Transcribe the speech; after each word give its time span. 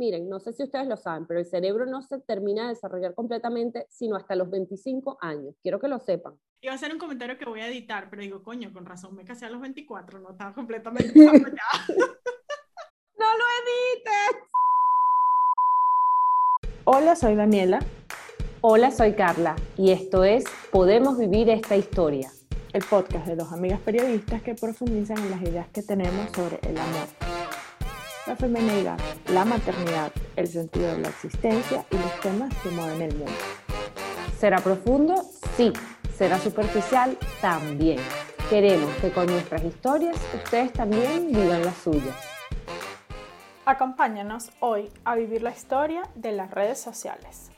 miren, 0.00 0.28
no 0.30 0.40
sé 0.40 0.54
si 0.54 0.62
ustedes 0.62 0.88
lo 0.88 0.96
saben, 0.96 1.26
pero 1.26 1.40
el 1.40 1.46
cerebro 1.46 1.84
no 1.84 2.00
se 2.00 2.18
termina 2.20 2.62
de 2.62 2.68
desarrollar 2.70 3.14
completamente 3.14 3.84
sino 3.90 4.16
hasta 4.16 4.34
los 4.34 4.48
25 4.50 5.18
años. 5.20 5.54
Quiero 5.62 5.78
que 5.78 5.88
lo 5.88 5.98
sepan. 5.98 6.40
Iba 6.62 6.72
a 6.72 6.76
hacer 6.76 6.90
un 6.90 6.98
comentario 6.98 7.36
que 7.36 7.44
voy 7.44 7.60
a 7.60 7.68
editar, 7.68 8.08
pero 8.08 8.22
digo, 8.22 8.42
coño, 8.42 8.72
con 8.72 8.86
razón, 8.86 9.14
me 9.14 9.24
casé 9.24 9.44
a 9.44 9.50
los 9.50 9.60
24, 9.60 10.20
no 10.20 10.30
estaba 10.30 10.54
completamente. 10.54 11.12
¡No 11.20 11.28
lo 11.28 11.34
edites! 13.60 14.48
Hola, 16.84 17.14
soy 17.14 17.34
Daniela. 17.34 17.80
Hola, 18.62 18.90
soy 18.90 19.12
Carla 19.12 19.54
y 19.76 19.90
esto 19.90 20.24
es 20.24 20.44
Podemos 20.70 21.18
Vivir 21.18 21.50
esta 21.50 21.76
Historia. 21.76 22.30
El 22.72 22.84
podcast 22.84 23.26
de 23.26 23.36
dos 23.36 23.52
amigas 23.52 23.80
periodistas 23.80 24.40
que 24.42 24.54
profundizan 24.54 25.18
en 25.18 25.30
las 25.30 25.42
ideas 25.42 25.68
que 25.68 25.82
tenemos 25.82 26.30
sobre 26.32 26.58
el 26.62 26.78
amor, 26.78 27.08
la 28.30 28.36
feminidad, 28.36 28.96
la 29.32 29.44
maternidad, 29.44 30.12
el 30.36 30.46
sentido 30.46 30.86
de 30.92 30.98
la 30.98 31.08
existencia 31.08 31.84
y 31.90 31.96
los 31.96 32.20
temas 32.20 32.54
que 32.62 32.70
mueven 32.70 33.02
el 33.02 33.14
mundo. 33.16 33.32
¿Será 34.38 34.58
profundo? 34.58 35.16
Sí. 35.56 35.72
¿Será 36.16 36.38
superficial? 36.38 37.18
También. 37.40 37.98
Queremos 38.48 38.94
que 38.98 39.10
con 39.10 39.26
nuestras 39.26 39.64
historias 39.64 40.16
ustedes 40.32 40.72
también 40.72 41.26
vivan 41.26 41.64
las 41.64 41.76
suyas. 41.78 42.16
Acompáñanos 43.64 44.52
hoy 44.60 44.92
a 45.04 45.16
vivir 45.16 45.42
la 45.42 45.50
historia 45.50 46.02
de 46.14 46.30
las 46.30 46.52
redes 46.52 46.78
sociales. 46.78 47.50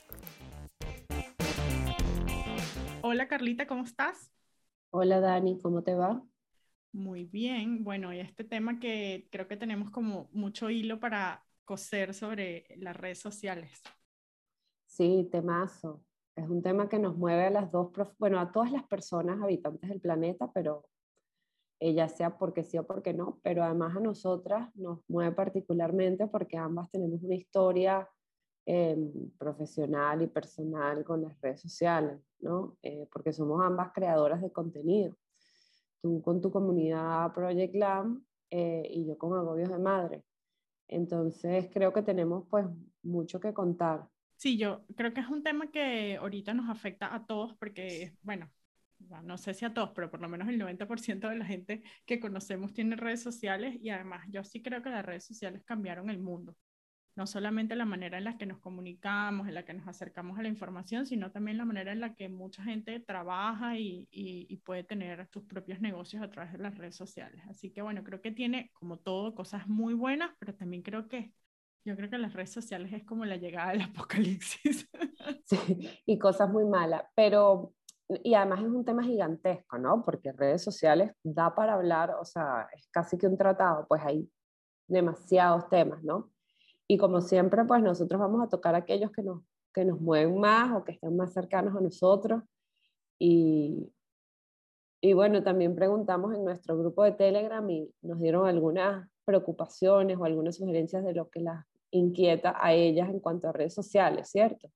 Hola 3.02 3.28
Carlita, 3.28 3.66
¿cómo 3.66 3.84
estás? 3.84 4.32
Hola 4.90 5.20
Dani, 5.20 5.58
¿cómo 5.58 5.82
te 5.82 5.94
va? 5.94 6.22
Muy 6.92 7.24
bien, 7.24 7.84
bueno, 7.84 8.12
y 8.12 8.20
este 8.20 8.44
tema 8.44 8.78
que 8.78 9.26
creo 9.30 9.48
que 9.48 9.56
tenemos 9.56 9.90
como 9.90 10.28
mucho 10.32 10.68
hilo 10.68 11.00
para 11.00 11.42
coser 11.64 12.12
sobre 12.12 12.66
las 12.76 12.94
redes 12.94 13.18
sociales. 13.18 13.80
Sí, 14.84 15.26
temazo. 15.32 16.04
Es 16.36 16.46
un 16.48 16.62
tema 16.62 16.90
que 16.90 16.98
nos 16.98 17.16
mueve 17.16 17.46
a 17.46 17.50
las 17.50 17.72
dos, 17.72 17.90
bueno, 18.18 18.38
a 18.38 18.52
todas 18.52 18.70
las 18.72 18.84
personas 18.84 19.40
habitantes 19.42 19.88
del 19.88 20.00
planeta, 20.02 20.50
pero 20.52 20.84
ella 21.80 22.08
sea 22.08 22.36
porque 22.36 22.62
sí 22.62 22.76
o 22.78 22.86
porque 22.86 23.14
no, 23.14 23.40
pero 23.42 23.64
además 23.64 23.96
a 23.96 24.00
nosotras 24.00 24.68
nos 24.76 25.00
mueve 25.08 25.32
particularmente 25.34 26.26
porque 26.26 26.58
ambas 26.58 26.90
tenemos 26.90 27.22
una 27.22 27.34
historia 27.34 28.08
em, 28.66 29.30
profesional 29.38 30.22
y 30.22 30.26
personal 30.26 31.04
con 31.04 31.22
las 31.22 31.40
redes 31.40 31.60
sociales, 31.62 32.20
¿no? 32.40 32.76
Eh, 32.82 33.08
porque 33.12 33.32
somos 33.32 33.62
ambas 33.64 33.92
creadoras 33.94 34.42
de 34.42 34.52
contenido 34.52 35.16
tú 36.02 36.20
con 36.20 36.42
tu 36.42 36.50
comunidad 36.50 37.32
Project 37.32 37.74
Lam 37.74 38.24
eh, 38.50 38.86
y 38.90 39.06
yo 39.06 39.16
con 39.16 39.38
Agobios 39.38 39.70
de 39.70 39.78
Madre. 39.78 40.22
Entonces 40.88 41.70
creo 41.72 41.92
que 41.92 42.02
tenemos 42.02 42.46
pues 42.50 42.66
mucho 43.02 43.40
que 43.40 43.54
contar. 43.54 44.08
Sí, 44.36 44.58
yo 44.58 44.84
creo 44.96 45.14
que 45.14 45.20
es 45.20 45.28
un 45.28 45.42
tema 45.42 45.70
que 45.70 46.16
ahorita 46.16 46.52
nos 46.52 46.68
afecta 46.68 47.14
a 47.14 47.24
todos 47.24 47.54
porque, 47.54 48.14
bueno, 48.22 48.50
no 49.22 49.38
sé 49.38 49.54
si 49.54 49.64
a 49.64 49.72
todos, 49.72 49.90
pero 49.94 50.10
por 50.10 50.20
lo 50.20 50.28
menos 50.28 50.48
el 50.48 50.60
90% 50.60 51.28
de 51.28 51.36
la 51.36 51.44
gente 51.44 51.82
que 52.04 52.20
conocemos 52.20 52.72
tiene 52.72 52.96
redes 52.96 53.22
sociales 53.22 53.76
y 53.80 53.90
además 53.90 54.26
yo 54.28 54.44
sí 54.44 54.62
creo 54.62 54.82
que 54.82 54.90
las 54.90 55.04
redes 55.04 55.24
sociales 55.24 55.62
cambiaron 55.64 56.10
el 56.10 56.18
mundo 56.18 56.56
no 57.14 57.26
solamente 57.26 57.76
la 57.76 57.84
manera 57.84 58.18
en 58.18 58.24
la 58.24 58.38
que 58.38 58.46
nos 58.46 58.58
comunicamos, 58.58 59.46
en 59.46 59.54
la 59.54 59.64
que 59.64 59.74
nos 59.74 59.86
acercamos 59.86 60.38
a 60.38 60.42
la 60.42 60.48
información, 60.48 61.06
sino 61.06 61.30
también 61.30 61.58
la 61.58 61.64
manera 61.64 61.92
en 61.92 62.00
la 62.00 62.14
que 62.14 62.28
mucha 62.28 62.62
gente 62.62 63.00
trabaja 63.00 63.78
y, 63.78 64.08
puede 64.64 64.84
tener 64.84 65.26
sus 65.32 65.42
propios 65.44 65.80
negocios 65.80 66.22
a 66.22 66.30
través 66.30 66.52
de 66.52 66.58
las 66.58 66.78
redes 66.78 66.94
sociales. 66.94 67.42
Así 67.48 67.72
que 67.72 67.82
bueno, 67.82 68.04
creo 68.04 68.20
que 68.20 68.30
tiene 68.30 68.70
como 68.74 68.98
todo 68.98 69.34
cosas 69.34 69.66
muy 69.66 69.92
buenas, 69.92 70.30
pero 70.38 70.54
también 70.54 70.82
creo 70.82 71.08
que 71.08 71.32
yo 71.84 71.96
creo 71.96 72.08
que 72.08 72.18
las 72.18 72.32
redes 72.32 72.52
sociales 72.52 72.92
es 72.92 73.04
como 73.04 73.24
la 73.24 73.36
llegada 73.36 73.72
del 73.72 73.82
apocalipsis. 73.90 74.88
Sí, 75.44 76.00
y 76.06 76.18
cosas 76.18 76.48
muy 76.48 76.64
malas, 76.64 77.02
pero 77.16 77.74
y 78.22 78.34
además 78.34 78.60
es 78.60 78.66
un 78.66 78.84
tema 78.84 79.02
gigantesco, 79.02 79.78
¿no? 79.78 80.04
Porque 80.04 80.32
redes 80.32 80.62
sociales 80.62 81.12
da 81.22 81.54
para 81.54 81.74
hablar, 81.74 82.14
o 82.20 82.24
sea, 82.24 82.68
es 82.72 82.88
casi 82.90 83.18
que 83.18 83.26
un 83.26 83.36
tratado, 83.36 83.86
pues 83.88 84.02
hay 84.04 84.30
demasiados 84.86 85.68
temas, 85.68 86.02
¿no? 86.02 86.31
Y 86.92 86.98
como 86.98 87.22
siempre, 87.22 87.64
pues 87.64 87.82
nosotros 87.82 88.20
vamos 88.20 88.42
a 88.44 88.50
tocar 88.50 88.74
aquellos 88.74 89.10
que 89.12 89.22
nos, 89.22 89.42
que 89.72 89.82
nos 89.82 89.98
mueven 89.98 90.38
más 90.38 90.76
o 90.76 90.84
que 90.84 90.92
están 90.92 91.16
más 91.16 91.32
cercanos 91.32 91.74
a 91.74 91.80
nosotros. 91.80 92.42
Y, 93.18 93.90
y 95.00 95.14
bueno, 95.14 95.42
también 95.42 95.74
preguntamos 95.74 96.34
en 96.34 96.44
nuestro 96.44 96.76
grupo 96.76 97.02
de 97.02 97.12
Telegram 97.12 97.66
y 97.70 97.90
nos 98.02 98.20
dieron 98.20 98.46
algunas 98.46 99.08
preocupaciones 99.24 100.18
o 100.18 100.26
algunas 100.26 100.56
sugerencias 100.56 101.02
de 101.02 101.14
lo 101.14 101.30
que 101.30 101.40
las 101.40 101.64
inquieta 101.92 102.58
a 102.60 102.74
ellas 102.74 103.08
en 103.08 103.20
cuanto 103.20 103.48
a 103.48 103.52
redes 103.52 103.72
sociales, 103.72 104.28
¿cierto? 104.28 104.70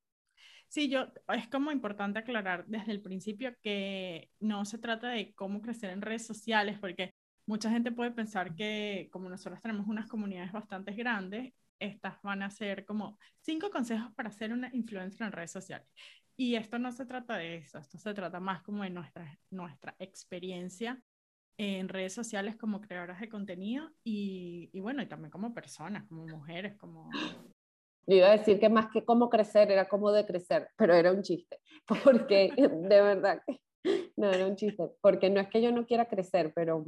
Sí, 0.69 0.89
yo 0.89 1.09
es 1.35 1.49
como 1.49 1.71
importante 1.71 2.21
aclarar 2.21 2.65
desde 2.67 2.93
el 2.93 3.03
principio 3.03 3.55
que 3.61 4.31
no 4.41 4.65
se 4.65 4.79
trata 4.79 5.11
de 5.11 5.35
cómo 5.35 5.61
crecer 5.61 5.91
en 5.91 6.01
redes 6.01 6.25
sociales, 6.25 6.79
porque 6.81 7.13
mucha 7.45 7.69
gente 7.69 7.93
puede 7.93 8.13
pensar 8.13 8.55
que 8.55 9.11
como 9.13 9.29
nosotros 9.29 9.61
tenemos 9.61 9.87
unas 9.87 10.09
comunidades 10.09 10.51
bastante 10.51 10.93
grandes, 10.93 11.53
estas 11.79 12.21
van 12.23 12.43
a 12.43 12.51
ser 12.51 12.85
como 12.85 13.19
cinco 13.41 13.71
consejos 13.71 14.13
para 14.15 14.31
ser 14.31 14.53
una 14.53 14.71
influencer 14.73 15.27
en 15.27 15.33
redes 15.33 15.51
sociales. 15.51 15.89
Y 16.37 16.55
esto 16.55 16.79
no 16.79 16.93
se 16.93 17.07
trata 17.07 17.37
de 17.37 17.57
eso, 17.57 17.79
esto 17.79 17.99
se 17.99 18.13
trata 18.13 18.41
más 18.41 18.63
como 18.63 18.83
de 18.83 18.91
nuestra, 18.91 19.39
nuestra 19.51 19.95
experiencia 19.99 21.03
en 21.59 21.89
redes 21.89 22.13
sociales 22.13 22.57
como 22.57 22.83
creadoras 22.83 23.21
de 23.21 23.31
contenido 23.31 23.91
y, 24.05 24.69
y 24.73 24.81
bueno, 24.81 25.03
y 25.03 25.07
también 25.07 25.31
como 25.31 25.55
personas, 25.55 26.07
como 26.07 26.27
mujeres, 26.27 26.77
como... 26.77 27.11
Yo 28.09 28.17
iba 28.17 28.29
a 28.29 28.37
decir 28.37 28.61
que 28.61 28.69
más 28.69 28.89
que 28.93 29.05
cómo 29.05 29.31
crecer, 29.31 29.71
era 29.71 29.89
cómo 29.89 30.13
decrecer, 30.13 30.69
pero 30.77 30.95
era 30.95 31.11
un 31.11 31.23
chiste, 31.23 31.59
porque 32.05 32.53
de 32.57 33.03
verdad 33.03 33.43
no 34.17 34.31
era 34.31 34.47
un 34.47 34.57
chiste, 34.57 34.85
porque 35.01 35.31
no 35.31 35.41
es 35.41 35.49
que 35.49 35.63
yo 35.63 35.73
no 35.73 35.87
quiera 35.87 36.07
crecer, 36.07 36.53
pero 36.55 36.85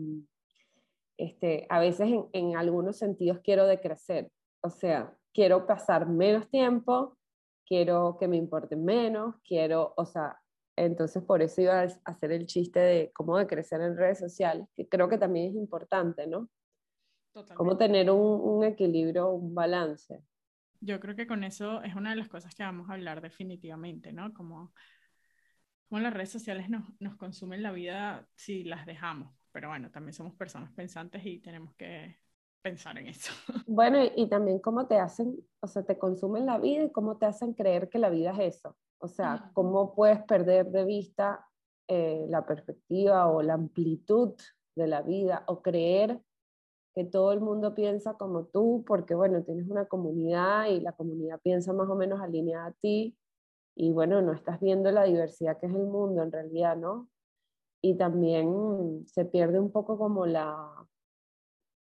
este, 1.16 1.66
a 1.69 1.81
veces 1.81 2.09
en 2.32 2.56
algunos 2.56 2.99
sentidos 2.99 3.41
quiero 3.43 3.66
decrecer, 3.66 4.31
o 4.61 4.71
sea, 4.71 5.15
quiero 5.33 5.67
pasar 5.67 6.09
menos 6.09 6.49
tiempo, 6.49 7.17
quiero 7.67 8.17
que 8.19 8.29
me 8.29 8.37
importe 8.37 8.77
menos, 8.77 9.37
quiero, 9.45 9.95
o 9.97 10.05
sea, 10.05 10.39
entonces 10.77 11.23
por 11.23 11.43
eso 11.43 11.61
iba 11.61 11.81
a 11.81 11.89
hacer 12.05 12.33
el 12.33 12.47
chiste 12.47 12.81
de 12.81 13.13
cómo 13.13 13.37
de 13.37 13.47
crecer 13.47 13.81
en 13.81 13.97
redes 13.97 14.19
sociales, 14.19 14.67
que 14.77 14.89
creo 14.89 15.09
que 15.09 15.19
también 15.19 15.51
es 15.51 15.55
importante, 15.55 16.27
¿no? 16.27 16.49
Totalmente. 17.33 17.57
Cómo 17.57 17.77
tener 17.77 18.11
un, 18.11 18.41
un 18.41 18.65
equilibrio, 18.65 19.31
un 19.31 19.55
balance. 19.55 20.23
Yo 20.81 21.01
creo 21.01 21.17
que 21.17 21.27
con 21.27 21.45
eso 21.45 21.83
es 21.83 21.95
una 21.95 22.11
de 22.11 22.17
las 22.17 22.29
cosas 22.29 22.55
que 22.55 22.63
vamos 22.63 22.89
a 22.89 22.95
hablar 22.95 23.21
definitivamente, 23.21 24.13
¿no? 24.13 24.33
Como, 24.33 24.73
como 25.89 26.01
las 26.01 26.15
redes 26.15 26.31
sociales 26.31 26.71
nos, 26.71 26.85
nos 27.01 27.17
consumen 27.17 27.63
la 27.63 27.73
vida 27.73 28.27
si 28.35 28.65
las 28.65 28.87
dejamos. 28.87 29.35
Pero 29.53 29.69
bueno, 29.69 29.91
también 29.91 30.13
somos 30.13 30.35
personas 30.35 30.73
pensantes 30.73 31.25
y 31.27 31.41
tenemos 31.41 31.75
que 31.75 32.19
pensar 32.69 32.99
en 32.99 33.09
eso. 33.09 33.33
Bueno, 33.67 33.99
y 34.17 34.29
también 34.29 34.59
cómo 34.61 34.87
te 34.87 34.99
hacen, 34.99 35.37
o 35.61 35.67
sea, 35.67 35.83
te 35.83 35.99
consumen 35.99 36.47
la 36.47 36.59
vida 36.59 36.84
y 36.84 36.93
cómo 36.93 37.17
te 37.17 37.27
hacen 37.27 37.55
creer 37.55 37.89
que 37.89 37.99
la 37.99 38.11
vida 38.11 38.33
es 38.33 38.56
eso. 38.56 38.77
O 39.01 39.09
sea, 39.09 39.51
cómo 39.55 39.95
puedes 39.95 40.23
perder 40.25 40.71
de 40.71 40.84
vista 40.84 41.47
eh, 41.89 42.27
la 42.29 42.45
perspectiva 42.45 43.29
o 43.29 43.43
la 43.43 43.55
amplitud 43.55 44.34
de 44.77 44.87
la 44.87 45.03
vida 45.03 45.45
o 45.47 45.62
creer 45.62 46.21
que 46.95 47.05
todo 47.05 47.33
el 47.33 47.41
mundo 47.41 47.75
piensa 47.75 48.15
como 48.15 48.47
tú, 48.47 48.85
porque 48.87 49.15
bueno, 49.15 49.43
tienes 49.45 49.69
una 49.69 49.87
comunidad 49.87 50.67
y 50.67 50.81
la 50.81 50.93
comunidad 50.93 51.41
piensa 51.41 51.73
más 51.73 51.89
o 51.89 51.95
menos 51.95 52.21
alineada 52.21 52.67
a 52.67 52.73
ti 52.73 53.17
y 53.77 53.93
bueno, 53.93 54.21
no 54.21 54.33
estás 54.33 54.59
viendo 54.61 54.91
la 54.91 55.05
diversidad 55.05 55.59
que 55.61 55.67
es 55.67 55.75
el 55.75 55.87
mundo 55.87 56.23
en 56.23 56.33
realidad, 56.33 56.77
¿no? 56.77 57.09
Y 57.81 57.97
también 57.97 59.05
se 59.06 59.25
pierde 59.25 59.61
un 59.61 59.71
poco 59.71 59.97
como 59.97 60.27
la, 60.27 60.69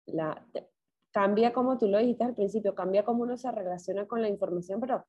la, 0.07 0.43
cambia 1.13 1.53
como 1.53 1.77
tú 1.77 1.87
lo 1.87 1.99
dijiste 1.99 2.23
al 2.23 2.33
principio, 2.33 2.75
cambia 2.75 3.05
cómo 3.05 3.23
uno 3.23 3.37
se 3.37 3.51
relaciona 3.51 4.07
con 4.07 4.21
la 4.21 4.29
información, 4.29 4.81
pero 4.81 5.05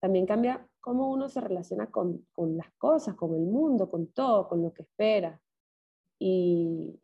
también 0.00 0.24
cambia 0.24 0.66
cómo 0.80 1.10
uno 1.10 1.28
se 1.28 1.40
relaciona 1.40 1.90
con, 1.90 2.26
con 2.32 2.56
las 2.56 2.72
cosas, 2.78 3.16
con 3.16 3.34
el 3.34 3.42
mundo, 3.42 3.90
con 3.90 4.06
todo, 4.12 4.48
con 4.48 4.62
lo 4.62 4.72
que 4.72 4.82
espera. 4.82 5.40
Y, 6.20 7.00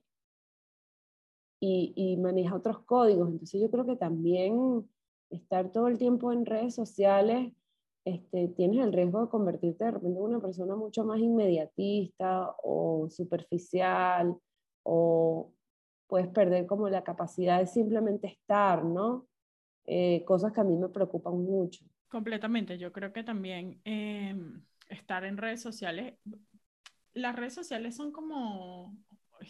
y, 1.60 2.16
maneja 2.18 2.54
otros 2.54 2.80
códigos. 2.80 3.28
Entonces 3.28 3.60
yo 3.60 3.70
creo 3.70 3.86
que 3.86 3.96
también 3.96 4.88
estar 5.30 5.72
todo 5.72 5.88
el 5.88 5.98
tiempo 5.98 6.32
en 6.32 6.46
redes 6.46 6.74
sociales, 6.74 7.52
este, 8.04 8.48
tienes 8.48 8.84
el 8.84 8.92
riesgo 8.92 9.22
de 9.22 9.30
convertirte 9.30 9.84
de 9.84 9.92
repente 9.92 10.18
en 10.18 10.24
una 10.24 10.40
persona 10.40 10.76
mucho 10.76 11.04
más 11.04 11.18
inmediatista 11.20 12.54
o 12.62 13.08
superficial 13.08 14.36
o, 14.82 15.50
puedes 16.06 16.28
perder 16.28 16.66
como 16.66 16.88
la 16.88 17.04
capacidad 17.04 17.58
de 17.60 17.66
simplemente 17.66 18.26
estar, 18.26 18.84
¿no? 18.84 19.26
Eh, 19.86 20.24
cosas 20.24 20.52
que 20.52 20.60
a 20.60 20.64
mí 20.64 20.76
me 20.76 20.88
preocupan 20.88 21.38
mucho. 21.42 21.84
Completamente, 22.08 22.78
yo 22.78 22.92
creo 22.92 23.12
que 23.12 23.24
también 23.24 23.80
em, 23.84 24.62
estar 24.88 25.24
en 25.24 25.36
redes 25.36 25.60
sociales, 25.60 26.14
las 27.12 27.36
redes 27.36 27.54
sociales 27.54 27.96
son 27.96 28.12
como, 28.12 28.96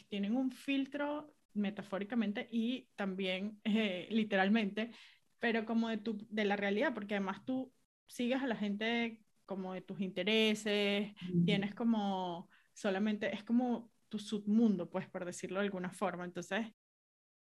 tienen 0.09 0.37
un 0.37 0.51
filtro 0.51 1.35
metafóricamente 1.53 2.49
y 2.51 2.89
también 2.97 3.61
eh, 3.65 4.09
literalmente, 4.11 4.91
pero 5.39 5.65
como 5.65 5.89
de, 5.89 5.99
tu, 5.99 6.19
de 6.31 6.45
la 6.45 6.57
realidad, 6.57 6.95
porque 6.95 7.15
además 7.15 7.45
tú 7.45 7.73
sigues 8.07 8.43
a 8.43 8.47
la 8.47 8.57
gente 8.57 9.21
como 9.47 9.75
de 9.75 9.83
tus 9.83 10.01
intereses, 10.01 11.13
tienes 11.45 11.75
como 11.75 12.49
solamente, 12.73 13.35
es 13.35 13.45
como 13.45 13.91
tu 14.15 14.21
submundo, 14.21 14.89
pues 14.89 15.09
por 15.09 15.25
decirlo 15.25 15.59
de 15.59 15.67
alguna 15.67 15.91
forma. 15.91 16.25
Entonces, 16.25 16.69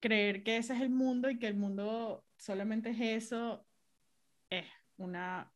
creer 0.01 0.43
que 0.43 0.57
ese 0.57 0.73
es 0.73 0.81
el 0.81 0.89
mundo 0.89 1.29
y 1.29 1.39
que 1.39 1.47
el 1.47 1.55
mundo 1.55 2.25
solamente 2.37 2.89
es 2.89 2.99
eso, 2.99 3.65
es 4.49 4.65
una 4.97 5.49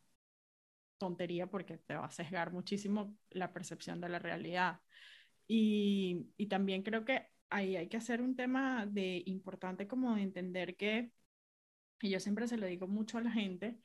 tontería 0.97 1.47
porque 1.47 1.79
te 1.79 1.95
va 1.95 2.05
a 2.05 2.11
sesgar 2.11 2.53
muchísimo 2.53 3.17
la 3.31 3.51
percepción 3.51 3.99
de 3.99 4.07
la 4.07 4.19
realidad. 4.19 4.79
Y, 5.47 6.27
también 6.49 6.81
creo 6.83 7.03
que 7.03 7.27
ahí 7.49 7.75
hay 7.75 7.89
que 7.89 7.97
hacer 7.97 8.21
un 8.21 8.35
tema 8.37 8.85
de 8.85 9.21
importante 9.25 9.87
como 9.87 10.15
de 10.15 10.21
entender 10.21 10.77
que, 10.77 11.11
y 12.01 12.09
yo 12.09 12.21
siempre 12.21 12.47
se 12.47 12.57
lo 12.57 12.67
digo 12.67 12.87
mucho 12.87 13.17
a 13.17 13.21
la 13.21 13.31
gente, 13.31 13.79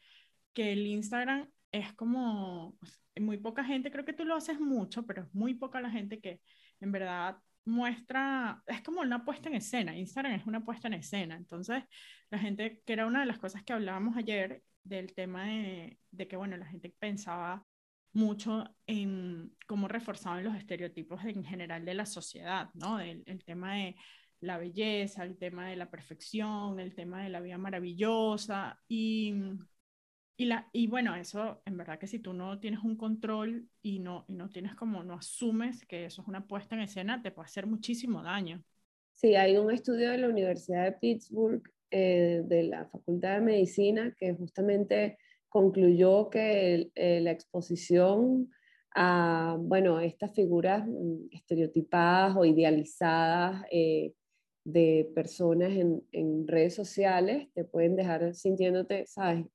que 0.52 0.72
el 0.72 0.86
Instagram 0.86 1.50
es 1.72 1.92
como, 1.94 2.78
muy 3.16 3.38
poca 3.38 3.64
gente, 3.64 3.90
creo 3.90 4.04
que 4.04 4.12
tú 4.12 4.24
lo 4.24 4.36
haces 4.36 4.60
mucho, 4.60 5.06
pero 5.06 5.28
muy 5.32 5.54
poca 5.54 5.80
la 5.80 5.90
gente 5.90 6.20
que 6.20 6.40
en 6.80 6.92
verdad 6.92 7.38
muestra, 7.64 8.62
es 8.66 8.80
como 8.82 9.00
una 9.00 9.24
puesta 9.24 9.48
en 9.48 9.56
escena, 9.56 9.96
Instagram 9.96 10.34
es 10.34 10.46
una 10.46 10.64
puesta 10.64 10.88
en 10.88 10.94
escena, 10.94 11.36
entonces 11.36 11.82
la 12.30 12.38
gente, 12.38 12.82
que 12.86 12.92
era 12.92 13.06
una 13.06 13.20
de 13.20 13.26
las 13.26 13.38
cosas 13.38 13.62
que 13.64 13.72
hablábamos 13.72 14.16
ayer 14.16 14.62
del 14.84 15.14
tema 15.14 15.46
de, 15.46 15.98
de 16.10 16.28
que, 16.28 16.36
bueno, 16.36 16.56
la 16.56 16.66
gente 16.66 16.94
pensaba 16.98 17.66
mucho 18.12 18.64
en 18.86 19.54
cómo 19.66 19.88
reforzaban 19.88 20.44
los 20.44 20.56
estereotipos 20.56 21.22
en 21.24 21.44
general 21.44 21.84
de 21.84 21.94
la 21.94 22.06
sociedad, 22.06 22.70
¿no? 22.74 23.00
El, 23.00 23.22
el, 23.26 23.44
tema 23.44 23.74
de 23.74 23.96
la 24.40 24.58
belleza, 24.58 25.24
el 25.24 25.36
tema 25.36 25.68
de 25.68 25.76
la 25.76 25.90
perfección, 25.90 26.80
el 26.80 26.94
tema 26.94 27.22
de 27.22 27.30
la 27.30 27.40
vida 27.40 27.58
maravillosa 27.58 28.80
y, 28.88 29.34
y, 30.36 30.46
la, 30.46 30.68
y 30.72 30.86
bueno, 30.86 31.14
eso 31.16 31.62
en 31.64 31.76
verdad 31.76 31.98
que 31.98 32.06
si 32.06 32.18
tú 32.18 32.32
no 32.32 32.58
tienes 32.60 32.80
un 32.82 32.96
control 32.96 33.68
y 33.82 34.00
no, 34.00 34.24
y 34.28 34.34
no 34.34 34.50
tienes 34.50 34.74
como, 34.74 35.02
no 35.02 35.14
asumes 35.14 35.84
que 35.86 36.04
eso 36.04 36.22
es 36.22 36.28
una 36.28 36.46
puesta 36.46 36.74
en 36.74 36.82
escena, 36.82 37.22
te 37.22 37.30
puede 37.30 37.46
hacer 37.46 37.66
muchísimo 37.66 38.22
daño. 38.22 38.62
Sí, 39.12 39.34
hay 39.34 39.56
un 39.56 39.70
estudio 39.70 40.10
de 40.10 40.18
la 40.18 40.28
Universidad 40.28 40.84
de 40.84 40.92
Pittsburgh, 40.92 41.62
eh, 41.90 42.42
de 42.44 42.64
la 42.64 42.86
Facultad 42.86 43.36
de 43.36 43.40
Medicina, 43.40 44.14
que 44.18 44.34
justamente 44.34 45.16
concluyó 45.48 46.28
que 46.28 46.90
eh, 46.94 47.20
la 47.22 47.30
exposición 47.30 48.50
a, 48.94 49.56
bueno, 49.58 50.00
estas 50.00 50.34
figuras 50.34 50.86
mm, 50.86 51.28
estereotipadas 51.30 52.36
o 52.36 52.44
idealizadas 52.44 53.64
eh, 53.70 54.12
de 54.64 55.10
personas 55.14 55.70
en, 55.72 56.02
en, 56.12 56.46
redes 56.46 56.74
sociales 56.74 57.48
te 57.54 57.64
pueden 57.64 57.96
dejar 57.96 58.34
sintiéndote, 58.34 59.06
¿sabes? 59.06 59.46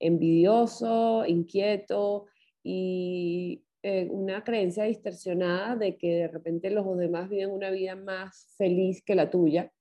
Envidioso, 0.00 1.24
inquieto 1.26 2.26
y 2.62 3.64
eh, 3.82 4.08
una 4.10 4.44
creencia 4.44 4.84
distorsionada 4.84 5.76
de 5.76 5.96
que 5.96 6.14
de 6.14 6.28
repente 6.28 6.70
los 6.70 6.96
demás 6.96 7.28
viven 7.28 7.50
una 7.50 7.70
vida 7.70 7.96
más 7.96 8.54
feliz 8.56 9.02
que 9.04 9.14
la 9.14 9.30
tuya 9.30 9.72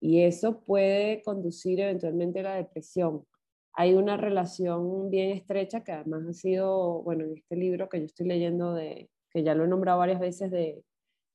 y 0.00 0.20
eso 0.20 0.60
puede 0.60 1.22
conducir 1.22 1.80
eventualmente 1.80 2.40
a 2.40 2.42
la 2.42 2.56
depresión. 2.56 3.24
Hay 3.72 3.94
una 3.94 4.16
relación 4.16 5.08
bien 5.10 5.30
estrecha 5.30 5.82
que 5.82 5.92
además 5.92 6.26
ha 6.28 6.32
sido, 6.34 7.02
bueno, 7.02 7.24
en 7.24 7.38
este 7.38 7.56
libro 7.56 7.88
que 7.88 8.00
yo 8.00 8.04
estoy 8.04 8.26
leyendo, 8.26 8.74
de, 8.74 9.08
que 9.30 9.42
ya 9.42 9.54
lo 9.54 9.64
he 9.64 9.68
nombrado 9.68 9.98
varias 9.98 10.20
veces, 10.20 10.50
de 10.50 10.84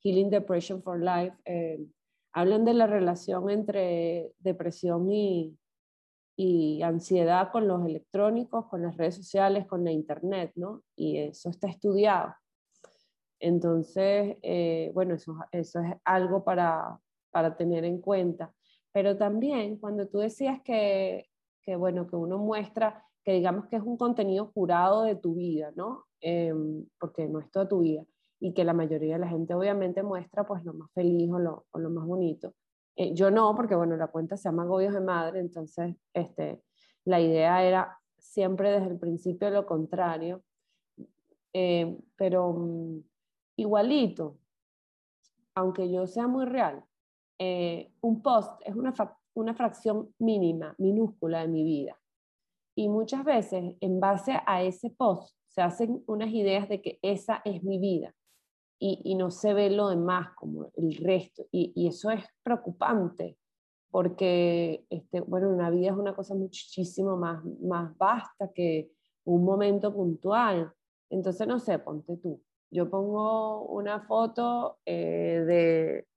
Healing 0.04 0.30
Depression 0.30 0.84
for 0.84 1.00
Life, 1.00 1.36
eh, 1.46 1.80
hablan 2.32 2.64
de 2.64 2.76
la 2.76 2.86
relación 2.86 3.50
entre 3.50 4.32
depresión 4.40 5.12
y, 5.12 5.58
y 6.42 6.82
ansiedad 6.84 7.52
con 7.52 7.68
los 7.68 7.86
electrónicos, 7.86 8.68
con 8.68 8.82
las 8.82 8.96
redes 8.96 9.16
sociales, 9.16 9.68
con 9.68 9.84
la 9.84 9.92
internet, 9.92 10.54
¿no? 10.56 10.84
Y 10.96 11.18
eso 11.18 11.50
está 11.50 11.68
estudiado. 11.68 12.34
Entonces, 13.42 14.38
eh, 14.42 14.92
bueno, 14.94 15.16
eso, 15.16 15.36
es 15.52 15.76
algo 16.06 16.46
para, 16.46 16.98
para 17.30 17.58
tener 17.58 17.84
en 17.84 18.00
cuenta. 18.00 18.54
Pero 18.94 19.18
también 19.18 19.78
cuando 19.78 20.08
tú 20.08 20.20
decías 20.20 20.62
que 20.64 21.30
que, 21.62 21.76
bueno, 21.76 22.08
que 22.08 22.16
uno 22.16 22.38
muestra, 22.38 23.06
que 23.24 23.34
digamos 23.34 23.68
que 23.68 23.76
es 23.76 23.84
un 23.84 23.98
contenido 23.98 24.52
curado 24.52 25.04
de 25.04 25.16
tu 25.16 25.36
vida, 25.36 25.72
¿no? 25.76 26.06
Em, 26.22 26.86
porque 27.00 27.28
no 27.28 27.40
es 27.40 27.52
toda 27.52 27.68
tu 27.68 27.82
vida. 27.82 28.04
Y 28.40 28.54
que 28.54 28.64
la 28.64 28.74
mayoría 28.74 29.14
de 29.16 29.20
la 29.20 29.28
gente 29.28 29.54
obviamente 29.54 30.02
muestra 30.02 30.48
pues 30.48 30.64
lo 30.64 30.74
más 30.74 30.90
feliz 30.94 31.30
o 31.32 31.40
lo, 31.40 31.66
o 31.72 31.80
lo 31.80 31.90
más 31.90 32.06
bonito. 32.08 32.54
Eh, 33.00 33.14
yo 33.14 33.32
no, 33.32 33.56
porque 33.56 33.76
bueno, 33.76 33.96
la 33.96 34.08
cuenta 34.08 34.36
se 34.36 34.50
llama 34.50 34.66
Gobios 34.66 34.94
de 34.94 35.00
Madre, 35.00 35.40
entonces 35.40 35.96
este, 36.14 36.62
la 37.06 37.22
idea 37.22 37.64
era 37.64 37.98
siempre 38.18 38.72
desde 38.72 38.88
el 38.88 39.00
principio 39.00 39.50
lo 39.50 39.66
contrario. 39.66 40.44
Eh, 41.54 41.98
pero 42.18 42.52
mm, 42.52 43.00
igualito, 43.56 44.38
aunque 45.56 45.90
yo 45.90 46.08
sea 46.08 46.28
muy 46.28 46.46
real, 46.46 46.84
eh, 47.40 47.90
un 48.02 48.22
post 48.22 48.62
es 48.66 48.76
una, 48.76 48.94
una 49.34 49.54
fracción 49.54 50.14
mínima, 50.20 50.76
minúscula 50.78 51.40
de 51.40 51.48
mi 51.48 51.64
vida. 51.64 51.98
Y 52.76 52.90
muchas 52.90 53.24
veces, 53.24 53.78
en 53.80 54.02
base 54.02 54.42
a 54.46 54.62
ese 54.62 54.90
post, 54.90 55.38
se 55.48 55.62
hacen 55.62 56.04
unas 56.06 56.32
ideas 56.32 56.68
de 56.68 56.82
que 56.82 57.00
esa 57.02 57.42
es 57.46 57.64
mi 57.64 57.80
vida 57.80 58.14
y, 58.80 59.16
no 59.16 59.30
se 59.30 59.54
ve 59.54 59.70
lo 59.70 59.90
demás 59.90 60.30
como 60.36 60.72
el 60.76 60.96
resto. 60.96 61.46
Y, 61.52 61.88
eso 61.88 62.10
es 62.12 62.24
preocupante 62.44 63.38
porque, 63.92 64.86
este, 64.90 65.22
bueno, 65.22 65.50
una 65.50 65.70
vida 65.70 65.92
es 65.92 65.98
una 65.98 66.16
cosa 66.16 66.36
muchísimo 66.36 67.18
más, 67.18 67.44
más 67.62 67.98
vasta 67.98 68.52
que 68.54 68.92
un 69.26 69.44
momento 69.44 69.94
puntual. 69.94 70.72
Entonces, 71.10 71.48
no 71.48 71.60
sé, 71.60 71.80
ponte 71.80 72.18
tú. 72.18 72.42
Yo 72.72 72.90
pongo 72.90 73.66
una 73.66 74.02
foto 74.02 74.80
eh, 74.86 75.44
de, 75.46 76.08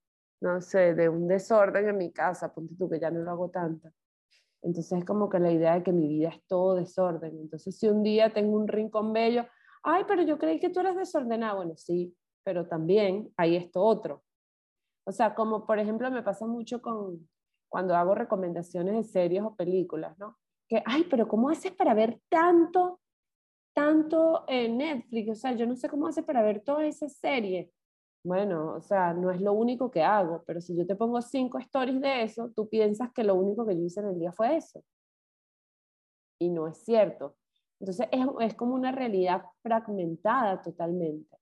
no 0.40 0.60
sé, 0.60 0.94
de 0.94 1.08
un 1.08 1.26
desorden 1.26 1.88
en 1.88 1.96
mi 1.96 2.12
casa, 2.12 2.52
ponte 2.52 2.74
tú 2.76 2.88
que 2.88 3.00
ya 3.00 3.10
no 3.10 3.20
lo 3.20 3.30
hago 3.30 3.48
tanto. 3.50 3.90
Entonces 4.62 5.00
es 5.00 5.04
como 5.04 5.28
que 5.28 5.40
la 5.40 5.50
idea 5.50 5.74
de 5.74 5.82
que 5.82 5.92
mi 5.92 6.08
vida 6.08 6.28
es 6.28 6.44
todo 6.46 6.76
desorden. 6.76 7.36
Entonces 7.40 7.76
si 7.76 7.88
un 7.88 8.02
día 8.02 8.32
tengo 8.32 8.56
un 8.56 8.68
rincón 8.68 9.12
bello, 9.12 9.46
ay, 9.82 10.04
pero 10.06 10.22
yo 10.22 10.38
creí 10.38 10.60
que 10.60 10.70
tú 10.70 10.80
eres 10.80 10.96
desordenada. 10.96 11.54
Bueno, 11.54 11.74
sí, 11.76 12.14
pero 12.44 12.66
también 12.66 13.32
hay 13.36 13.56
esto 13.56 13.82
otro. 13.82 14.22
O 15.06 15.12
sea, 15.12 15.34
como 15.34 15.66
por 15.66 15.78
ejemplo 15.78 16.10
me 16.10 16.22
pasa 16.22 16.46
mucho 16.46 16.80
con 16.80 17.28
cuando 17.68 17.96
hago 17.96 18.14
recomendaciones 18.14 18.94
de 18.94 19.04
series 19.04 19.42
o 19.42 19.54
películas, 19.54 20.18
¿no? 20.18 20.38
Que, 20.68 20.82
ay, 20.84 21.06
pero 21.10 21.26
¿cómo 21.26 21.48
haces 21.48 21.72
para 21.72 21.94
ver 21.94 22.20
tanto, 22.28 23.00
tanto 23.74 24.44
en 24.46 24.78
Netflix? 24.78 25.30
O 25.30 25.34
sea, 25.34 25.52
yo 25.52 25.66
no 25.66 25.76
sé 25.76 25.88
cómo 25.88 26.06
haces 26.06 26.24
para 26.24 26.42
ver 26.42 26.62
toda 26.62 26.84
esa 26.86 27.08
serie 27.08 27.72
bueno, 28.24 28.74
o 28.76 28.80
sea, 28.80 29.14
no 29.14 29.30
es 29.32 29.40
lo 29.40 29.52
único 29.52 29.90
que 29.90 30.02
hago, 30.02 30.44
pero 30.46 30.60
si 30.60 30.76
yo 30.76 30.86
te 30.86 30.94
pongo 30.94 31.20
cinco 31.20 31.58
stories 31.58 32.00
de 32.00 32.22
eso, 32.22 32.52
tú 32.54 32.68
piensas 32.68 33.12
que 33.12 33.24
lo 33.24 33.34
único 33.34 33.66
que 33.66 33.74
yo 33.74 33.82
hice 33.82 34.00
en 34.00 34.08
el 34.08 34.18
día 34.18 34.32
fue 34.32 34.56
eso. 34.56 34.84
Y 36.40 36.50
no 36.50 36.68
es 36.68 36.78
cierto. 36.84 37.36
Entonces 37.80 38.06
es, 38.12 38.24
es 38.40 38.54
como 38.54 38.74
una 38.74 38.92
realidad 38.92 39.42
fragmentada 39.62 40.62
totalmente. 40.62 41.36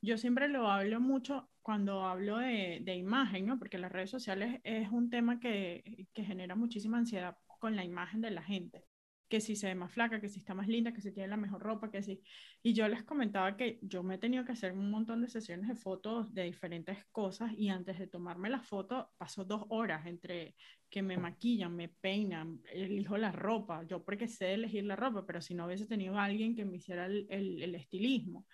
Yo 0.00 0.18
siempre 0.18 0.48
lo 0.48 0.70
hablo 0.70 1.00
mucho 1.00 1.50
cuando 1.62 2.06
hablo 2.06 2.38
de, 2.38 2.94
imagen, 2.96 3.46
¿no? 3.46 3.58
Porque 3.58 3.78
las 3.78 3.92
redes 3.92 4.10
sociales 4.10 4.60
es 4.64 4.90
un 4.90 5.10
tema 5.10 5.40
que, 5.40 6.06
que 6.14 6.24
genera 6.24 6.54
muchísima 6.54 6.98
ansiedad 6.98 7.36
con 7.58 7.76
la 7.76 7.84
imagen 7.84 8.20
de 8.20 8.30
la 8.30 8.42
gente 8.42 8.84
que 9.28 9.40
si 9.40 9.56
se 9.56 9.66
ve 9.66 9.74
más 9.74 9.92
flaca, 9.92 10.20
que 10.20 10.28
si 10.28 10.38
está 10.38 10.54
más 10.54 10.68
linda, 10.68 10.92
que 10.92 11.00
si 11.02 11.12
tiene 11.12 11.28
la 11.28 11.36
mejor 11.36 11.62
ropa, 11.62 11.90
que 11.90 12.02
si... 12.02 12.22
Y 12.62 12.72
yo 12.72 12.88
les 12.88 13.04
comentaba 13.04 13.56
que 13.56 13.78
yo 13.82 14.02
me 14.02 14.14
he 14.14 14.18
tenido 14.18 14.44
que 14.44 14.52
hacer 14.52 14.72
un 14.72 14.90
montón 14.90 15.20
de 15.20 15.28
sesiones 15.28 15.68
de 15.68 15.74
fotos 15.74 16.32
de 16.32 16.44
diferentes 16.44 17.04
cosas 17.12 17.52
y 17.56 17.68
antes 17.68 17.98
de 17.98 18.06
tomarme 18.06 18.48
la 18.48 18.60
foto 18.60 19.10
pasó 19.18 19.44
dos 19.44 19.64
horas 19.68 20.06
entre 20.06 20.54
que 20.88 21.02
me 21.02 21.18
maquillan, 21.18 21.76
me 21.76 21.88
peinan, 21.88 22.60
elijo 22.72 23.18
la 23.18 23.30
ropa, 23.30 23.84
yo 23.84 24.02
porque 24.02 24.28
sé 24.28 24.54
elegir 24.54 24.84
la 24.84 24.96
ropa, 24.96 25.26
pero 25.26 25.42
si 25.42 25.54
no 25.54 25.66
hubiese 25.66 25.86
tenido 25.86 26.18
alguien 26.18 26.56
que 26.56 26.64
me 26.64 26.78
hiciera 26.78 27.06
el, 27.06 27.74
estilismo. 27.74 28.46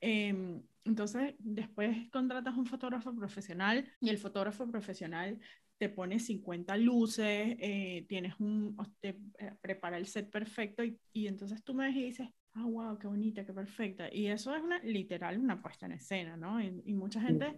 Em, 0.00 0.62
entonces, 0.84 1.34
después 1.38 2.10
contratas 2.10 2.56
un 2.56 2.66
fotógrafo 2.66 3.14
profesional 3.14 3.90
y 4.00 4.08
el 4.08 4.18
fotógrafo 4.18 4.66
profesional 4.66 5.38
te 5.76 5.88
pone 5.88 6.18
50 6.18 6.76
luces, 6.76 7.56
eh, 7.60 8.04
tienes 8.08 8.34
un, 8.40 8.76
te 9.00 9.20
eh, 9.38 9.52
prepara 9.60 9.96
el 9.96 10.06
set 10.06 10.30
perfecto 10.30 10.82
y, 10.82 10.98
y, 11.12 11.28
entonces 11.28 11.62
tú 11.62 11.72
me 11.74 11.86
ves 11.86 11.96
y 11.96 12.02
dices, 12.04 12.28
ah, 12.54 12.64
wow, 12.64 12.98
qué 12.98 13.06
bonita, 13.06 13.44
qué 13.44 13.52
perfecta. 13.52 14.12
Y 14.12 14.26
eso 14.26 14.54
es 14.54 14.62
una, 14.62 14.80
literal 14.80 15.38
una 15.38 15.62
puesta 15.62 15.86
en 15.86 15.92
escena, 15.92 16.36
¿no? 16.36 16.60
Y, 16.60 16.82
y 16.84 16.94
mucha 16.94 17.20
gente 17.20 17.56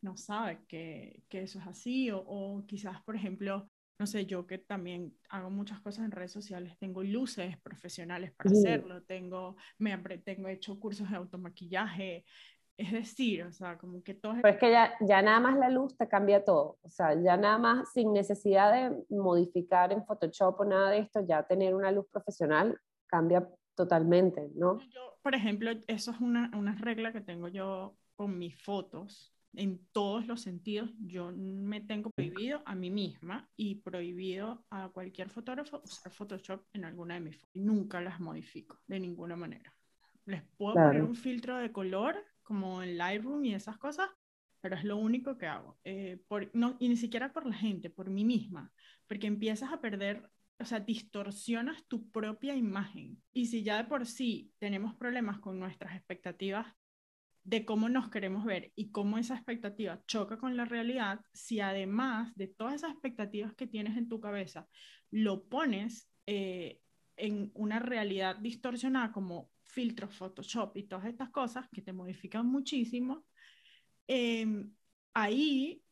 no 0.00 0.16
sabe 0.16 0.60
que, 0.66 1.22
que, 1.28 1.42
eso 1.42 1.58
es 1.58 1.66
así 1.66 2.10
o, 2.10 2.18
o 2.20 2.64
quizás, 2.66 3.02
por 3.02 3.16
ejemplo, 3.16 3.67
no 3.98 4.06
sé, 4.06 4.26
yo 4.26 4.46
que 4.46 4.58
también 4.58 5.12
hago 5.28 5.50
muchas 5.50 5.80
cosas 5.80 6.04
en 6.04 6.12
redes 6.12 6.32
sociales, 6.32 6.78
tengo 6.78 7.02
luces 7.02 7.56
profesionales 7.58 8.32
para 8.32 8.50
hacerlo, 8.50 9.02
tengo, 9.02 9.56
me 9.78 9.96
tengo 10.18 10.48
hecho 10.48 10.78
cursos 10.78 11.10
de 11.10 11.16
automaquillaje, 11.16 12.24
es 12.76 12.92
decir, 12.92 13.42
o 13.42 13.52
sea, 13.52 13.76
como 13.76 14.04
que 14.04 14.14
todo... 14.14 14.34
Pero 14.40 14.54
es 14.54 14.60
que 14.60 14.70
ya, 14.70 14.94
ya 15.00 15.20
nada 15.20 15.40
más 15.40 15.58
la 15.58 15.68
luz 15.68 15.96
te 15.96 16.06
cambia 16.06 16.44
todo, 16.44 16.78
o 16.80 16.88
sea, 16.88 17.20
ya 17.20 17.36
nada 17.36 17.58
más 17.58 17.92
sin 17.92 18.12
necesidad 18.12 18.72
de 18.72 19.04
modificar 19.10 19.92
en 19.92 20.06
Photoshop 20.06 20.60
o 20.60 20.64
nada 20.64 20.90
de 20.90 20.98
esto, 20.98 21.20
ya 21.26 21.42
tener 21.42 21.74
una 21.74 21.90
luz 21.90 22.06
profesional 22.12 22.78
cambia 23.08 23.48
totalmente, 23.74 24.48
¿no? 24.54 24.78
Yo, 24.90 25.18
por 25.22 25.34
ejemplo, 25.34 25.72
eso 25.88 26.12
es 26.12 26.20
una, 26.20 26.50
una 26.56 26.76
regla 26.76 27.12
que 27.12 27.20
tengo 27.20 27.48
yo 27.48 27.96
con 28.14 28.38
mis 28.38 28.60
fotos, 28.62 29.34
en 29.54 29.80
todos 29.92 30.26
los 30.26 30.40
sentidos, 30.42 30.90
yo 31.00 31.32
me 31.32 31.80
tengo 31.80 32.10
prohibido 32.10 32.62
a 32.64 32.74
mí 32.74 32.90
misma 32.90 33.48
y 33.56 33.76
prohibido 33.76 34.64
a 34.70 34.88
cualquier 34.90 35.30
fotógrafo 35.30 35.82
usar 35.84 36.12
Photoshop 36.12 36.64
en 36.72 36.84
alguna 36.84 37.14
de 37.14 37.20
mis 37.20 37.36
fotos. 37.36 37.50
Nunca 37.54 38.00
las 38.00 38.20
modifico 38.20 38.78
de 38.86 39.00
ninguna 39.00 39.36
manera. 39.36 39.74
Les 40.26 40.42
puedo 40.56 40.74
poner 40.74 41.02
un 41.02 41.14
filtro 41.14 41.56
de 41.56 41.72
color 41.72 42.16
como 42.42 42.82
en 42.82 42.98
Lightroom 42.98 43.44
y 43.46 43.54
esas 43.54 43.78
cosas, 43.78 44.08
pero 44.60 44.76
es 44.76 44.84
lo 44.84 44.96
único 44.96 45.38
que 45.38 45.46
hago. 45.46 45.78
Eh, 45.84 46.22
por, 46.28 46.50
no, 46.54 46.76
y 46.78 46.88
ni 46.88 46.96
siquiera 46.96 47.32
por 47.32 47.46
la 47.46 47.54
gente, 47.54 47.90
por 47.90 48.10
mí 48.10 48.24
misma, 48.24 48.72
porque 49.06 49.26
empiezas 49.26 49.72
a 49.72 49.80
perder, 49.80 50.30
o 50.58 50.64
sea, 50.64 50.80
distorsionas 50.80 51.86
tu 51.88 52.10
propia 52.10 52.54
imagen. 52.54 53.22
Y 53.32 53.46
si 53.46 53.62
ya 53.62 53.78
de 53.78 53.84
por 53.84 54.06
sí 54.06 54.52
tenemos 54.58 54.94
problemas 54.94 55.38
con 55.38 55.58
nuestras 55.58 55.96
expectativas 55.96 56.66
de 57.48 57.64
cómo 57.64 57.88
nos 57.88 58.10
queremos 58.10 58.44
ver 58.44 58.72
y 58.76 58.90
cómo 58.90 59.16
esa 59.16 59.34
expectativa 59.34 60.04
choca 60.06 60.36
con 60.36 60.54
la 60.58 60.66
realidad, 60.66 61.20
si 61.32 61.60
además 61.60 62.34
de 62.36 62.48
todas 62.48 62.74
esas 62.74 62.90
expectativas 62.90 63.54
que 63.54 63.66
tienes 63.66 63.96
en 63.96 64.06
tu 64.06 64.20
cabeza, 64.20 64.68
lo 65.10 65.48
pones 65.48 66.10
eh, 66.26 66.82
en 67.16 67.50
una 67.54 67.78
realidad 67.78 68.36
distorsionada 68.36 69.12
como 69.12 69.50
filtros, 69.64 70.14
Photoshop 70.14 70.76
y 70.76 70.82
todas 70.88 71.06
estas 71.06 71.30
cosas 71.30 71.66
que 71.72 71.80
te 71.80 71.94
modifican 71.94 72.44
muchísimo, 72.46 73.24
em, 74.06 74.70
ahí 75.14 75.82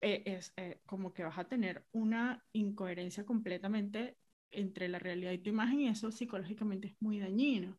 eh, 0.00 0.22
es 0.24 0.54
eh, 0.56 0.80
como 0.86 1.12
que 1.12 1.24
vas 1.24 1.38
a 1.38 1.44
tener 1.48 1.84
una 1.92 2.42
incoherencia 2.52 3.26
completamente 3.26 4.16
entre 4.50 4.88
la 4.88 4.98
realidad 4.98 5.32
y 5.32 5.38
tu 5.38 5.50
imagen 5.50 5.80
y 5.80 5.88
eso 5.88 6.10
psicológicamente 6.10 6.88
es 6.88 6.96
muy 7.00 7.18
dañino. 7.20 7.78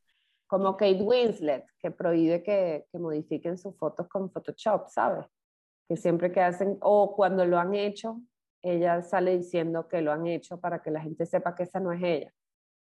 Como 0.51 0.75
Kate 0.75 1.01
Winslet, 1.01 1.65
que 1.79 1.91
prohíbe 1.91 2.43
que, 2.43 2.85
que 2.91 2.99
modifiquen 2.99 3.57
sus 3.57 3.73
fotos 3.77 4.09
con 4.09 4.29
Photoshop, 4.29 4.89
¿sabes? 4.89 5.25
Que 5.87 5.95
siempre 5.95 6.29
que 6.29 6.41
hacen, 6.41 6.77
o 6.81 7.15
cuando 7.15 7.45
lo 7.45 7.57
han 7.57 7.73
hecho, 7.73 8.19
ella 8.61 9.01
sale 9.01 9.37
diciendo 9.37 9.87
que 9.87 10.01
lo 10.01 10.11
han 10.11 10.27
hecho 10.27 10.59
para 10.59 10.81
que 10.81 10.91
la 10.91 10.99
gente 10.99 11.25
sepa 11.25 11.55
que 11.55 11.63
esa 11.63 11.79
no 11.79 11.93
es 11.93 12.03
ella. 12.03 12.33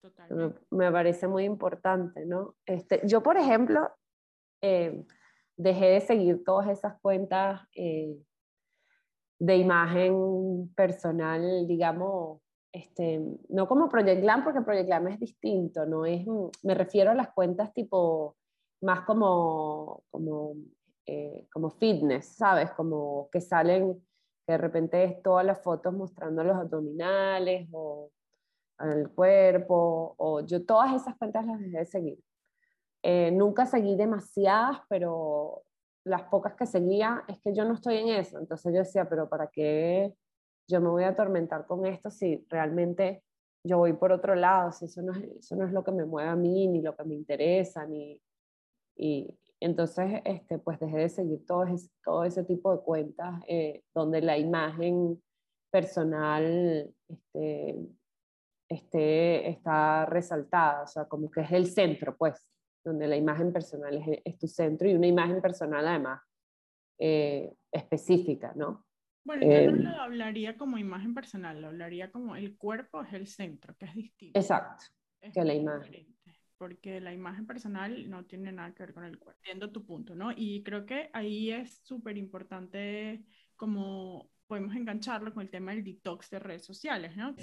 Totalmente. 0.00 0.58
Me, 0.72 0.90
parece 0.90 1.28
muy 1.28 1.44
importante, 1.44 2.26
¿no? 2.26 2.56
Este, 2.66 3.00
yo, 3.04 3.22
por 3.22 3.36
ejemplo, 3.36 3.88
eh, 4.60 5.06
dejé 5.56 5.86
de 5.86 6.00
seguir 6.00 6.42
todas 6.42 6.68
esas 6.68 7.00
cuentas 7.00 7.60
eh, 7.76 8.18
de 9.38 9.56
imagen 9.56 10.68
personal, 10.74 11.68
digamos, 11.68 12.40
este, 12.72 13.20
no 13.50 13.68
como 13.68 13.88
Project 13.88 14.22
Glam, 14.22 14.44
porque 14.44 14.62
Project 14.62 14.86
Glam 14.86 15.08
es 15.08 15.20
distinto, 15.20 15.84
no 15.84 16.06
es, 16.06 16.26
me 16.62 16.74
refiero 16.74 17.10
a 17.10 17.14
las 17.14 17.30
cuentas 17.32 17.72
tipo, 17.74 18.36
más 18.80 19.02
como, 19.02 20.02
como, 20.10 20.54
eh, 21.06 21.46
como 21.52 21.70
fitness, 21.70 22.36
¿sabes? 22.36 22.70
Como 22.72 23.28
que 23.30 23.40
salen, 23.40 24.02
que 24.46 24.52
de 24.52 24.58
repente 24.58 25.04
es 25.04 25.22
todas 25.22 25.44
las 25.44 25.62
fotos 25.62 25.92
mostrando 25.92 26.42
los 26.42 26.56
abdominales 26.56 27.68
o 27.72 28.10
el 28.80 29.10
cuerpo, 29.10 30.14
o 30.16 30.40
yo 30.40 30.64
todas 30.64 30.94
esas 30.94 31.16
cuentas 31.16 31.46
las 31.46 31.60
dejé 31.60 31.78
de 31.78 31.86
seguir. 31.86 32.18
Eh, 33.02 33.30
nunca 33.32 33.66
seguí 33.66 33.96
demasiadas, 33.96 34.78
pero 34.88 35.62
las 36.04 36.22
pocas 36.24 36.54
que 36.54 36.66
seguía 36.66 37.24
es 37.28 37.38
que 37.40 37.54
yo 37.54 37.64
no 37.64 37.74
estoy 37.74 37.98
en 37.98 38.08
eso. 38.08 38.38
Entonces 38.38 38.72
yo 38.72 38.80
decía, 38.80 39.08
pero 39.08 39.28
¿para 39.28 39.48
qué 39.48 40.14
yo 40.68 40.80
me 40.80 40.88
voy 40.88 41.04
a 41.04 41.08
atormentar 41.08 41.66
con 41.66 41.86
esto 41.86 42.10
si 42.10 42.44
realmente 42.48 43.22
yo 43.64 43.78
voy 43.78 43.92
por 43.92 44.12
otro 44.12 44.34
lado, 44.34 44.72
si 44.72 44.86
eso 44.86 45.02
no 45.02 45.12
es, 45.12 45.22
eso 45.22 45.56
no 45.56 45.66
es 45.66 45.72
lo 45.72 45.84
que 45.84 45.92
me 45.92 46.04
mueve 46.04 46.28
a 46.30 46.36
mí, 46.36 46.66
ni 46.66 46.82
lo 46.82 46.96
que 46.96 47.04
me 47.04 47.14
interesa, 47.14 47.86
ni... 47.86 48.20
Y 48.96 49.38
entonces, 49.60 50.20
este, 50.24 50.58
pues 50.58 50.78
dejé 50.80 50.98
de 50.98 51.08
seguir 51.08 51.46
todo 51.46 51.64
ese, 51.64 51.88
todo 52.04 52.24
ese 52.24 52.44
tipo 52.44 52.76
de 52.76 52.82
cuentas 52.82 53.40
eh, 53.46 53.82
donde 53.94 54.20
la 54.20 54.36
imagen 54.36 55.22
personal 55.70 56.92
este, 57.08 57.78
este, 58.68 59.48
está 59.48 60.04
resaltada, 60.06 60.82
o 60.82 60.86
sea, 60.86 61.04
como 61.06 61.30
que 61.30 61.42
es 61.42 61.52
el 61.52 61.66
centro, 61.66 62.16
pues, 62.16 62.44
donde 62.84 63.06
la 63.06 63.16
imagen 63.16 63.52
personal 63.52 64.02
es, 64.24 64.38
tu 64.38 64.48
centro 64.48 64.88
y 64.88 64.94
una 64.94 65.06
imagen 65.06 65.40
personal 65.40 65.86
además 65.86 66.20
eh, 66.98 67.54
específica, 67.70 68.52
¿no? 68.56 68.84
Bueno, 69.24 69.44
yo 69.44 69.70
no 69.70 69.90
lo 69.90 70.00
hablaría 70.00 70.56
como 70.56 70.78
imagen 70.78 71.14
personal, 71.14 71.60
lo 71.60 71.68
hablaría 71.68 72.10
como 72.10 72.36
el 72.36 72.56
cuerpo 72.56 73.02
es 73.02 73.12
el 73.12 73.26
centro, 73.26 73.76
que 73.76 73.86
es 73.86 73.94
distinto. 73.94 74.38
Exacto, 74.38 74.84
que 75.32 75.44
la 75.44 75.54
imagen. 75.54 76.06
Porque 76.58 77.00
la 77.00 77.12
imagen 77.12 77.46
personal 77.46 78.08
no 78.08 78.24
tiene 78.24 78.52
nada 78.52 78.72
que 78.72 78.84
ver 78.84 78.94
con 78.94 79.04
el 79.04 79.18
cuerpo. 79.18 79.40
Entiendo 79.40 79.72
tu 79.72 79.84
punto, 79.84 80.14
¿no? 80.14 80.30
Y 80.34 80.62
creo 80.62 80.86
que 80.86 81.10
ahí 81.12 81.50
es 81.50 81.80
súper 81.82 82.16
importante 82.16 83.24
como 83.56 84.30
podemos 84.46 84.76
engancharlo 84.76 85.32
con 85.32 85.42
el 85.42 85.50
tema 85.50 85.72
del 85.72 85.82
detox 85.82 86.28
de 86.30 86.38
redes 86.38 86.64
sociales, 86.64 87.16
¿no? 87.16 87.34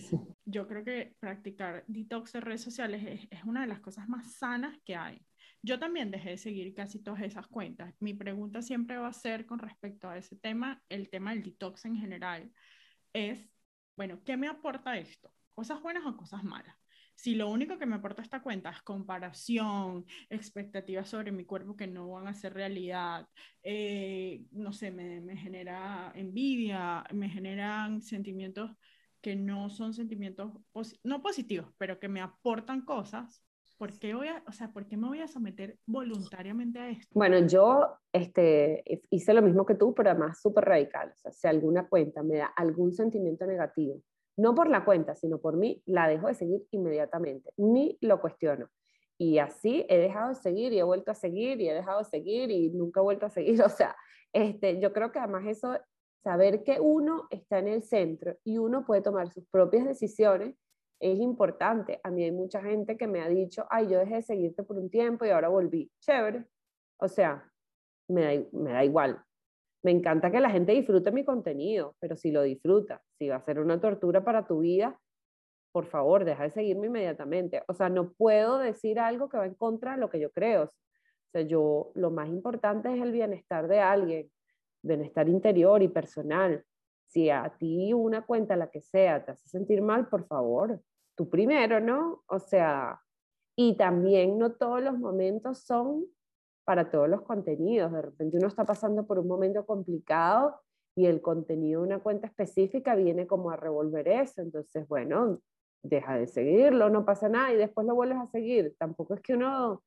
Yo 0.45 0.67
creo 0.67 0.83
que 0.83 1.15
practicar 1.19 1.83
detox 1.87 2.33
de 2.33 2.41
redes 2.41 2.61
sociales 2.61 3.03
es, 3.05 3.27
es, 3.31 3.43
una 3.45 3.61
de 3.61 3.67
las 3.67 3.79
cosas 3.79 4.07
más 4.07 4.31
sanas 4.33 4.77
que 4.85 4.95
hay. 4.95 5.19
Yo 5.61 5.79
también 5.79 6.11
dejé 6.11 6.31
de 6.31 6.37
seguir 6.37 6.73
casi 6.73 7.03
todas 7.03 7.21
esas 7.21 7.47
cuentas. 7.47 7.93
Mi 7.99 8.13
pregunta 8.13 8.61
siempre 8.61 8.97
va 8.97 9.07
a 9.07 9.13
ser 9.13 9.45
con 9.45 9.59
respecto 9.59 10.09
a 10.09 10.17
ese 10.17 10.35
tema, 10.37 10.81
el 10.89 11.09
tema 11.09 11.31
del 11.33 11.43
detox 11.43 11.85
en 11.85 11.97
general, 11.97 12.51
es, 13.13 13.49
bueno, 13.95 14.23
¿qué 14.23 14.37
me 14.37 14.47
aporta 14.47 14.97
esto? 14.97 15.33
¿Cosas 15.53 15.81
buenas 15.81 16.05
o 16.05 16.15
cosas 16.15 16.43
malas? 16.43 16.75
Si 17.15 17.35
lo 17.35 17.49
único 17.49 17.77
que 17.77 17.85
me 17.85 17.95
aporta 17.95 18.21
esta 18.21 18.41
cuenta 18.41 18.69
es 18.69 18.81
comparación, 18.81 20.05
expectativas 20.29 21.09
sobre 21.09 21.33
mi 21.33 21.43
cuerpo 21.45 21.75
que 21.75 21.87
no 21.87 22.09
van 22.09 22.27
a 22.27 22.33
ser 22.33 22.53
realidad, 22.53 23.27
eh, 23.61 24.45
no 24.51 24.71
sé, 24.71 24.91
me, 24.91 25.19
me 25.19 25.35
genera 25.35 26.13
envidia, 26.15 27.03
me 27.13 27.29
generan 27.29 28.01
sentimientos 28.01 28.71
que 29.21 29.35
no 29.35 29.69
son 29.69 29.93
sentimientos, 29.93 30.53
no 31.03 31.21
positivos, 31.21 31.73
pero 31.77 31.99
que 31.99 32.07
me 32.07 32.21
aportan 32.21 32.85
cosas, 32.85 33.43
¿por 33.79 33.97
qué, 33.97 34.13
o 34.13 34.51
sea, 34.51 34.71
¿por 34.73 34.85
qué 34.85 34.97
me 34.97 35.07
voy 35.07 35.21
a 35.21 35.27
someter 35.27 35.79
voluntariamente 35.87 36.79
a 36.79 36.89
esto? 36.89 37.07
Bueno, 37.13 37.39
yo 37.47 37.97
este, 38.11 38.83
hice 39.09 39.33
lo 39.33 39.41
mismo 39.41 39.65
que 39.65 39.75
tú, 39.75 39.95
pero 39.95 40.11
además 40.11 40.41
súper 40.41 40.65
radical. 40.65 41.13
O 41.15 41.17
sea, 41.17 41.31
si 41.31 41.47
alguna 41.47 41.87
cuenta 41.87 42.21
me 42.21 42.37
da 42.37 42.47
algún 42.47 42.93
sentimiento 42.93 43.47
negativo, 43.47 44.01
no 44.37 44.53
por 44.53 44.69
la 44.69 44.83
cuenta, 44.83 45.15
sino 45.15 45.39
por 45.39 45.55
mí, 45.55 45.81
la 45.85 46.09
dejo 46.09 46.27
de 46.27 46.33
seguir 46.33 46.61
inmediatamente, 46.71 47.51
ni 47.55 47.97
lo 48.01 48.19
cuestiono. 48.19 48.67
Y 49.17 49.37
así 49.37 49.85
he 49.87 49.97
dejado 49.97 50.29
de 50.29 50.35
seguir 50.35 50.73
y 50.73 50.79
he 50.79 50.83
vuelto 50.83 51.11
a 51.11 51.15
seguir 51.15 51.61
y 51.61 51.69
he 51.69 51.73
dejado 51.73 51.99
de 51.99 52.05
seguir 52.05 52.51
y 52.51 52.69
nunca 52.71 52.99
he 52.99 53.03
vuelto 53.03 53.27
a 53.27 53.29
seguir. 53.29 53.59
O 53.63 53.69
sea, 53.69 53.95
este, 54.33 54.79
yo 54.81 54.91
creo 54.91 55.13
que 55.13 55.19
además 55.19 55.45
eso, 55.47 55.77
saber 56.21 56.63
que 56.63 56.81
uno 56.81 57.27
está 57.29 57.59
en 57.59 57.69
el 57.69 57.83
centro 57.83 58.35
y 58.43 58.57
uno 58.57 58.85
puede 58.85 59.01
tomar 59.01 59.29
sus 59.31 59.45
propias 59.47 59.85
decisiones 59.85 60.55
es 60.99 61.19
importante. 61.19 61.99
A 62.03 62.11
mí 62.11 62.23
hay 62.23 62.31
mucha 62.31 62.61
gente 62.61 62.97
que 62.97 63.07
me 63.07 63.21
ha 63.21 63.29
dicho, 63.29 63.65
ay, 63.69 63.87
yo 63.87 63.99
dejé 63.99 64.15
de 64.15 64.21
seguirte 64.23 64.63
por 64.63 64.77
un 64.77 64.89
tiempo 64.89 65.25
y 65.25 65.29
ahora 65.29 65.47
volví. 65.47 65.91
Chévere. 65.99 66.45
O 66.97 67.07
sea, 67.07 67.49
me 68.07 68.21
da, 68.21 68.45
me 68.51 68.71
da 68.73 68.83
igual. 68.83 69.23
Me 69.81 69.91
encanta 69.91 70.29
que 70.29 70.41
la 70.41 70.49
gente 70.49 70.73
disfrute 70.73 71.11
mi 71.11 71.23
contenido, 71.23 71.95
pero 71.99 72.17
si 72.17 72.31
lo 72.31 72.41
disfruta, 72.41 73.01
si 73.17 73.29
va 73.29 73.37
a 73.37 73.45
ser 73.45 73.59
una 73.59 73.79
tortura 73.79 74.23
para 74.23 74.45
tu 74.45 74.59
vida, 74.59 74.99
por 75.71 75.85
favor, 75.85 76.25
deja 76.25 76.43
de 76.43 76.49
seguirme 76.49 76.87
inmediatamente. 76.87 77.63
O 77.67 77.73
sea, 77.73 77.89
no 77.89 78.11
puedo 78.11 78.57
decir 78.57 78.99
algo 78.99 79.29
que 79.29 79.37
va 79.37 79.45
en 79.45 79.53
contra 79.53 79.93
de 79.93 79.99
lo 79.99 80.09
que 80.09 80.19
yo 80.19 80.31
creo. 80.31 80.63
O 80.63 81.31
sea, 81.31 81.41
yo, 81.43 81.91
lo 81.95 82.11
más 82.11 82.27
importante 82.27 82.93
es 82.93 83.01
el 83.01 83.11
bienestar 83.11 83.67
de 83.67 83.79
alguien, 83.79 84.29
bienestar 84.81 85.29
interior 85.29 85.81
y 85.81 85.87
personal. 85.87 86.65
Si 87.07 87.29
a 87.29 87.55
ti 87.57 87.93
una 87.93 88.25
cuenta, 88.25 88.55
la 88.55 88.69
que 88.69 88.81
sea, 88.81 89.23
te 89.23 89.31
hace 89.31 89.47
sentir 89.47 89.81
mal, 89.81 90.09
por 90.09 90.25
favor, 90.27 90.81
tú 91.19 91.29
primero, 91.29 91.81
¿no? 91.81 92.23
O 92.27 92.39
sea, 92.39 93.01
y 93.53 93.75
también 93.75 94.37
no 94.37 94.53
todos 94.53 94.81
los 94.81 94.97
momentos 94.97 95.59
son 95.59 96.05
para 96.63 96.89
todos 96.89 97.09
los 97.09 97.23
contenidos. 97.23 97.91
De 97.91 98.01
repente 98.01 98.37
uno 98.37 98.47
está 98.47 98.63
pasando 98.63 99.05
por 99.05 99.19
un 99.19 99.27
momento 99.27 99.65
complicado 99.65 100.61
y 100.95 101.07
el 101.07 101.21
contenido 101.21 101.81
de 101.81 101.87
una 101.87 101.99
cuenta 101.99 102.27
específica 102.27 102.95
viene 102.95 103.27
como 103.27 103.51
a 103.51 103.57
revolver 103.57 104.07
eso. 104.07 104.41
Entonces, 104.41 104.87
bueno, 104.87 105.41
deja 105.83 106.17
de 106.17 106.27
seguirlo, 106.27 106.89
no 106.89 107.03
pasa 107.03 107.27
nada 107.27 107.51
y 107.51 107.57
después 107.57 107.85
lo 107.85 107.95
vuelves 107.95 108.19
a 108.19 108.27
seguir. 108.27 108.73
Tampoco 108.77 109.15
es 109.15 109.19
que 109.19 109.33
uno 109.33 109.83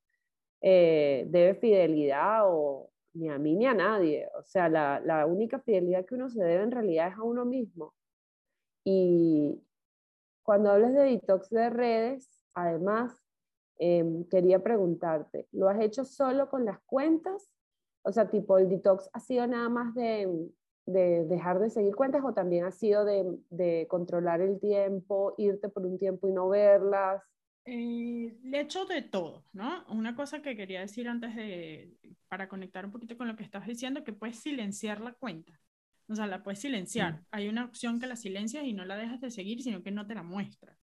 eh, 0.61 1.25
debe 1.29 1.55
fidelidad 1.55 2.43
o 2.43 2.91
ni 3.15 3.27
a 3.29 3.39
mí 3.39 3.55
ni 3.55 3.65
a 3.65 3.73
nadie. 3.73 4.29
O 4.37 4.43
sea, 4.43 4.69
la, 4.69 4.99
la 5.03 5.25
única 5.25 5.59
fidelidad 5.61 6.05
que 6.05 6.13
uno 6.13 6.29
se 6.29 6.43
debe 6.43 6.61
en 6.61 6.69
realidad 6.69 7.07
es 7.07 7.15
a 7.17 7.23
uno 7.23 7.43
mismo. 7.43 7.95
Y, 8.85 9.59
cuando 10.43 10.71
hablas 10.71 10.93
de 10.93 11.01
detox 11.03 11.49
de 11.49 11.69
redes, 11.69 12.29
además, 12.53 13.11
em, 13.77 14.25
quería 14.29 14.63
preguntarte, 14.63 15.47
¿lo 15.51 15.69
has 15.69 15.79
hecho 15.81 16.05
solo 16.05 16.49
con 16.49 16.65
las 16.65 16.79
cuentas 16.85 17.49
O 18.03 18.11
sea, 18.11 18.29
tipo, 18.29 18.57
el 18.57 18.69
detox 18.69 19.09
ha 19.13 19.19
sido 19.19 19.47
nada 19.47 19.69
más 19.69 19.95
de, 19.95 20.27
de 20.85 21.25
dejar 21.25 21.59
de 21.59 21.69
seguir 21.69 21.95
cuentas 21.95 22.23
o 22.25 22.33
también 22.33 22.65
ha 22.65 22.71
sido 22.71 23.05
de, 23.05 23.25
de, 23.49 23.87
controlar 23.89 24.41
el 24.41 24.59
tiempo, 24.59 25.35
irte 25.37 25.69
por 25.69 25.85
un 25.85 25.97
tiempo 25.97 26.27
y 26.27 26.33
no 26.33 26.49
verlas? 26.49 27.23
Eh, 27.65 28.37
le 28.43 28.59
hecho 28.59 28.85
de 28.85 29.01
todo, 29.01 29.45
¿no? 29.53 29.85
Una 29.87 30.15
cosa 30.15 30.41
que 30.41 30.57
quería 30.57 30.81
decir 30.81 31.07
antes 31.07 31.35
de, 31.35 31.93
para 32.27 32.49
conectar 32.49 32.85
un 32.85 32.91
poquito 32.91 33.17
con 33.17 33.27
lo 33.27 33.37
que 33.37 33.43
estás 33.43 33.65
diciendo, 33.65 34.03
que 34.03 34.11
puedes 34.11 34.39
silenciar 34.39 34.99
la 34.99 35.13
cuenta. 35.13 35.53
O 36.07 36.15
sea, 36.15 36.27
la 36.27 36.43
puedes 36.43 36.59
silenciar. 36.59 37.13
Mm. 37.13 37.25
Hay 37.31 37.47
una 37.47 37.65
opción 37.65 37.99
que 37.99 38.07
la 38.07 38.15
silencias 38.15 38.65
y 38.65 38.73
no 38.73 38.85
la 38.85 38.97
dejas 38.97 39.21
de 39.21 39.31
seguir, 39.31 39.61
sino 39.61 39.83
que 39.83 39.91
no 39.91 40.05
te 40.05 40.15
la 40.15 40.23
muestra. 40.23 40.77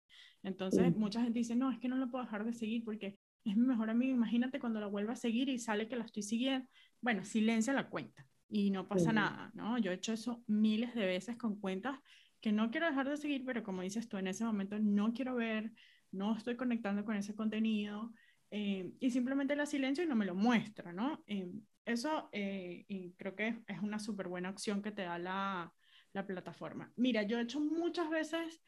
Entonces, 0.43 0.95
mm. 0.95 0.99
mucha 0.99 1.21
gente 1.21 1.39
dice, 1.39 1.55
no, 1.55 1.71
es 1.71 1.79
que 1.79 1.89
no 1.89 1.97
lo 1.97 2.09
puedo 2.09 2.23
dejar 2.23 2.45
de 2.45 2.53
seguir 2.53 2.83
porque 2.83 3.17
es 3.43 3.55
mi 3.57 3.67
mejor 3.67 3.89
amigo. 3.89 4.13
Imagínate 4.13 4.59
cuando 4.59 4.79
la 4.79 4.87
vuelva 4.87 5.13
a 5.13 5.17
seguir 5.17 5.49
y 5.49 5.59
sale 5.59 5.87
que 5.87 5.95
la 5.95 6.05
estoy 6.05 6.23
siguiendo. 6.23 6.67
Bueno, 7.01 7.25
silencia 7.25 7.73
la 7.73 7.89
cuenta 7.89 8.25
y 8.49 8.71
no 8.71 8.87
pasa 8.87 9.13
nada, 9.13 9.51
¿no? 9.53 9.77
Yo 9.77 9.91
he 9.91 9.95
hecho 9.95 10.13
eso 10.13 10.43
miles 10.47 10.95
de 10.95 11.05
veces 11.05 11.37
con 11.37 11.59
cuentas 11.59 11.99
que 12.41 12.51
no 12.51 12.71
quiero 12.71 12.87
dejar 12.87 13.07
de 13.07 13.17
seguir, 13.17 13.43
pero 13.45 13.63
como 13.63 13.81
dices 13.81 14.07
tú, 14.07 14.17
en 14.17 14.27
ese 14.27 14.43
momento 14.43 14.79
no 14.79 15.13
quiero 15.13 15.35
ver, 15.35 15.71
no 16.11 16.35
estoy 16.35 16.55
conectando 16.55 17.05
con 17.05 17.15
ese 17.15 17.35
contenido 17.35 18.11
eh, 18.49 18.91
y 18.99 19.11
simplemente 19.11 19.55
la 19.55 19.65
silencio 19.65 20.03
y 20.03 20.07
no 20.07 20.15
me 20.15 20.25
lo 20.25 20.35
muestra, 20.35 20.91
¿no? 20.91 21.23
Eh, 21.27 21.51
eso 21.89 22.29
eh, 22.31 22.85
creo 23.17 23.35
que 23.35 23.61
es 23.67 23.79
una 23.81 23.99
súper 23.99 24.27
buena 24.27 24.49
opción 24.49 24.81
que 24.81 24.91
te 24.91 25.03
da 25.03 25.19
la, 25.19 25.73
la, 26.13 26.25
plataforma. 26.25 26.91
Mira, 26.95 27.23
yo 27.23 27.39
he 27.39 27.43
hecho 27.43 27.59
muchas 27.59 28.09
veces 28.09 28.61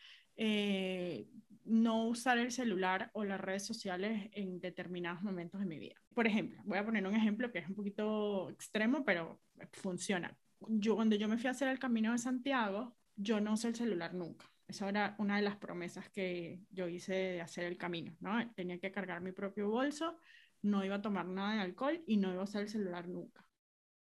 no 1.66 2.08
usar 2.08 2.38
el 2.38 2.52
celular 2.52 3.12
o 3.14 3.24
las 3.24 3.40
redes 3.40 3.66
sociales 3.66 4.30
en 4.34 4.60
determinados 4.60 5.22
momentos 5.22 5.60
de 5.60 5.68
mi 5.68 5.78
vida. 5.78 5.96
Por 6.14 6.28
ejemplo, 6.28 6.60
voy 6.66 6.78
a 6.78 6.86
poner 6.86 7.06
un 7.06 7.16
ejemplo 7.16 7.52
que 7.52 7.60
es 7.60 7.70
un 7.70 7.76
poquito 7.76 8.50
extremo, 8.50 9.04
pero 9.06 9.42
funciona. 9.74 10.36
Yo 10.68 10.96
cuando 10.96 11.16
yo 11.16 11.28
me 11.28 11.38
fui 11.38 11.48
a 11.48 11.52
hacer 11.52 11.68
el 11.68 11.80
Camino 11.80 12.12
de 12.12 12.18
Santiago, 12.18 12.96
yo 13.16 13.40
no 13.40 13.54
usé 13.54 13.70
el 13.70 13.76
celular 13.76 14.14
nunca. 14.14 14.50
Esa 14.68 14.90
era 14.90 15.16
una 15.18 15.36
de 15.36 15.42
las 15.42 15.58
promesas 15.58 16.10
que 16.10 16.62
yo 16.70 16.88
hice 16.88 17.14
de 17.14 17.42
hacer 17.42 17.66
el 17.66 17.78
camino, 17.78 18.16
¿no? 18.20 18.50
Tenía 18.54 18.80
que 18.80 18.92
cargar 18.92 19.22
mi 19.22 19.32
propio 19.32 19.70
bolso, 19.70 20.18
no 20.62 20.84
iba 20.84 20.96
a 20.96 21.02
tomar 21.02 21.26
nada 21.28 21.56
de 21.56 21.62
alcohol 21.62 22.02
y 22.06 22.18
no 22.18 22.32
iba 22.32 22.42
a 22.42 22.46
usar 22.46 22.62
el 22.62 22.70
celular 22.70 23.08
nunca. 23.08 23.46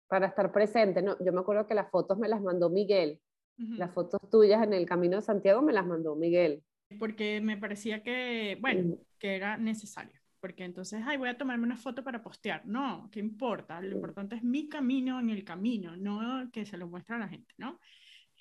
Para 0.09 0.27
estar 0.27 0.51
presente, 0.53 1.03
¿no? 1.03 1.17
Yo 1.23 1.33
me 1.33 1.41
acuerdo 1.41 1.67
que 1.67 1.75
las 1.75 1.91
fotos 1.91 2.19
me 2.19 2.29
las 2.29 2.41
mandó 2.41 2.71
Miguel. 2.71 3.21
Las 3.57 3.93
fotos 3.93 4.21
tuyas 4.31 4.63
en 4.63 4.73
el 4.73 4.87
Camino 4.87 5.17
de 5.17 5.23
Santiago 5.23 5.63
me 5.63 5.73
las 5.73 5.85
mandó 5.85 6.15
Miguel. 6.15 6.63
Porque 6.99 7.41
me 7.41 7.57
parecía 7.57 8.05
que, 8.05 8.57
bueno, 8.61 8.97
que 9.19 9.35
era 9.35 9.57
necesario. 9.57 10.19
Porque 10.41 10.65
entonces, 10.65 11.03
ay, 11.05 11.17
voy 11.17 11.29
a 11.29 11.37
tomarme 11.37 11.65
una 11.65 11.77
foto 11.77 12.05
para 12.05 12.23
postear. 12.23 12.65
No, 12.67 13.09
¿qué 13.11 13.19
importa? 13.19 13.81
Lo 13.81 13.97
importante 13.97 14.37
es 14.37 14.45
mi 14.45 14.69
camino 14.69 15.19
en 15.19 15.31
el 15.31 15.45
camino, 15.45 15.97
no 15.97 16.49
que 16.53 16.65
se 16.65 16.77
lo 16.77 16.87
muestre 16.87 17.17
a 17.17 17.19
la 17.19 17.29
gente, 17.29 17.53
¿no? 17.59 17.81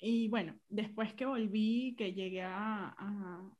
Y 0.00 0.28
bueno, 0.28 0.54
después 0.68 1.12
que 1.14 1.26
volví, 1.26 1.96
que 1.96 2.12
llegué 2.12 2.42
a, 2.42 2.94
a, 2.96 3.50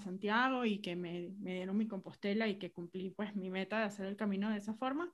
Santiago 0.00 0.64
y 0.64 0.80
que 0.80 0.96
me, 0.96 1.30
me, 1.40 1.54
dieron 1.54 1.76
mi 1.76 1.86
compostela 1.86 2.48
y 2.48 2.58
que 2.58 2.72
cumplí 2.72 3.10
pues 3.10 3.34
mi 3.36 3.50
meta 3.50 3.78
de 3.78 3.84
hacer 3.84 4.06
el 4.06 4.16
camino 4.16 4.50
de 4.50 4.58
esa 4.58 4.74
forma, 4.74 5.10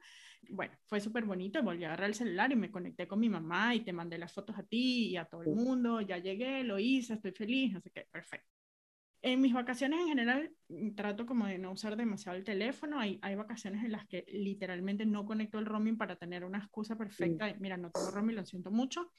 bueno, 0.50 0.74
fue 0.86 1.00
súper 1.00 1.24
bonito, 1.24 1.62
volví 1.62 1.84
a 1.84 1.88
agarrar 1.88 2.08
el 2.08 2.14
celular 2.14 2.52
y 2.52 2.56
me 2.56 2.70
conecté 2.70 3.06
con 3.06 3.20
mi 3.20 3.28
mamá 3.28 3.74
y 3.74 3.80
te 3.80 3.92
mandé 3.92 4.18
las 4.18 4.32
fotos 4.32 4.58
a 4.58 4.62
ti 4.62 5.08
y 5.08 5.16
a 5.16 5.24
todo 5.24 5.42
el 5.42 5.50
mundo, 5.50 6.00
ya 6.00 6.18
llegué, 6.18 6.64
lo 6.64 6.78
hice, 6.78 7.14
estoy 7.14 7.32
feliz, 7.32 7.72
no 7.72 7.80
sé 7.80 7.90
qué, 7.90 8.06
perfecto. 8.10 8.48
En 9.20 9.40
mis 9.40 9.52
vacaciones 9.52 10.00
en 10.00 10.08
general 10.08 10.52
mm, 10.68 10.94
trato 10.94 11.26
como 11.26 11.46
de 11.46 11.58
no 11.58 11.72
usar 11.72 11.96
demasiado 11.96 12.38
el 12.38 12.44
teléfono. 12.44 13.00
Hay, 13.00 13.18
hay 13.20 13.34
vacaciones 13.34 13.84
en 13.84 13.90
las 13.90 14.06
que 14.06 14.24
literalmente 14.28 15.04
no 15.06 15.26
conecto 15.26 15.58
el 15.58 15.66
roaming 15.66 15.96
para 15.96 16.14
tener 16.14 16.44
una 16.44 16.58
excusa 16.58 16.96
perfecta. 16.96 17.52
Mira, 17.58 17.76
no 17.76 17.90
tengo 17.90 18.12
roaming, 18.12 18.36
lo 18.36 18.44
siento 18.44 18.70
mucho 18.70 19.10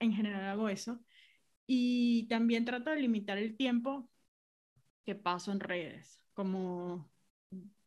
en 0.00 0.12
general 0.12 0.44
hago 0.44 0.68
eso. 0.68 1.00
Y 1.66 2.26
también 2.28 2.64
trato 2.64 2.90
de 2.90 3.00
limitar 3.00 3.38
el 3.38 3.56
tiempo 3.56 4.10
que 5.04 5.14
paso 5.14 5.52
en 5.52 5.60
redes. 5.60 6.20
Como 6.32 7.10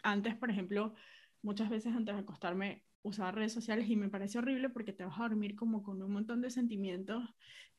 antes, 0.04 0.36
por 0.36 0.50
ejemplo, 0.50 0.94
muchas 1.42 1.70
veces 1.70 1.96
antes 1.96 2.16
de 2.16 2.22
acostarme 2.22 2.84
usaba 3.04 3.32
redes 3.32 3.54
sociales 3.54 3.90
y 3.90 3.96
me 3.96 4.10
parece 4.10 4.38
horrible 4.38 4.70
porque 4.70 4.94
te 4.94 5.06
vas 5.06 5.20
a 5.20 5.24
dormir 5.24 5.56
como 5.56 5.84
con 5.84 6.02
un 6.02 6.12
montón 6.12 6.42
de 6.42 6.50
sentimientos, 6.50 7.24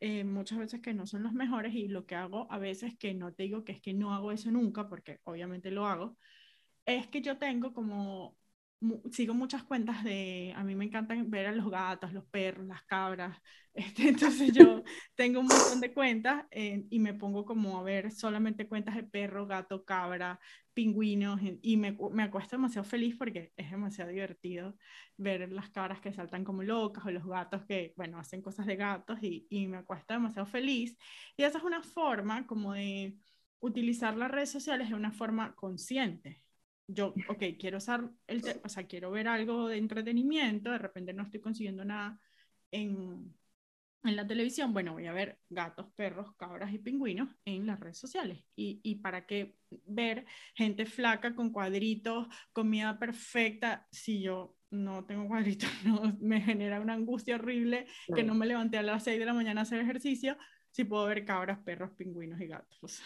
eh, 0.00 0.24
muchas 0.24 0.58
veces 0.58 0.80
que 0.80 0.94
no 0.94 1.06
son 1.06 1.22
los 1.22 1.32
mejores 1.32 1.74
y 1.74 1.88
lo 1.88 2.06
que 2.06 2.14
hago 2.14 2.50
a 2.50 2.58
veces 2.58 2.96
que 2.98 3.14
no 3.14 3.32
te 3.34 3.44
digo 3.44 3.64
que 3.64 3.72
es 3.72 3.80
que 3.80 3.94
no 3.94 4.14
hago 4.14 4.32
eso 4.32 4.50
nunca, 4.50 4.88
porque 4.88 5.20
obviamente 5.24 5.70
lo 5.70 5.86
hago, 5.86 6.16
es 6.86 7.06
que 7.08 7.20
yo 7.20 7.38
tengo 7.38 7.74
como 7.74 8.37
sigo 9.10 9.34
muchas 9.34 9.64
cuentas 9.64 10.04
de, 10.04 10.52
a 10.56 10.62
mí 10.62 10.74
me 10.74 10.84
encantan 10.84 11.30
ver 11.30 11.46
a 11.46 11.52
los 11.52 11.68
gatos, 11.70 12.12
los 12.12 12.24
perros, 12.26 12.66
las 12.66 12.84
cabras, 12.84 13.36
este, 13.74 14.08
entonces 14.08 14.52
yo 14.52 14.82
tengo 15.16 15.40
un 15.40 15.46
montón 15.46 15.80
de 15.80 15.92
cuentas 15.92 16.44
eh, 16.50 16.84
y 16.88 16.98
me 17.00 17.14
pongo 17.14 17.44
como 17.44 17.78
a 17.78 17.82
ver 17.82 18.12
solamente 18.12 18.68
cuentas 18.68 18.94
de 18.94 19.02
perro, 19.04 19.46
gato, 19.46 19.84
cabra, 19.84 20.38
pingüinos 20.74 21.40
y 21.60 21.76
me, 21.76 21.96
me 22.12 22.22
acuesto 22.22 22.56
demasiado 22.56 22.84
feliz 22.88 23.16
porque 23.18 23.52
es 23.56 23.70
demasiado 23.70 24.10
divertido 24.10 24.76
ver 25.16 25.50
las 25.52 25.70
cabras 25.70 26.00
que 26.00 26.12
saltan 26.12 26.44
como 26.44 26.62
locas 26.62 27.04
o 27.04 27.10
los 27.10 27.26
gatos 27.26 27.64
que, 27.66 27.94
bueno, 27.96 28.18
hacen 28.18 28.42
cosas 28.42 28.66
de 28.66 28.76
gatos 28.76 29.18
y, 29.22 29.46
y 29.50 29.66
me 29.66 29.78
acuesto 29.78 30.14
demasiado 30.14 30.46
feliz. 30.46 30.96
Y 31.36 31.42
esa 31.42 31.58
es 31.58 31.64
una 31.64 31.82
forma 31.82 32.46
como 32.46 32.74
de 32.74 33.16
utilizar 33.58 34.16
las 34.16 34.30
redes 34.30 34.50
sociales 34.50 34.88
de 34.88 34.94
una 34.94 35.10
forma 35.10 35.54
consciente 35.56 36.42
yo, 36.88 37.14
ok, 37.28 37.44
quiero 37.58 37.78
usar 37.78 38.10
el, 38.26 38.42
o 38.64 38.68
sea, 38.68 38.86
quiero 38.86 39.10
ver 39.10 39.28
algo 39.28 39.68
de 39.68 39.76
entretenimiento, 39.76 40.70
de 40.72 40.78
repente 40.78 41.12
no 41.12 41.22
estoy 41.22 41.40
consiguiendo 41.40 41.84
nada 41.84 42.18
en, 42.70 43.34
en 44.04 44.16
la 44.16 44.26
televisión, 44.26 44.72
bueno, 44.72 44.94
voy 44.94 45.06
a 45.06 45.12
ver 45.12 45.38
gatos, 45.50 45.86
perros, 45.94 46.34
cabras 46.36 46.72
y 46.72 46.78
pingüinos 46.78 47.28
en 47.44 47.66
las 47.66 47.78
redes 47.78 47.98
sociales. 47.98 48.42
Y, 48.56 48.80
y 48.82 48.96
para 48.96 49.26
qué 49.26 49.54
ver 49.84 50.24
gente 50.54 50.86
flaca 50.86 51.34
con 51.34 51.52
cuadritos, 51.52 52.26
comida 52.52 52.98
perfecta, 52.98 53.86
si 53.92 54.22
yo 54.22 54.56
no 54.70 55.04
tengo 55.04 55.28
cuadritos, 55.28 55.68
no, 55.84 56.16
me 56.20 56.40
genera 56.40 56.80
una 56.80 56.94
angustia 56.94 57.34
horrible 57.34 57.86
que 58.14 58.24
no 58.24 58.34
me 58.34 58.46
levanté 58.46 58.78
a 58.78 58.82
las 58.82 59.04
6 59.04 59.18
de 59.18 59.26
la 59.26 59.34
mañana 59.34 59.60
a 59.60 59.64
hacer 59.64 59.80
ejercicio, 59.80 60.38
si 60.70 60.84
puedo 60.84 61.04
ver 61.04 61.26
cabras, 61.26 61.58
perros, 61.58 61.90
pingüinos 61.92 62.40
y 62.40 62.46
gatos. 62.46 63.02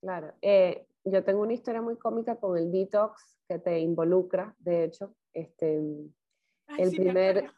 Claro, 0.00 0.34
eh, 0.42 0.84
yo 1.04 1.24
tengo 1.24 1.42
una 1.42 1.52
historia 1.52 1.82
muy 1.82 1.96
cómica 1.96 2.36
con 2.36 2.56
el 2.56 2.70
detox 2.70 3.36
que 3.48 3.58
te 3.58 3.80
involucra, 3.80 4.54
de 4.58 4.84
hecho, 4.84 5.14
este, 5.32 5.80
el, 6.78 6.90
primer, 6.90 7.50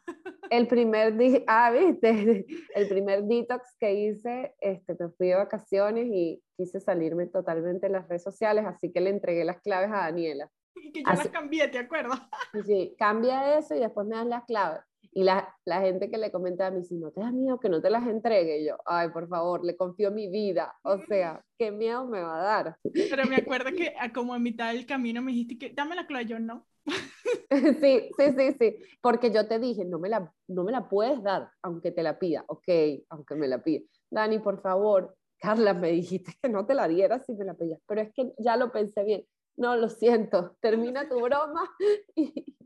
el 0.49 0.67
primer, 0.67 1.43
ah, 1.47 1.71
¿viste? 1.71 2.45
el 2.75 2.87
primer 2.87 3.23
detox 3.23 3.75
que 3.79 3.93
hice, 3.93 4.55
este, 4.59 4.95
me 4.99 5.09
fui 5.09 5.27
de 5.27 5.35
vacaciones 5.35 6.07
y 6.07 6.41
quise 6.57 6.79
salirme 6.79 7.27
totalmente 7.27 7.87
de 7.87 7.93
las 7.93 8.07
redes 8.07 8.23
sociales, 8.23 8.65
así 8.65 8.91
que 8.91 9.01
le 9.01 9.09
entregué 9.11 9.45
las 9.45 9.61
claves 9.61 9.89
a 9.91 9.97
Daniela. 9.97 10.49
Y 10.75 10.91
que 10.91 11.03
yo 11.03 11.09
las 11.09 11.29
cambié, 11.29 11.67
¿te 11.69 11.79
acuerdas? 11.79 12.19
Sí, 12.65 12.95
cambia 12.97 13.57
eso 13.57 13.75
y 13.75 13.79
después 13.79 14.05
me 14.07 14.15
das 14.15 14.25
las 14.25 14.43
claves. 14.45 14.81
Y 15.17 15.23
la, 15.23 15.47
la, 15.63 15.79
gente 15.79 16.11
que 16.11 16.17
le 16.17 16.29
comenta 16.29 16.67
a 16.67 16.71
mí, 16.71 16.83
si 16.83 16.95
no 16.97 17.09
te 17.09 17.21
da 17.21 17.31
miedo 17.31 17.57
que 17.57 17.69
no 17.69 17.81
te 17.81 17.89
las 17.89 18.05
entregue, 18.05 18.65
yo, 18.65 18.75
ay, 18.85 19.09
por 19.11 19.29
favor, 19.29 19.63
le 19.63 19.77
confío 19.77 20.11
mi 20.11 20.27
vida. 20.27 20.75
O 20.83 20.97
sea, 21.07 21.41
¿qué 21.57 21.71
miedo 21.71 22.05
me 22.05 22.21
va 22.21 22.37
a 22.37 22.43
dar? 22.43 22.77
Pero 22.83 23.23
me 23.25 23.35
acuerdo 23.37 23.69
que 23.71 23.93
como 24.13 24.33
a 24.33 24.39
mitad 24.39 24.73
del 24.73 24.85
camino 24.85 25.21
me 25.21 25.31
dijiste 25.31 25.57
que 25.57 25.73
dame 25.73 25.95
la 25.95 26.05
clave, 26.05 26.25
yo 26.25 26.37
no. 26.37 26.67
sí, 27.79 28.09
sí, 28.17 28.33
sí, 28.37 28.55
sí. 28.59 28.75
Porque 28.99 29.31
yo 29.31 29.47
te 29.47 29.57
dije, 29.57 29.85
no 29.85 29.99
me, 29.99 30.09
la, 30.09 30.29
no 30.49 30.65
me 30.65 30.73
la 30.73 30.89
puedes 30.89 31.23
dar, 31.23 31.49
aunque 31.61 31.91
te 31.91 32.03
la 32.03 32.19
pida. 32.19 32.43
Ok, 32.47 32.67
aunque 33.07 33.35
me 33.35 33.47
la 33.47 33.63
pida. 33.63 33.85
Dani, 34.11 34.39
por 34.39 34.61
favor, 34.61 35.15
Carla, 35.39 35.73
me 35.73 35.91
dijiste 35.91 36.33
que 36.41 36.49
no 36.49 36.65
te 36.65 36.73
la 36.73 36.89
dieras 36.89 37.25
si 37.25 37.35
me 37.35 37.45
la 37.45 37.53
pedías. 37.53 37.79
Pero 37.87 38.01
es 38.01 38.11
que 38.13 38.33
ya 38.37 38.57
lo 38.57 38.69
pensé 38.69 39.05
bien. 39.05 39.25
No, 39.55 39.77
lo 39.77 39.87
siento, 39.87 40.57
termina 40.59 41.07
tu 41.07 41.21
broma. 41.21 41.69
Y... 42.17 42.57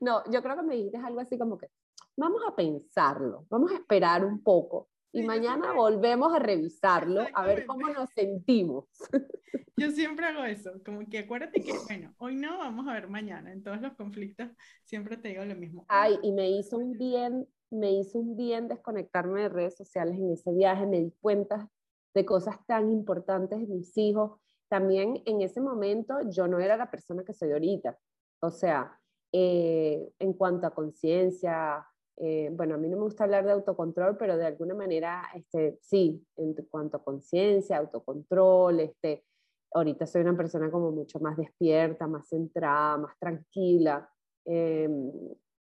No, 0.00 0.22
yo 0.30 0.42
creo 0.42 0.56
que 0.56 0.62
me 0.62 0.74
dijiste 0.74 0.98
algo 0.98 1.20
así 1.20 1.38
como 1.38 1.56
que, 1.56 1.68
vamos 2.16 2.42
a 2.46 2.54
pensarlo, 2.54 3.46
vamos 3.48 3.72
a 3.72 3.76
esperar 3.76 4.24
un 4.24 4.42
poco 4.42 4.88
y 5.12 5.22
mañana 5.22 5.72
volvemos 5.72 6.32
a 6.32 6.38
revisarlo 6.38 7.26
a 7.34 7.44
ver 7.44 7.66
cómo 7.66 7.88
nos 7.88 8.10
sentimos. 8.10 8.84
Yo 9.76 9.90
siempre 9.90 10.26
hago 10.26 10.44
eso, 10.44 10.72
como 10.84 11.00
que 11.08 11.20
acuérdate 11.20 11.62
que, 11.62 11.72
bueno, 11.86 12.14
hoy 12.18 12.36
no, 12.36 12.58
vamos 12.58 12.86
a 12.86 12.92
ver 12.92 13.08
mañana. 13.08 13.52
En 13.52 13.62
todos 13.62 13.80
los 13.80 13.94
conflictos 13.94 14.48
siempre 14.84 15.16
te 15.16 15.28
digo 15.28 15.44
lo 15.44 15.56
mismo. 15.56 15.84
Ay, 15.88 16.18
y 16.22 16.32
me 16.32 16.50
hizo 16.50 16.78
un 16.78 16.92
bien, 16.92 17.48
me 17.70 17.92
hizo 17.92 18.18
un 18.18 18.36
bien 18.36 18.68
desconectarme 18.68 19.42
de 19.42 19.48
redes 19.48 19.76
sociales 19.76 20.16
en 20.16 20.32
ese 20.32 20.52
viaje, 20.52 20.86
me 20.86 21.00
di 21.00 21.14
cuenta 21.20 21.68
de 22.14 22.24
cosas 22.24 22.56
tan 22.66 22.90
importantes 22.90 23.58
de 23.58 23.66
mis 23.66 23.96
hijos. 23.96 24.38
También 24.68 25.22
en 25.24 25.40
ese 25.40 25.60
momento 25.60 26.18
yo 26.28 26.46
no 26.46 26.60
era 26.60 26.76
la 26.76 26.90
persona 26.90 27.24
que 27.24 27.32
soy 27.32 27.52
ahorita. 27.52 27.98
O 28.40 28.50
sea, 28.50 28.99
eh, 29.32 30.12
en 30.18 30.32
cuanto 30.32 30.66
a 30.66 30.74
conciencia, 30.74 31.86
eh, 32.16 32.50
bueno, 32.52 32.74
a 32.74 32.78
mí 32.78 32.88
no 32.88 32.96
me 32.96 33.04
gusta 33.04 33.24
hablar 33.24 33.44
de 33.44 33.52
autocontrol, 33.52 34.16
pero 34.16 34.36
de 34.36 34.46
alguna 34.46 34.74
manera, 34.74 35.22
este, 35.34 35.78
sí, 35.80 36.22
en 36.36 36.54
cuanto 36.70 36.98
a 36.98 37.04
conciencia, 37.04 37.78
autocontrol, 37.78 38.80
este, 38.80 39.24
ahorita 39.72 40.06
soy 40.06 40.22
una 40.22 40.36
persona 40.36 40.70
como 40.70 40.90
mucho 40.90 41.18
más 41.20 41.36
despierta, 41.36 42.06
más 42.06 42.28
centrada, 42.28 42.98
más 42.98 43.18
tranquila. 43.18 44.08
Em, 44.44 45.10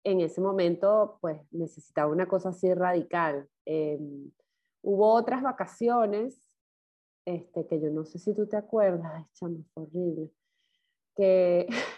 en 0.05 0.20
ese 0.20 0.40
momento, 0.40 1.18
pues 1.20 1.40
necesitaba 1.52 2.11
una 2.12 2.29
cosa 2.29 2.50
así 2.50 2.72
radical. 2.72 3.48
Em, 3.64 4.31
hubo 4.83 5.12
otras 5.12 5.42
vacaciones, 5.42 6.40
este, 7.26 7.66
que 7.66 7.81
yo 7.81 7.90
no 7.90 8.05
sé 8.05 8.18
si 8.18 8.33
tú 8.35 8.46
te 8.46 8.57
acuerdas, 8.57 9.26
chamo, 9.35 9.64
horrible, 9.74 10.31
que 11.16 11.66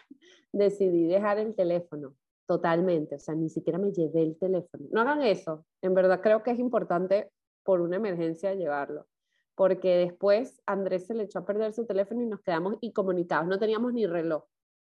decidí 0.53 1.07
dejar 1.07 1.39
el 1.39 1.55
teléfono 1.55 2.15
totalmente, 2.47 3.17
o 3.17 3.19
sea, 3.19 3.35
ni 3.35 3.51
siquiera 3.51 3.79
me 3.79 3.93
llevé 3.93 4.23
el 4.23 4.39
teléfono. 4.39 4.87
No 4.91 5.03
hagan 5.03 5.23
eso, 5.23 5.67
en 5.83 5.95
verdad 5.95 6.21
creo 6.23 6.43
que 6.43 6.51
es 6.51 6.59
importante 6.59 7.31
por 7.63 7.81
una 7.83 7.97
emergencia 7.97 8.55
llevarlo, 8.55 9.07
porque 9.55 9.97
después 9.97 10.63
Andrés 10.65 11.07
se 11.07 11.15
le 11.15 11.25
echó 11.25 11.41
a 11.41 11.45
perder 11.45 11.75
su 11.75 11.87
teléfono 11.87 12.23
y 12.23 12.27
nos 12.27 12.41
quedamos 12.41 12.77
incomunicados, 12.81 13.47
no 13.47 13.59
teníamos 13.59 13.93
ni 13.93 14.07
reloj, 14.07 14.45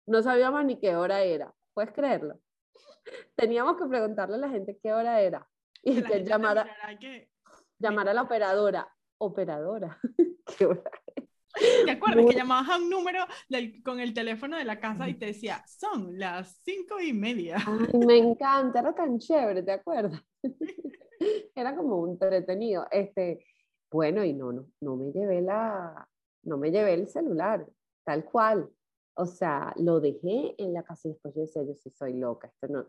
no 0.05 0.21
sabíamos 0.21 0.65
ni 0.65 0.77
qué 0.77 0.95
hora 0.97 1.21
era, 1.21 1.53
¿puedes 1.73 1.93
creerlo? 1.93 2.39
Teníamos 3.35 3.77
que 3.77 3.85
preguntarle 3.85 4.35
a 4.35 4.39
la 4.39 4.49
gente 4.49 4.77
qué 4.83 4.91
hora 4.91 5.21
era 5.21 5.47
y 5.81 6.03
que, 6.03 6.25
llamara, 6.25 6.67
llamar 7.79 8.09
a 8.09 8.13
la 8.13 8.23
operadora, 8.23 8.93
operadora, 9.17 9.97
¿qué 10.57 10.65
hora 10.65 10.91
¿Te 11.85 11.91
acuerdas 11.91 12.25
que 12.25 12.35
llamabas 12.35 12.69
a 12.69 12.77
un 12.77 12.89
número 12.89 13.25
con 13.83 13.99
el 13.99 14.13
teléfono 14.13 14.57
de 14.57 14.65
la 14.65 14.79
casa 14.79 15.07
y 15.07 15.15
te 15.15 15.27
decía, 15.27 15.63
son 15.67 16.17
las 16.17 16.59
cinco 16.63 16.99
y 16.99 17.13
media? 17.13 17.57
me 17.93 18.17
encanta, 18.17 18.79
era 18.79 18.93
tan 18.93 19.19
chévere, 19.19 19.63
¿te 19.63 19.71
acuerdas? 19.71 20.21
era 21.55 21.75
como 21.75 21.97
un 21.97 22.11
entretenido. 22.11 22.87
Este, 22.91 23.45
bueno, 23.91 24.23
y 24.23 24.33
no, 24.33 24.51
no, 24.51 24.67
no 24.81 24.95
me 24.95 25.11
llevé 25.11 25.41
la, 25.41 26.07
no 26.43 26.57
me 26.57 26.71
llevé 26.71 26.93
el 26.93 27.07
celular, 27.07 27.65
tal 28.03 28.25
cual. 28.25 28.69
O 29.17 29.25
sea, 29.25 29.73
lo 29.77 30.01
dejé 30.01 30.55
en 30.57 30.73
la 30.73 30.83
casa 30.83 31.07
y 31.07 31.11
después 31.11 31.33
yo 31.35 31.41
decía, 31.41 31.63
yo 31.63 31.73
sí 31.75 31.89
soy 31.89 32.13
loca, 32.15 32.47
esto 32.47 32.67
no. 32.67 32.85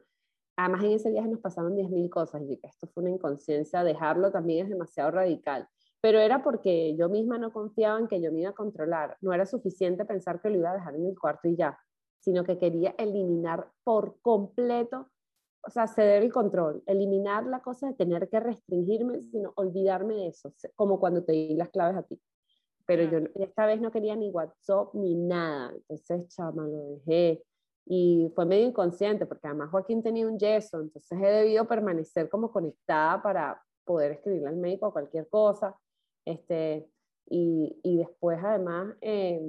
Además, 0.57 0.85
en 0.85 0.93
ese 0.93 1.11
viaje 1.11 1.29
nos 1.29 1.41
pasaron 1.41 1.77
10.000 1.77 2.09
cosas 2.09 2.43
y 2.43 2.59
esto 2.63 2.89
fue 2.89 3.03
una 3.05 3.13
inconsciencia, 3.13 3.85
dejarlo 3.85 4.33
también 4.33 4.65
es 4.65 4.71
demasiado 4.71 5.11
radical 5.11 5.69
pero 6.01 6.19
era 6.21 6.43
porque 6.43 6.95
yo 6.97 7.09
misma 7.09 7.39
no 7.39 7.53
confiaba 7.53 7.99
en 7.99 8.09
que 8.09 8.21
yo 8.21 8.33
me 8.33 8.41
iba 8.41 8.51
a 8.51 8.55
controlar. 8.55 9.17
No 9.21 9.33
era 9.33 9.47
suficiente 9.47 10.05
pensar 10.05 10.41
que 10.41 10.51
lo 10.51 10.57
iba 10.59 10.71
a 10.71 10.75
dejar 10.75 10.95
en 10.95 11.07
el 11.07 11.19
cuarto 11.19 11.49
y 11.49 11.57
ya, 11.57 11.79
sino 12.21 12.45
que 12.45 12.59
quería 12.59 12.95
eliminar 12.99 13.71
por 13.85 14.21
completo, 14.21 15.11
o 15.63 15.71
sea, 15.71 15.87
ceder 15.87 16.23
el 16.23 16.33
control, 16.33 16.83
eliminar 16.87 17.47
la 17.47 17.61
cosa 17.61 17.89
de 17.89 17.95
tener 17.95 18.29
que 18.29 18.41
restringirme, 18.41 19.23
sino 19.23 19.53
olvidarme 19.57 20.15
de 20.15 20.29
eso, 20.29 20.53
como 20.75 21.01
cuando 21.01 21.25
te 21.25 21.33
di 21.33 21.55
las 21.55 21.71
claves 21.71 21.97
a 21.97 22.03
ti. 22.03 22.21
Pero 22.87 23.03
yo 23.05 23.29
esta 23.35 23.67
vez 23.67 23.81
no 23.81 23.91
quería 23.91 24.15
ni 24.15 24.31
WhatsApp 24.31 24.95
ni 24.95 25.17
nada, 25.17 25.73
entonces, 25.73 26.29
chama, 26.29 26.67
lo 26.69 26.91
dejé. 26.91 27.43
Y 27.85 28.31
fue 28.35 28.47
medio 28.47 28.67
inconsciente, 28.69 29.27
porque 29.27 29.49
además 29.49 29.71
Joaquín 29.71 30.03
tenía 30.03 30.27
un 30.27 30.39
yeso, 30.39 30.81
entonces 30.81 31.19
he 31.21 31.27
debido 31.27 31.67
permanecer 31.67 32.29
como 32.29 32.53
conectada 32.53 33.23
para 33.23 33.63
poder 33.85 34.13
escribirle 34.13 34.49
al 34.49 34.57
médico 34.57 34.89
o 34.89 34.93
cualquier 34.93 35.29
cosa 35.29 35.77
este, 36.27 36.87
y, 37.29 37.81
y 37.83 37.97
después, 37.97 38.39
además, 38.43 38.95
eh, 39.01 39.41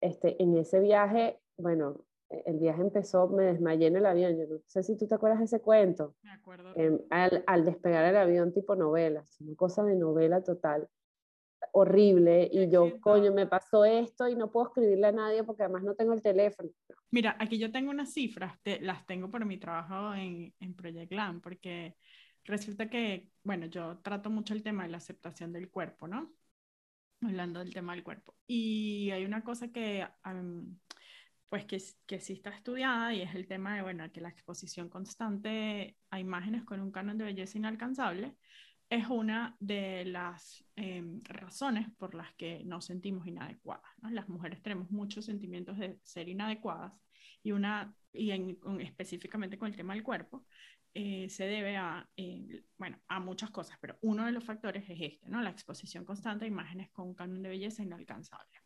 este, 0.00 0.40
en 0.40 0.56
ese 0.56 0.78
viaje, 0.78 1.40
bueno, 1.56 2.04
el 2.30 2.58
viaje 2.58 2.80
empezó, 2.80 3.28
me 3.28 3.44
desmayé 3.44 3.88
en 3.88 3.96
el 3.96 4.06
avión. 4.06 4.36
Yo 4.36 4.46
no 4.46 4.60
sé 4.66 4.82
si 4.82 4.96
tú 4.96 5.06
te 5.06 5.16
acuerdas 5.16 5.40
de 5.40 5.46
ese 5.46 5.60
cuento. 5.60 6.14
Me 6.22 6.30
acuerdo. 6.30 6.72
Eh, 6.76 7.04
al, 7.10 7.42
al, 7.46 7.64
despegar 7.64 8.04
el 8.04 8.16
avión 8.16 8.52
tipo 8.52 8.76
novela, 8.76 9.24
una 9.40 9.56
cosa 9.56 9.82
de 9.82 9.96
novela 9.96 10.42
total, 10.42 10.88
horrible. 11.72 12.48
Y 12.52 12.70
yo, 12.70 13.00
coño, 13.00 13.32
me 13.32 13.46
pasó 13.46 13.84
esto 13.84 14.28
y 14.28 14.36
no 14.36 14.50
puedo 14.50 14.68
escribirle 14.68 15.08
a 15.08 15.12
nadie 15.12 15.42
porque 15.42 15.64
además 15.64 15.82
no 15.82 15.94
tengo 15.94 16.12
el 16.12 16.22
teléfono. 16.22 16.70
Mira, 17.10 17.36
aquí 17.40 17.58
yo 17.58 17.72
tengo 17.72 17.90
unas 17.90 18.12
cifras, 18.12 18.60
te, 18.62 18.80
las 18.80 19.04
tengo 19.06 19.30
por 19.30 19.44
mi 19.44 19.58
trabajo 19.58 20.14
en, 20.14 20.54
en 20.60 20.74
Project 20.74 21.12
Land, 21.12 21.42
porque 21.42 21.96
resulta 22.50 22.88
que, 22.90 23.30
bueno, 23.44 23.66
yo 23.66 23.98
trato 23.98 24.30
mucho 24.30 24.54
el 24.54 24.62
tema 24.62 24.84
de 24.84 24.90
la 24.90 24.98
aceptación 24.98 25.52
del 25.52 25.70
cuerpo, 25.70 26.08
¿no? 26.08 26.32
Hablando 27.22 27.60
del 27.60 27.72
tema 27.74 27.94
del 27.94 28.04
cuerpo. 28.04 28.36
Y 28.46 29.10
hay 29.10 29.24
una 29.24 29.42
cosa 29.44 29.68
que, 29.72 30.06
pues, 31.48 31.64
que, 31.66 31.82
que 32.06 32.20
sí 32.20 32.34
está 32.34 32.50
estudiada 32.50 33.14
y 33.14 33.22
es 33.22 33.34
el 33.34 33.46
tema 33.46 33.76
de, 33.76 33.82
bueno, 33.82 34.10
que 34.12 34.20
la 34.20 34.28
exposición 34.30 34.88
constante 34.88 35.96
a 36.10 36.20
imágenes 36.20 36.64
con 36.64 36.80
un 36.80 36.92
canon 36.92 37.18
de 37.18 37.24
belleza 37.24 37.58
inalcanzable 37.58 38.36
es 38.90 39.06
una 39.08 39.56
de 39.60 40.04
las 40.04 40.64
em, 40.74 41.20
razones 41.22 41.88
por 41.96 42.14
las 42.14 42.34
que 42.34 42.64
nos 42.64 42.86
sentimos 42.86 43.26
inadecuadas. 43.26 43.88
¿no? 44.02 44.10
Las 44.10 44.28
mujeres 44.28 44.60
tenemos 44.62 44.90
muchos 44.90 45.24
sentimientos 45.26 45.78
de 45.78 45.98
ser 46.02 46.28
inadecuadas 46.28 46.92
y, 47.42 47.52
una, 47.52 47.94
y 48.12 48.32
en, 48.32 48.58
específicamente 48.80 49.58
con 49.58 49.68
el 49.68 49.76
tema 49.76 49.94
del 49.94 50.02
cuerpo, 50.02 50.44
eh, 50.94 51.28
se 51.28 51.46
debe 51.46 51.76
a, 51.76 52.08
eh, 52.16 52.64
bueno, 52.78 52.98
a 53.08 53.20
muchas 53.20 53.50
cosas, 53.50 53.78
pero 53.80 53.98
uno 54.02 54.26
de 54.26 54.32
los 54.32 54.44
factores 54.44 54.88
es 54.88 54.98
este, 55.00 55.28
¿no? 55.28 55.40
La 55.42 55.50
exposición 55.50 56.04
constante 56.04 56.44
a 56.44 56.48
imágenes 56.48 56.90
con 56.90 57.08
un 57.08 57.14
canon 57.14 57.42
de 57.42 57.48
belleza 57.48 57.82
inalcanzable. 57.82 58.58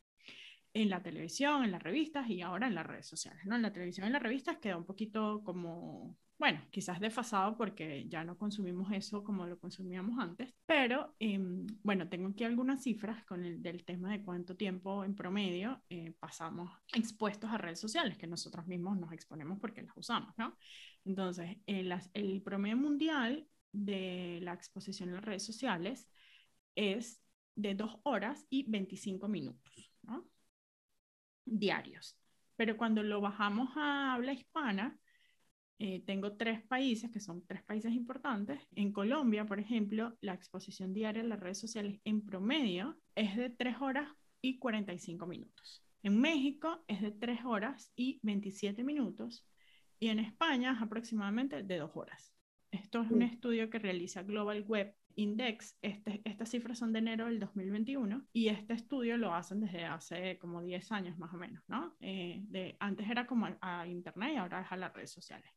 En 0.73 0.91
la 0.91 1.03
televisión, 1.03 1.65
en 1.65 1.71
las 1.71 1.83
revistas 1.83 2.29
y 2.29 2.43
ahora 2.43 2.67
en 2.67 2.75
las 2.75 2.87
redes 2.87 3.07
sociales, 3.07 3.45
¿no? 3.47 3.57
En 3.57 3.63
la 3.63 3.73
televisión 3.73 4.07
y 4.07 4.09
en 4.09 4.15
las 4.15 4.23
revistas 4.23 4.59
queda 4.59 4.77
un 4.77 4.87
poquito 4.87 5.43
como 5.45 6.17
bueno, 6.39 6.61
quizás 6.71 7.01
desfasado 7.01 7.57
porque 7.57 8.07
ya 8.09 8.25
no 8.25 8.37
consumimos 8.37 8.93
eso 8.93 9.23
como 9.23 9.47
lo 9.47 9.59
consumíamos 9.59 10.19
antes, 10.19 10.53
pero 10.67 11.15
em, 11.19 11.67
bueno, 11.83 12.09
tengo 12.09 12.29
aquí 12.29 12.45
algunas 12.45 12.83
cifras 12.83 13.25
con 13.25 13.45
el 13.45 13.63
del 13.63 13.85
tema 13.85 14.11
de 14.11 14.23
cuánto 14.23 14.57
tiempo 14.57 15.05
en 15.05 15.15
promedio 15.15 15.83
eh, 15.89 16.13
pasamos 16.19 16.71
expuestos 16.93 17.51
a 17.51 17.59
redes 17.59 17.81
sociales, 17.81 18.19
que 18.19 18.27
nosotros 18.27 18.67
mismos 18.67 18.99
nos 18.99 19.13
exponemos 19.13 19.59
porque 19.61 19.83
las 19.83 19.97
usamos, 19.97 20.35
¿no? 20.37 20.59
Entonces, 21.05 21.59
el, 21.67 22.43
promedio 22.43 22.77
mundial 22.77 23.47
de 23.73 24.40
la 24.43 24.55
exposición 24.55 25.11
en 25.11 25.17
las 25.17 25.25
redes 25.25 25.45
sociales 25.45 26.09
es 26.75 27.21
de 27.57 27.75
2 27.75 27.99
horas 28.05 28.47
y 28.51 28.64
25 28.71 29.29
minutos. 29.29 29.90
Diarios. 31.47 32.17
Pero 32.57 32.77
cuando 32.77 33.03
lo 33.03 33.21
bajamos 33.21 33.69
a 33.77 34.14
habla 34.14 34.33
hispana, 34.33 34.99
eh, 35.79 36.03
tengo 36.07 36.37
tres 36.37 36.62
países 36.62 37.11
que 37.11 37.21
son 37.21 37.45
tres 37.47 37.62
países 37.62 37.93
importantes. 37.93 38.61
En 38.75 38.93
Colombia, 38.93 39.45
por 39.45 39.59
ejemplo, 39.59 40.17
la 40.21 40.35
exposición 40.35 40.95
diaria 40.95 41.21
en 41.21 41.29
las 41.29 41.40
redes 41.40 41.59
sociales 41.59 42.01
en 42.05 42.25
promedio 42.25 42.99
es 43.14 43.37
de 43.37 43.51
3 43.51 43.77
horas 43.81 44.09
y 44.40 44.59
45 44.59 45.27
minutos. 45.27 45.85
En 46.03 46.21
México 46.21 46.85
es 46.87 47.03
de 47.03 47.11
3 47.11 47.45
horas 47.45 47.90
y 47.97 48.21
27 48.23 48.85
minutos 48.85 49.45
y 50.05 50.09
en 50.09 50.19
España 50.19 50.73
es 50.73 50.83
aproximadamente 50.83 51.62
de 51.62 51.79
2 51.79 51.90
horas. 51.95 52.35
Esto 52.71 53.01
es 53.01 53.11
un 53.11 53.23
estudio 53.23 53.71
que 53.71 53.79
realiza 53.79 54.23
Global 54.23 54.62
Web 54.69 54.95
Index. 55.14 55.79
Este, 55.81 56.21
estas 56.27 56.51
cifras 56.51 56.79
son 56.79 56.93
de 56.93 56.99
enero 56.99 57.25
del 57.25 57.40
2021 57.40 58.27
y 58.31 58.49
este 58.49 58.75
estudio 58.75 59.17
lo 59.17 59.35
hacen 59.35 59.61
desde 59.61 59.87
hace 59.87 60.37
como 60.38 60.61
10 60.61 60.93
años 60.93 61.17
más 61.17 61.33
o 61.33 61.38
menos, 61.38 61.64
¿no? 61.69 61.97
Eh, 62.01 62.43
de, 62.49 62.77
antes 62.81 63.09
era 63.09 63.27
como 63.27 63.47
a, 63.47 63.57
a 63.62 63.87
Internet 63.87 64.33
y 64.35 64.37
ahora 64.37 64.61
es 64.61 64.73
a 64.73 64.77
las 64.77 64.93
redes 64.93 65.11
sociales 65.11 65.51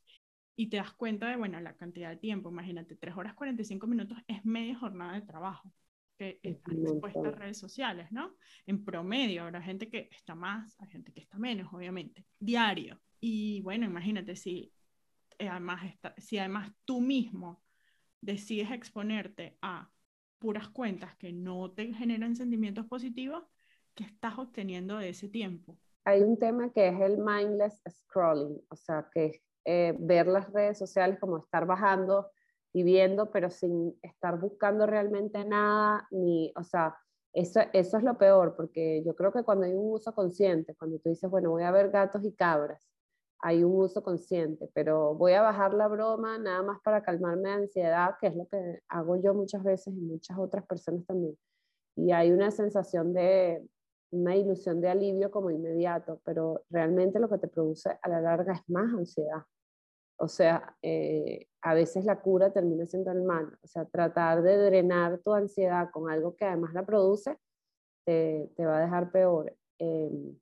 y 0.56 0.70
te 0.70 0.78
das 0.78 0.94
cuenta 0.94 1.28
de, 1.28 1.36
bueno, 1.36 1.60
la 1.60 1.76
cantidad 1.76 2.10
de 2.10 2.16
tiempo, 2.18 2.50
imagínate, 2.50 2.96
3 2.96 3.18
horas 3.18 3.34
45 3.34 3.86
minutos 3.86 4.18
es 4.28 4.46
media 4.46 4.78
jornada 4.78 5.16
de 5.16 5.24
trabajo 5.24 5.74
que 6.18 6.40
está 6.42 6.72
expuesta 6.72 7.28
a 7.28 7.32
redes 7.32 7.60
sociales, 7.60 8.14
¿no? 8.14 8.38
En 8.66 8.86
promedio, 8.86 9.44
habrá 9.44 9.62
gente 9.62 9.90
que 9.90 10.08
está 10.10 10.36
más, 10.36 10.74
hay 10.80 10.88
gente 10.88 11.12
que 11.12 11.20
está 11.20 11.38
menos, 11.38 11.74
obviamente, 11.74 12.26
diario. 12.40 12.98
Y 13.20 13.62
bueno, 13.62 13.86
imagínate 13.86 14.36
si 14.36 14.72
eh, 15.40 15.50
además, 15.50 15.82
si 16.18 16.38
además 16.40 16.72
tú 16.86 17.00
mismo 17.00 17.62
decides 18.22 18.72
exponerte 18.72 19.58
a 19.62 19.90
puras 20.40 20.70
cuentas 20.70 21.16
que 21.18 21.32
no 21.32 21.72
te 21.72 21.94
generan 21.94 22.36
sentimientos 22.36 22.88
positivos, 22.88 23.44
¿qué 23.94 24.04
estás 24.04 24.38
obteniendo 24.38 24.98
de 24.98 25.10
ese 25.10 25.30
tiempo? 25.30 25.78
Hay 26.06 26.22
un 26.22 26.38
tema 26.38 26.72
que 26.72 26.88
es 26.88 27.00
el 27.02 27.18
mindless 27.18 27.82
scrolling, 27.90 28.62
o 28.70 28.76
sea, 28.76 29.08
que 29.14 29.42
eh, 29.66 29.96
ver 30.00 30.28
las 30.28 30.52
redes 30.52 30.78
sociales 30.78 31.20
como 31.20 31.38
estar 31.38 31.66
bajando 31.66 32.32
y 32.74 32.84
viendo, 32.84 33.32
pero 33.32 33.50
sin 33.50 33.98
estar 34.02 34.40
buscando 34.40 34.86
realmente 34.86 35.44
nada, 35.46 36.08
ni, 36.12 36.52
o 36.56 36.64
sea, 36.64 36.96
eso, 37.34 37.60
eso 37.74 37.98
es 37.98 38.04
lo 38.04 38.18
peor, 38.18 38.56
porque 38.56 39.04
yo 39.06 39.16
creo 39.16 39.32
que 39.32 39.44
cuando 39.44 39.66
hay 39.66 39.74
un 39.74 39.94
uso 39.94 40.14
consciente, 40.14 40.76
cuando 40.76 40.98
tú 41.00 41.10
dices, 41.10 41.30
bueno, 41.30 41.52
voy 41.52 41.64
a 41.64 41.72
ver 41.72 41.90
gatos 41.92 42.24
y 42.24 42.34
cabras, 42.34 42.88
hay 43.40 43.64
un 43.64 43.76
uso 43.76 44.04
consciente, 44.04 44.70
pero 44.74 45.14
voy 45.16 45.34
a 45.34 45.42
bajar 45.42 45.74
la 45.74 45.88
broma 45.88 46.38
nada 46.38 46.64
más 46.64 46.80
para 46.84 47.04
calmarme 47.04 47.50
de 47.50 47.56
ansiedad, 47.56 48.16
que 48.20 48.28
es 48.28 48.36
lo 48.36 48.48
que 48.48 48.80
hago 48.90 49.22
yo 49.22 49.34
muchas 49.34 49.64
veces 49.64 49.94
y 49.94 50.02
muchas 50.02 50.38
otras 50.38 50.66
personas 50.66 51.06
también. 51.06 51.38
Y 51.96 52.12
hay 52.12 52.32
una 52.32 52.52
sensación 52.52 53.14
de, 53.14 53.64
una 54.12 54.36
ilusión 54.36 54.82
de 54.82 54.90
alivio 54.90 55.32
como 55.32 55.52
inmediato, 55.52 56.22
pero 56.24 56.64
realmente 56.70 57.20
lo 57.20 57.30
que 57.30 57.38
te 57.38 57.48
produce 57.48 57.98
a 58.02 58.10
la 58.10 58.22
larga 58.22 58.54
es 58.54 58.70
más 58.70 58.94
ansiedad. 58.94 59.44
O 60.20 60.28
sea, 60.28 60.76
eh, 60.82 61.48
a 61.62 61.74
veces 61.74 62.06
la 62.06 62.22
cura 62.22 62.52
termina 62.52 62.86
siendo 62.88 63.12
el 63.12 63.22
mal. 63.22 63.58
O 63.64 63.68
sea, 63.68 63.86
tratar 63.86 64.42
de 64.42 64.58
drenar 64.58 65.20
tu 65.20 65.34
ansiedad 65.34 65.90
con 65.92 66.10
algo 66.10 66.36
que 66.36 66.46
además 66.46 66.74
la 66.74 66.86
produce, 66.86 67.38
te, 68.06 68.50
te 68.56 68.66
va 68.66 68.80
a 68.80 68.82
dejar 68.82 69.12
peor. 69.12 69.56
Em, 69.80 70.36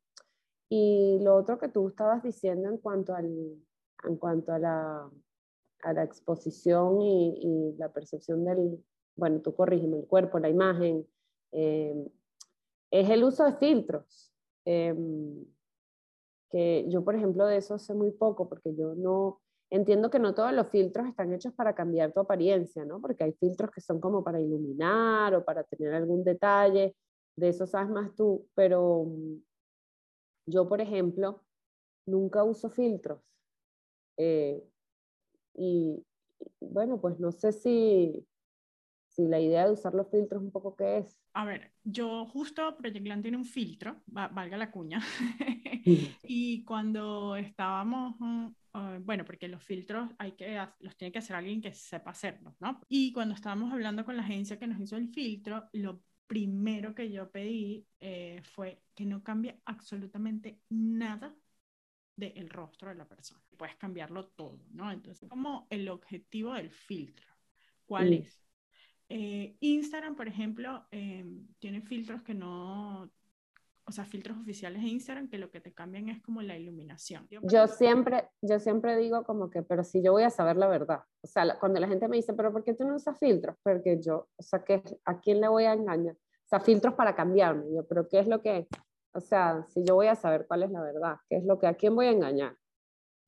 y 0.78 1.20
lo 1.24 1.36
otro 1.36 1.58
que 1.58 1.70
tú 1.70 1.88
estabas 1.88 2.24
diciendo 2.24 2.70
en 2.70 2.78
cuanto, 2.78 3.14
al, 3.16 3.28
en 4.04 4.18
cuanto 4.18 4.52
a 4.52 4.60
la 4.60 5.10
a 5.86 5.94
la 5.94 6.04
exposición 6.04 7.02
y, 7.02 7.76
la 7.78 7.90
percepción 7.94 8.44
del, 8.44 8.84
bueno, 9.16 9.40
tú 9.42 9.56
corrígeme, 9.56 10.00
el 10.00 10.08
cuerpo, 10.08 10.40
la 10.40 10.50
imagen, 10.50 11.08
em, 11.52 12.08
es 12.92 13.10
el 13.10 13.24
uso 13.24 13.46
de 13.46 13.54
filtros. 13.54 14.34
Em, 14.66 15.46
que 16.50 16.86
yo, 16.90 17.04
por 17.04 17.16
ejemplo, 17.16 17.46
de 17.46 17.58
eso 17.58 17.78
sé 17.78 17.94
muy 17.94 18.12
poco, 18.12 18.50
porque 18.50 18.76
yo 18.76 18.96
no, 18.96 19.42
entiendo 19.70 20.10
que 20.10 20.20
no 20.20 20.34
todos 20.34 20.54
los 20.54 20.68
filtros 20.70 21.08
están 21.08 21.34
hechos 21.34 21.54
para 21.54 21.76
cambiar 21.76 22.14
tu 22.14 22.20
apariencia, 22.20 22.84
¿no? 22.86 23.00
Porque 23.00 23.24
hay 23.24 23.34
filtros 23.34 23.72
que 23.72 23.82
son 23.82 24.00
como 24.00 24.24
para 24.24 24.42
iluminar 24.42 25.36
o 25.36 25.46
para 25.46 25.64
tener 25.64 25.94
algún 25.94 26.24
detalle, 26.24 26.96
de 27.36 27.50
eso 27.50 27.68
sabes 27.68 27.90
más 27.90 28.16
tú, 28.16 28.48
pero 28.56 29.06
mm, 29.06 29.36
yo, 30.46 30.68
por 30.68 30.82
ejemplo, 30.82 31.44
nunca 32.06 32.44
uso 32.44 32.70
filtros. 32.70 33.22
Eh, 34.18 34.64
y 35.56 36.04
bueno, 36.60 37.00
pues 37.00 37.20
no 37.20 37.32
sé 37.32 37.52
si, 37.52 38.26
si 39.08 39.28
la 39.28 39.40
idea 39.40 39.66
de 39.66 39.74
usar 39.74 39.94
los 39.94 40.10
filtros 40.10 40.42
un 40.42 40.52
poco 40.52 40.76
qué 40.76 41.00
es. 41.00 41.18
A 41.34 41.46
ver, 41.46 41.72
yo 41.84 42.26
justo 42.28 42.78
Project 42.78 43.06
Land 43.08 43.24
tiene 43.24 43.38
un 43.38 43.46
filtro, 43.46 44.02
valga 44.08 44.58
la 44.58 44.72
cuña, 44.72 45.02
y 46.24 46.64
cuando 46.64 47.36
estábamos, 47.36 48.16
mm, 48.20 48.48
ah, 48.74 49.00
bueno, 49.02 49.26
porque 49.26 49.48
los 49.48 49.64
filtros 49.64 50.10
hay 50.18 50.34
que, 50.34 50.66
los 50.80 50.96
tiene 50.96 51.12
que 51.12 51.20
hacer 51.20 51.36
alguien 51.36 51.62
que 51.62 51.74
sepa 51.74 52.12
hacerlos, 52.12 52.56
¿no? 52.60 52.80
Y 52.88 53.12
cuando 53.12 53.36
estábamos 53.36 53.74
hablando 53.74 54.06
con 54.06 54.16
la 54.16 54.24
agencia 54.24 54.60
que 54.60 54.68
nos 54.68 54.80
hizo 54.80 54.96
el 54.96 55.10
filtro, 55.10 55.70
lo 55.74 56.02
primero 56.28 56.96
que 56.96 57.12
yo 57.12 57.30
pedí 57.32 57.86
eh, 58.00 58.42
fue 58.44 58.82
que 58.94 59.06
no 59.06 59.24
cambie 59.24 59.62
absolutamente 59.66 60.60
nada 60.70 61.36
del 62.16 62.50
rostro 62.50 62.90
de 62.90 62.96
la 62.96 63.08
persona. 63.08 63.42
Puedes 63.58 63.76
cambiarlo 63.76 64.28
todo, 64.28 64.66
¿no? 64.72 64.92
Entonces, 64.92 65.30
como 65.30 65.68
el 65.70 65.90
objetivo 65.90 66.54
del 66.54 66.70
filtro, 66.70 67.28
¿cuál 67.86 68.14
es? 68.14 68.42
Eh, 69.10 69.56
Instagram, 69.60 70.16
por 70.16 70.28
ejemplo, 70.28 70.88
em, 70.92 71.48
tiene 71.60 71.82
filtros 71.82 72.24
que 72.24 72.34
no, 72.34 73.12
o 73.88 73.92
sea, 73.92 74.06
filtros 74.06 74.38
oficiales 74.38 74.82
de 74.82 74.88
Instagram 74.88 75.30
que 75.30 75.38
lo 75.38 75.52
que 75.52 75.62
te 75.62 75.74
cambian 75.74 76.10
es 76.10 76.22
como 76.22 76.42
la 76.42 76.58
iluminación. 76.58 77.28
Yo 77.44 77.68
siempre, 77.68 78.30
yo 78.42 78.60
siempre 78.60 78.98
digo 78.98 79.24
como 79.24 79.50
que, 79.50 79.62
pero 79.62 79.84
si 79.84 80.02
yo 80.02 80.12
voy 80.12 80.24
a 80.24 80.30
saber 80.30 80.58
la 80.58 80.68
verdad. 80.68 81.04
O 81.22 81.28
sea, 81.28 81.60
cuando 81.60 81.80
la 81.80 81.88
gente 81.88 82.08
me 82.08 82.18
dice, 82.18 82.34
pero 82.34 82.52
¿por 82.52 82.64
qué 82.64 82.74
tú 82.74 82.86
no 82.86 82.96
usas 82.96 83.18
filtros? 83.20 83.56
Porque 83.62 84.02
yo, 84.02 84.28
o 84.36 84.42
sea, 84.42 84.64
que 84.64 84.82
¿a 85.06 85.20
quién 85.20 85.40
le 85.40 85.48
voy 85.48 85.66
a 85.66 85.74
engañar? 85.74 86.16
O 86.16 86.48
sea, 86.48 86.60
filtros 86.60 86.96
para 86.96 87.16
cambiarme. 87.16 87.74
Yo, 87.74 87.86
pero 87.88 88.08
¿qué 88.08 88.20
es 88.20 88.28
lo 88.28 88.42
que, 88.42 88.68
o 89.14 89.20
sea, 89.20 89.66
si 89.70 89.84
yo 89.84 89.96
voy 89.96 90.08
a 90.08 90.16
saber 90.16 90.46
cuál 90.48 90.64
es 90.64 90.72
la 90.72 90.82
verdad? 90.82 91.18
¿Qué 91.30 91.38
es 91.38 91.46
lo 91.46 91.60
que, 91.60 91.68
a 91.68 91.76
quién 91.76 91.96
voy 91.96 92.08
a 92.08 92.12
engañar? 92.12 92.56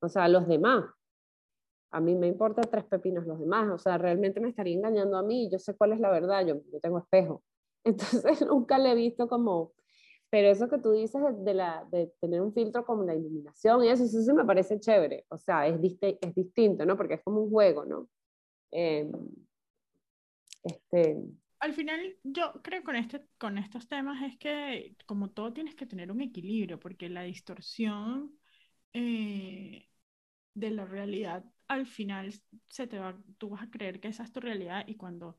O 0.01 0.09
sea, 0.09 0.23
a 0.23 0.27
los 0.27 0.47
demás 0.47 0.85
a 1.91 1.99
mí 1.99 2.15
me 2.15 2.27
importa 2.27 2.61
tres 2.61 2.85
pepinos 2.85 3.25
los 3.25 3.39
demás, 3.39 3.69
o 3.71 3.77
sea, 3.77 3.97
realmente 3.97 4.39
me 4.39 4.49
estaría 4.49 4.75
engañando 4.75 5.17
a 5.17 5.23
mí, 5.23 5.49
yo 5.49 5.59
sé 5.59 5.75
cuál 5.75 5.93
es 5.93 5.99
la 5.99 6.09
verdad, 6.09 6.45
yo, 6.45 6.55
yo 6.71 6.79
tengo 6.79 6.99
espejo. 6.99 7.43
Entonces 7.83 8.45
nunca 8.45 8.77
le 8.77 8.91
he 8.91 8.95
visto 8.95 9.27
como, 9.27 9.73
pero 10.29 10.49
eso 10.49 10.67
que 10.67 10.77
tú 10.77 10.91
dices 10.91 11.21
de, 11.39 11.53
la, 11.53 11.85
de 11.91 12.11
tener 12.19 12.41
un 12.41 12.53
filtro 12.53 12.85
como 12.85 13.03
la 13.03 13.15
iluminación 13.15 13.83
y 13.83 13.89
eso, 13.89 14.03
eso 14.03 14.21
sí 14.21 14.33
me 14.33 14.45
parece 14.45 14.79
chévere, 14.79 15.25
o 15.29 15.37
sea, 15.37 15.67
es, 15.67 15.79
es 16.01 16.35
distinto, 16.35 16.85
¿no? 16.85 16.97
Porque 16.97 17.15
es 17.15 17.21
como 17.23 17.41
un 17.41 17.49
juego, 17.49 17.85
¿no? 17.85 18.09
Em, 18.71 19.11
este... 20.63 21.17
Al 21.59 21.73
final, 21.73 22.17
yo 22.23 22.53
creo 22.61 22.83
con, 22.83 22.95
este, 22.95 23.25
con 23.39 23.57
estos 23.57 23.87
temas 23.87 24.21
es 24.21 24.37
que 24.37 24.95
como 25.05 25.31
todo 25.31 25.53
tienes 25.53 25.75
que 25.75 25.87
tener 25.87 26.11
un 26.11 26.21
equilibrio, 26.21 26.79
porque 26.79 27.09
la 27.09 27.23
distorsión 27.23 28.37
eh, 28.93 29.87
de 30.53 30.71
la 30.71 30.85
realidad 30.85 31.43
al 31.67 31.85
final 31.85 32.33
se 32.69 32.87
te 32.87 32.99
va, 32.99 33.17
tú 33.37 33.49
vas 33.49 33.63
a 33.63 33.69
creer 33.69 33.99
que 33.99 34.07
esa 34.07 34.23
es 34.23 34.31
tu 34.31 34.39
realidad 34.39 34.85
y 34.87 34.95
cuando 34.95 35.37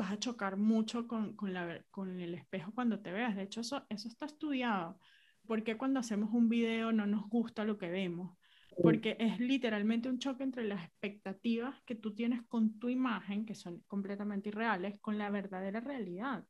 vas 0.00 0.12
a 0.12 0.18
chocar 0.18 0.56
mucho 0.56 1.06
con, 1.06 1.36
con, 1.36 1.52
la, 1.52 1.84
con 1.90 2.20
el 2.20 2.34
espejo 2.34 2.72
cuando 2.74 3.00
te 3.00 3.12
veas. 3.12 3.36
De 3.36 3.42
hecho, 3.42 3.60
eso, 3.60 3.84
eso 3.90 4.08
está 4.08 4.26
estudiado. 4.26 4.98
porque 5.46 5.76
cuando 5.76 6.00
hacemos 6.00 6.30
un 6.32 6.48
video 6.48 6.92
no 6.92 7.06
nos 7.06 7.28
gusta 7.28 7.64
lo 7.64 7.76
que 7.78 7.90
vemos? 7.90 8.36
Porque 8.82 9.16
es 9.18 9.38
literalmente 9.40 10.08
un 10.08 10.18
choque 10.18 10.42
entre 10.44 10.64
las 10.64 10.84
expectativas 10.84 11.82
que 11.84 11.96
tú 11.96 12.14
tienes 12.14 12.42
con 12.48 12.78
tu 12.78 12.88
imagen, 12.88 13.44
que 13.44 13.54
son 13.54 13.82
completamente 13.86 14.48
irreales, 14.50 14.98
con 15.00 15.18
la 15.18 15.28
verdadera 15.30 15.80
realidad. 15.80 16.44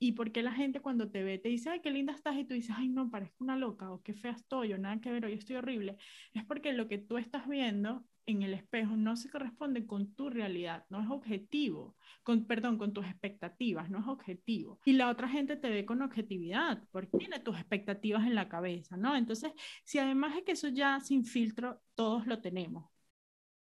¿Y 0.00 0.12
por 0.12 0.32
qué 0.32 0.42
la 0.42 0.52
gente 0.52 0.80
cuando 0.80 1.10
te 1.10 1.22
ve 1.22 1.38
te 1.38 1.50
dice, 1.50 1.70
ay, 1.70 1.80
qué 1.80 1.90
linda 1.90 2.12
estás? 2.14 2.36
Y 2.36 2.44
tú 2.44 2.54
dices, 2.54 2.74
ay, 2.76 2.88
no, 2.88 3.10
parezco 3.10 3.44
una 3.44 3.56
loca, 3.56 3.92
o 3.92 4.02
qué 4.02 4.14
fea 4.14 4.32
estoy, 4.32 4.72
o 4.72 4.78
nada 4.78 5.00
que 5.00 5.12
ver, 5.12 5.24
o 5.26 5.28
yo 5.28 5.36
estoy 5.36 5.56
horrible. 5.56 5.96
Es 6.34 6.44
porque 6.44 6.72
lo 6.72 6.88
que 6.88 6.98
tú 6.98 7.18
estás 7.18 7.46
viendo 7.46 8.04
en 8.30 8.42
el 8.42 8.54
espejo 8.54 8.96
no 8.96 9.16
se 9.16 9.30
corresponde 9.30 9.86
con 9.86 10.14
tu 10.14 10.30
realidad, 10.30 10.84
no 10.88 11.00
es 11.00 11.08
objetivo, 11.10 11.96
con, 12.22 12.46
perdón, 12.46 12.78
con 12.78 12.92
tus 12.92 13.06
expectativas, 13.06 13.90
no 13.90 13.98
es 14.00 14.06
objetivo. 14.06 14.80
Y 14.84 14.94
la 14.94 15.10
otra 15.10 15.28
gente 15.28 15.56
te 15.56 15.70
ve 15.70 15.84
con 15.84 16.02
objetividad, 16.02 16.82
porque 16.90 17.18
tiene 17.18 17.40
tus 17.40 17.56
expectativas 17.56 18.26
en 18.26 18.34
la 18.34 18.48
cabeza, 18.48 18.96
¿no? 18.96 19.16
Entonces, 19.16 19.52
si 19.84 19.98
además 19.98 20.36
es 20.36 20.44
que 20.44 20.52
eso 20.52 20.68
ya 20.68 21.00
sin 21.00 21.24
filtro, 21.24 21.80
todos 21.94 22.26
lo 22.26 22.40
tenemos. 22.40 22.90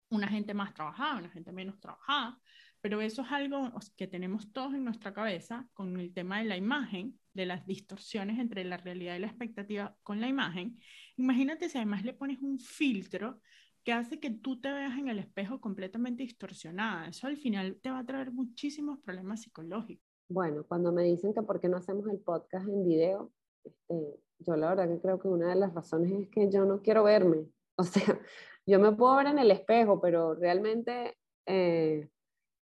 Una 0.09 0.29
gente 0.29 0.55
más 0.55 0.75
trabajada, 0.75 1.18
una 1.18 1.31
gente 1.31 1.53
menos 1.53 1.81
trabajada, 1.81 2.38
pero 2.83 3.01
eso 3.01 3.22
es 3.22 3.31
algo 3.31 3.72
que 3.96 4.09
tenemos 4.09 4.53
todos 4.53 4.75
en 4.75 4.85
nuestra 4.85 5.14
cabeza 5.14 5.68
con 5.72 5.98
el 5.98 6.12
tema 6.12 6.40
de 6.40 6.44
la 6.44 6.57
imagen, 6.57 7.18
de 7.33 7.46
las 7.46 7.64
distorsiones 7.64 8.40
entre 8.40 8.64
la 8.64 8.77
realidad 8.77 9.16
y 9.16 9.20
la 9.20 9.29
expectativa 9.29 9.96
con 10.03 10.20
la 10.20 10.27
imagen. 10.29 10.79
Imagínate 11.16 11.68
si 11.68 11.79
además 11.79 12.05
le 12.05 12.12
pones 12.12 12.40
un 12.40 12.59
filtro 12.59 13.40
que 13.84 13.92
hace 13.92 14.20
que 14.20 14.30
tú 14.30 14.60
te 14.60 14.72
veas 14.72 14.96
en 14.98 15.08
el 15.08 15.18
espejo 15.18 15.60
completamente 15.60 16.22
distorsionada. 16.22 17.08
Eso 17.08 17.26
al 17.26 17.36
final 17.36 17.78
te 17.82 17.90
va 17.90 18.00
a 18.00 18.06
traer 18.06 18.32
muchísimos 18.32 18.98
problemas 19.00 19.42
psicológicos. 19.42 20.06
Bueno, 20.28 20.64
cuando 20.66 20.92
me 20.92 21.02
dicen 21.02 21.34
que 21.34 21.42
por 21.42 21.60
qué 21.60 21.68
no 21.68 21.76
hacemos 21.76 22.08
el 22.08 22.18
podcast 22.20 22.68
en 22.68 22.84
video, 22.84 23.32
este, 23.64 24.20
yo 24.38 24.56
la 24.56 24.70
verdad 24.70 24.88
que 24.88 25.00
creo 25.00 25.18
que 25.18 25.28
una 25.28 25.50
de 25.50 25.56
las 25.56 25.74
razones 25.74 26.12
es 26.12 26.28
que 26.30 26.50
yo 26.50 26.64
no 26.64 26.82
quiero 26.82 27.04
verme. 27.04 27.46
O 27.74 27.84
sea, 27.84 28.20
yo 28.66 28.78
me 28.78 28.92
puedo 28.92 29.16
ver 29.16 29.28
en 29.28 29.38
el 29.38 29.50
espejo, 29.50 29.98
pero 29.98 30.34
realmente 30.34 31.16
eh, 31.46 32.06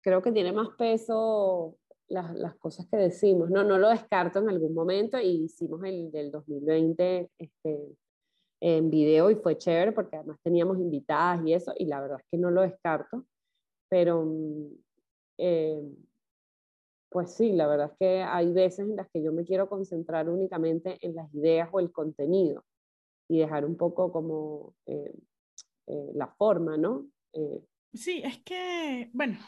creo 0.01 0.21
que 0.21 0.33
tiene 0.33 0.51
más 0.51 0.67
peso 0.77 1.77
las, 2.09 2.35
las, 2.35 2.55
cosas 2.57 2.85
que 2.91 2.97
decimos. 2.97 3.49
No, 3.49 3.63
no 3.63 3.77
lo 3.77 3.89
descarto 3.89 4.39
en 4.39 4.49
algún 4.49 4.73
momento 4.73 5.17
y 5.19 5.45
hicimos 5.45 5.81
el 5.85 6.11
del 6.11 6.31
2020 6.31 7.31
este, 7.37 7.79
en 8.61 8.89
video 8.89 9.31
y 9.31 9.35
fue 9.35 9.57
chévere 9.57 9.91
porque 9.91 10.17
además 10.17 10.37
teníamos 10.43 10.77
invitadas 10.79 11.45
y 11.45 11.53
eso 11.53 11.73
y 11.77 11.85
la 11.85 12.01
verdad 12.01 12.19
es 12.19 12.25
que 12.29 12.37
no 12.37 12.51
lo 12.51 12.61
descarto. 12.61 13.25
Pero 13.89 14.23
mm, 14.25 14.67
eh, 15.37 15.81
pues 17.09 17.33
sí, 17.33 17.53
la 17.53 17.67
verdad 17.67 17.91
es 17.91 17.97
que 17.97 18.21
hay 18.21 18.53
veces 18.53 18.87
en 18.87 18.95
las 18.95 19.09
que 19.09 19.23
yo 19.23 19.33
me 19.33 19.45
quiero 19.45 19.67
concentrar 19.67 20.29
únicamente 20.29 20.97
en 21.01 21.15
las 21.15 21.33
ideas 21.33 21.69
o 21.71 21.79
el 21.79 21.91
contenido 21.91 22.63
y 23.27 23.39
dejar 23.39 23.65
un 23.65 23.77
poco 23.77 24.11
como 24.11 24.75
eh, 24.85 25.13
eh, 25.87 26.11
la 26.13 26.27
forma, 26.27 26.77
¿no? 26.77 27.07
Sí, 27.91 28.21
es 28.23 28.37
que, 28.43 29.09
bueno, 29.13 29.39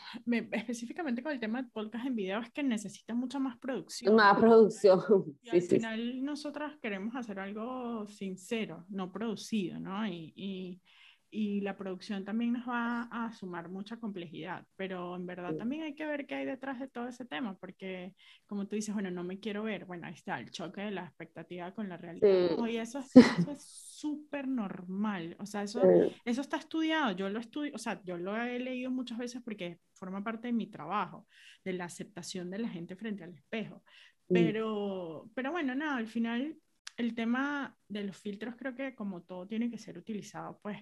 específicamente 0.52 1.22
con 1.22 1.32
el 1.32 1.40
tema 1.40 1.62
de 1.62 1.70
podcast 1.70 2.08
en 2.08 2.16
video 2.16 2.40
es 2.40 2.52
que 2.52 2.64
necesita 2.64 3.14
mucha 3.14 3.38
más 3.38 3.58
producción. 3.60 4.16
Más 4.16 4.38
producción. 4.40 5.00
Y 5.44 5.50
al 5.50 5.62
final 5.62 6.24
nosotras 6.24 6.78
queremos 6.82 7.16
hacer 7.16 7.40
algo 7.40 8.08
sincero, 8.08 8.86
no 8.90 9.12
producido, 9.12 9.80
¿no? 9.80 10.08
y, 10.08 10.34
y 10.36 10.82
la 11.32 11.78
producción 11.78 12.26
también 12.26 12.54
nos 12.54 12.67
va 12.67 13.04
a 13.04 13.32
sumar 13.32 13.70
mucha 13.70 13.98
complejidad, 13.98 14.65
pero 14.76 15.15
en 15.15 15.26
verdad 15.26 15.56
también 15.56 15.84
hay 15.84 15.96
que 15.96 16.06
ver 16.06 16.26
qué 16.26 16.36
hay 16.36 16.46
detrás 16.46 16.80
de 16.80 16.89
todo 16.89 17.08
ese 17.08 17.26
tema, 17.26 17.56
porque 17.58 18.13
como 18.46 18.67
tú 18.67 18.76
dices, 18.76 18.94
bueno, 18.94 19.12
no 19.12 19.24
me 19.24 19.39
quiero 19.39 19.63
ver, 19.63 19.86
bueno, 19.86 20.08
ahí 20.08 20.13
está 20.13 20.39
el 20.39 20.52
choque 20.52 20.82
de 20.82 20.91
la 20.91 21.06
expectativa 21.06 21.74
con 21.74 21.88
la 21.88 21.98
realidad. 21.98 22.58
Y 22.67 22.78
eso 22.78 23.00
es 23.00 23.63
súper 23.63 24.48
normal, 24.48 25.38
o 25.39 25.46
sea, 25.46 25.63
eso, 25.63 25.82
eso 26.26 26.41
está 26.41 26.58
estudiado, 26.58 27.12
yo 27.13 27.30
lo 27.30 27.39
estudio, 27.39 27.72
o 27.74 27.78
sea, 27.78 28.02
yo 28.04 28.17
lo 28.17 28.36
he 28.36 28.60
leído 28.60 28.91
muchas 28.91 29.17
veces 29.17 29.41
porque 29.41 29.80
forma 29.94 30.24
parte 30.24 30.48
de 30.48 30.54
mi 30.54 30.67
trabajo, 30.67 31.28
de 31.63 31.74
la 31.74 31.86
aceptación 31.86 32.50
de 32.50 32.60
la 32.60 32.70
gente 32.70 32.96
frente 32.96 33.24
al 33.24 33.34
espejo. 33.34 33.84
Pero, 34.28 35.30
pero 35.36 35.52
bueno, 35.52 35.76
nada, 35.76 35.98
al 35.98 36.08
final 36.08 36.56
el 36.98 37.15
tema 37.15 37.76
de 37.88 38.04
los 38.04 38.17
filtros 38.17 38.56
creo 38.58 38.76
que 38.76 38.96
como 38.96 39.24
todo 39.24 39.48
tiene 39.48 39.70
que 39.70 39.78
ser 39.78 39.98
utilizado 39.98 40.60
pues 40.62 40.78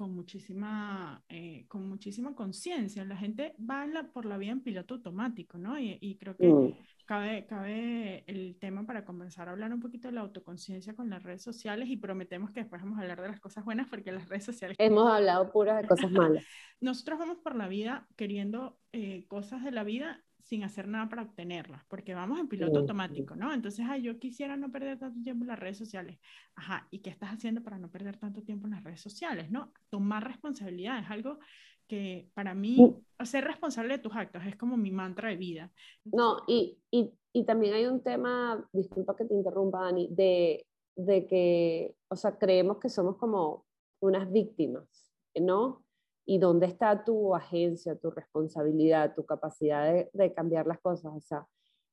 con 0.00 0.14
muchísima, 0.14 1.22
eh, 1.28 1.66
con 1.68 1.86
muchísima 1.86 2.34
conciencia. 2.34 3.04
La 3.04 3.18
gente 3.18 3.54
va 3.60 3.86
por 4.14 4.24
la 4.24 4.38
vía 4.38 4.50
en 4.50 4.62
piloto 4.62 4.94
automático, 4.94 5.58
¿no? 5.58 5.78
Y, 5.78 6.16
creo 6.18 6.34
que 6.38 6.48
mm. 6.48 6.72
cabe, 7.04 7.44
cabe 7.44 8.24
el 8.26 8.56
tema 8.58 8.86
para 8.86 9.04
comenzar 9.04 9.48
a 9.48 9.50
hablar 9.50 9.74
un 9.74 9.80
poquito 9.80 10.08
de 10.08 10.14
la 10.14 10.22
autoconciencia 10.22 10.94
con 10.94 11.10
las 11.10 11.22
redes 11.22 11.42
sociales 11.42 11.90
y 11.90 11.98
prometemos 11.98 12.50
que 12.50 12.60
después 12.60 12.80
vamos 12.80 12.98
a 12.98 13.02
hablar 13.02 13.20
de 13.20 13.28
las 13.28 13.40
cosas 13.40 13.62
buenas 13.62 13.88
porque 13.88 14.10
las 14.10 14.26
redes 14.26 14.46
sociales... 14.46 14.74
Hemos 14.80 15.06
hablado 15.06 15.52
puras 15.52 15.82
de 15.82 15.86
cosas 15.86 16.10
malas. 16.10 16.46
Nosotros 16.80 17.18
vamos 17.18 17.36
por 17.36 17.54
la 17.54 17.68
vida 17.68 18.08
queriendo 18.16 18.78
eh, 18.92 19.26
cosas 19.28 19.62
de 19.62 19.70
la 19.70 19.84
vida 19.84 20.24
sin 20.44 20.64
hacer 20.64 20.88
nada 20.88 21.08
para 21.08 21.22
obtenerlas, 21.22 21.84
porque 21.88 22.14
vamos 22.14 22.38
en 22.38 22.48
piloto 22.48 22.78
automático, 22.78 23.36
¿no? 23.36 23.52
Entonces, 23.52 23.86
ay, 23.88 24.02
yo 24.02 24.18
quisiera 24.18 24.56
no 24.56 24.70
perder 24.70 24.98
tanto 24.98 25.20
tiempo 25.22 25.44
en 25.44 25.48
las 25.48 25.58
redes 25.58 25.78
sociales. 25.78 26.18
Ajá, 26.54 26.86
¿y 26.90 27.00
qué 27.00 27.10
estás 27.10 27.30
haciendo 27.30 27.62
para 27.62 27.78
no 27.78 27.90
perder 27.90 28.16
tanto 28.16 28.42
tiempo 28.42 28.66
en 28.66 28.72
las 28.72 28.84
redes 28.84 29.00
sociales, 29.00 29.50
no? 29.50 29.72
Tomar 29.88 30.26
responsabilidad 30.26 30.98
es 30.98 31.10
algo 31.10 31.38
que 31.86 32.28
para 32.34 32.54
mí 32.54 32.96
ser 33.24 33.44
responsable 33.44 33.96
de 33.96 34.02
tus 34.02 34.14
actos 34.14 34.42
es 34.46 34.56
como 34.56 34.76
mi 34.76 34.92
mantra 34.92 35.28
de 35.28 35.36
vida. 35.36 35.72
No, 36.04 36.38
y, 36.46 36.78
y, 36.90 37.12
y, 37.32 37.44
también 37.44 37.74
hay 37.74 37.86
un 37.86 38.00
tema, 38.02 38.64
disculpa 38.72 39.16
que 39.16 39.24
te 39.24 39.34
interrumpa, 39.34 39.82
Dani, 39.82 40.08
de, 40.10 40.66
de 40.94 41.26
que, 41.26 41.96
o 42.08 42.16
sea, 42.16 42.38
creemos 42.38 42.78
que 42.78 42.88
somos 42.88 43.16
como 43.16 43.66
unas 44.00 44.30
víctimas, 44.30 44.86
¿no? 45.34 45.84
¿Y 46.26 46.38
dónde 46.38 46.66
está 46.66 47.04
tu 47.04 47.34
agencia, 47.34 47.96
tu 47.96 48.10
responsabilidad, 48.10 49.14
tu 49.14 49.24
capacidad 49.24 50.06
de, 50.12 50.34
cambiar 50.34 50.66
las 50.66 50.80
cosas? 50.80 51.12
O 51.14 51.20
sea, 51.20 51.46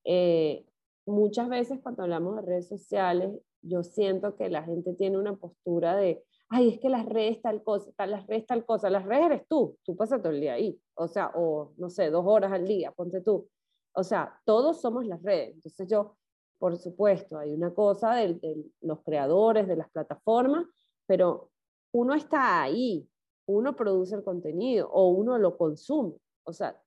eh, 0.03 0.65
muchas 1.05 1.49
veces 1.49 1.79
cuando 1.81 2.03
hablamos 2.03 2.35
de 2.35 2.41
redes 2.43 2.67
sociales, 2.67 3.31
yo 3.61 3.83
siento 3.83 4.35
que 4.35 4.49
la 4.49 4.63
gente 4.63 4.93
tiene 4.93 5.17
una 5.17 5.35
postura 5.35 5.95
de, 5.95 6.23
ay, 6.49 6.69
es 6.69 6.79
que 6.79 6.89
las 6.89 7.05
redes 7.05 7.41
tal 7.41 7.63
cosa, 7.63 8.05
las 8.05 8.27
redes 8.27 8.45
tal 8.45 8.65
cosa, 8.65 8.89
las 8.89 9.05
redes 9.05 9.25
eres 9.25 9.47
tú, 9.47 9.77
tú 9.83 9.95
pasas 9.95 10.21
todo 10.21 10.31
el 10.31 10.41
día 10.41 10.53
ahí, 10.53 10.79
o 10.95 11.07
sea, 11.07 11.31
o 11.35 11.73
no 11.77 11.89
sé, 11.89 12.09
dos 12.09 12.25
horas 12.25 12.51
al 12.51 12.67
día, 12.67 12.91
ponte 12.91 13.21
tú. 13.21 13.49
O 13.93 14.03
sea, 14.03 14.39
todos 14.45 14.79
somos 14.79 15.07
las 15.07 15.21
redes. 15.23 15.55
Entonces 15.55 15.87
yo, 15.89 16.17
por 16.59 16.77
supuesto, 16.77 17.39
hay 17.39 17.51
una 17.51 17.73
cosa 17.73 18.13
de 18.13 18.39
los 18.81 19.01
creadores, 19.03 19.67
de 19.67 19.75
las 19.75 19.89
plataformas, 19.89 20.67
pero 21.07 21.49
uno 21.93 22.13
está 22.13 22.61
ahí, 22.61 23.09
uno 23.47 23.75
produce 23.75 24.15
el 24.15 24.23
contenido 24.23 24.89
o 24.91 25.09
uno 25.09 25.37
lo 25.37 25.57
consume. 25.57 26.15
O 26.43 26.53
sea, 26.53 26.79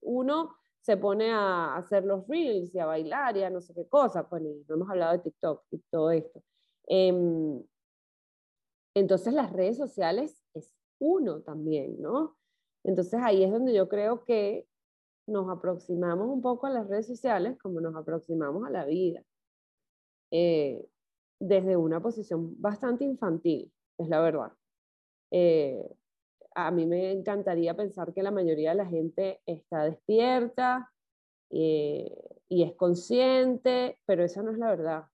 uno 0.00 0.54
se 0.80 0.96
pone 0.96 1.32
a 1.32 1.76
hacer 1.76 2.04
los 2.04 2.26
reels 2.28 2.74
y 2.74 2.78
a 2.78 2.86
bailar 2.86 3.36
y 3.36 3.42
a 3.42 3.50
no 3.50 3.60
sé 3.60 3.72
qué 3.74 3.88
cosa. 3.88 4.22
Bueno, 4.22 4.50
no 4.68 4.74
hemos 4.74 4.90
hablado 4.90 5.12
de 5.12 5.18
TikTok 5.20 5.64
y 5.70 5.78
todo 5.90 6.10
esto. 6.10 6.42
Em, 6.86 7.62
entonces 8.94 9.32
las 9.32 9.52
redes 9.52 9.76
sociales 9.76 10.42
es 10.54 10.74
uno 10.98 11.40
también, 11.40 12.00
¿no? 12.00 12.36
Entonces 12.84 13.20
ahí 13.22 13.42
es 13.42 13.50
donde 13.50 13.72
yo 13.72 13.88
creo 13.88 14.24
que 14.24 14.68
nos 15.26 15.48
aproximamos 15.48 16.28
un 16.28 16.42
poco 16.42 16.66
a 16.66 16.70
las 16.70 16.88
redes 16.88 17.06
sociales 17.06 17.56
como 17.62 17.80
nos 17.80 17.96
aproximamos 17.96 18.66
a 18.66 18.70
la 18.70 18.84
vida. 18.84 19.22
Eh, 20.30 20.86
desde 21.40 21.76
una 21.76 22.00
posición 22.00 22.60
bastante 22.60 23.04
infantil, 23.04 23.72
es 23.98 24.08
la 24.08 24.20
verdad. 24.20 24.52
Eh, 25.36 25.90
a 26.54 26.70
mí 26.70 26.86
me 26.86 27.10
encantaría 27.10 27.74
pensar 27.74 28.14
que 28.14 28.22
la 28.22 28.30
mayoría 28.30 28.70
de 28.70 28.76
la 28.76 28.86
gente 28.86 29.40
está 29.46 29.82
despierta 29.82 30.92
eh, 31.50 32.16
y 32.48 32.62
es 32.62 32.74
consciente, 32.76 33.98
pero 34.06 34.22
esa 34.22 34.44
no 34.44 34.52
es 34.52 34.58
la 34.58 34.70
verdad. 34.70 35.04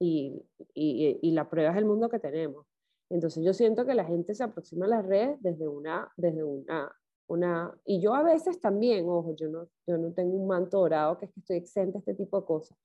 Y, 0.00 0.44
y, 0.74 1.20
y, 1.22 1.30
la 1.30 1.48
prueba 1.48 1.70
es 1.70 1.76
el 1.76 1.84
mundo 1.84 2.08
que 2.08 2.18
tenemos. 2.18 2.66
Entonces 3.08 3.44
yo 3.44 3.54
siento 3.54 3.86
que 3.86 3.94
la 3.94 4.04
gente 4.04 4.34
se 4.34 4.42
aproxima 4.42 4.86
a 4.86 4.88
las 4.88 5.06
redes 5.06 5.40
desde 5.42 5.68
una, 5.68 6.12
desde 6.16 6.42
una, 6.42 6.92
una, 7.28 7.72
y 7.84 8.00
yo 8.00 8.14
a 8.14 8.24
veces 8.24 8.60
también, 8.60 9.08
ojo, 9.08 9.36
yo 9.36 9.48
no, 9.48 9.68
yo 9.86 9.96
no 9.96 10.12
tengo 10.12 10.36
un 10.36 10.48
manto 10.48 10.80
dorado 10.80 11.18
que 11.18 11.26
es 11.26 11.32
que 11.32 11.40
estoy 11.40 11.56
exenta 11.58 11.98
a 11.98 12.00
este 12.00 12.14
tipo 12.14 12.40
de 12.40 12.46
cosas, 12.46 12.76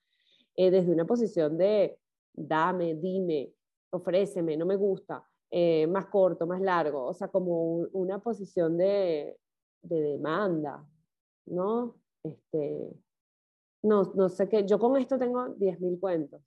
eh, 0.55 0.69
desde 0.69 0.91
una 0.91 1.05
posición 1.05 1.57
de 1.57 1.97
dame, 2.33 2.93
dime, 2.93 3.51
ofréceme, 3.89 4.55
no 4.57 4.65
me 4.67 4.75
gusta, 4.75 5.27
eh, 5.55 5.85
más 5.85 6.07
corto, 6.07 6.47
más 6.47 6.59
largo, 6.61 7.05
o 7.05 7.13
sea, 7.13 7.27
como 7.27 7.75
una 7.91 8.17
posición 8.17 8.75
de, 8.75 9.37
de 9.83 10.01
demanda, 10.01 10.83
¿no? 11.45 11.95
Este, 12.23 12.89
no, 13.83 14.01
no 14.15 14.29
sé 14.29 14.49
qué, 14.49 14.65
yo 14.65 14.79
con 14.79 14.97
esto 14.97 15.19
tengo 15.19 15.49
10.000 15.49 15.99
cuentos. 15.99 16.41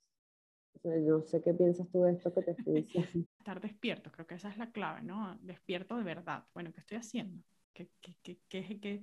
No 0.83 1.21
sé 1.21 1.41
qué 1.41 1.53
piensas 1.53 1.89
tú 1.89 2.03
de 2.03 2.11
esto 2.11 2.33
que 2.33 2.41
te 2.41 2.51
estoy 2.51 2.73
diciendo. 2.81 3.29
Estar 3.39 3.61
despierto, 3.61 4.11
creo 4.11 4.27
que 4.27 4.35
esa 4.35 4.49
es 4.49 4.57
la 4.57 4.73
clave, 4.73 5.01
¿no? 5.03 5.37
Despierto 5.41 5.95
de 5.95 6.03
verdad. 6.03 6.43
Bueno, 6.53 6.73
¿qué 6.73 6.81
estoy 6.81 6.97
haciendo? 6.97 7.41
¿Qué, 7.73 7.89
qué, 8.01 8.13
qué, 8.21 8.41
qué, 8.49 8.79
qué, 8.81 9.01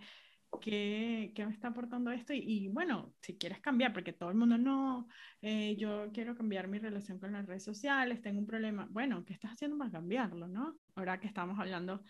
¿qué, 0.60 1.32
qué 1.34 1.46
me 1.46 1.52
está 1.52 1.68
aportando 1.68 2.10
esto? 2.10 2.32
Y, 2.32 2.68
bueno, 2.68 3.12
si 3.20 3.36
quieres 3.36 3.60
cambiar, 3.60 3.92
porque 3.92 4.12
todo 4.12 4.30
el 4.30 4.36
mundo 4.36 4.58
no, 4.58 5.08
eh, 5.42 5.76
yo 5.76 6.10
quiero 6.12 6.34
cambiar 6.34 6.68
mi 6.68 6.78
relación 6.78 7.18
con 7.18 7.32
las 7.32 7.46
redes 7.46 7.64
sociales, 7.64 8.22
tengo 8.22 8.38
un 8.38 8.46
problema. 8.46 8.88
Bueno, 8.90 9.24
¿qué 9.24 9.32
estás 9.32 9.52
haciendo 9.52 9.78
para 9.78 9.90
cambiarlo, 9.90 10.48
no? 10.48 10.76
Ahora 10.94 11.20
que 11.20 11.26
estamos 11.26 11.58
hablando 11.58 12.02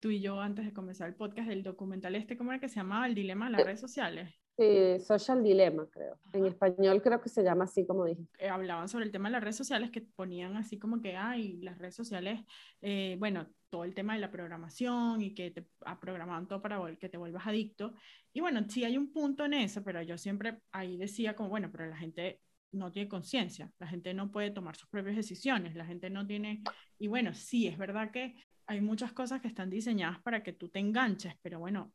tú 0.00 0.10
y 0.10 0.20
yo 0.20 0.40
antes 0.40 0.64
de 0.64 0.72
comenzar 0.72 1.08
el 1.08 1.14
podcast 1.14 1.48
del 1.48 1.62
documental 1.62 2.16
este, 2.16 2.36
¿cómo 2.36 2.52
era 2.52 2.60
que 2.60 2.68
se 2.68 2.76
llamaba? 2.76 3.06
El 3.06 3.14
dilema 3.14 3.46
de 3.46 3.52
las 3.52 3.64
redes 3.64 3.80
sociales. 3.80 4.34
Sí, 4.56 5.00
social 5.00 5.42
dilemma, 5.42 5.86
creo. 5.90 6.18
En 6.32 6.46
español 6.46 7.00
creo 7.02 7.20
que 7.20 7.28
se 7.28 7.42
llama 7.42 7.64
así 7.64 7.86
como 7.86 8.04
dije. 8.04 8.22
Eh, 8.38 8.48
hablaban 8.48 8.88
sobre 8.88 9.04
el 9.04 9.12
tema 9.12 9.28
de 9.28 9.32
las 9.32 9.42
redes 9.42 9.56
sociales 9.56 9.90
que 9.90 10.02
ponían 10.02 10.56
así 10.56 10.78
como 10.78 11.00
que, 11.00 11.16
ay, 11.16 11.58
las 11.62 11.78
redes 11.78 11.94
sociales, 11.94 12.40
eh, 12.82 13.16
bueno, 13.18 13.46
todo 13.70 13.84
el 13.84 13.94
tema 13.94 14.14
de 14.14 14.20
la 14.20 14.30
programación 14.30 15.22
y 15.22 15.32
que 15.32 15.50
te 15.50 15.64
programaban 16.00 16.46
todo 16.46 16.60
para 16.60 16.96
que 16.96 17.08
te 17.08 17.16
vuelvas 17.16 17.46
adicto. 17.46 17.94
Y 18.32 18.40
bueno, 18.40 18.62
sí 18.68 18.84
hay 18.84 18.98
un 18.98 19.12
punto 19.12 19.44
en 19.44 19.54
eso, 19.54 19.82
pero 19.82 20.02
yo 20.02 20.18
siempre 20.18 20.60
ahí 20.72 20.96
decía 20.96 21.34
como, 21.34 21.48
bueno, 21.48 21.70
pero 21.72 21.86
la 21.86 21.96
gente 21.96 22.40
no 22.72 22.92
tiene 22.92 23.08
conciencia, 23.08 23.72
la 23.78 23.86
gente 23.86 24.14
no 24.14 24.30
puede 24.30 24.50
tomar 24.50 24.76
sus 24.76 24.88
propias 24.88 25.16
decisiones, 25.16 25.74
la 25.74 25.84
gente 25.84 26.10
no 26.10 26.26
tiene, 26.26 26.62
y 26.98 27.08
bueno, 27.08 27.34
sí, 27.34 27.66
es 27.66 27.78
verdad 27.78 28.10
que 28.10 28.36
hay 28.66 28.80
muchas 28.80 29.12
cosas 29.12 29.40
que 29.40 29.48
están 29.48 29.70
diseñadas 29.70 30.20
para 30.22 30.42
que 30.42 30.52
tú 30.52 30.68
te 30.68 30.78
enganches, 30.78 31.34
pero 31.42 31.58
bueno, 31.58 31.92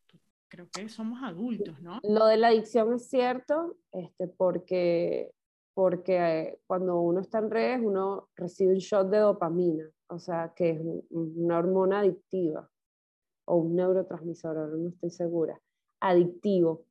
creo 0.50 0.68
que 0.70 0.90
somos 0.90 1.24
adultos, 1.24 1.82
¿no? 1.82 2.00
Lo 2.04 2.26
de 2.26 2.38
la 2.38 2.48
adicción 2.48 2.94
es 2.94 3.08
cierto, 3.08 3.78
este, 3.94 4.28
porque, 4.28 5.32
porque 5.74 6.60
cuando 6.68 7.00
uno 7.00 7.22
está 7.22 7.40
en 7.40 7.52
redes, 7.52 7.80
uno 7.82 8.28
recibe 8.36 8.74
un 8.74 8.80
shot 8.80 9.10
de 9.10 9.20
dopamina, 9.20 9.86
o 10.08 10.20
sea, 10.20 10.54
que 10.56 10.72
es 10.72 10.82
una 11.10 11.58
hormona 11.58 12.00
adictiva 12.00 12.70
o 13.46 13.58
un 13.58 13.76
neurotransmisor, 13.76 14.58
ahora 14.58 14.76
no 14.76 14.90
estoy 14.90 15.10
segura, 15.10 15.60
adictivo, 16.00 16.86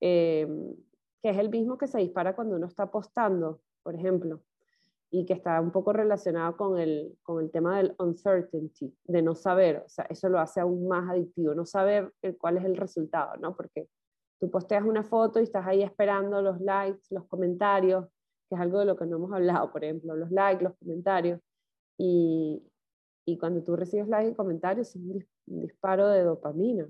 em, 0.00 0.74
que 1.22 1.30
es 1.30 1.38
el 1.38 1.50
mismo 1.50 1.76
que 1.76 1.86
se 1.86 1.98
dispara 1.98 2.34
cuando 2.34 2.56
uno 2.56 2.66
está 2.66 2.84
apostando, 2.84 3.60
por 3.82 3.94
ejemplo, 3.94 4.42
y 5.10 5.24
que 5.26 5.32
está 5.32 5.60
un 5.60 5.72
poco 5.72 5.92
relacionado 5.92 6.56
con 6.56 6.78
el, 6.78 7.18
con 7.22 7.42
el 7.42 7.50
tema 7.50 7.78
del 7.78 7.94
uncertainty, 7.98 8.94
de 9.04 9.22
no 9.22 9.34
saber, 9.34 9.82
o 9.84 9.88
sea, 9.88 10.06
eso 10.08 10.28
lo 10.28 10.38
hace 10.38 10.60
aún 10.60 10.86
más 10.86 11.08
adictivo, 11.10 11.54
no 11.54 11.66
saber 11.66 12.12
cuál 12.38 12.58
es 12.58 12.64
el 12.64 12.76
resultado, 12.76 13.36
¿no? 13.38 13.56
Porque 13.56 13.88
tú 14.38 14.50
posteas 14.50 14.84
una 14.84 15.02
foto 15.02 15.40
y 15.40 15.44
estás 15.44 15.66
ahí 15.66 15.82
esperando 15.82 16.40
los 16.40 16.60
likes, 16.60 17.02
los 17.10 17.26
comentarios, 17.26 18.06
que 18.48 18.54
es 18.54 18.60
algo 18.60 18.78
de 18.78 18.84
lo 18.84 18.96
que 18.96 19.06
no 19.06 19.16
hemos 19.16 19.32
hablado, 19.32 19.70
por 19.72 19.84
ejemplo, 19.84 20.14
los 20.14 20.30
likes, 20.30 20.62
los 20.62 20.76
comentarios, 20.78 21.40
y, 22.02 23.36
cuando 23.38 23.62
tú 23.62 23.76
recibes 23.76 24.08
likes 24.08 24.32
y 24.32 24.34
comentarios 24.34 24.88
es 24.88 24.96
un, 24.96 25.24
disparo 25.46 26.08
de 26.08 26.22
dopamina. 26.22 26.88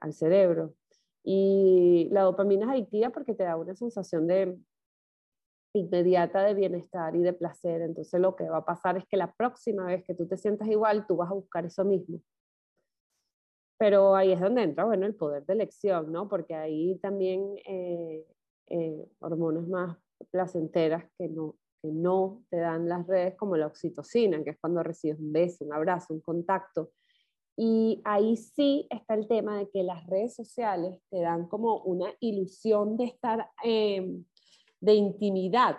Al 0.00 0.12
cerebro. 0.12 0.74
Y 1.22 2.08
la 2.10 2.22
dopamina 2.22 2.64
es 2.66 2.70
adictiva 2.72 3.10
porque 3.10 3.34
te 3.34 3.44
da 3.44 3.56
una 3.56 3.74
sensación 3.74 4.26
de, 4.26 4.58
inmediata 5.74 6.42
de 6.42 6.54
bienestar 6.54 7.14
y 7.14 7.20
de 7.20 7.32
placer. 7.32 7.82
Entonces 7.82 8.20
lo 8.20 8.36
que 8.36 8.48
va 8.48 8.58
a 8.58 8.64
pasar 8.64 8.96
es 8.96 9.04
que 9.06 9.16
la 9.16 9.32
próxima 9.32 9.84
vez 9.86 10.04
que 10.04 10.14
tú 10.14 10.26
te 10.26 10.36
sientas 10.36 10.68
igual, 10.68 11.06
tú 11.06 11.16
vas 11.16 11.30
a 11.30 11.34
buscar 11.34 11.64
eso 11.66 11.84
mismo. 11.84 12.20
Pero 13.78 14.14
ahí 14.14 14.32
es 14.32 14.40
donde 14.40 14.62
entra, 14.62 14.84
bueno, 14.84 15.06
el 15.06 15.14
poder 15.14 15.44
de 15.46 15.54
elección, 15.54 16.12
¿no? 16.12 16.28
Porque 16.28 16.54
ahí 16.54 16.98
también 16.98 17.56
eh, 17.66 18.26
eh, 18.68 19.06
hormonas 19.20 19.66
más 19.68 19.96
placenteras 20.30 21.04
que 21.18 21.28
no, 21.28 21.56
que 21.82 21.88
no 21.90 22.42
te 22.50 22.58
dan 22.58 22.88
las 22.88 23.06
redes, 23.06 23.36
como 23.36 23.56
la 23.56 23.66
oxitocina, 23.66 24.42
que 24.44 24.50
es 24.50 24.58
cuando 24.60 24.82
recibes 24.82 25.18
un 25.18 25.32
beso, 25.32 25.64
un 25.64 25.72
abrazo, 25.72 26.14
un 26.14 26.20
contacto. 26.20 26.90
Y 27.56 28.00
ahí 28.04 28.36
sí 28.36 28.86
está 28.90 29.14
el 29.14 29.28
tema 29.28 29.58
de 29.58 29.68
que 29.70 29.82
las 29.82 30.06
redes 30.06 30.34
sociales 30.34 30.98
te 31.10 31.20
dan 31.20 31.46
como 31.48 31.82
una 31.82 32.12
ilusión 32.20 32.96
de 32.96 33.04
estar 33.04 33.50
eh, 33.64 34.22
de 34.80 34.94
intimidad 34.94 35.76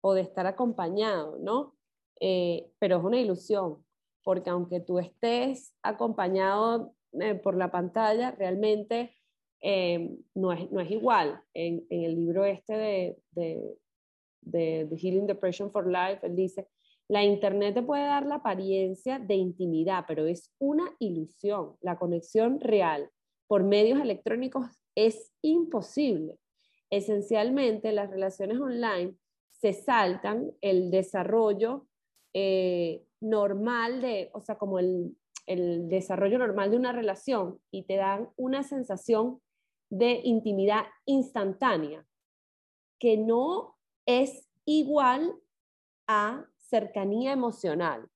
o 0.00 0.14
de 0.14 0.22
estar 0.22 0.46
acompañado, 0.46 1.38
¿no? 1.40 1.76
Eh, 2.20 2.70
pero 2.78 2.98
es 2.98 3.04
una 3.04 3.18
ilusión, 3.18 3.84
porque 4.22 4.50
aunque 4.50 4.80
tú 4.80 4.98
estés 4.98 5.74
acompañado 5.82 6.94
eh, 7.12 7.34
por 7.34 7.56
la 7.56 7.70
pantalla, 7.70 8.30
realmente 8.32 9.14
eh, 9.62 10.16
no, 10.34 10.52
es, 10.52 10.70
no, 10.70 10.80
es, 10.80 10.90
igual. 10.90 11.42
En, 11.54 11.86
el 11.90 12.14
libro 12.14 12.44
este 12.44 13.16
de, 13.32 13.76
de, 14.40 14.86
de 14.86 14.96
Healing 14.96 15.26
Depression 15.26 15.70
for 15.70 15.86
Life, 15.86 16.26
él 16.26 16.36
dice, 16.36 16.68
la 17.08 17.24
Internet 17.24 17.74
te 17.74 17.82
puede 17.82 18.04
dar 18.04 18.26
la 18.26 18.36
apariencia 18.36 19.18
de 19.18 19.34
intimidad, 19.34 20.04
pero 20.06 20.26
es 20.26 20.52
una 20.58 20.84
ilusión. 21.00 21.76
La 21.80 21.98
conexión 21.98 22.60
real 22.60 23.10
por 23.48 23.64
medios 23.64 24.00
electrónicos 24.00 24.66
es 24.94 25.32
imposible 25.42 26.38
esencialmente 26.90 27.92
las 27.92 28.10
relaciones 28.10 28.60
online 28.60 29.14
se 29.52 29.72
saltan 29.72 30.52
el 30.60 30.90
desarrollo 30.90 31.86
eh, 32.34 33.04
normal 33.20 34.00
de, 34.00 34.30
o 34.32 34.40
sea, 34.40 34.56
como 34.58 34.78
el, 34.78 35.16
el 35.46 35.88
desarrollo 35.88 36.38
normal 36.38 36.70
de 36.70 36.76
una 36.76 36.92
relación 36.92 37.60
y 37.70 37.84
te 37.84 37.96
dan 37.96 38.28
una 38.36 38.62
sensación 38.62 39.40
de 39.90 40.20
intimidad 40.24 40.86
instantánea 41.04 42.06
que 42.98 43.16
no 43.16 43.76
es 44.06 44.48
igual 44.64 45.34
a 46.06 46.46
cercanía 46.56 47.32
emocional. 47.32 48.08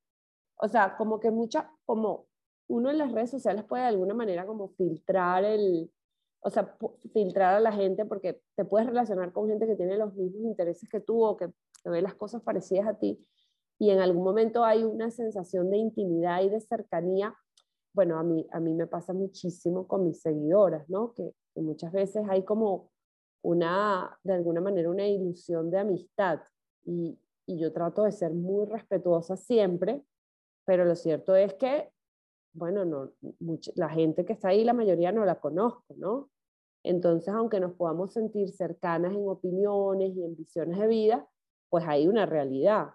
O 0.57 0.69
sea, 0.69 0.97
como 0.97 1.21
que 1.21 1.31
mucha, 1.31 1.71
como 1.85 2.27
uno 2.69 2.91
en 2.91 2.99
las 2.99 3.13
redes 3.13 3.31
sociales 3.31 3.65
puede 3.65 3.83
de 3.83 3.89
alguna 3.89 4.15
manera 4.15 4.47
como 4.47 4.69
filtrar 4.69 5.45
el, 5.45 5.91
o 6.41 6.51
sea, 6.51 6.77
filtrar 7.13 7.55
a 7.55 7.61
la 7.61 7.73
gente 7.73 8.05
porque 8.05 8.41
te 8.55 8.65
puedes 8.65 8.87
relacionar 8.87 9.33
con 9.33 9.49
gente 9.49 9.67
que 9.67 9.77
tiene 9.77 9.97
los 9.97 10.15
mismos 10.15 10.45
intereses 10.45 10.89
que 10.89 11.01
tú 11.01 11.23
o 11.23 11.37
que, 11.37 11.51
ve 11.87 12.01
las 12.01 12.15
cosas 12.15 12.41
parecidas 12.43 12.87
a 12.87 12.99
ti 12.99 13.23
y 13.79 13.91
en 13.91 14.01
algún 14.01 14.25
momento 14.25 14.65
hay 14.65 14.85
una 14.85 15.11
sensación 15.11 15.71
de 15.71 15.77
intimidad 15.77 16.43
y 16.43 16.49
de 16.49 16.61
cercanía. 16.61 17.35
Bueno, 17.93 18.19
a 18.19 18.23
mí, 18.23 18.47
a 18.53 18.61
mí 18.61 18.73
me 18.73 18.87
pasa 18.87 19.13
muchísimo 19.13 19.87
con 19.87 20.07
mis 20.07 20.23
seguidoras, 20.23 20.89
¿no? 20.89 21.13
Que, 21.13 21.35
que 21.55 21.61
muchas 21.61 21.93
veces 21.93 22.25
hay 22.31 22.43
como 22.43 22.91
una, 23.45 24.19
de 24.23 24.33
alguna 24.33 24.61
manera, 24.63 24.91
una 24.91 25.07
ilusión 25.07 25.71
de 25.71 25.79
amistad 25.79 26.41
y, 26.85 27.19
y 27.47 27.59
yo 27.59 27.73
trato 27.73 28.05
de 28.05 28.13
ser 28.13 28.33
muy 28.33 28.67
respetuosa 28.67 29.37
siempre, 29.37 30.03
pero 30.65 30.87
lo 30.87 30.97
cierto 30.97 31.37
es 31.37 31.53
que, 31.55 31.91
bueno, 32.55 32.87
no, 32.87 33.13
la 33.75 33.91
gente 33.91 34.25
que 34.25 34.33
está 34.33 34.49
ahí, 34.49 34.65
la 34.65 34.73
mayoría 34.73 35.13
no 35.13 35.27
la 35.27 35.41
conozco, 35.41 35.95
¿no? 35.97 36.31
Entonces, 36.83 37.35
aunque 37.35 37.61
nos 37.61 37.75
podamos 37.75 38.15
sentir 38.15 38.51
cercanas 38.51 39.13
en 39.13 39.29
opiniones 39.29 40.17
y 40.17 40.25
en 40.25 40.37
visiones 40.37 40.79
de 40.79 40.87
vida, 40.87 41.29
pues 41.69 41.85
hay 41.87 42.09
una 42.09 42.25
realidad. 42.25 42.93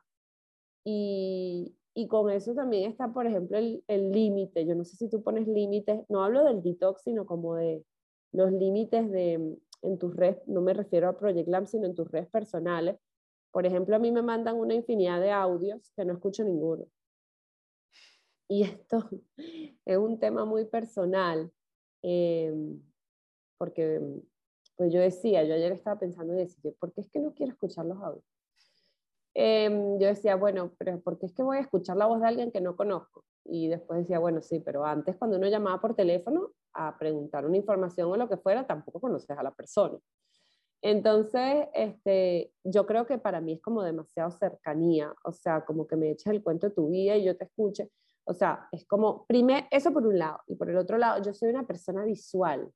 Y, 0.83 1.75
y 1.93 2.07
con 2.07 2.31
eso 2.31 2.55
también 2.55 2.89
está, 2.89 3.13
por 3.13 3.27
ejemplo, 3.27 3.57
el 3.57 4.11
límite. 4.11 4.65
Yo 4.65 4.73
no 4.73 4.83
sé 4.83 4.95
si 4.95 5.09
tú 5.09 5.21
pones 5.21 5.47
límites, 5.47 6.01
no 6.09 6.23
hablo 6.23 6.43
del 6.43 6.63
detox, 6.63 7.03
sino 7.03 7.27
como 7.27 7.55
de 7.55 7.83
los 8.31 8.51
límites 8.51 9.11
de 9.11 9.57
en 9.81 9.97
tus 9.97 10.15
redes, 10.15 10.41
no 10.47 10.61
me 10.61 10.73
refiero 10.73 11.07
a 11.09 11.17
Project 11.17 11.47
Lamp, 11.47 11.67
sino 11.67 11.85
en 11.85 11.95
tus 11.95 12.09
redes 12.09 12.29
personales, 12.29 12.97
por 13.51 13.65
ejemplo, 13.65 13.95
a 13.95 13.99
mí 13.99 14.11
me 14.11 14.21
mandan 14.21 14.55
una 14.55 14.73
infinidad 14.73 15.19
de 15.19 15.31
audios 15.31 15.91
que 15.95 16.05
no 16.05 16.13
escucho 16.13 16.43
ninguno. 16.43 16.85
Y 18.47 18.63
esto 18.63 19.09
es 19.85 19.97
un 19.97 20.19
tema 20.19 20.45
muy 20.45 20.65
personal, 20.65 21.51
em, 22.03 22.81
porque 23.57 24.01
pues 24.75 24.93
yo 24.93 25.01
decía, 25.01 25.43
yo 25.43 25.53
ayer 25.53 25.71
estaba 25.73 25.99
pensando 25.99 26.33
y 26.33 26.37
decía, 26.37 26.71
¿por 26.79 26.93
qué 26.93 27.01
es 27.01 27.09
que 27.09 27.19
no 27.19 27.33
quiero 27.33 27.51
escuchar 27.51 27.85
los 27.85 28.01
audios? 28.01 28.23
Em, 29.33 29.99
yo 29.99 30.07
decía, 30.07 30.35
bueno, 30.35 30.73
pero 30.77 30.99
¿por 31.01 31.19
qué 31.19 31.25
es 31.25 31.33
que 31.33 31.43
voy 31.43 31.57
a 31.57 31.61
escuchar 31.61 31.97
la 31.97 32.07
voz 32.07 32.21
de 32.21 32.27
alguien 32.27 32.51
que 32.51 32.61
no 32.61 32.75
conozco? 32.75 33.25
Y 33.49 33.67
después 33.67 33.99
decía, 34.01 34.19
bueno, 34.19 34.41
sí, 34.41 34.59
pero 34.59 34.85
antes 34.85 35.15
cuando 35.17 35.37
uno 35.37 35.47
llamaba 35.47 35.81
por 35.81 35.95
teléfono 35.95 36.51
a 36.73 36.97
preguntar 36.97 37.45
una 37.45 37.57
información 37.57 38.11
o 38.11 38.17
lo 38.17 38.29
que 38.29 38.37
fuera, 38.37 38.67
tampoco 38.67 38.99
conoces 38.99 39.37
a 39.37 39.43
la 39.43 39.51
persona. 39.51 39.97
Entonces, 40.81 41.67
este, 41.73 42.53
yo 42.63 42.85
creo 42.85 43.05
que 43.05 43.17
para 43.17 43.41
mí 43.41 43.53
es 43.53 43.61
como 43.61 43.83
demasiado 43.83 44.31
cercanía, 44.31 45.13
o 45.25 45.31
sea, 45.33 45.65
como 45.65 45.85
que 45.87 45.97
me 45.97 46.11
eches 46.11 46.27
el 46.27 46.41
cuento 46.41 46.69
de 46.69 46.75
tu 46.75 46.89
vida 46.89 47.17
y 47.17 47.25
yo 47.25 47.35
te 47.35 47.45
escuche. 47.45 47.89
O 48.23 48.33
sea, 48.33 48.67
es 48.71 48.85
como, 48.85 49.25
primero, 49.25 49.67
eso 49.71 49.91
por 49.91 50.05
un 50.07 50.17
lado, 50.17 50.39
y 50.47 50.55
por 50.55 50.69
el 50.69 50.77
otro 50.77 50.97
lado, 50.97 51.21
yo 51.21 51.33
soy 51.33 51.49
una 51.49 51.67
persona 51.67 52.05
visual. 52.05 52.71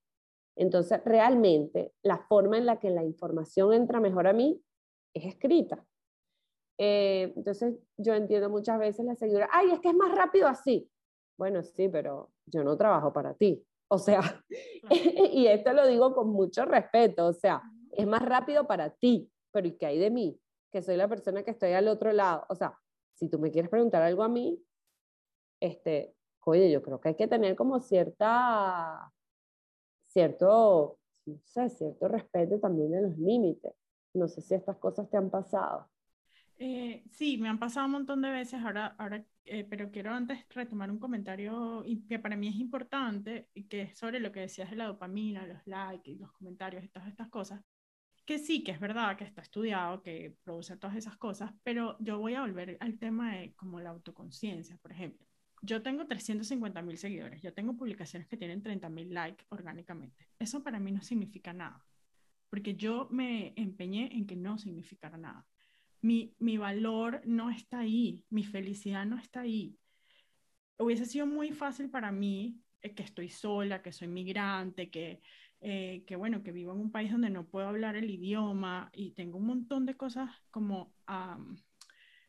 Entonces, 0.55 1.01
realmente, 1.05 1.93
la 2.01 2.17
forma 2.27 2.57
en 2.57 2.65
la 2.65 2.79
que 2.79 2.89
la 2.89 3.03
información 3.03 3.73
entra 3.73 3.99
mejor 3.99 4.27
a 4.27 4.33
mí 4.33 4.61
es 5.13 5.25
escrita. 5.25 5.85
Eh, 6.77 7.33
entonces, 7.35 7.75
yo 7.97 8.13
entiendo 8.13 8.49
muchas 8.49 8.79
veces 8.79 9.05
la 9.05 9.15
seguidora, 9.15 9.49
ay, 9.51 9.71
es 9.71 9.79
que 9.79 9.89
es 9.89 9.95
más 9.95 10.13
rápido 10.13 10.47
así. 10.47 10.89
Bueno, 11.37 11.63
sí, 11.63 11.89
pero 11.89 12.31
yo 12.45 12.63
no 12.63 12.77
trabajo 12.77 13.11
para 13.13 13.33
ti. 13.33 13.65
O 13.89 13.97
sea, 13.97 14.21
y 15.31 15.47
esto 15.47 15.73
lo 15.73 15.87
digo 15.87 16.13
con 16.13 16.29
mucho 16.29 16.65
respeto, 16.65 17.27
o 17.27 17.33
sea, 17.33 17.61
es 17.91 18.07
más 18.07 18.23
rápido 18.23 18.65
para 18.65 18.89
ti, 18.89 19.31
pero 19.51 19.67
¿y 19.67 19.77
qué 19.77 19.85
hay 19.85 19.99
de 19.99 20.09
mí? 20.09 20.39
Que 20.71 20.81
soy 20.81 20.97
la 20.97 21.07
persona 21.07 21.43
que 21.43 21.51
estoy 21.51 21.73
al 21.73 21.87
otro 21.87 22.11
lado. 22.11 22.45
O 22.49 22.55
sea, 22.55 22.77
si 23.13 23.29
tú 23.29 23.39
me 23.39 23.51
quieres 23.51 23.69
preguntar 23.69 24.01
algo 24.01 24.23
a 24.23 24.29
mí, 24.29 24.59
este, 25.59 26.15
oye, 26.45 26.71
yo 26.71 26.81
creo 26.81 26.99
que 26.99 27.09
hay 27.09 27.15
que 27.15 27.27
tener 27.27 27.55
como 27.55 27.79
cierta, 27.79 29.11
cierto, 30.07 30.97
no 31.25 31.37
sé, 31.45 31.69
cierto 31.69 32.07
respeto 32.07 32.59
también 32.59 32.91
de 32.91 33.01
los 33.01 33.17
límites. 33.17 33.73
No 34.13 34.27
sé 34.27 34.41
si 34.41 34.55
estas 34.55 34.77
cosas 34.77 35.09
te 35.09 35.17
han 35.17 35.29
pasado. 35.29 35.87
Eh, 36.65 37.03
sí, 37.11 37.37
me 37.37 37.49
han 37.49 37.59
pasado 37.59 37.87
un 37.87 37.91
montón 37.91 38.21
de 38.21 38.29
veces, 38.29 38.61
ahora, 38.63 38.95
ahora 38.97 39.21
eh, 39.43 39.65
pero 39.69 39.91
quiero 39.91 40.13
antes 40.13 40.45
retomar 40.49 40.89
un 40.89 40.97
comentario 40.97 41.83
que 42.07 42.19
para 42.19 42.37
mí 42.37 42.47
es 42.47 42.55
importante, 42.55 43.49
y 43.53 43.65
que 43.65 43.81
es 43.81 43.97
sobre 43.97 44.21
lo 44.21 44.31
que 44.31 44.39
decías 44.39 44.69
de 44.69 44.77
la 44.77 44.85
dopamina, 44.85 45.45
los 45.45 45.67
likes, 45.67 46.15
los 46.15 46.31
comentarios 46.31 46.81
y 46.85 46.87
todas 46.87 47.09
estas 47.09 47.27
cosas 47.27 47.61
que 48.25 48.39
sí, 48.39 48.63
que 48.63 48.71
es 48.71 48.79
verdad 48.79 49.17
que 49.17 49.25
está 49.25 49.41
estudiado, 49.41 50.01
que 50.01 50.37
produce 50.45 50.77
todas 50.77 50.95
esas 50.95 51.17
cosas, 51.17 51.51
pero 51.63 51.97
yo 51.99 52.19
voy 52.19 52.35
a 52.35 52.41
volver 52.41 52.77
al 52.79 52.97
tema 52.97 53.35
de 53.35 53.53
como 53.55 53.81
la 53.81 53.89
autoconciencia, 53.89 54.77
por 54.77 54.93
ejemplo. 54.93 55.27
Yo 55.61 55.81
tengo 55.81 56.07
350 56.07 56.81
mil 56.81 56.97
seguidores, 56.97 57.41
yo 57.41 57.53
tengo 57.53 57.75
publicaciones 57.75 58.29
que 58.29 58.37
tienen 58.37 58.63
30 58.63 58.87
mil 58.87 59.13
likes 59.13 59.45
orgánicamente. 59.49 60.29
Eso 60.39 60.63
para 60.63 60.79
mí 60.79 60.93
no 60.93 61.01
significa 61.01 61.51
nada, 61.51 61.85
porque 62.49 62.75
yo 62.75 63.09
me 63.11 63.53
empeñé 63.57 64.15
en 64.15 64.25
que 64.25 64.37
no 64.37 64.57
significara 64.57 65.17
nada. 65.17 65.45
Mi, 66.03 66.35
mi 66.37 66.57
valor 66.57 67.21
no 67.25 67.49
está 67.49 67.79
ahí, 67.79 68.23
mi 68.29 68.43
felicidad 68.43 69.07
no 69.07 69.17
está 69.17 69.41
ahí. 69.41 69.75
Hubiese 70.77 71.07
sido 71.07 71.25
muy 71.25 71.51
fácil 71.51 71.89
para 71.89 72.11
mí, 72.11 72.61
eh, 72.83 72.93
que 72.93 73.01
estoy 73.01 73.29
sola, 73.29 73.81
que 73.81 73.91
soy 73.91 74.07
migrante, 74.07 74.91
que 74.91 75.21
eh, 75.65 76.03
que 76.05 76.17
bueno, 76.17 76.43
que 76.43 76.51
vivo 76.51 76.73
en 76.73 76.79
un 76.81 76.91
país 76.91 77.09
donde 77.09 77.29
no 77.29 77.47
puedo 77.47 77.69
hablar 77.69 77.95
el 77.95 78.09
idioma 78.09 78.89
y 78.91 79.11
tengo 79.11 79.37
un 79.37 79.45
montón 79.45 79.85
de 79.85 79.95
cosas 79.95 80.29
como, 80.51 80.93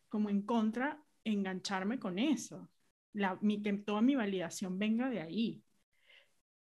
como 0.08 0.30
en 0.30 0.42
contra, 0.42 1.02
engancharme 1.24 1.98
con 1.98 2.20
eso, 2.20 2.70
la, 3.12 3.36
mi, 3.42 3.60
que 3.60 3.72
toda 3.72 4.02
mi 4.02 4.14
validación 4.14 4.78
venga 4.78 5.10
de 5.10 5.20
ahí. 5.20 5.64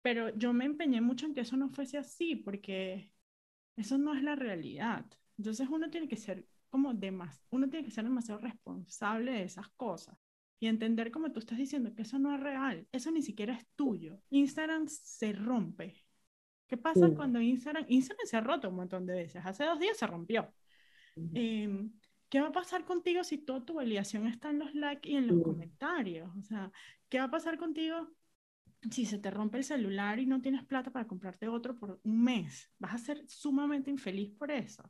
Pero 0.01 0.35
yo 0.37 0.51
me 0.51 0.65
empeñé 0.65 0.99
mucho 0.99 1.25
en 1.25 1.33
que 1.33 1.41
eso 1.41 1.55
no 1.55 1.69
fuese 1.69 1.97
así, 1.97 2.35
porque 2.35 3.13
eso 3.77 3.97
no 3.97 4.13
es 4.13 4.21
la 4.21 4.35
realidad. 4.35 5.05
Entonces 5.37 5.69
uno 5.69 5.89
tiene 5.89 6.09
que 6.09 6.17
ser 6.17 6.45
como 6.67 6.93
demás, 6.93 7.41
uno 7.49 7.69
tiene 7.69 7.85
que 7.85 7.91
ser 7.91 8.03
demasiado 8.03 8.39
responsable 8.41 9.31
de 9.31 9.43
esas 9.43 9.69
cosas 9.69 10.17
y 10.59 10.67
entender 10.67 11.11
como 11.11 11.31
tú 11.31 11.39
estás 11.39 11.57
diciendo 11.57 11.93
que 11.93 12.01
eso 12.01 12.19
no 12.19 12.33
es 12.33 12.39
real, 12.39 12.87
eso 12.91 13.11
ni 13.11 13.21
siquiera 13.21 13.53
es 13.53 13.65
tuyo. 13.75 14.19
Instagram 14.29 14.87
se 14.87 15.33
rompe 15.33 16.07
¿Qué 16.67 16.75
pasa 16.75 17.09
cuando 17.15 17.39
Instagram, 17.39 17.85
Instagram 17.87 18.27
se 18.27 18.37
ha 18.37 18.41
roto 18.41 18.69
un 18.69 18.75
montón 18.75 19.05
de 19.05 19.13
veces? 19.13 19.41
Hace 19.45 19.63
dos 19.63 19.79
días 19.79 19.97
se 19.97 20.05
rompió. 20.05 20.53
Em, 21.33 21.93
¿Qué 22.29 22.41
va 22.41 22.49
a 22.49 22.51
pasar 22.51 22.83
contigo 22.83 23.23
si 23.23 23.37
toda 23.37 23.63
tu 23.63 23.75
validación 23.75 24.27
está 24.27 24.49
en 24.49 24.59
los 24.59 24.75
likes 24.75 25.09
y 25.09 25.15
en 25.15 25.27
los 25.27 25.41
comentarios? 25.41 26.29
O 26.37 26.41
sea, 26.41 26.69
¿qué 27.07 27.19
va 27.19 27.25
a 27.25 27.31
pasar 27.31 27.57
contigo 27.57 28.09
si 28.91 29.05
se 29.05 29.17
te 29.17 29.31
rompe 29.31 29.57
el 29.57 29.63
celular 29.63 30.19
y 30.19 30.25
no 30.25 30.41
tienes 30.41 30.65
plata 30.65 30.91
para 30.91 31.07
comprarte 31.07 31.47
otro 31.47 31.77
por 31.77 32.01
un 32.03 32.21
mes? 32.21 32.69
Vas 32.79 32.95
a 32.95 32.97
ser 32.97 33.23
sumamente 33.29 33.89
infeliz 33.89 34.31
por 34.31 34.51
eso. 34.51 34.83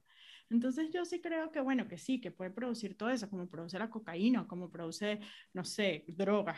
Entonces 0.50 0.90
yo 0.92 1.06
sí 1.06 1.22
creo 1.22 1.52
que, 1.52 1.62
bueno, 1.62 1.88
que 1.88 1.98
sí, 1.98 2.22
que 2.22 2.32
puede 2.32 2.52
producir 2.52 2.98
todo 2.98 3.10
eso, 3.10 3.30
como 3.30 3.48
produce 3.48 3.78
la 3.78 3.90
cocaína, 3.90 4.48
como 4.48 4.70
produce, 4.70 5.20
no 5.54 5.64
sé, 5.64 6.06
drogas, 6.08 6.58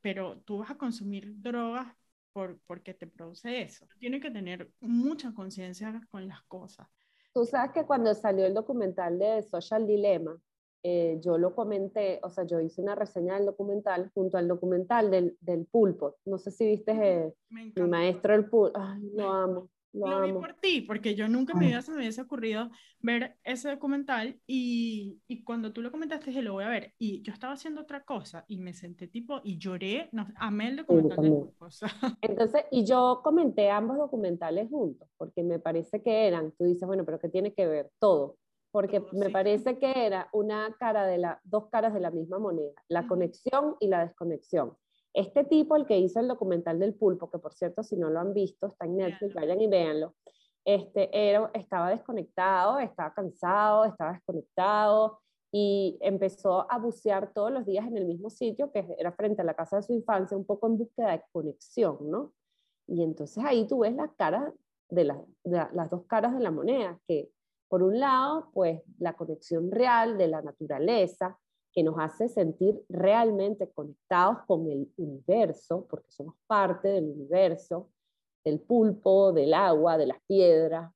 pero 0.00 0.40
tú 0.40 0.58
vas 0.58 0.70
a 0.70 0.78
consumir 0.78 1.32
drogas 1.40 1.86
por, 2.32 2.58
porque 2.66 2.94
te 2.94 3.06
produce 3.06 3.62
eso. 3.62 3.86
Tiene 3.98 4.20
que 4.20 4.30
tener 4.30 4.70
mucha 4.80 5.32
conciencia 5.32 6.00
con 6.10 6.26
las 6.26 6.42
cosas. 6.44 6.88
Tú 7.32 7.44
sabes 7.44 7.72
que 7.72 7.84
cuando 7.86 8.14
salió 8.14 8.44
el 8.44 8.54
documental 8.54 9.18
de 9.18 9.42
Social 9.42 9.86
Dilemma, 9.86 10.38
eh, 10.84 11.20
yo 11.22 11.38
lo 11.38 11.54
comenté, 11.54 12.18
o 12.24 12.30
sea, 12.30 12.44
yo 12.44 12.60
hice 12.60 12.82
una 12.82 12.96
reseña 12.96 13.34
del 13.34 13.46
documental 13.46 14.10
junto 14.14 14.36
al 14.36 14.48
documental 14.48 15.10
del, 15.10 15.36
del 15.40 15.64
pulpo. 15.66 16.16
No 16.24 16.38
sé 16.38 16.50
si 16.50 16.66
viste 16.66 16.92
eh, 16.92 17.32
mi 17.50 17.82
maestro 17.88 18.34
el 18.34 18.48
pulpo. 18.48 18.76
Ay, 18.78 19.00
lo 19.14 19.30
amo. 19.30 19.70
Lo, 19.92 20.22
vi 20.22 20.32
por 20.32 20.54
ti, 20.54 20.80
porque 20.80 21.14
yo 21.14 21.28
nunca 21.28 21.54
me, 21.54 21.68
me 21.68 21.96
hubiese 21.96 22.22
ocurrido 22.22 22.70
ver 23.00 23.36
ese 23.44 23.68
documental 23.68 24.40
y, 24.46 25.20
y, 25.28 25.44
cuando 25.44 25.72
tú 25.72 25.82
lo 25.82 25.90
comentaste 25.90 26.30
dije, 26.30 26.40
lo 26.40 26.54
voy 26.54 26.64
a 26.64 26.68
ver. 26.68 26.94
Y 26.98 27.20
yo 27.22 27.32
estaba 27.32 27.52
haciendo 27.52 27.82
otra 27.82 28.04
cosa 28.04 28.44
y 28.48 28.58
me 28.58 28.72
senté 28.72 29.06
tipo 29.06 29.40
y 29.44 29.58
lloré, 29.58 30.08
no, 30.12 30.26
amé 30.36 30.68
el 30.68 30.76
documental. 30.76 31.50
Entonces, 32.22 32.64
y 32.70 32.86
yo 32.86 33.20
comenté 33.22 33.70
ambos 33.70 33.98
documentales 33.98 34.70
juntos, 34.70 35.08
porque 35.18 35.42
me 35.42 35.58
parece 35.58 36.02
que 36.02 36.26
eran, 36.26 36.52
tú 36.52 36.64
dices, 36.64 36.86
bueno, 36.86 37.04
pero 37.04 37.18
¿qué 37.18 37.28
tiene 37.28 37.52
que 37.52 37.66
ver? 37.66 37.90
Todo. 37.98 38.38
Porque 38.70 39.02
me 39.12 39.28
parece 39.28 39.78
que 39.78 40.06
era 40.06 40.30
una 40.32 40.74
cara 40.78 41.06
de 41.06 41.18
la, 41.18 41.38
dos 41.44 41.68
caras 41.68 41.92
de 41.92 42.00
la 42.00 42.10
misma 42.10 42.38
moneda, 42.38 42.72
la 42.88 43.06
conexión 43.06 43.76
y 43.80 43.88
la 43.88 44.06
desconexión. 44.06 44.74
Este 45.14 45.44
tipo, 45.44 45.76
el 45.76 45.86
que 45.86 45.98
hizo 45.98 46.20
el 46.20 46.28
documental 46.28 46.78
del 46.78 46.94
pulpo, 46.94 47.30
que 47.30 47.38
por 47.38 47.52
cierto, 47.52 47.82
si 47.82 47.96
no 47.96 48.08
lo 48.08 48.20
han 48.20 48.32
visto, 48.32 48.68
está 48.68 48.86
en 48.86 48.96
Netflix, 48.96 49.34
vayan 49.34 49.60
y 49.60 49.66
véanlo, 49.66 50.14
este, 50.64 51.10
era, 51.12 51.50
estaba 51.54 51.90
desconectado, 51.90 52.78
estaba 52.78 53.12
cansado, 53.12 53.84
estaba 53.84 54.12
desconectado 54.12 55.20
y 55.50 55.98
empezó 56.00 56.70
a 56.70 56.78
bucear 56.78 57.32
todos 57.34 57.52
los 57.52 57.66
días 57.66 57.86
en 57.86 57.96
el 57.98 58.06
mismo 58.06 58.30
sitio, 58.30 58.72
que 58.72 58.86
era 58.98 59.12
frente 59.12 59.42
a 59.42 59.44
la 59.44 59.54
casa 59.54 59.76
de 59.76 59.82
su 59.82 59.92
infancia, 59.92 60.36
un 60.36 60.46
poco 60.46 60.66
en 60.66 60.78
búsqueda 60.78 61.12
de 61.12 61.22
conexión, 61.30 61.98
¿no? 62.10 62.32
Y 62.86 63.02
entonces 63.02 63.44
ahí 63.44 63.66
tú 63.66 63.80
ves 63.80 63.94
las 63.94 64.12
caras 64.14 64.52
de, 64.88 65.04
de 65.44 65.68
las 65.72 65.90
dos 65.90 66.06
caras 66.06 66.34
de 66.34 66.40
la 66.40 66.50
moneda, 66.50 66.98
que 67.06 67.30
por 67.68 67.82
un 67.82 67.98
lado, 67.98 68.50
pues 68.52 68.82
la 68.98 69.14
conexión 69.14 69.70
real 69.70 70.16
de 70.16 70.28
la 70.28 70.42
naturaleza, 70.42 71.38
que 71.72 71.82
nos 71.82 71.98
hace 71.98 72.28
sentir 72.28 72.84
realmente 72.88 73.70
conectados 73.70 74.38
con 74.46 74.70
el 74.70 74.92
universo, 74.96 75.86
porque 75.88 76.10
somos 76.10 76.34
parte 76.46 76.88
del 76.88 77.04
universo, 77.04 77.90
del 78.44 78.60
pulpo, 78.60 79.32
del 79.32 79.54
agua, 79.54 79.96
de 79.96 80.06
las 80.06 80.18
piedras. 80.26 80.92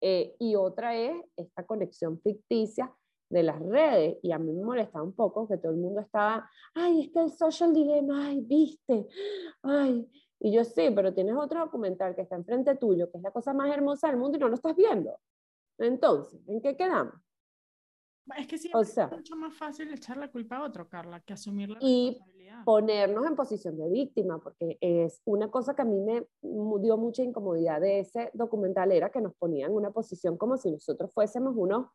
Eh, 0.00 0.34
y 0.38 0.54
otra 0.56 0.96
es 0.96 1.16
esta 1.36 1.64
conexión 1.64 2.20
ficticia 2.20 2.92
de 3.30 3.42
las 3.42 3.60
redes. 3.60 4.18
Y 4.22 4.32
a 4.32 4.38
mí 4.38 4.52
me 4.52 4.62
molestaba 4.62 5.04
un 5.04 5.14
poco 5.14 5.48
que 5.48 5.58
todo 5.58 5.72
el 5.72 5.78
mundo 5.78 6.00
estaba, 6.00 6.48
ay, 6.74 7.02
es 7.02 7.10
que 7.10 7.20
el 7.20 7.30
social 7.30 7.72
dilemma, 7.72 8.28
ay, 8.28 8.40
viste, 8.40 9.06
ay. 9.62 10.10
Y 10.40 10.52
yo 10.52 10.64
sí, 10.64 10.90
pero 10.94 11.14
tienes 11.14 11.36
otro 11.36 11.60
documental 11.60 12.14
que 12.14 12.22
está 12.22 12.36
enfrente 12.36 12.74
tuyo, 12.76 13.10
que 13.10 13.18
es 13.18 13.22
la 13.22 13.30
cosa 13.30 13.54
más 13.54 13.72
hermosa 13.74 14.08
del 14.08 14.18
mundo 14.18 14.36
y 14.36 14.40
no 14.40 14.48
lo 14.48 14.56
estás 14.56 14.76
viendo. 14.76 15.18
Entonces, 15.78 16.40
¿en 16.48 16.60
qué 16.60 16.76
quedamos? 16.76 17.14
Es 18.38 18.46
que 18.46 18.58
sí, 18.58 18.70
es 18.74 18.98
mucho 19.10 19.36
más 19.36 19.54
fácil 19.54 19.92
echar 19.92 20.16
la 20.16 20.30
culpa 20.30 20.56
a 20.56 20.64
otro, 20.64 20.88
Carla, 20.88 21.20
que 21.20 21.34
asumir 21.34 21.70
la 21.70 21.78
y 21.80 22.18
ponernos 22.64 23.26
en 23.26 23.36
posición 23.36 23.76
de 23.76 23.88
víctima, 23.90 24.40
porque 24.42 24.78
es 24.80 25.20
una 25.24 25.50
cosa 25.50 25.74
que 25.74 25.82
a 25.82 25.84
mí 25.84 26.00
me 26.00 26.26
dio 26.80 26.96
mucha 26.96 27.22
incomodidad 27.22 27.80
de 27.80 28.00
ese 28.00 28.30
documental, 28.32 28.92
era 28.92 29.10
que 29.10 29.20
nos 29.20 29.34
ponían 29.34 29.70
en 29.70 29.76
una 29.76 29.90
posición 29.90 30.38
como 30.38 30.56
si 30.56 30.70
nosotros 30.70 31.12
fuésemos 31.12 31.54
unos 31.56 31.88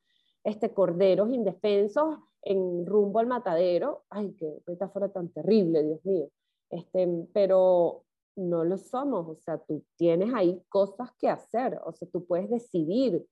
este, 0.43 0.73
corderos 0.73 1.31
indefensos 1.31 2.17
en 2.41 2.85
rumbo 2.85 3.19
al 3.19 3.27
matadero. 3.27 4.03
Ay, 4.09 4.33
qué 4.37 4.61
metáfora 4.67 5.09
tan 5.09 5.29
terrible, 5.29 5.83
Dios 5.83 6.05
mío. 6.05 6.29
Este, 6.69 7.07
pero 7.33 8.05
no 8.35 8.63
lo 8.63 8.77
somos, 8.77 9.27
o 9.27 9.35
sea, 9.35 9.57
tú 9.57 9.83
tienes 9.95 10.33
ahí 10.33 10.61
cosas 10.69 11.11
que 11.17 11.27
hacer, 11.27 11.79
o 11.83 11.91
sea, 11.91 12.07
tú 12.09 12.25
puedes 12.25 12.49
decidir, 12.49 13.25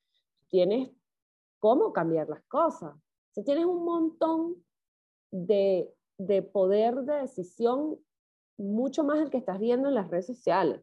tienes 0.49 0.89
cómo 1.59 1.93
cambiar 1.93 2.29
las 2.29 2.43
cosas. 2.43 2.95
O 3.35 3.43
tienes 3.43 3.65
un 3.65 3.83
montón 3.83 4.63
de, 5.31 5.93
de 6.17 6.41
poder 6.41 6.95
de 7.03 7.21
decisión 7.21 7.99
mucho 8.57 9.03
más 9.03 9.19
el 9.19 9.29
que 9.29 9.37
estás 9.37 9.59
viendo 9.59 9.87
en 9.89 9.95
las 9.95 10.09
redes 10.09 10.25
sociales. 10.25 10.81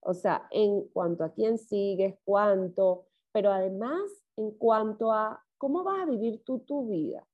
O 0.00 0.14
sea, 0.14 0.46
en 0.50 0.88
cuanto 0.88 1.24
a 1.24 1.32
quién 1.32 1.58
sigues, 1.58 2.16
cuánto, 2.24 3.06
pero 3.32 3.52
además 3.52 4.02
en 4.36 4.50
cuanto 4.52 5.12
a 5.12 5.42
cómo 5.58 5.84
vas 5.84 6.02
a 6.02 6.10
vivir 6.10 6.42
tú 6.44 6.60
tu 6.60 6.88
vida. 6.88 7.26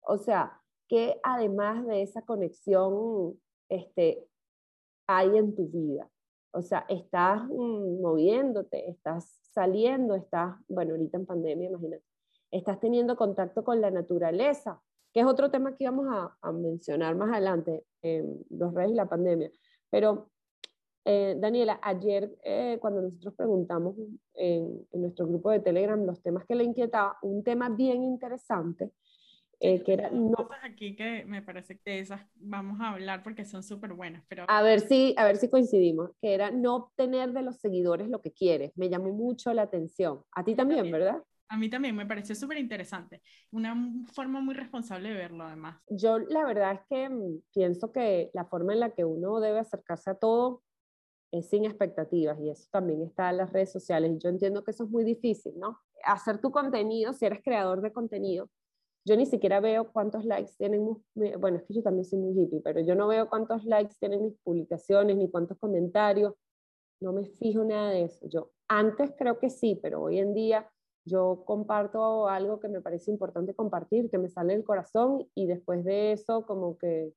O 0.00 0.18
sea, 0.18 0.60
que 0.88 1.20
además 1.22 1.86
de 1.86 2.02
esa 2.02 2.22
conexión 2.22 3.38
este, 3.68 4.26
hay 5.06 5.36
en 5.36 5.54
tu 5.54 5.68
vida. 5.68 6.08
O 6.52 6.62
sea, 6.62 6.84
estás 6.88 7.42
mm, 7.44 8.00
moviéndote, 8.00 8.88
estás 8.90 9.38
saliendo, 9.52 10.14
estás, 10.14 10.56
bueno, 10.68 10.92
ahorita 10.92 11.18
en 11.18 11.26
pandemia, 11.26 11.68
imagínate, 11.68 12.04
estás 12.50 12.80
teniendo 12.80 13.16
contacto 13.16 13.64
con 13.64 13.80
la 13.80 13.90
naturaleza, 13.90 14.80
que 15.12 15.20
es 15.20 15.26
otro 15.26 15.50
tema 15.50 15.76
que 15.76 15.84
íbamos 15.84 16.06
a, 16.42 16.52
mencionar 16.52 17.16
más 17.16 17.32
adelante, 17.32 17.84
en 18.02 18.44
los 18.50 18.74
redes 18.74 18.92
y 18.92 18.94
la 18.94 19.08
pandemia. 19.08 19.50
Pero, 19.90 20.30
eh, 21.04 21.36
Daniela, 21.38 21.80
ayer 21.82 22.36
eh, 22.44 22.78
cuando 22.80 23.02
nosotros 23.02 23.34
preguntamos 23.34 23.96
en, 24.34 24.86
nuestro 24.92 25.26
grupo 25.26 25.50
de 25.50 25.60
Telegram 25.60 26.04
los 26.04 26.22
temas 26.22 26.44
que 26.44 26.54
le 26.54 26.64
inquietaba, 26.64 27.16
un 27.22 27.42
tema 27.42 27.68
bien 27.70 28.02
interesante, 28.02 28.92
eh, 29.60 29.82
que 29.82 29.94
era 29.94 30.10
no 30.10 30.36
aquí 30.62 30.94
que 30.94 31.24
me 31.24 31.42
parece 31.42 31.80
que 31.80 31.98
esas 31.98 32.20
vamos 32.36 32.80
a 32.80 32.90
hablar 32.90 33.24
porque 33.24 33.44
son 33.44 33.64
súper 33.64 33.92
buenas 33.92 34.24
pero 34.28 34.44
a 34.46 34.62
ver 34.62 34.78
si 34.78 35.16
a 35.16 35.24
ver 35.24 35.36
si 35.36 35.50
coincidimos 35.50 36.12
que 36.22 36.32
era 36.32 36.52
no 36.52 36.76
obtener 36.76 37.32
de 37.32 37.42
los 37.42 37.56
seguidores 37.56 38.08
lo 38.08 38.20
que 38.20 38.30
quieres. 38.30 38.70
Me 38.76 38.88
llamó 38.88 39.12
mucho 39.12 39.52
la 39.52 39.62
atención. 39.62 40.22
A 40.30 40.44
ti 40.44 40.54
también. 40.54 40.92
verdad 40.92 41.24
a 41.48 41.56
mí 41.56 41.70
también 41.70 41.96
me 41.96 42.06
pareció 42.06 42.34
súper 42.34 42.58
interesante. 42.58 43.22
Una 43.50 43.74
forma 44.12 44.40
muy 44.40 44.54
responsable 44.54 45.10
de 45.10 45.14
verlo, 45.14 45.44
además. 45.44 45.80
Yo 45.88 46.18
la 46.18 46.44
verdad 46.44 46.72
es 46.74 46.80
que 46.88 47.08
mm, 47.08 47.42
pienso 47.52 47.90
que 47.92 48.30
la 48.34 48.44
forma 48.44 48.74
en 48.74 48.80
la 48.80 48.90
que 48.90 49.04
uno 49.04 49.40
debe 49.40 49.58
acercarse 49.60 50.10
a 50.10 50.14
todo 50.14 50.62
es 51.32 51.48
sin 51.48 51.64
expectativas 51.64 52.38
y 52.40 52.50
eso 52.50 52.68
también 52.70 53.02
está 53.02 53.30
en 53.30 53.38
las 53.38 53.52
redes 53.52 53.72
sociales. 53.72 54.18
Yo 54.22 54.28
entiendo 54.28 54.64
que 54.64 54.70
eso 54.72 54.84
es 54.84 54.90
muy 54.90 55.04
difícil, 55.04 55.58
¿no? 55.58 55.78
Hacer 56.04 56.40
tu 56.40 56.50
contenido, 56.50 57.12
si 57.12 57.26
eres 57.26 57.42
creador 57.42 57.80
de 57.82 57.92
contenido, 57.92 58.50
yo 59.04 59.16
ni 59.16 59.26
siquiera 59.26 59.60
veo 59.60 59.90
cuántos 59.92 60.24
likes 60.24 60.52
tienen, 60.58 60.86
bueno, 61.38 61.58
es 61.58 61.64
que 61.64 61.74
yo 61.74 61.82
también 61.82 62.04
soy 62.04 62.18
muy 62.18 62.38
hippie, 62.42 62.60
pero 62.62 62.80
yo 62.80 62.94
no 62.94 63.08
veo 63.08 63.28
cuántos 63.28 63.64
likes 63.64 63.94
tienen 63.98 64.22
mis 64.22 64.38
publicaciones 64.42 65.16
ni 65.16 65.30
cuántos 65.30 65.58
comentarios, 65.58 66.34
no 67.00 67.12
me 67.12 67.24
fijo 67.26 67.64
nada 67.64 67.90
de 67.90 68.04
eso. 68.04 68.26
Yo 68.28 68.50
antes 68.68 69.12
creo 69.18 69.38
que 69.38 69.50
sí, 69.50 69.78
pero 69.82 70.02
hoy 70.02 70.18
en 70.18 70.34
día 70.34 70.70
yo 71.08 71.42
comparto 71.44 72.28
algo 72.28 72.60
que 72.60 72.68
me 72.68 72.80
parece 72.80 73.10
importante 73.10 73.54
compartir, 73.54 74.10
que 74.10 74.18
me 74.18 74.28
sale 74.28 74.52
del 74.54 74.64
corazón 74.64 75.26
y 75.34 75.46
después 75.46 75.84
de 75.84 76.12
eso 76.12 76.46
como 76.46 76.78
que 76.78 77.12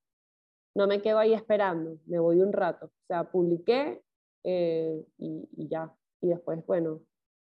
no 0.75 0.87
me 0.87 1.01
quedo 1.01 1.19
ahí 1.19 1.33
esperando, 1.33 1.97
me 2.05 2.19
voy 2.19 2.39
un 2.41 2.53
rato. 2.53 2.87
O 2.87 3.05
sea, 3.07 3.29
publiqué 3.29 4.01
eh, 4.43 5.05
y, 5.17 5.67
ya. 5.67 5.93
Y 6.21 6.29
después, 6.29 6.65
bueno, 6.65 7.01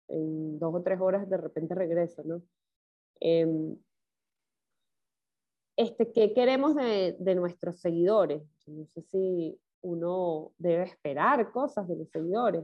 en 0.07 0.59
dos 0.59 0.75
o 0.75 0.81
tres 0.83 0.99
horas 0.99 1.29
de 1.29 1.37
repente 1.37 1.73
regreso, 1.73 2.23
¿no? 2.23 2.41
Em, 3.19 3.77
este, 5.77 6.11
¿Qué 6.11 6.33
queremos 6.33 6.75
de, 6.75 7.15
de 7.19 7.35
nuestros 7.35 7.79
seguidores? 7.79 8.43
No 8.67 8.85
sé 8.87 9.01
si 9.03 9.59
uno 9.81 10.51
debe 10.57 10.83
esperar 10.83 11.51
cosas 11.51 11.87
de 11.87 11.95
los 11.95 12.09
seguidores. 12.09 12.63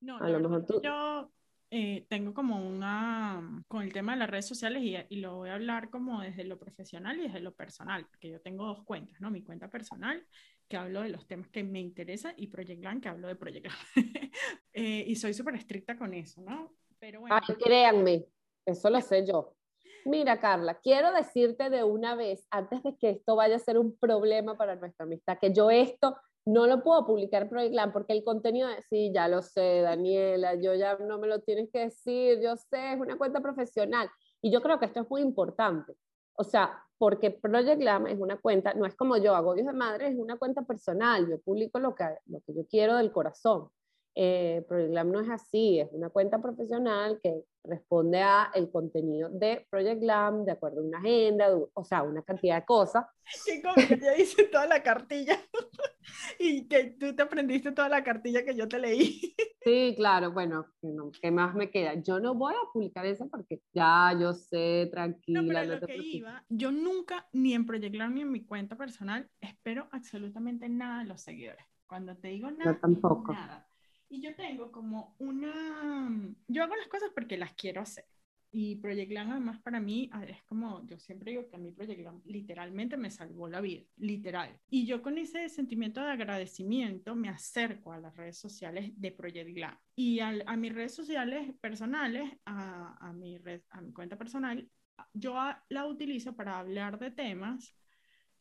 No, 0.00 0.18
a 0.18 0.28
lo 0.28 0.40
mejor 0.40 0.64
tú... 0.64 0.80
yo 0.82 1.30
eh, 1.74 2.04
tengo 2.06 2.34
como 2.34 2.62
una, 2.68 3.64
con 3.66 3.82
el 3.82 3.94
tema 3.94 4.12
de 4.12 4.18
las 4.18 4.28
redes 4.28 4.46
sociales 4.46 4.82
y, 4.82 4.94
y, 5.08 5.20
lo 5.20 5.36
voy 5.36 5.48
a 5.48 5.54
hablar 5.54 5.88
como 5.88 6.20
desde 6.20 6.44
lo 6.44 6.58
profesional 6.58 7.18
y 7.18 7.22
desde 7.22 7.40
lo 7.40 7.54
personal, 7.54 8.04
porque 8.10 8.28
yo 8.28 8.42
tengo 8.42 8.66
dos 8.66 8.84
cuentas, 8.84 9.18
¿no? 9.22 9.30
Mi 9.30 9.42
cuenta 9.42 9.70
personal, 9.70 10.22
que 10.68 10.76
hablo 10.76 11.00
de 11.00 11.08
los 11.08 11.26
temas 11.26 11.48
que 11.48 11.64
me 11.64 11.80
interesan, 11.80 12.34
y 12.36 12.48
Project 12.48 12.84
Land, 12.84 13.02
que 13.02 13.08
hablo 13.08 13.26
de 13.26 13.36
Project 13.36 13.68
Land. 13.68 13.78
eh, 14.74 15.04
y 15.06 15.16
soy 15.16 15.32
súper 15.32 15.54
estricta 15.54 15.96
con 15.96 16.12
eso, 16.12 16.42
¿no? 16.42 16.74
Pero 16.98 17.20
bueno. 17.20 17.36
Ay, 17.40 17.54
créanme, 17.56 18.26
eso 18.66 18.90
lo 18.90 19.00
sé 19.00 19.26
yo. 19.26 19.56
Mira, 20.04 20.40
Carla, 20.40 20.78
quiero 20.78 21.10
decirte 21.10 21.70
de 21.70 21.84
una 21.84 22.14
vez, 22.16 22.46
antes 22.50 22.82
de 22.82 22.98
que 22.98 23.08
esto 23.08 23.34
vaya 23.34 23.56
a 23.56 23.58
ser 23.58 23.78
un 23.78 23.96
problema 23.96 24.58
para 24.58 24.76
nuestra 24.76 25.06
amistad, 25.06 25.38
que 25.40 25.54
yo 25.54 25.70
esto 25.70 26.18
no 26.44 26.66
lo 26.66 26.82
puedo 26.82 27.06
publicar 27.06 27.48
Project 27.48 27.74
Land 27.74 27.92
porque 27.92 28.12
el 28.12 28.24
contenido, 28.24 28.68
sí, 28.90 29.12
ya 29.14 29.28
lo 29.28 29.42
sé, 29.42 29.80
Daniela, 29.82 30.54
yo 30.56 30.74
ya 30.74 30.96
no 30.96 31.18
me 31.18 31.28
lo 31.28 31.40
tienes 31.40 31.70
que 31.72 31.80
decir, 31.80 32.40
yo 32.42 32.56
sé, 32.56 32.94
es 32.94 33.00
una 33.00 33.16
cuenta 33.16 33.40
profesional. 33.40 34.10
Y 34.40 34.50
yo 34.50 34.60
creo 34.60 34.78
que 34.78 34.86
esto 34.86 35.00
es 35.00 35.10
muy 35.10 35.22
importante. 35.22 35.94
O 36.34 36.44
sea, 36.44 36.82
porque 36.98 37.30
Project 37.30 37.80
Glam 37.80 38.06
es 38.06 38.18
una 38.18 38.38
cuenta, 38.38 38.74
no 38.74 38.86
es 38.86 38.96
como 38.96 39.16
yo 39.16 39.34
hago 39.34 39.54
Dios 39.54 39.66
de 39.66 39.72
Madre, 39.72 40.08
es 40.08 40.16
una 40.18 40.36
cuenta 40.36 40.62
personal, 40.62 41.28
yo 41.28 41.40
publico 41.40 41.78
lo 41.78 41.94
que, 41.94 42.04
lo 42.26 42.40
que 42.40 42.54
yo 42.54 42.66
quiero 42.68 42.96
del 42.96 43.12
corazón. 43.12 43.68
Eh, 44.14 44.62
Project 44.68 44.90
Glam 44.90 45.10
no 45.10 45.20
es 45.20 45.30
así, 45.30 45.80
es 45.80 45.88
una 45.92 46.10
cuenta 46.10 46.40
profesional 46.40 47.18
que 47.22 47.44
responde 47.64 48.20
a 48.20 48.50
el 48.54 48.70
contenido 48.70 49.30
de 49.30 49.66
Project 49.70 50.02
Glam, 50.02 50.44
de 50.44 50.52
acuerdo 50.52 50.80
a 50.80 50.84
una 50.84 50.98
agenda, 50.98 51.46
o 51.72 51.84
sea, 51.84 52.02
una 52.02 52.22
cantidad 52.22 52.56
de 52.56 52.66
cosas. 52.66 53.06
Qué 53.46 53.62
como 53.62 53.74
que 53.74 53.98
ya 53.98 54.16
hice 54.16 54.44
toda 54.44 54.66
la 54.66 54.82
cartilla 54.82 55.38
y 56.38 56.68
que 56.68 56.96
tú 56.98 57.14
te 57.14 57.22
aprendiste 57.22 57.72
toda 57.72 57.88
la 57.88 58.04
cartilla 58.04 58.44
que 58.44 58.54
yo 58.54 58.68
te 58.68 58.78
leí. 58.78 59.34
Sí, 59.64 59.94
claro, 59.96 60.32
bueno, 60.32 60.66
¿qué 61.20 61.30
más 61.30 61.54
me 61.54 61.70
queda? 61.70 61.94
Yo 61.94 62.18
no 62.18 62.34
voy 62.34 62.52
a 62.52 62.72
publicar 62.72 63.06
eso 63.06 63.28
porque 63.30 63.60
ya 63.72 64.12
yo 64.20 64.32
sé, 64.32 64.88
tranquila. 64.90 65.40
No, 65.40 65.46
pero 65.46 65.80
lo 65.80 65.86
que 65.86 65.96
iba, 65.98 66.44
yo 66.48 66.72
nunca, 66.72 67.28
ni 67.32 67.54
en 67.54 67.64
Project 67.64 67.92
Glam 67.92 68.12
ni 68.12 68.22
en 68.22 68.32
mi 68.32 68.44
cuenta 68.44 68.76
personal, 68.76 69.30
espero 69.40 69.86
absolutamente 69.92 70.68
nada 70.68 71.04
de 71.04 71.08
los 71.08 71.20
seguidores. 71.20 71.64
Cuando 71.86 72.16
te 72.16 72.26
digo 72.26 72.50
nada, 72.50 72.76
tampoco. 72.80 73.34
nada 73.34 73.71
y 74.12 74.20
yo 74.20 74.34
tengo 74.34 74.70
como 74.70 75.16
una, 75.18 76.10
yo 76.46 76.62
hago 76.62 76.76
las 76.76 76.88
cosas 76.88 77.10
porque 77.14 77.38
las 77.38 77.54
quiero 77.54 77.80
hacer. 77.80 78.04
Y 78.54 78.76
Project 78.76 79.08
Glam 79.08 79.30
además 79.30 79.58
para 79.62 79.80
mí 79.80 80.10
es 80.28 80.42
como, 80.44 80.86
yo 80.86 80.98
siempre 80.98 81.30
digo 81.30 81.48
que 81.48 81.56
a 81.56 81.58
mí 81.58 81.72
Project 81.72 82.00
Glam 82.00 82.20
literalmente 82.26 82.98
me 82.98 83.10
salvó 83.10 83.48
la 83.48 83.62
vida, 83.62 83.84
literal. 83.96 84.60
Y 84.68 84.84
yo 84.84 85.00
con 85.00 85.16
ese 85.16 85.48
sentimiento 85.48 86.02
de 86.02 86.10
agradecimiento 86.10 87.14
me 87.14 87.30
acerco 87.30 87.94
a 87.94 87.98
las 87.98 88.14
redes 88.14 88.36
sociales 88.36 88.92
de 88.94 89.12
Project 89.12 89.48
Glam. 89.54 89.78
Y 89.96 90.20
a, 90.20 90.34
a 90.44 90.56
mis 90.58 90.74
redes 90.74 90.94
sociales 90.94 91.54
personales, 91.62 92.30
a, 92.44 92.94
a, 93.00 93.14
mi 93.14 93.38
red, 93.38 93.62
a 93.70 93.80
mi 93.80 93.94
cuenta 93.94 94.18
personal, 94.18 94.68
yo 95.14 95.38
la 95.70 95.86
utilizo 95.86 96.36
para 96.36 96.58
hablar 96.58 96.98
de 96.98 97.12
temas 97.12 97.74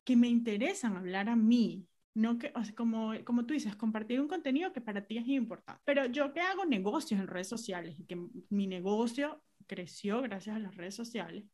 que 0.04 0.18
me 0.18 0.28
interesan 0.28 0.98
hablar 0.98 1.30
a 1.30 1.38
mí, 1.38 1.88
no 2.14 2.38
que, 2.38 2.52
o 2.56 2.64
sea, 2.64 2.76
como, 2.76 3.14
como 3.24 3.46
tú 3.46 3.54
dices, 3.54 3.76
compartir 3.76 4.20
un 4.20 4.28
contenido 4.28 4.74
que 4.74 4.82
para 4.82 5.06
ti 5.06 5.18
es 5.18 5.28
importante. 5.28 5.82
Pero 5.86 6.06
yo 6.08 6.34
que 6.34 6.42
hago 6.42 6.66
negocios 6.66 7.20
en 7.20 7.28
redes 7.28 7.48
sociales 7.48 8.00
y 8.00 8.06
que 8.06 8.18
mi 8.50 8.68
negocio 8.68 9.42
creció 9.68 10.22
gracias 10.22 10.56
a 10.56 10.60
las 10.60 10.76
redes 10.76 10.96
sociales, 10.96 11.46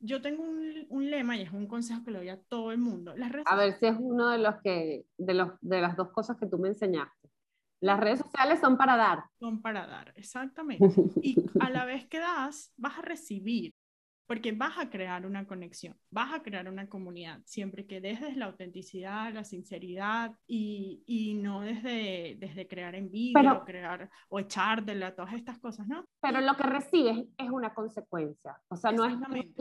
yo 0.00 0.20
tengo 0.20 0.44
un, 0.44 0.86
un, 0.90 1.10
lema 1.10 1.36
y 1.36 1.42
es 1.42 1.52
un 1.52 1.66
consejo 1.66 2.04
que 2.04 2.10
le 2.12 2.18
doy 2.18 2.28
a 2.28 2.40
todo 2.40 2.70
el 2.70 2.78
mundo. 2.78 3.16
Las 3.16 3.32
redes 3.32 3.46
a 3.48 3.56
ver 3.56 3.72
si 3.78 3.86
es 3.86 3.96
uno 3.98 4.28
de 4.28 4.38
los 4.38 4.60
que, 4.62 5.06
de, 5.16 5.34
los, 5.34 5.52
de 5.60 5.80
las 5.80 5.96
dos 5.96 6.10
cosas 6.10 6.36
que 6.36 6.46
tú 6.46 6.58
me 6.58 6.68
enseñaste. 6.68 7.28
Las 7.80 8.00
redes 8.00 8.20
sociales 8.20 8.60
son 8.60 8.76
para 8.76 8.96
dar. 8.96 9.24
Son 9.38 9.62
para 9.62 9.86
dar, 9.86 10.12
exactamente. 10.16 10.84
Y 11.22 11.36
a 11.60 11.70
la 11.70 11.84
vez 11.84 12.06
que 12.06 12.18
das, 12.18 12.72
vas 12.76 12.98
a 12.98 13.02
recibir. 13.02 13.74
Porque 14.28 14.52
vas 14.52 14.76
a 14.78 14.90
crear 14.90 15.24
una 15.24 15.46
conexión, 15.46 15.96
vas 16.10 16.34
a 16.34 16.42
crear 16.42 16.68
una 16.68 16.86
comunidad, 16.86 17.40
siempre 17.46 17.86
que 17.86 18.02
desde 18.02 18.36
la 18.36 18.44
autenticidad, 18.44 19.32
la 19.32 19.42
sinceridad 19.42 20.36
y, 20.46 21.02
y 21.06 21.32
no 21.32 21.62
desde, 21.62 22.36
desde 22.38 22.68
crear 22.68 22.94
envidia 22.94 23.54
o 23.54 23.64
crear 23.64 24.10
o 24.28 24.38
echar 24.38 24.84
de 24.84 24.96
la, 24.96 25.16
todas 25.16 25.32
estas 25.32 25.58
cosas, 25.58 25.88
¿no? 25.88 26.04
Pero 26.20 26.42
lo 26.42 26.54
que 26.56 26.62
recibes 26.64 27.26
es 27.38 27.50
una 27.50 27.72
consecuencia, 27.72 28.60
o 28.68 28.76
sea, 28.76 28.92
no 28.92 29.06
es 29.06 29.14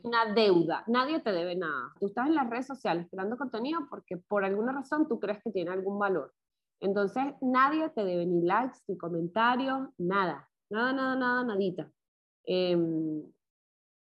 una 0.04 0.34
deuda, 0.34 0.84
nadie 0.88 1.22
te 1.22 1.32
debe 1.32 1.56
nada. 1.56 1.94
Tú 1.98 2.08
estás 2.08 2.28
en 2.28 2.36
las 2.36 2.50
redes 2.50 2.68
sociales 2.68 3.08
creando 3.10 3.38
contenido 3.38 3.88
porque 3.90 4.18
por 4.18 4.44
alguna 4.44 4.74
razón 4.74 5.08
tú 5.08 5.18
crees 5.18 5.42
que 5.42 5.52
tiene 5.52 5.72
algún 5.72 5.98
valor. 5.98 6.34
Entonces, 6.82 7.24
nadie 7.42 7.90
te 7.90 8.04
debe 8.04 8.26
ni 8.26 8.42
likes, 8.42 8.80
ni 8.90 8.98
comentarios, 8.98 9.88
nada, 9.98 10.50
nada, 10.70 10.92
nada, 10.92 11.16
nada, 11.16 11.44
nadita. 11.46 11.90
Em, 12.44 13.24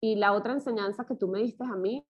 y 0.04 0.16
la 0.16 0.32
otra 0.32 0.52
enseñanza 0.52 1.06
que 1.06 1.14
tú 1.14 1.28
me 1.28 1.40
diste 1.40 1.62
a 1.64 1.76
mí 1.76 2.04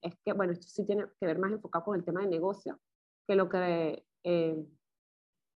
es 0.00 0.14
que, 0.24 0.32
bueno, 0.32 0.52
esto 0.52 0.68
sí 0.68 0.86
tiene 0.86 1.06
que 1.18 1.26
ver 1.26 1.38
más 1.38 1.50
enfocado 1.50 1.84
con 1.84 1.96
el 1.96 2.04
tema 2.04 2.20
de 2.20 2.28
negocio, 2.28 2.80
que 3.26 3.34
lo 3.34 3.48
que 3.48 4.04
eh, 4.22 4.64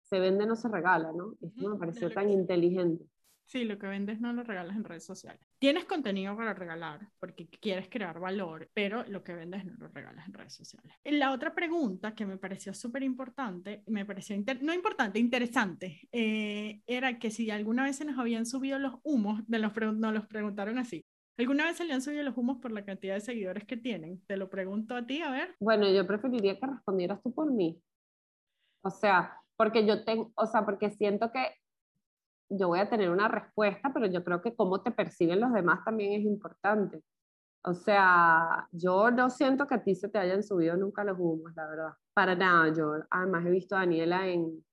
se 0.00 0.20
vende 0.20 0.46
no 0.46 0.54
se 0.54 0.68
regala, 0.68 1.12
¿no? 1.12 1.34
Esto 1.40 1.68
me 1.68 1.76
pareció 1.76 2.08
tan 2.10 2.30
inteligente. 2.30 3.04
Sí, 3.46 3.64
lo 3.64 3.78
que 3.78 3.86
vendes 3.86 4.20
no 4.20 4.32
lo 4.32 4.42
regalas 4.42 4.76
en 4.76 4.84
redes 4.84 5.04
sociales. 5.04 5.40
Tienes 5.58 5.84
contenido 5.84 6.36
para 6.36 6.54
regalar 6.54 7.08
porque 7.18 7.48
quieres 7.48 7.88
crear 7.88 8.18
valor, 8.18 8.68
pero 8.72 9.04
lo 9.04 9.22
que 9.22 9.34
vendes 9.34 9.64
no 9.64 9.74
lo 9.78 9.88
regalas 9.88 10.26
en 10.26 10.34
redes 10.34 10.54
sociales. 10.54 10.92
La 11.04 11.32
otra 11.32 11.54
pregunta 11.54 12.14
que 12.14 12.26
me 12.26 12.38
pareció 12.38 12.74
súper 12.74 13.02
importante, 13.02 13.82
me 13.86 14.04
pareció, 14.04 14.36
no 14.62 14.74
importante, 14.74 15.18
interesante, 15.18 16.08
eh, 16.12 16.82
era 16.86 17.18
que 17.18 17.30
si 17.30 17.50
alguna 17.50 17.84
vez 17.84 17.96
se 17.96 18.04
nos 18.04 18.18
habían 18.18 18.46
subido 18.46 18.78
los 18.78 18.94
humos, 19.04 19.40
de 19.46 19.58
los 19.60 19.72
nos 19.76 20.12
los 20.12 20.26
preguntaron 20.26 20.78
así, 20.78 21.04
¿Alguna 21.38 21.64
vez 21.64 21.76
se 21.76 21.84
le 21.84 21.92
han 21.92 22.00
subido 22.00 22.22
los 22.22 22.36
humos 22.36 22.58
por 22.58 22.72
la 22.72 22.84
cantidad 22.84 23.14
de 23.14 23.20
seguidores 23.20 23.64
que 23.64 23.76
tienen? 23.76 24.24
Te 24.26 24.38
lo 24.38 24.48
pregunto 24.48 24.96
a 24.96 25.06
ti, 25.06 25.20
a 25.20 25.30
ver. 25.30 25.54
Bueno, 25.60 25.88
yo 25.90 26.06
preferiría 26.06 26.58
que 26.58 26.66
respondieras 26.66 27.22
tú 27.22 27.34
por 27.34 27.52
mí. 27.52 27.78
O 28.82 28.90
sea, 28.90 29.38
porque 29.56 29.86
yo 29.86 30.02
tengo, 30.04 30.32
o 30.34 30.46
sea, 30.46 30.64
porque 30.64 30.90
siento 30.90 31.30
que 31.30 31.46
yo 32.48 32.68
voy 32.68 32.78
a 32.78 32.88
tener 32.88 33.10
una 33.10 33.28
respuesta, 33.28 33.90
pero 33.92 34.06
yo 34.06 34.24
creo 34.24 34.40
que 34.40 34.54
cómo 34.54 34.82
te 34.82 34.92
perciben 34.92 35.40
los 35.40 35.52
demás 35.52 35.84
también 35.84 36.12
es 36.12 36.24
importante. 36.24 37.02
O 37.62 37.74
sea, 37.74 38.68
yo 38.72 39.10
no 39.10 39.28
siento 39.28 39.66
que 39.66 39.74
a 39.74 39.82
ti 39.82 39.94
se 39.94 40.08
te 40.08 40.18
hayan 40.18 40.42
subido 40.42 40.76
nunca 40.76 41.04
los 41.04 41.18
humos, 41.18 41.52
la 41.54 41.66
verdad. 41.66 41.92
Para 42.14 42.34
nada. 42.34 42.72
Yo 42.72 42.94
además 43.10 43.44
he 43.44 43.50
visto 43.50 43.76
a 43.76 43.80
Daniela 43.80 44.26
en, 44.26 44.64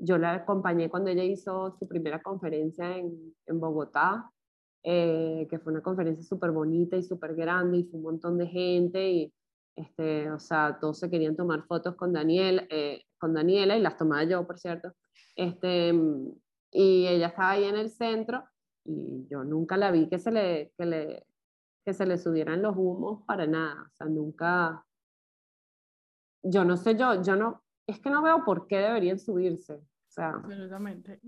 yo 0.00 0.18
la 0.18 0.32
acompañé 0.32 0.88
cuando 0.90 1.10
ella 1.10 1.22
hizo 1.22 1.76
su 1.78 1.86
primera 1.86 2.20
conferencia 2.20 2.96
en, 2.96 3.34
en 3.46 3.60
Bogotá 3.60 4.32
eh, 4.82 5.46
que 5.50 5.58
fue 5.58 5.72
una 5.72 5.82
conferencia 5.82 6.24
súper 6.24 6.50
bonita 6.50 6.96
y 6.96 7.02
súper 7.02 7.34
grande 7.34 7.78
y 7.78 7.84
fue 7.84 7.98
un 7.98 8.04
montón 8.04 8.38
de 8.38 8.46
gente 8.46 9.10
y, 9.10 9.32
este, 9.76 10.30
o 10.30 10.38
sea, 10.38 10.78
todos 10.80 10.98
se 10.98 11.10
querían 11.10 11.36
tomar 11.36 11.64
fotos 11.64 11.96
con, 11.96 12.12
Daniel, 12.12 12.66
eh, 12.70 13.04
con 13.18 13.34
Daniela 13.34 13.76
y 13.76 13.82
las 13.82 13.96
tomaba 13.96 14.24
yo, 14.24 14.46
por 14.46 14.58
cierto. 14.58 14.92
Este, 15.36 15.92
y 16.70 17.06
ella 17.06 17.28
estaba 17.28 17.50
ahí 17.50 17.64
en 17.64 17.76
el 17.76 17.90
centro 17.90 18.44
y 18.84 19.26
yo 19.28 19.44
nunca 19.44 19.76
la 19.76 19.90
vi 19.90 20.08
que 20.08 20.18
se 20.18 20.30
le, 20.30 20.72
que 20.76 20.86
le, 20.86 21.26
que 21.84 21.92
se 21.92 22.06
le 22.06 22.18
subieran 22.18 22.62
los 22.62 22.76
humos 22.76 23.22
para 23.26 23.46
nada, 23.46 23.86
o 23.86 23.94
sea, 23.94 24.06
nunca, 24.06 24.84
yo 26.42 26.64
no 26.64 26.76
sé, 26.76 26.96
yo, 26.96 27.22
yo 27.22 27.36
no, 27.36 27.62
es 27.86 28.00
que 28.00 28.10
no 28.10 28.22
veo 28.22 28.44
por 28.44 28.66
qué 28.66 28.78
deberían 28.78 29.18
subirse, 29.18 29.74
o 29.74 30.10
sea, 30.10 30.42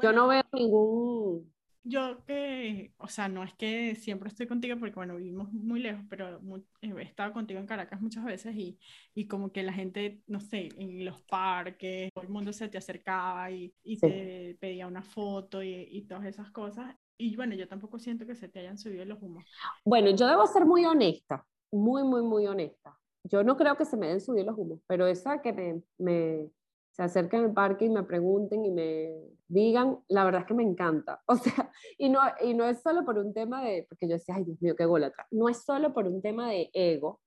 yo 0.03 0.13
no 0.13 0.29
veo 0.29 0.43
ningún 0.53 1.53
yo 1.83 2.25
que, 2.27 2.93
o 2.99 3.09
sea, 3.09 3.29
no 3.29 3.43
es 3.43 3.55
que 3.55 3.95
siempre 3.95 4.29
estoy 4.29 4.47
contigo 4.47 4.77
porque, 4.79 4.95
bueno, 4.95 5.17
vivimos 5.17 5.53
muy 5.53 5.81
lejos, 5.81 6.05
pero 6.09 6.41
he 6.83 7.03
estado 7.03 7.33
contigo 7.33 7.59
en 7.59 7.67
Caracas 7.67 8.01
muchas 8.01 8.25
veces 8.25 8.55
y, 8.55 8.79
y, 9.15 9.27
como 9.27 9.51
que 9.51 9.63
la 9.63 9.73
gente, 9.73 10.21
no 10.27 10.41
sé, 10.41 10.69
en 10.77 11.05
los 11.05 11.21
parques, 11.23 12.13
todo 12.13 12.25
el 12.25 12.31
mundo 12.31 12.53
se 12.53 12.69
te 12.69 12.79
acercaba 12.79 13.51
y, 13.51 13.73
y 13.83 13.99
te 13.99 14.57
pedía 14.61 14.87
una 14.87 15.03
foto 15.03 15.63
y, 15.63 15.89
y, 15.91 16.03
todas 16.03 16.27
esas 16.27 16.51
cosas. 16.51 16.95
Y 17.17 17.37
bueno, 17.37 17.55
yo 17.55 17.67
tampoco 17.67 17.99
siento 17.99 18.27
que 18.27 18.35
se 18.35 18.49
te 18.49 18.61
hayan 18.61 18.79
subido 18.79 19.05
los 19.05 19.21
humos. 19.23 19.45
Bueno, 19.85 20.11
yo 20.11 20.27
debo 20.27 20.47
ser 20.47 20.67
muy 20.67 20.85
honesta, 20.85 21.47
muy, 21.71 22.03
muy, 22.05 22.23
muy 22.23 22.47
honesta. 22.47 22.99
Yo 23.25 23.43
no 23.43 23.57
creo 23.57 23.77
que 23.77 23.85
se 23.85 23.97
me 23.97 24.09
den 24.09 24.21
subido 24.21 24.47
los 24.47 24.59
humos, 24.59 24.81
pero 24.87 25.07
esa 25.07 25.43
que 25.43 25.53
me, 25.53 25.83
me 25.99 26.51
se 26.91 27.03
acerquen 27.03 27.45
al 27.45 27.53
parque 27.53 27.85
y 27.85 27.91
me 27.91 28.03
pregunten 28.03 28.65
y 28.65 28.71
me 28.71 29.15
digan, 29.49 29.99
la 30.09 30.25
verdad 30.25 30.43
es 30.43 30.47
que 30.47 30.55
me 30.55 30.63
encanta. 30.63 31.23
O 31.27 31.37
sea, 31.37 31.71
y 31.99 32.09
no, 32.09 32.21
y 32.43 32.55
no 32.55 32.67
es 32.67 32.81
solo 32.83 33.05
por 33.05 33.19
un 33.19 33.33
tema 33.33 33.63
de, 33.65 33.87
porque 33.89 34.09
yo 34.09 34.15
decía, 34.15 34.35
ay 34.37 34.45
Dios 34.45 34.61
mío, 34.61 34.75
qué 34.77 34.85
atrás 34.85 35.27
No 35.31 35.49
es 35.49 35.63
solo 35.65 35.93
por 35.93 36.07
un 36.07 36.21
tema 36.21 36.51
de 36.51 36.71
ego, 36.73 37.21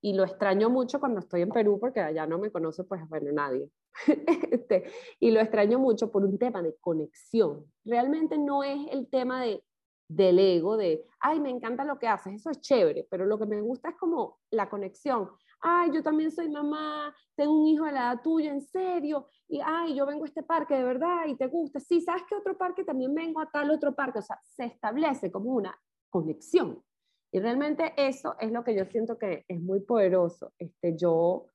y 0.00 0.12
lo 0.12 0.24
extraño 0.24 0.70
mucho 0.70 1.00
cuando 1.00 1.20
estoy 1.20 1.42
en 1.42 1.48
Perú, 1.48 1.78
porque 1.80 2.00
allá 2.00 2.26
no 2.26 2.38
me 2.38 2.50
conoce, 2.50 2.84
pues 2.84 3.00
bueno, 3.08 3.32
nadie. 3.32 3.68
este, 4.52 4.84
y 5.18 5.30
lo 5.30 5.40
extraño 5.40 5.78
mucho 5.78 6.12
por 6.12 6.24
un 6.24 6.38
tema 6.38 6.62
de 6.62 6.76
conexión. 6.80 7.64
Realmente 7.84 8.38
no 8.38 8.62
es 8.62 8.78
el 8.92 9.08
tema 9.08 9.42
de, 9.42 9.64
del 10.08 10.38
ego, 10.38 10.76
de, 10.76 11.04
ay, 11.18 11.40
me 11.40 11.50
encanta 11.50 11.84
lo 11.84 11.98
que 11.98 12.06
haces, 12.06 12.34
eso 12.34 12.50
es 12.50 12.60
chévere, 12.60 13.06
pero 13.10 13.26
lo 13.26 13.38
que 13.38 13.46
me 13.46 13.60
gusta 13.60 13.90
es 13.90 13.96
como 13.96 14.38
la 14.50 14.68
conexión 14.68 15.28
ay, 15.60 15.90
yo 15.92 16.02
también 16.02 16.30
soy 16.30 16.48
mamá, 16.48 17.14
tengo 17.34 17.60
un 17.60 17.66
hijo 17.66 17.84
de 17.84 17.92
la 17.92 18.12
edad 18.12 18.22
tuya, 18.22 18.50
en 18.50 18.60
serio, 18.60 19.28
y 19.48 19.60
ay, 19.64 19.94
yo 19.94 20.06
vengo 20.06 20.24
a 20.24 20.28
este 20.28 20.42
parque 20.42 20.74
de 20.74 20.84
verdad 20.84 21.26
y 21.26 21.36
te 21.36 21.46
gusta, 21.46 21.80
sí, 21.80 22.00
¿sabes 22.00 22.22
qué 22.28 22.34
otro 22.34 22.56
parque? 22.56 22.84
También 22.84 23.14
vengo 23.14 23.40
a 23.40 23.50
tal 23.50 23.70
otro 23.70 23.94
parque, 23.94 24.18
o 24.18 24.22
sea, 24.22 24.38
se 24.42 24.64
establece 24.64 25.30
como 25.30 25.50
una 25.50 25.78
conexión. 26.10 26.82
Y 27.32 27.40
realmente 27.40 27.92
eso 27.96 28.36
es 28.40 28.50
lo 28.50 28.64
que 28.64 28.74
yo 28.74 28.84
siento 28.86 29.18
que 29.18 29.44
es 29.48 29.60
muy 29.60 29.80
poderoso. 29.80 30.52
Este, 30.58 30.96
yo, 30.96 31.50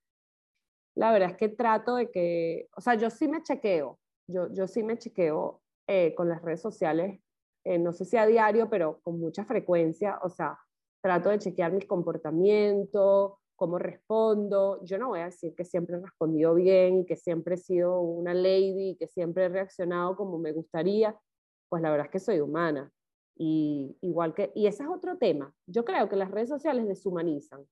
la 0.95 1.11
verdad 1.11 1.31
es 1.31 1.37
que 1.37 1.49
trato 1.49 1.95
de 1.95 2.11
que, 2.11 2.67
o 2.75 2.81
sea, 2.81 2.95
yo 2.95 3.09
sí 3.09 3.27
me 3.27 3.41
chequeo, 3.41 3.99
yo, 4.27 4.51
yo 4.53 4.67
sí 4.67 4.83
me 4.83 4.97
chequeo 4.97 5.61
eh, 5.87 6.13
con 6.15 6.29
las 6.29 6.41
redes 6.41 6.61
sociales, 6.61 7.19
eh, 7.63 7.77
no 7.77 7.93
sé 7.93 8.05
si 8.05 8.17
a 8.17 8.25
diario, 8.25 8.69
pero 8.69 8.99
con 9.01 9.19
mucha 9.19 9.45
frecuencia, 9.45 10.19
o 10.23 10.29
sea, 10.29 10.57
trato 11.01 11.29
de 11.29 11.39
chequear 11.39 11.71
mis 11.71 11.85
comportamientos, 11.85 13.33
cómo 13.61 13.77
respondo. 13.77 14.83
Yo 14.83 14.97
no 14.97 15.09
voy 15.09 15.19
a 15.19 15.25
decir 15.25 15.53
que 15.53 15.65
siempre 15.65 15.95
he 15.95 15.99
respondido 15.99 16.55
bien, 16.55 17.05
que 17.05 17.15
siempre 17.15 17.53
he 17.53 17.57
sido 17.59 18.01
una 18.01 18.33
lady, 18.33 18.95
que 18.97 19.07
siempre 19.07 19.45
he 19.45 19.49
reaccionado 19.49 20.15
como 20.15 20.39
me 20.39 20.51
gustaría. 20.51 21.15
Pues 21.69 21.83
la 21.83 21.91
verdad 21.91 22.07
es 22.07 22.11
que 22.11 22.19
soy 22.19 22.39
humana. 22.39 22.91
Y, 23.37 23.95
igual 24.01 24.33
que, 24.33 24.51
y 24.55 24.65
ese 24.65 24.81
es 24.81 24.89
otro 24.89 25.19
tema. 25.19 25.53
Yo 25.67 25.85
creo 25.85 26.09
que 26.09 26.15
las 26.15 26.31
redes 26.31 26.49
sociales 26.49 26.87
deshumanizan 26.87 27.63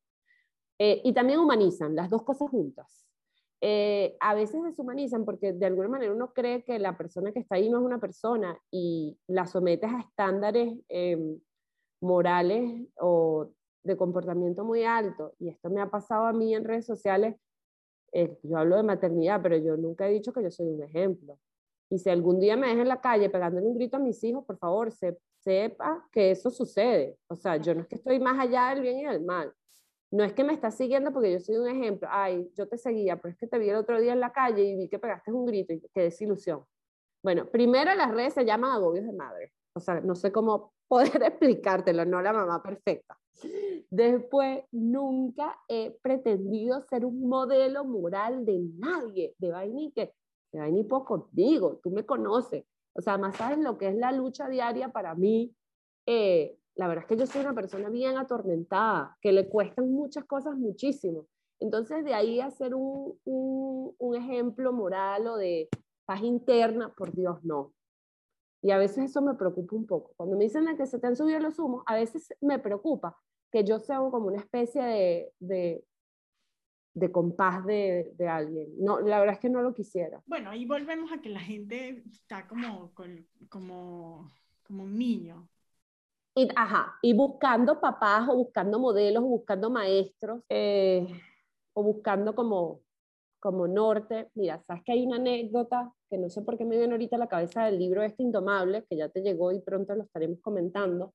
eh, 0.78 1.02
y 1.04 1.12
también 1.12 1.40
humanizan, 1.40 1.96
las 1.96 2.12
dos 2.12 2.22
cosas 2.22 2.52
juntas. 2.52 3.08
Eh, 3.60 4.16
a 4.20 4.36
veces 4.36 4.62
deshumanizan 4.62 5.26
porque 5.26 5.54
de 5.54 5.66
alguna 5.66 5.90
manera 5.90 6.14
uno 6.14 6.34
cree 6.34 6.64
que 6.64 6.78
la 6.78 6.96
persona 7.00 7.32
que 7.32 7.40
está 7.40 7.56
ahí 7.56 7.68
no 7.68 7.80
es 7.80 7.84
una 7.84 8.00
persona 8.00 8.56
y 8.70 9.18
la 9.26 9.48
sometes 9.48 9.92
a 9.92 10.02
estándares 10.02 10.78
em, 10.88 11.40
morales 12.00 12.88
o 13.02 13.52
de 13.84 13.98
comportamiento 13.98 14.64
muy 14.64 14.84
alto, 14.84 15.34
y 15.40 15.50
esto 15.50 15.70
me 15.70 15.82
ha 15.82 15.90
pasado 15.90 16.26
a 16.26 16.34
mí 16.34 16.54
en 16.54 16.66
redes 16.66 16.86
sociales, 16.86 17.36
eh, 18.12 18.38
yo 18.44 18.58
hablo 18.58 18.76
de 18.76 18.84
maternidad, 18.84 19.42
pero 19.42 19.58
yo 19.58 19.78
nunca 19.78 20.08
he 20.08 20.12
dicho 20.12 20.34
que 20.34 20.44
yo 20.44 20.52
soy 20.52 20.68
un 20.68 20.84
ejemplo. 20.84 21.38
Y 21.90 21.98
si 21.98 22.10
algún 22.10 22.40
día 22.40 22.56
me 22.56 22.68
dejan 22.68 22.82
en 22.82 22.88
la 22.88 23.02
calle 23.02 23.30
pegándole 23.30 23.68
un 23.68 23.76
grito 23.76 23.98
a 23.98 24.00
mis 24.00 24.24
hijos, 24.24 24.46
por 24.46 24.58
favor, 24.58 24.92
sepa 24.92 26.08
que 26.12 26.32
eso 26.32 26.52
sucede. 26.52 27.18
O 27.28 27.36
sea, 27.36 27.58
yo 27.58 27.74
no 27.74 27.82
es 27.82 27.88
que 27.88 27.96
estoy 27.96 28.20
más 28.20 28.40
allá 28.40 28.70
del 28.70 28.82
bien 28.82 29.00
y 29.00 29.06
del 29.06 29.24
mal. 29.24 29.52
No 30.12 30.24
es 30.24 30.34
que 30.34 30.44
me 30.44 30.54
estás 30.54 30.76
siguiendo 30.76 31.12
porque 31.12 31.32
yo 31.32 31.40
soy 31.40 31.58
un 31.58 31.68
ejemplo. 31.68 32.08
Ay, 32.12 32.50
yo 32.56 32.68
te 32.68 32.78
seguía, 32.78 33.18
pero 33.18 33.32
es 33.32 33.40
que 33.40 33.48
te 33.48 33.58
vi 33.60 33.70
el 33.70 33.76
otro 33.76 34.00
día 34.00 34.14
en 34.14 34.20
la 34.20 34.32
calle 34.32 34.64
y 34.64 34.76
vi 34.76 34.90
que 34.90 35.00
pegaste 35.00 35.32
un 35.32 35.46
grito 35.46 35.74
y 35.74 35.82
qué 35.94 36.02
desilusión. 36.02 36.64
Bueno, 37.24 37.50
primero 37.50 37.94
las 37.96 38.12
redes 38.12 38.34
se 38.34 38.46
llaman 38.46 38.72
agobios 38.72 39.06
de 39.06 39.14
madre. 39.14 39.52
O 39.80 39.82
sea, 39.82 40.02
no 40.02 40.16
sé 40.16 40.32
cómo 40.32 40.74
poder 40.88 41.24
explicártelo, 41.24 42.06
no 42.06 42.22
la 42.22 42.34
mamá 42.34 42.62
perfecta. 42.62 43.18
Después, 43.90 44.64
nunca 44.72 45.58
he 45.70 45.98
pretendido 46.02 46.82
ser 46.82 47.06
un 47.06 47.28
modelo 47.28 47.86
moral 47.86 48.46
de 48.46 48.60
nadie, 48.78 49.34
de 49.38 49.52
Vaini, 49.52 49.92
que 49.92 50.14
de 50.52 50.60
Vaini 50.60 50.84
poco 50.84 51.30
digo, 51.32 51.80
tú 51.82 51.90
me 51.92 52.06
conoces. 52.06 52.66
O 52.94 53.02
sea, 53.02 53.18
más 53.18 53.38
sabes 53.38 53.60
lo 53.60 53.78
que 53.78 53.88
es 53.88 53.96
la 53.96 54.12
lucha 54.12 54.50
diaria 54.50 54.90
para 54.90 55.16
mí. 55.16 55.56
Eh, 56.06 56.58
la 56.76 56.88
verdad 56.88 57.06
es 57.06 57.08
que 57.08 57.18
yo 57.18 57.26
soy 57.26 57.42
una 57.42 57.56
persona 57.56 57.90
bien 57.90 58.18
atormentada, 58.18 59.18
que 59.22 59.32
le 59.32 59.48
cuestan 59.48 59.92
muchas 59.92 60.26
cosas 60.26 60.56
muchísimo. 60.58 61.28
Entonces, 61.60 62.04
de 62.04 62.14
ahí 62.14 62.42
hacer 62.42 62.76
un, 62.76 63.18
un, 63.26 63.96
un 63.98 64.16
ejemplo 64.16 64.74
moral 64.74 65.28
o 65.28 65.38
de 65.38 65.70
paz 66.06 66.22
interna, 66.24 66.94
por 66.96 67.14
Dios, 67.14 67.44
no. 67.44 67.74
Y 68.62 68.72
a 68.72 68.78
veces 68.78 69.06
eso 69.06 69.22
me 69.22 69.36
preocupa 69.36 69.76
un 69.76 69.86
poco. 69.86 70.14
Cuando 70.18 70.38
me 70.38 70.44
dicen 70.44 70.66
que 70.76 70.86
se 70.86 71.00
te 71.00 71.08
han 71.08 71.16
subido 71.16 71.40
los 71.40 71.58
humos, 71.60 71.84
a 71.86 71.96
veces 71.96 72.34
me 72.42 72.60
preocupa 72.60 73.18
que 73.52 73.64
yo 73.64 73.80
sea 73.80 73.98
como 73.98 74.28
una 74.28 74.40
especie 74.40 74.84
de, 74.84 75.34
de, 75.40 75.84
de 76.94 77.12
compás 77.12 77.66
de, 77.66 78.12
de, 78.16 78.28
alguien. 78.28 78.68
No, 78.78 79.00
la 79.00 79.20
verdad 79.20 79.36
es 79.36 79.40
que 79.40 79.50
no 79.50 79.62
lo 79.62 79.74
quisiera. 79.74 80.22
Bueno, 80.26 80.50
ahí 80.50 80.66
volvemos 80.66 81.12
a 81.12 81.20
que 81.20 81.30
la 81.30 81.40
gente 81.40 82.04
está 82.12 82.48
como, 82.48 82.92
como, 83.50 84.30
como 84.68 84.84
un 84.84 84.98
niño. 84.98 85.48
Y, 86.36 86.48
ajá, 86.56 86.98
y 87.02 87.14
buscando 87.14 87.80
papás 87.80 88.28
o 88.30 88.36
buscando 88.36 88.78
modelos 88.78 89.24
o 89.24 89.28
buscando 89.28 89.70
maestros 89.70 90.44
eh, 90.50 91.08
o 91.74 91.84
buscando 91.84 92.36
como, 92.36 92.82
como 93.40 93.68
norte. 93.68 94.30
Mira, 94.36 94.62
sabes 94.68 94.84
que 94.84 94.92
hay 94.92 95.06
una 95.06 95.16
anécdota 95.16 95.92
que 96.10 96.18
no 96.18 96.30
sé 96.30 96.42
por 96.42 96.58
qué 96.58 96.66
me 96.66 96.78
viene 96.78 96.94
ahorita 96.94 97.16
a 97.16 97.20
la 97.20 97.28
cabeza 97.28 97.66
del 97.66 97.80
libro 97.80 98.02
este 98.04 98.24
Indomable, 98.24 98.86
que 98.90 98.98
ya 98.98 99.10
te 99.10 99.22
llegó 99.22 99.52
y 99.52 99.60
pronto 99.60 99.96
lo 99.96 100.04
estaremos 100.04 100.40
comentando, 100.42 101.14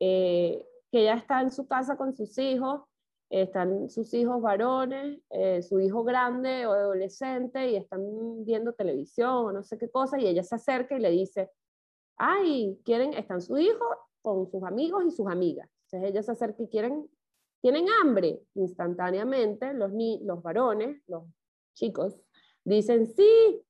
eh, 0.00 0.64
que 0.90 1.00
ella 1.00 1.14
está 1.14 1.40
en 1.40 1.50
su 1.50 1.66
casa 1.66 1.96
con 1.96 2.14
sus 2.14 2.38
hijos, 2.38 2.82
están 3.30 3.90
sus 3.90 4.14
hijos 4.14 4.40
varones, 4.40 5.18
eh, 5.30 5.62
su 5.62 5.80
hijo 5.80 6.04
grande 6.04 6.66
o 6.66 6.72
adolescente 6.72 7.70
y 7.70 7.76
están 7.76 8.44
viendo 8.44 8.74
televisión 8.74 9.46
o 9.46 9.52
no 9.52 9.62
sé 9.64 9.76
qué 9.78 9.90
cosa 9.90 10.20
y 10.20 10.26
ella 10.26 10.42
se 10.42 10.54
acerca 10.54 10.96
y 10.96 11.00
le 11.00 11.10
dice, 11.10 11.50
ay, 12.16 12.78
quieren, 12.84 13.14
están 13.14 13.40
su 13.40 13.58
hijo 13.58 13.84
con 14.22 14.48
sus 14.50 14.62
amigos 14.62 15.04
y 15.06 15.10
sus 15.10 15.26
amigas. 15.26 15.68
Entonces 15.86 16.10
ella 16.10 16.22
se 16.22 16.32
acerca 16.32 16.62
y 16.62 16.68
quieren, 16.68 17.08
tienen 17.60 17.86
hambre. 18.00 18.40
Instantáneamente 18.54 19.74
los, 19.74 19.92
ni 19.92 20.20
los 20.22 20.42
varones, 20.42 21.02
los 21.08 21.24
chicos, 21.74 22.14
dicen, 22.64 23.06
sí, 23.06 23.63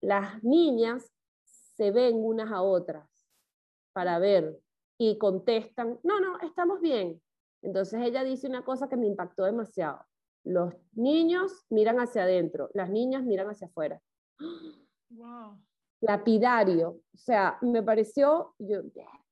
las 0.00 0.42
niñas 0.42 1.12
se 1.44 1.90
ven 1.90 2.16
unas 2.16 2.50
a 2.50 2.62
otras 2.62 3.08
para 3.92 4.18
ver 4.18 4.58
y 4.98 5.18
contestan, 5.18 5.98
no, 6.02 6.20
no, 6.20 6.38
estamos 6.40 6.80
bien. 6.80 7.20
Entonces 7.62 8.00
ella 8.02 8.24
dice 8.24 8.46
una 8.46 8.64
cosa 8.64 8.88
que 8.88 8.96
me 8.96 9.06
impactó 9.06 9.44
demasiado. 9.44 10.04
Los 10.44 10.74
niños 10.92 11.64
miran 11.70 11.98
hacia 11.98 12.22
adentro, 12.22 12.70
las 12.72 12.90
niñas 12.90 13.24
miran 13.24 13.48
hacia 13.48 13.66
afuera. 13.66 14.00
Wow. 15.10 15.58
Lapidario. 16.00 17.00
O 17.12 17.16
sea, 17.16 17.58
me 17.62 17.82
pareció, 17.82 18.54
yo, 18.58 18.82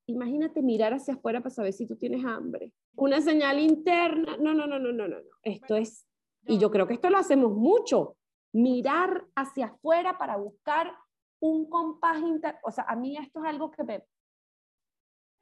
imagínate 0.07 0.63
mirar 0.63 0.93
hacia 0.93 1.15
afuera 1.15 1.41
para 1.41 1.55
saber 1.55 1.73
si 1.73 1.87
tú 1.87 1.97
tienes 1.97 2.25
hambre. 2.25 2.73
Una 2.97 3.21
señal 3.21 3.59
interna. 3.59 4.37
No, 4.39 4.55
no, 4.55 4.67
no, 4.67 4.79
no, 4.79 4.93
no, 4.93 5.09
no. 5.09 5.17
Esto 5.43 5.77
es, 5.77 6.07
y 6.47 6.59
yo 6.59 6.71
creo 6.71 6.87
que 6.87 6.95
esto 6.95 7.11
lo 7.11 7.19
hacemos 7.19 7.53
mucho. 7.53 8.17
Mirar 8.55 9.27
hacia 9.35 9.67
afuera 9.67 10.17
para 10.17 10.37
buscar 10.37 10.93
un 11.41 11.69
compás 11.69 12.19
interno. 12.19 12.61
O 12.63 12.71
sea, 12.71 12.85
a 12.89 12.97
mí 12.97 13.17
esto 13.17 13.41
es 13.41 13.51
algo 13.51 13.71
que 13.71 13.85
me, 13.85 14.05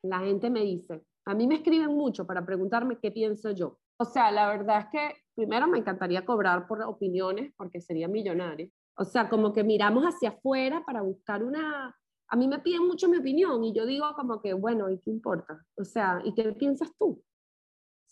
la 0.02 0.18
gente 0.20 0.50
me 0.50 0.60
dice, 0.60 1.04
a 1.24 1.34
mí 1.34 1.46
me 1.46 1.56
escriben 1.56 1.94
mucho 1.94 2.26
para 2.26 2.44
preguntarme 2.44 2.98
qué 2.98 3.10
pienso 3.12 3.50
yo. 3.52 3.78
O 3.98 4.04
sea, 4.04 4.30
la 4.32 4.48
verdad 4.48 4.80
es 4.80 4.86
que 4.86 5.22
primero 5.34 5.68
me 5.68 5.78
encantaría 5.78 6.24
cobrar 6.24 6.66
por 6.66 6.82
opiniones 6.82 7.52
porque 7.56 7.80
sería 7.80 8.08
millonario. 8.08 8.68
O 8.96 9.04
sea, 9.04 9.28
como 9.28 9.52
que 9.52 9.62
miramos 9.62 10.04
hacia 10.04 10.30
afuera 10.30 10.82
para 10.84 11.02
buscar 11.02 11.44
una... 11.44 11.96
A 12.28 12.36
mí 12.36 12.48
me 12.48 12.58
piden 12.58 12.86
mucho 12.86 13.08
mi 13.08 13.18
opinión 13.18 13.62
y 13.62 13.72
yo 13.72 13.86
digo 13.86 14.06
como 14.16 14.40
que, 14.40 14.54
bueno, 14.54 14.90
¿y 14.90 14.98
qué 15.00 15.10
importa? 15.10 15.64
O 15.76 15.84
sea, 15.84 16.20
¿y 16.24 16.34
qué 16.34 16.52
piensas 16.52 16.90
tú? 16.98 17.22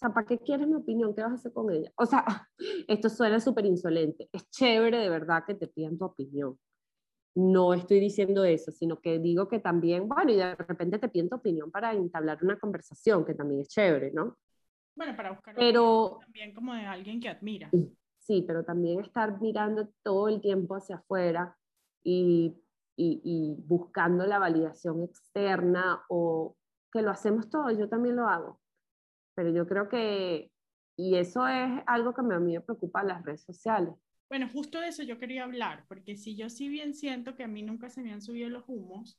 Sea, 0.00 0.14
¿para 0.14 0.26
qué 0.26 0.38
quieres 0.38 0.66
mi 0.66 0.76
opinión? 0.76 1.14
¿Qué 1.14 1.22
vas 1.22 1.32
a 1.32 1.34
hacer 1.34 1.52
con 1.52 1.70
ella? 1.70 1.92
O 1.96 2.06
sea, 2.06 2.24
esto 2.88 3.08
suena 3.08 3.38
súper 3.38 3.66
insolente. 3.66 4.28
Es 4.32 4.48
chévere 4.50 4.98
de 4.98 5.10
verdad 5.10 5.44
que 5.46 5.54
te 5.54 5.66
pidan 5.66 5.98
tu 5.98 6.06
opinión 6.06 6.58
no 7.34 7.74
estoy 7.74 8.00
diciendo 8.00 8.44
eso, 8.44 8.72
sino 8.72 9.00
que 9.00 9.18
digo 9.18 9.48
que 9.48 9.60
también, 9.60 10.08
bueno, 10.08 10.32
y 10.32 10.36
de 10.36 10.54
repente 10.56 10.98
te 10.98 11.08
pido 11.08 11.36
opinión 11.36 11.70
para 11.70 11.92
entablar 11.92 12.38
una 12.42 12.58
conversación, 12.58 13.24
que 13.24 13.34
también 13.34 13.60
es 13.60 13.68
chévere, 13.68 14.10
¿no? 14.12 14.36
Bueno, 14.96 15.16
para 15.16 15.30
buscar 15.32 15.54
pero, 15.54 16.18
también 16.20 16.52
como 16.52 16.74
de 16.74 16.84
alguien 16.86 17.20
que 17.20 17.28
admira. 17.28 17.70
Sí, 18.18 18.44
pero 18.46 18.64
también 18.64 19.00
estar 19.00 19.40
mirando 19.40 19.88
todo 20.02 20.28
el 20.28 20.40
tiempo 20.40 20.74
hacia 20.74 20.96
afuera 20.96 21.56
y, 22.02 22.56
y, 22.96 23.20
y 23.24 23.56
buscando 23.66 24.26
la 24.26 24.38
validación 24.38 25.02
externa 25.02 26.04
o 26.08 26.56
que 26.92 27.02
lo 27.02 27.10
hacemos 27.10 27.48
todos, 27.48 27.78
yo 27.78 27.88
también 27.88 28.16
lo 28.16 28.26
hago. 28.26 28.60
Pero 29.40 29.54
yo 29.54 29.66
creo 29.66 29.88
que, 29.88 30.50
y 30.96 31.16
eso 31.16 31.48
es 31.48 31.82
algo 31.86 32.12
que 32.12 32.20
a 32.20 32.24
mí 32.24 32.52
me 32.52 32.60
preocupa 32.60 33.00
en 33.00 33.08
las 33.08 33.24
redes 33.24 33.40
sociales 33.40 33.94
bueno, 34.28 34.48
justo 34.48 34.80
de 34.80 34.88
eso 34.88 35.02
yo 35.02 35.18
quería 35.18 35.42
hablar, 35.42 35.84
porque 35.88 36.16
si 36.16 36.36
yo 36.36 36.48
sí 36.48 36.68
bien 36.68 36.94
siento 36.94 37.34
que 37.34 37.42
a 37.42 37.48
mí 37.48 37.62
nunca 37.62 37.90
se 37.90 38.00
me 38.00 38.12
han 38.12 38.22
subido 38.22 38.48
los 38.48 38.62
humos, 38.68 39.18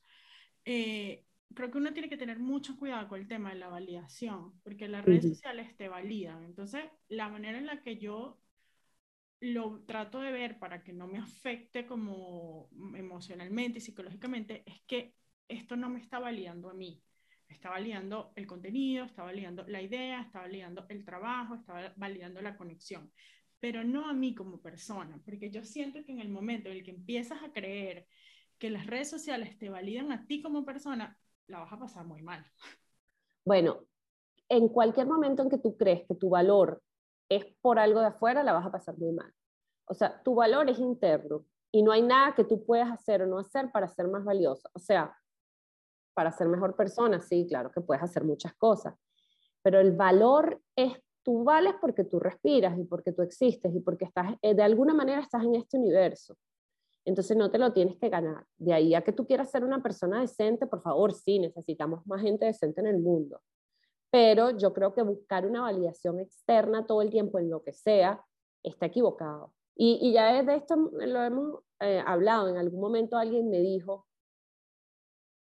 eh, 0.64 1.26
creo 1.54 1.70
que 1.70 1.80
uno 1.80 1.92
tiene 1.92 2.08
que 2.08 2.16
tener 2.16 2.40
mucho 2.40 2.78
cuidado 2.78 3.10
con 3.10 3.20
el 3.20 3.28
tema 3.28 3.50
de 3.50 3.58
la 3.60 3.68
validación, 3.68 4.62
porque 4.64 4.88
las 4.88 5.04
redes 5.04 5.28
sociales 5.28 5.76
te 5.76 5.90
validan. 5.90 6.46
Entonces, 6.46 6.86
la 7.10 7.28
manera 7.28 7.58
en 7.58 7.66
la 7.66 7.82
que 7.84 7.98
yo 7.98 8.40
lo 9.42 9.84
trato 9.86 10.22
de 10.22 10.32
ver 10.32 10.60
para 10.60 10.82
que 10.82 10.94
no 10.94 11.08
me 11.08 11.20
afecte 11.20 11.86
como 11.86 12.70
emocionalmente 12.96 13.80
y 13.80 13.82
psicológicamente 13.82 14.64
es 14.66 14.82
que 14.88 15.14
esto 15.50 15.76
no 15.76 15.90
me 15.90 16.00
está 16.00 16.20
validando 16.20 16.70
a 16.70 16.74
mí. 16.74 17.04
Está 17.52 17.70
validando 17.70 18.32
el 18.36 18.48
contenido, 18.48 19.06
está 19.06 19.24
validando 19.24 19.64
la 19.68 19.82
idea, 19.82 20.22
está 20.22 20.40
validando 20.40 20.86
el 20.90 21.06
trabajo, 21.06 21.56
está 21.56 21.94
validando 21.98 22.42
la 22.42 22.58
conexión 22.58 23.12
pero 23.62 23.84
no 23.84 24.10
a 24.10 24.14
mí 24.14 24.34
como 24.34 24.60
persona, 24.60 25.22
porque 25.24 25.52
yo 25.52 25.64
siento 25.64 26.04
que 26.04 26.12
en 26.12 26.20
el 26.20 26.30
momento 26.30 26.68
en 26.68 26.78
el 26.78 26.84
que 26.84 26.92
empiezas 26.92 27.42
a 27.44 27.54
creer 27.54 28.08
que 28.58 28.72
las 28.72 28.88
redes 28.88 29.10
sociales 29.10 29.58
te 29.58 29.70
validan 29.70 30.12
a 30.12 30.26
ti 30.26 30.42
como 30.42 30.66
persona, 30.66 31.18
la 31.48 31.60
vas 31.60 31.72
a 31.72 31.80
pasar 31.80 32.06
muy 32.06 32.24
mal. 32.24 32.44
Bueno, 33.46 33.82
en 34.50 34.68
cualquier 34.68 35.06
momento 35.06 35.44
en 35.44 35.50
que 35.50 35.60
tú 35.60 35.78
crees 35.78 36.08
que 36.08 36.16
tu 36.16 36.30
valor 36.30 36.82
es 37.30 37.46
por 37.62 37.78
algo 37.78 38.00
de 38.00 38.08
afuera, 38.08 38.44
la 38.44 38.54
vas 38.54 38.66
a 38.66 38.72
pasar 38.72 38.98
muy 38.98 39.14
mal. 39.14 39.32
O 39.86 39.94
sea, 39.94 40.22
tu 40.24 40.34
valor 40.34 40.68
es 40.70 40.80
interno 40.80 41.46
y 41.72 41.84
no 41.84 41.92
hay 41.92 42.02
nada 42.02 42.34
que 42.34 42.44
tú 42.44 42.66
puedas 42.66 42.92
hacer 42.92 43.22
o 43.22 43.28
no 43.28 43.38
hacer 43.38 43.72
para 43.72 43.88
ser 43.88 44.08
más 44.08 44.26
valioso. 44.26 44.70
O 44.74 44.80
sea, 44.80 45.16
para 46.14 46.32
ser 46.32 46.48
mejor 46.48 46.76
persona, 46.76 47.20
sí, 47.20 47.46
claro 47.48 47.72
que 47.72 47.82
puedes 47.82 48.04
hacer 48.04 48.24
muchas 48.24 48.54
cosas, 48.56 48.96
pero 49.62 49.80
el 49.80 49.92
valor 49.92 50.62
es 50.76 50.94
tú 51.24 51.44
vales 51.44 51.76
porque 51.80 52.04
tú 52.04 52.20
respiras 52.20 52.78
y 52.78 52.84
porque 52.84 53.12
tú 53.12 53.22
existes 53.22 53.74
y 53.74 53.80
porque 53.80 54.06
estás, 54.06 54.36
eh, 54.42 54.54
de 54.54 54.64
alguna 54.64 54.94
manera 54.94 55.22
estás 55.22 55.44
en 55.44 55.56
este 55.56 55.78
universo. 55.78 56.36
Entonces 57.06 57.36
no 57.36 57.50
te 57.50 57.58
lo 57.58 57.74
tienes 57.74 57.98
que 57.98 58.10
ganar. 58.10 58.46
De 58.58 58.74
ahí 58.74 58.94
a 58.94 59.02
que 59.02 59.12
tú 59.12 59.26
quieras 59.26 59.50
ser 59.50 59.64
una 59.64 59.82
persona 59.82 60.22
decente, 60.22 60.68
por 60.68 60.82
favor, 60.82 61.14
sí, 61.14 61.40
necesitamos 61.40 62.06
más 62.06 62.22
gente 62.22 62.46
decente 62.46 62.82
en 62.82 62.88
el 62.88 63.00
mundo. 63.00 63.42
Pero 64.12 64.52
yo 64.52 64.74
creo 64.74 64.94
que 64.94 65.02
buscar 65.02 65.46
una 65.46 65.62
validación 65.62 66.20
externa 66.20 66.86
todo 66.86 67.02
el 67.02 67.10
tiempo 67.10 67.40
en 67.40 67.50
lo 67.50 67.64
que 67.64 67.74
sea 67.74 68.24
está 68.62 68.88
equivocado. 68.88 69.54
Y, 69.76 70.12
ya 70.12 70.44
de 70.44 70.56
esto 70.56 70.76
lo 70.76 71.24
hemos 71.24 71.60
eh, 71.80 72.04
hablado. 72.06 72.50
En 72.50 72.58
algún 72.58 72.82
momento 72.82 73.18
alguien 73.18 73.50
me 73.50 73.60
dijo, 73.60 74.06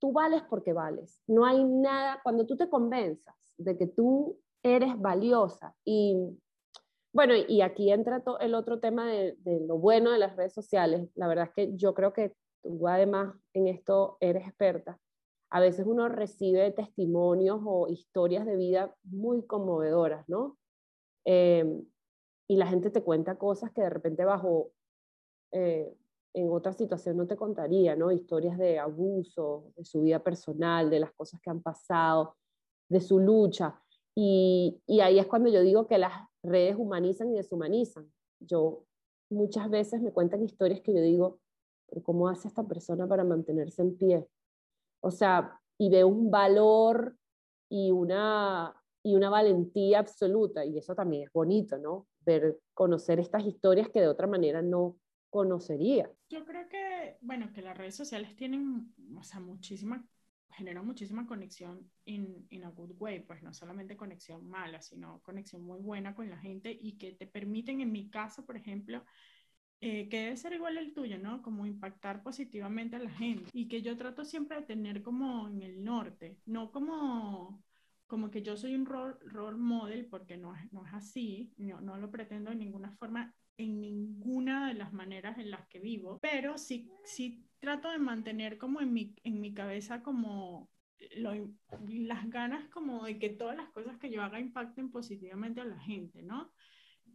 tú 0.06 0.12
vales 0.12 0.42
porque 0.48 0.72
vales. 0.72 1.20
No 1.26 1.44
hay 1.44 1.64
nada, 1.64 2.20
cuando 2.22 2.46
tú 2.46 2.56
te 2.56 2.70
convenzas 2.70 3.34
de 3.58 3.76
que 3.76 3.88
tú 3.88 4.38
eres 4.62 4.96
valiosa. 5.00 5.74
Y 5.84 6.16
bueno, 7.12 7.34
y 7.34 7.60
aquí 7.60 7.90
entra 7.90 8.22
el 8.40 8.54
otro 8.54 8.78
tema 8.78 9.06
de, 9.06 9.36
lo 9.66 9.78
bueno 9.78 10.12
de 10.12 10.18
las 10.18 10.36
redes 10.36 10.52
sociales. 10.52 11.10
La 11.16 11.26
verdad 11.26 11.46
es 11.46 11.54
que 11.54 11.76
yo 11.76 11.92
creo 11.92 12.12
que 12.12 12.36
tú 12.62 12.86
además 12.86 13.34
en 13.52 13.66
esto 13.66 14.16
eres 14.20 14.46
experta. 14.46 14.96
A 15.50 15.58
veces 15.58 15.86
uno 15.86 16.08
recibe 16.08 16.70
testimonios 16.70 17.60
o 17.64 17.88
historias 17.88 18.46
de 18.46 18.54
vida 18.54 18.94
muy 19.02 19.44
conmovedoras, 19.44 20.28
¿no? 20.28 20.56
Em, 21.24 21.84
y 22.48 22.56
la 22.56 22.68
gente 22.68 22.90
te 22.90 23.02
cuenta 23.02 23.38
cosas 23.38 23.72
que 23.72 23.80
de 23.82 23.90
repente 23.90 24.24
bajo, 24.24 24.70
eh, 25.50 25.92
en 26.36 26.52
otra 26.52 26.74
situación 26.74 27.16
no 27.16 27.26
te 27.26 27.34
contaría, 27.34 27.96
¿no? 27.96 28.12
Historias 28.12 28.58
de 28.58 28.78
abuso, 28.78 29.72
de 29.74 29.86
su 29.86 30.02
vida 30.02 30.22
personal, 30.22 30.90
de 30.90 31.00
las 31.00 31.12
cosas 31.12 31.40
que 31.40 31.48
han 31.48 31.62
pasado, 31.62 32.36
de 32.90 33.00
su 33.00 33.18
lucha. 33.18 33.80
Y, 34.14 34.82
ahí 35.02 35.18
es 35.18 35.26
cuando 35.26 35.48
yo 35.48 35.62
digo 35.62 35.86
que 35.86 35.96
las 35.96 36.12
redes 36.42 36.76
humanizan 36.76 37.30
y 37.32 37.36
deshumanizan. 37.36 38.12
Yo 38.38 38.84
muchas 39.30 39.70
veces 39.70 40.02
me 40.02 40.12
cuentan 40.12 40.42
historias 40.42 40.82
que 40.82 40.92
yo 40.92 41.00
digo, 41.00 41.40
¿cómo 42.02 42.28
hace 42.28 42.48
esta 42.48 42.64
persona 42.64 43.08
para 43.08 43.24
mantenerse 43.24 43.80
en 43.80 43.96
pie? 43.96 44.28
O 45.00 45.10
sea, 45.10 45.58
y 45.78 45.88
veo 45.88 46.06
un 46.06 46.30
valor 46.30 47.16
y 47.70 47.92
una, 47.92 48.76
y 49.02 49.14
una 49.14 49.30
valentía 49.30 50.00
absoluta, 50.00 50.66
y 50.66 50.76
eso 50.76 50.94
también 50.94 51.22
es 51.22 51.32
bonito, 51.32 51.78
¿no? 51.78 52.06
Ver, 52.20 52.60
conocer 52.74 53.20
estas 53.20 53.46
historias 53.46 53.88
que 53.88 54.02
de 54.02 54.08
otra 54.08 54.26
manera 54.26 54.60
no 54.60 54.98
conocería. 55.30 56.10
Yo 56.28 56.44
creo 56.44 56.68
que, 56.68 57.18
bueno, 57.20 57.52
que 57.52 57.62
las 57.62 57.76
redes 57.76 57.94
sociales 57.94 58.34
tienen, 58.36 58.92
o 59.16 59.22
sea, 59.22 59.40
muchísima 59.40 60.04
genera 60.56 60.82
muchísima 60.82 61.26
conexión 61.26 61.90
en 62.06 62.46
in, 62.48 62.64
a 62.64 62.70
good 62.70 62.92
way, 62.98 63.20
pues 63.20 63.42
no 63.42 63.52
solamente 63.52 63.96
conexión 63.96 64.48
mala, 64.48 64.80
sino 64.80 65.20
conexión 65.22 65.62
muy 65.62 65.80
buena 65.80 66.14
con 66.14 66.30
la 66.30 66.38
gente 66.38 66.76
y 66.80 66.96
que 66.96 67.12
te 67.12 67.26
permiten, 67.26 67.80
en 67.82 67.92
mi 67.92 68.08
caso, 68.08 68.46
por 68.46 68.56
ejemplo, 68.56 69.04
eh, 69.80 70.08
que 70.08 70.20
debe 70.20 70.36
ser 70.36 70.54
igual 70.54 70.78
el 70.78 70.94
tuyo, 70.94 71.18
¿no? 71.18 71.42
Como 71.42 71.66
impactar 71.66 72.22
positivamente 72.22 72.96
a 72.96 73.00
la 73.00 73.10
gente 73.10 73.50
y 73.52 73.68
que 73.68 73.82
yo 73.82 73.96
trato 73.98 74.24
siempre 74.24 74.56
de 74.58 74.66
tener 74.66 75.02
como 75.02 75.48
en 75.48 75.62
el 75.62 75.84
norte, 75.84 76.38
no 76.46 76.72
como 76.72 77.62
como 78.06 78.30
que 78.30 78.40
yo 78.40 78.56
soy 78.56 78.76
un 78.76 78.86
role, 78.86 79.16
role 79.22 79.58
model, 79.58 80.06
porque 80.06 80.36
no 80.36 80.54
no 80.70 80.86
es 80.86 80.94
así, 80.94 81.52
no, 81.58 81.80
no 81.80 81.98
lo 81.98 82.10
pretendo 82.10 82.50
de 82.50 82.56
ninguna 82.56 82.92
forma, 82.92 83.34
en 83.58 83.80
ninguna 83.80 84.68
de 84.68 84.74
las 84.74 84.92
maneras 84.92 85.38
en 85.38 85.50
las 85.50 85.66
que 85.68 85.80
vivo, 85.80 86.18
pero 86.20 86.58
sí, 86.58 86.90
sí 87.04 87.46
trato 87.58 87.90
de 87.90 87.98
mantener 87.98 88.58
como 88.58 88.80
en 88.80 88.92
mi, 88.92 89.14
en 89.24 89.40
mi 89.40 89.54
cabeza 89.54 90.02
como 90.02 90.70
las 91.88 92.28
ganas 92.30 92.68
como 92.68 93.04
de 93.04 93.18
que 93.18 93.30
todas 93.30 93.56
las 93.56 93.70
cosas 93.70 93.98
que 93.98 94.10
yo 94.10 94.22
haga 94.22 94.40
impacten 94.40 94.90
positivamente 94.90 95.60
a 95.60 95.64
la 95.64 95.78
gente, 95.78 96.22
¿no? 96.22 96.52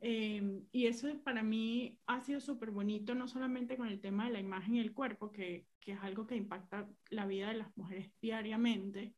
Em, 0.02 0.66
y 0.72 0.88
eso 0.88 1.08
para 1.24 1.44
mí 1.44 2.00
ha 2.08 2.22
sido 2.22 2.40
súper 2.40 2.72
bonito, 2.72 3.14
no 3.14 3.28
solamente 3.28 3.78
con 3.78 3.88
el 3.88 4.02
tema 4.02 4.26
de 4.26 4.32
la 4.32 4.40
imagen 4.40 4.76
y 4.76 4.80
el 4.80 4.94
cuerpo, 4.94 5.32
que, 5.32 5.68
que, 5.80 5.92
es 5.94 6.00
algo 6.02 6.26
que 6.26 6.36
impacta 6.36 6.90
la 7.10 7.28
vida 7.28 7.50
de 7.50 7.60
las 7.60 7.76
mujeres 7.78 8.12
diariamente, 8.20 9.14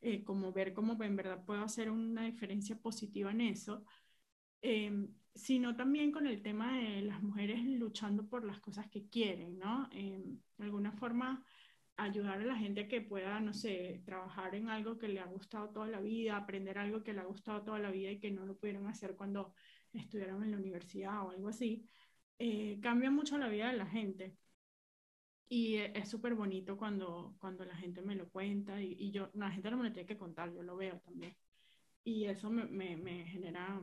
eh, 0.00 0.24
como 0.24 0.52
ver 0.52 0.72
cómo 0.72 1.00
en 1.02 1.16
verdad 1.16 1.44
puedo 1.44 1.62
hacer 1.62 1.90
una 1.90 2.24
diferencia 2.24 2.76
positiva 2.78 3.30
en 3.30 3.42
eso, 3.42 3.84
em, 4.62 5.08
sino 5.34 5.76
también 5.76 6.12
con 6.12 6.26
el 6.26 6.42
tema 6.42 6.78
de 6.78 7.02
las 7.02 7.22
mujeres 7.22 7.64
luchando 7.64 8.26
por 8.28 8.44
las 8.44 8.60
cosas 8.60 8.88
que 8.88 9.08
quieren, 9.08 9.58
¿no? 9.58 9.88
Em, 9.92 10.38
de 10.58 10.64
alguna 10.64 10.92
forma 10.92 11.44
ayudar 11.96 12.40
a 12.40 12.44
la 12.44 12.56
gente 12.56 12.88
que 12.88 13.00
pueda, 13.00 13.40
no 13.40 13.52
sé, 13.52 14.02
trabajar 14.04 14.54
en 14.54 14.68
algo 14.68 14.98
que 14.98 15.08
le 15.08 15.20
ha 15.20 15.26
gustado 15.26 15.70
toda 15.70 15.86
la 15.88 16.00
vida, 16.00 16.36
aprender 16.36 16.78
algo 16.78 17.02
que 17.02 17.12
le 17.12 17.20
ha 17.20 17.24
gustado 17.24 17.62
toda 17.62 17.78
la 17.78 17.90
vida 17.90 18.10
y 18.10 18.20
que 18.20 18.30
no 18.30 18.46
lo 18.46 18.56
pudieron 18.56 18.86
hacer 18.86 19.16
cuando 19.16 19.54
estudiaron 19.92 20.42
en 20.44 20.52
la 20.52 20.56
universidad 20.58 21.22
o 21.24 21.30
algo 21.30 21.48
así, 21.48 21.86
eh, 22.38 22.78
cambia 22.80 23.10
mucho 23.10 23.38
la 23.38 23.48
vida 23.48 23.70
de 23.70 23.76
la 23.76 23.86
gente. 23.86 24.36
Y 25.48 25.76
e, 25.76 25.92
es 25.94 26.08
súper 26.08 26.34
bonito 26.34 26.76
cuando, 26.76 27.36
cuando 27.38 27.64
la 27.64 27.76
gente 27.76 28.02
me 28.02 28.14
lo 28.16 28.28
cuenta 28.30 28.80
y, 28.80 29.10
yo, 29.12 29.30
la 29.34 29.50
gente 29.50 29.70
no 29.70 29.76
me 29.76 29.84
lo 29.84 29.92
tiene 29.92 30.06
que 30.08 30.18
contar, 30.18 30.52
yo 30.52 30.62
lo 30.62 30.76
veo 30.76 30.98
también. 31.00 31.36
Y 32.04 32.24
eso 32.26 32.50
me, 32.50 32.64
me 32.96 33.26
genera, 33.26 33.80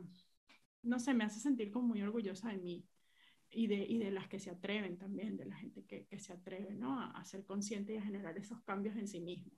no 0.84 1.00
sé, 1.00 1.14
me 1.14 1.24
hace 1.24 1.40
sentir 1.40 1.72
como 1.72 1.90
muy 1.90 2.02
orgullosa 2.02 2.50
de 2.50 2.58
mí 2.58 2.86
y 3.52 3.68
de, 3.68 3.76
y 3.76 3.98
de 3.98 4.12
las 4.12 4.28
que 4.28 4.40
se 4.40 4.50
atreven 4.50 4.98
también, 4.98 5.38
de 5.38 5.46
la 5.46 5.56
gente 5.56 5.86
que, 5.86 6.06
que 6.06 6.20
se 6.20 6.34
atreve 6.34 6.76
¿no? 6.76 7.00
a, 7.02 7.24
ser 7.26 7.46
consciente 7.46 7.94
y 7.94 7.98
a 7.98 8.04
generar 8.04 8.38
esos 8.38 8.62
cambios 8.62 8.96
en 8.96 9.08
sí 9.08 9.20
mismo. 9.20 9.52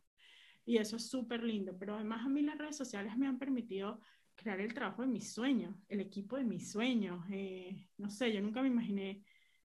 Y 0.66 0.78
eso 0.78 0.96
es 0.96 1.10
súper 1.10 1.44
lindo, 1.44 1.78
pero 1.78 1.96
además 1.96 2.26
a 2.26 2.30
mí 2.30 2.42
las 2.42 2.58
redes 2.58 2.78
sociales 2.78 3.18
me 3.18 3.28
han 3.28 3.40
permitido 3.40 4.00
crear 4.36 4.60
el 4.60 4.74
trabajo 4.74 5.02
de 5.02 5.08
mis 5.08 5.34
sueños, 5.34 5.76
el 5.90 6.00
equipo 6.00 6.38
de 6.38 6.44
mis 6.44 6.72
sueños. 6.72 7.24
Eh, 7.32 7.90
no 7.98 8.10
sé, 8.10 8.32
yo 8.32 8.42
nunca 8.42 8.62
me 8.62 8.68
imaginé 8.68 9.24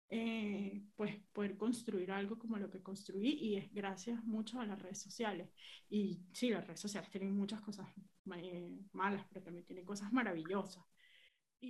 eh, 0.10 0.84
pues 0.96 1.16
poder 1.32 1.56
construir 1.56 2.12
algo 2.12 2.38
como 2.38 2.58
lo 2.58 2.70
que 2.70 2.84
construí 2.84 3.30
y 3.32 3.56
es 3.56 3.74
gracias 3.74 4.22
mucho 4.26 4.60
a 4.60 4.66
las 4.66 4.82
redes 4.82 5.02
sociales. 5.02 5.50
Y 5.90 6.26
sí, 6.34 6.50
las 6.50 6.68
redes 6.68 6.82
sociales 6.82 7.10
tienen 7.10 7.36
muchas 7.36 7.62
cosas 7.62 7.88
eh, 8.36 8.78
malas, 8.92 9.26
pero 9.30 9.42
también 9.42 9.66
tienen 9.66 9.86
cosas 9.86 10.12
maravillosas. 10.12 10.84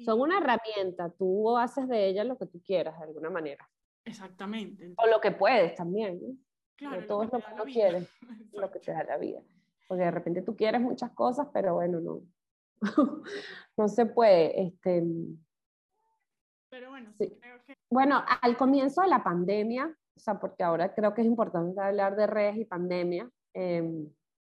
Son 0.06 0.22
una 0.22 0.38
herramienta, 0.38 1.10
tú 1.10 1.58
haces 1.58 1.88
de 1.88 2.08
ella 2.08 2.24
lo 2.24 2.38
que 2.38 2.46
tú 2.46 2.62
quieras 2.62 2.98
de 2.98 3.06
alguna 3.06 3.30
manera. 3.30 3.70
Exactamente. 4.04 4.94
o 4.98 5.08
lo 5.08 5.22
que 5.22 5.32
puedes 5.32 5.76
también. 5.76 6.20
Claro, 6.76 7.06
todo 7.06 7.24
es 7.24 7.32
lo 7.32 7.40
que 7.40 7.54
uno 7.54 7.64
quiere, 7.66 8.08
lo 8.54 8.72
que 8.72 8.80
te 8.80 8.92
da 8.92 9.04
la 9.04 9.18
vida. 9.18 9.42
Porque 9.88 10.04
de 10.04 10.12
repente 10.12 10.42
tú 10.42 10.56
quieres 10.56 10.82
muchas 10.82 11.12
cosas, 11.12 11.48
pero 11.54 11.76
bueno, 11.76 12.00
no, 12.00 12.22
no 13.78 13.88
se 13.88 14.06
puede. 14.06 14.60
Este, 14.60 15.04
pero 16.70 16.90
bueno, 16.90 17.12
sí. 17.18 17.30
creo 17.40 17.64
que... 17.66 17.76
Bueno, 17.90 18.24
al 18.42 18.58
comienzo 18.58 19.02
de 19.02 19.10
la 19.10 19.24
pandemia, 19.24 19.96
o 20.16 20.20
sea, 20.20 20.40
porque 20.40 20.64
ahora 20.64 20.94
creo 20.96 21.14
que 21.14 21.22
es 21.22 21.28
importante 21.28 21.80
hablar 21.82 22.16
de 22.16 22.26
redes 22.26 22.58
y 22.58 22.66
pandemia, 22.66 23.30
eh, 23.54 24.08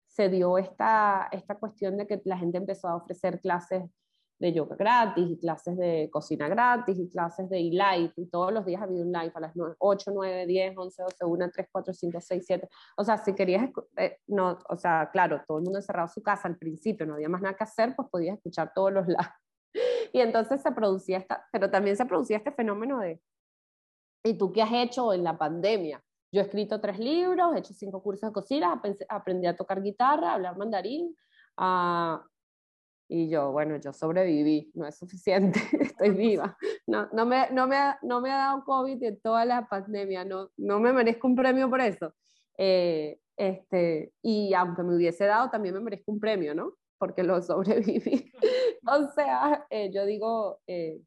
se 0.07 0.29
dio 0.29 0.59
esta, 0.59 1.29
esta 1.33 1.59
cuestión 1.59 1.97
de 1.97 2.07
que 2.07 2.21
la 2.25 2.37
gente 2.37 2.59
empezó 2.59 2.89
a 2.89 2.97
ofrecer 2.97 3.41
clases 3.41 3.83
de 4.43 4.53
yoga 4.53 4.75
gratis 4.75 5.31
y 5.31 5.39
clases 5.39 5.77
de 5.77 6.11
cocina 6.11 6.49
gratis 6.49 6.99
y 6.99 7.09
clases 7.09 7.49
de 7.49 7.61
e-light 7.61 8.13
y 8.17 8.27
todos 8.27 8.53
los 8.53 8.67
días 8.67 8.83
había 8.83 9.01
un 9.01 9.13
live 9.13 9.31
a 9.33 9.41
las 9.41 9.55
9, 9.55 9.77
8, 9.79 10.11
9, 10.13 10.47
10, 10.47 10.77
11, 10.77 11.03
12, 11.03 11.25
1, 11.25 11.51
3, 11.53 11.69
4, 11.71 11.95
5, 11.95 12.21
6, 12.21 12.45
7. 12.45 12.69
O 12.97 13.05
sea, 13.05 13.19
si 13.19 13.37
querías, 13.37 13.71
eh, 13.97 14.19
no, 14.27 14.59
o 14.69 14.77
sea, 14.77 15.11
claro, 15.13 15.43
todo 15.47 15.59
el 15.59 15.65
mundo 15.65 15.79
encerrado 15.79 16.09
en 16.09 16.13
su 16.13 16.25
casa 16.25 16.49
al 16.49 16.59
principio, 16.59 17.07
no 17.07 17.15
había 17.15 17.29
más 17.29 17.41
nada 17.41 17.55
que 17.55 17.63
hacer, 17.63 17.95
pues 17.95 18.09
podías 18.11 18.37
escuchar 18.37 18.73
todos 18.75 18.93
los 18.93 19.07
lives. 19.07 19.29
Y 20.13 20.21
entonces 20.21 20.61
se 20.61 20.73
producía 20.73 21.19
esta, 21.19 21.47
pero 21.53 21.71
también 21.71 21.97
se 21.97 22.05
producía 22.05 22.37
este 22.37 22.53
fenómeno 22.53 22.99
de, 22.99 23.23
¿y 24.25 24.35
tú 24.35 24.53
qué 24.53 24.61
has 24.61 24.73
hecho 24.73 25.15
en 25.15 25.25
la 25.25 25.39
pandemia? 25.39 26.03
Yo 26.33 26.43
he 26.43 26.45
escrito 26.45 26.81
tres 26.81 26.99
libros, 26.99 27.55
he 27.55 27.61
hecho 27.61 27.73
cinco 27.73 28.03
cursos 28.03 28.29
de 28.29 28.35
cocina, 28.35 28.83
aprendí 29.09 29.47
a 29.47 29.57
tocar 29.57 29.83
guitarra, 29.83 30.33
a 30.33 30.35
hablar 30.35 30.59
mandarín, 30.59 31.17
a, 31.57 32.23
y 33.15 33.29
yo, 33.29 33.53
bueno, 33.53 33.77
yo 33.77 33.93
sobreviví, 33.93 34.71
no 34.73 34.87
es 34.87 34.97
suficiente, 34.97 35.61
estoy 35.81 36.11
viva. 36.17 36.57
No, 36.87 37.09
no, 37.13 37.27
me, 37.27 37.51
no, 37.51 37.67
me, 37.67 37.77
ha, 37.77 37.99
no 38.03 38.23
me 38.23 38.33
ha 38.33 38.37
dado 38.37 38.65
COVID 38.65 39.03
en 39.03 39.21
toda 39.21 39.45
la 39.45 39.69
pandemia, 39.69 40.25
no, 40.25 40.51
no 40.57 40.81
me 40.81 40.95
merezco 40.95 41.27
un 41.27 41.37
premio 41.37 41.69
por 41.69 41.83
eso. 41.83 42.15
Eh, 42.57 43.21
este, 43.37 44.15
y 44.23 44.55
aunque 44.55 44.83
me 44.83 44.97
hubiese 44.97 45.27
dado, 45.27 45.51
también 45.51 45.75
me 45.75 45.81
merezco 45.81 46.11
un 46.11 46.21
premio, 46.21 46.55
¿no? 46.55 46.73
Porque 46.97 47.23
lo 47.23 47.43
sobreviví. 47.43 48.33
o 48.87 49.09
sea, 49.15 49.67
eh, 49.69 49.91
yo 49.93 50.07
digo, 50.07 50.61
eh, 50.67 51.03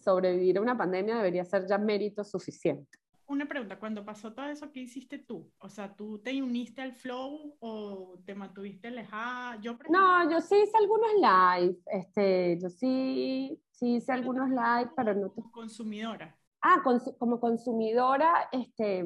sobrevivir 0.00 0.58
a 0.58 0.60
una 0.60 0.76
pandemia 0.76 1.16
debería 1.16 1.46
ser 1.46 1.66
ya 1.66 1.78
mérito 1.78 2.22
suficiente 2.22 2.98
una 3.26 3.46
pregunta, 3.46 3.78
cuando 3.78 4.04
pasó 4.04 4.32
todo 4.32 4.46
eso, 4.46 4.70
¿qué 4.70 4.80
hiciste 4.80 5.18
tú? 5.18 5.50
O 5.58 5.68
sea, 5.68 5.94
¿tú 5.94 6.18
te 6.18 6.42
uniste 6.42 6.82
al 6.82 6.92
flow 6.92 7.56
o 7.60 8.18
te 8.24 8.34
mantuviste 8.34 8.88
alejada? 8.88 9.56
Yo, 9.60 9.76
no, 9.88 10.30
yo 10.30 10.40
sí 10.40 10.56
hice 10.62 10.76
algunos 10.76 11.10
live, 11.14 11.78
este, 11.86 12.58
yo 12.60 12.68
sí, 12.68 13.60
sí 13.70 13.96
hice 13.96 14.12
algunos 14.12 14.48
live, 14.50 14.90
pero 14.96 15.14
no... 15.14 15.32
Como 15.32 15.50
consumidora. 15.50 16.36
Ah, 16.60 16.82
como 17.18 17.40
consumidora, 17.40 18.48
este, 18.50 19.04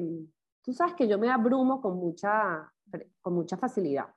tú 0.61 0.73
sabes 0.73 0.95
que 0.95 1.07
yo 1.07 1.17
me 1.17 1.29
abrumo 1.29 1.81
con 1.81 1.97
mucha, 1.97 2.71
con 3.21 3.33
mucha 3.33 3.57
facilidad. 3.57 4.07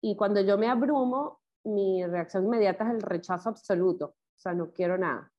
Y 0.00 0.16
cuando 0.16 0.40
yo 0.40 0.58
me 0.58 0.68
abrumo, 0.68 1.40
mi 1.64 2.04
reacción 2.04 2.44
inmediata 2.44 2.84
es 2.84 2.94
el 2.94 3.02
rechazo 3.02 3.48
absoluto, 3.48 4.06
o 4.06 4.38
sea, 4.38 4.54
no 4.54 4.72
quiero 4.72 4.98
nada. 4.98 5.32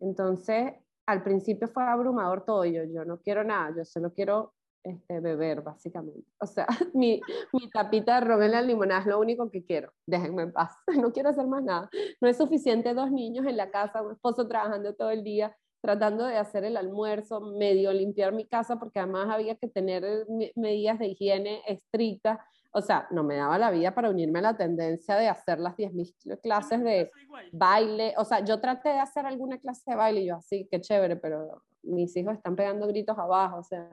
Entonces, 0.00 0.74
al 1.08 1.22
principio 1.22 1.68
fue 1.68 1.84
abrumador 1.84 2.44
todo, 2.44 2.66
yo, 2.66 2.84
yo 2.84 3.02
no 3.06 3.18
quiero 3.22 3.42
nada, 3.42 3.74
yo 3.74 3.84
solo 3.86 4.12
quiero 4.12 4.52
este, 4.84 5.20
beber, 5.20 5.62
básicamente. 5.62 6.28
O 6.38 6.46
sea, 6.46 6.66
mi, 6.94 7.18
mi 7.54 7.70
tapita 7.70 8.16
de 8.16 8.26
ron 8.26 8.42
en 8.42 8.50
la 8.52 8.60
limonada 8.60 9.00
es 9.00 9.06
lo 9.06 9.18
único 9.18 9.50
que 9.50 9.64
quiero. 9.64 9.90
Déjenme 10.06 10.42
en 10.42 10.52
paz, 10.52 10.76
no 11.02 11.10
quiero 11.10 11.30
hacer 11.30 11.46
más 11.46 11.64
nada. 11.64 11.88
No 12.20 12.28
es 12.28 12.36
suficiente 12.36 12.92
dos 12.92 13.10
niños 13.10 13.46
en 13.46 13.56
la 13.56 13.70
casa, 13.70 14.02
un 14.02 14.12
esposo 14.12 14.46
trabajando 14.46 14.94
todo 14.94 15.10
el 15.10 15.24
día, 15.24 15.56
tratando 15.80 16.26
de 16.26 16.36
hacer 16.36 16.64
el 16.64 16.76
almuerzo, 16.76 17.40
medio 17.40 17.90
limpiar 17.90 18.34
mi 18.34 18.46
casa, 18.46 18.78
porque 18.78 18.98
además 18.98 19.28
había 19.30 19.54
que 19.54 19.68
tener 19.68 20.26
medidas 20.56 20.98
de 20.98 21.06
higiene 21.06 21.62
estrictas 21.66 22.38
o 22.78 22.82
sea, 22.82 23.06
no 23.10 23.24
me 23.24 23.36
daba 23.36 23.58
la 23.58 23.70
vida 23.70 23.94
para 23.94 24.10
unirme 24.10 24.38
a 24.38 24.42
la 24.42 24.56
tendencia 24.56 25.16
de 25.16 25.28
hacer 25.28 25.58
las 25.58 25.76
10.000 25.76 26.40
clases 26.42 26.82
de 26.82 27.10
baile. 27.52 28.14
O 28.16 28.24
sea, 28.24 28.44
yo 28.44 28.60
traté 28.60 28.90
de 28.90 28.98
hacer 28.98 29.26
alguna 29.26 29.58
clase 29.58 29.82
de 29.86 29.96
baile 29.96 30.20
y 30.22 30.26
yo 30.26 30.36
así, 30.36 30.68
qué 30.70 30.80
chévere, 30.80 31.16
pero 31.16 31.62
mis 31.82 32.16
hijos 32.16 32.34
están 32.34 32.56
pegando 32.56 32.86
gritos 32.86 33.18
abajo, 33.18 33.58
o 33.58 33.62
sea. 33.62 33.88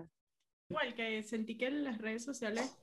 Igual 0.70 0.96
que 0.96 1.24
sentí 1.24 1.58
que 1.58 1.70
las 1.70 1.98
redes 1.98 2.24
sociales, 2.24 2.78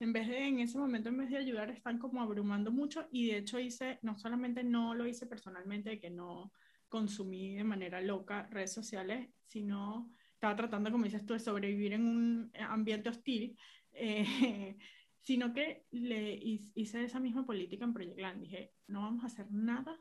en 0.00 0.12
vez 0.12 0.28
de, 0.28 0.46
en 0.46 0.60
ese 0.60 0.78
momento, 0.78 1.08
en 1.08 1.18
vez 1.18 1.30
de 1.30 1.38
ayudar, 1.38 1.70
están 1.70 1.98
como 1.98 2.22
abrumando 2.22 2.70
mucho 2.70 3.06
y 3.10 3.30
de 3.30 3.38
hecho 3.38 3.58
hice, 3.58 3.98
no 4.02 4.18
solamente 4.18 4.64
no 4.64 4.94
lo 4.94 5.06
hice 5.06 5.26
personalmente, 5.26 6.00
que 6.00 6.10
no 6.10 6.52
consumí 6.88 7.54
de 7.56 7.64
manera 7.64 8.00
loca 8.00 8.48
redes 8.50 8.72
sociales, 8.72 9.28
sino 9.46 10.10
estaba 10.34 10.56
tratando, 10.56 10.90
como 10.90 11.04
dices 11.04 11.26
tú, 11.26 11.34
de 11.34 11.38
sobrevivir 11.38 11.92
en 11.92 12.06
un 12.06 12.52
ambiente 12.58 13.10
hostil. 13.10 13.56
Eh, 13.92 14.76
sino 15.22 15.52
que 15.52 15.86
le 15.90 16.34
hice 16.74 17.04
esa 17.04 17.20
misma 17.20 17.44
política 17.44 17.84
en 17.84 17.92
Project 17.92 18.18
Land. 18.18 18.40
Dije, 18.40 18.72
no 18.88 19.02
vamos 19.02 19.24
a 19.24 19.26
hacer 19.26 19.46
nada 19.50 19.98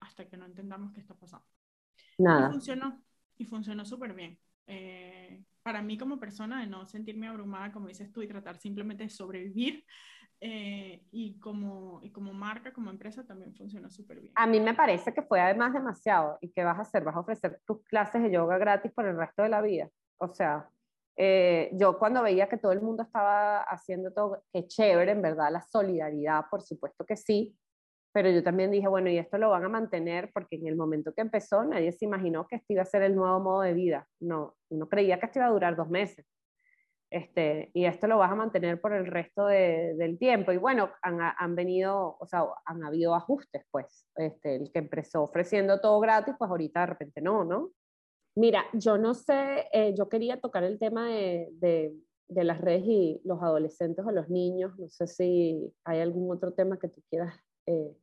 hasta 0.00 0.28
que 0.28 0.36
no 0.36 0.46
entendamos 0.46 0.92
qué 0.92 1.00
está 1.00 1.14
pasando. 1.14 1.46
Nada. 2.18 2.48
Y 2.48 2.52
funcionó, 2.52 3.02
y 3.36 3.44
funcionó 3.44 3.84
súper 3.84 4.14
bien. 4.14 4.38
Eh, 4.66 5.42
para 5.62 5.82
mí 5.82 5.96
como 5.96 6.18
persona, 6.18 6.60
de 6.60 6.66
no 6.66 6.86
sentirme 6.86 7.28
abrumada, 7.28 7.72
como 7.72 7.88
dices 7.88 8.12
tú, 8.12 8.22
y 8.22 8.28
tratar 8.28 8.56
simplemente 8.56 9.04
de 9.04 9.10
sobrevivir, 9.10 9.84
eh, 10.40 11.02
y, 11.10 11.38
como, 11.40 12.00
y 12.02 12.10
como 12.10 12.32
marca, 12.32 12.72
como 12.72 12.90
empresa, 12.90 13.26
también 13.26 13.54
funcionó 13.54 13.90
súper 13.90 14.20
bien. 14.20 14.32
A 14.36 14.46
mí 14.46 14.60
me 14.60 14.74
parece 14.74 15.12
que 15.12 15.22
fue 15.22 15.40
además 15.40 15.72
demasiado. 15.72 16.38
¿Y 16.40 16.50
qué 16.50 16.62
vas 16.62 16.78
a 16.78 16.82
hacer? 16.82 17.02
¿Vas 17.02 17.16
a 17.16 17.20
ofrecer 17.20 17.60
tus 17.66 17.82
clases 17.84 18.22
de 18.22 18.30
yoga 18.30 18.58
gratis 18.58 18.92
por 18.92 19.06
el 19.06 19.16
resto 19.16 19.42
de 19.42 19.48
la 19.48 19.60
vida? 19.60 19.88
O 20.18 20.28
sea, 20.28 20.68
eh, 21.20 21.70
yo 21.72 21.98
cuando 21.98 22.22
veía 22.22 22.48
que 22.48 22.58
todo 22.58 22.70
el 22.70 22.80
mundo 22.80 23.02
estaba 23.02 23.62
haciendo 23.62 24.12
todo, 24.12 24.44
qué 24.52 24.68
chévere, 24.68 25.10
en 25.10 25.20
verdad, 25.20 25.50
la 25.50 25.60
solidaridad, 25.60 26.44
por 26.48 26.62
supuesto 26.62 27.04
que 27.04 27.16
sí, 27.16 27.58
pero 28.12 28.30
yo 28.30 28.42
también 28.44 28.70
dije, 28.70 28.86
bueno, 28.86 29.10
y 29.10 29.18
esto 29.18 29.36
lo 29.36 29.50
van 29.50 29.64
a 29.64 29.68
mantener 29.68 30.30
porque 30.32 30.56
en 30.56 30.68
el 30.68 30.76
momento 30.76 31.12
que 31.12 31.22
empezó 31.22 31.64
nadie 31.64 31.90
se 31.90 32.04
imaginó 32.04 32.46
que 32.46 32.56
esto 32.56 32.72
iba 32.72 32.82
a 32.82 32.84
ser 32.84 33.02
el 33.02 33.16
nuevo 33.16 33.40
modo 33.40 33.62
de 33.62 33.74
vida, 33.74 34.06
no, 34.20 34.54
uno 34.70 34.88
creía 34.88 35.18
que 35.18 35.26
esto 35.26 35.40
iba 35.40 35.48
a 35.48 35.50
durar 35.50 35.74
dos 35.74 35.90
meses. 35.90 36.24
Este, 37.10 37.70
y 37.72 37.86
esto 37.86 38.06
lo 38.06 38.18
vas 38.18 38.30
a 38.30 38.34
mantener 38.34 38.80
por 38.80 38.92
el 38.92 39.06
resto 39.06 39.46
de, 39.46 39.94
del 39.96 40.18
tiempo. 40.18 40.52
Y 40.52 40.58
bueno, 40.58 40.90
han, 41.02 41.18
han, 41.20 41.54
venido, 41.54 42.16
o 42.20 42.26
sea, 42.26 42.44
han 42.66 42.84
habido 42.84 43.14
ajustes, 43.14 43.64
pues. 43.70 44.06
Este, 44.14 44.56
el 44.56 44.70
que 44.70 44.80
empezó 44.80 45.22
ofreciendo 45.22 45.80
todo 45.80 46.00
gratis, 46.00 46.34
pues 46.38 46.50
ahorita 46.50 46.80
de 46.80 46.86
repente 46.86 47.22
no, 47.22 47.44
¿no? 47.44 47.70
Mira, 48.36 48.64
yo 48.72 48.98
no 48.98 49.14
sé, 49.14 49.66
eh, 49.72 49.94
yo 49.96 50.08
quería 50.08 50.40
tocar 50.40 50.64
el 50.64 50.78
tema 50.78 51.08
de, 51.08 51.48
de 52.28 52.44
las 52.44 52.60
redes 52.60 52.84
y 52.86 53.20
los 53.24 53.42
adolescentes 53.42 54.04
o 54.06 54.10
los 54.10 54.28
niños. 54.28 54.78
No 54.78 54.88
sé 54.88 55.06
si 55.06 55.72
hay 55.84 56.00
algún 56.00 56.30
otro 56.30 56.52
tema 56.52 56.78
que 56.78 56.88
tú 56.88 57.02
quieras 57.08 57.34
eh, 57.66 57.96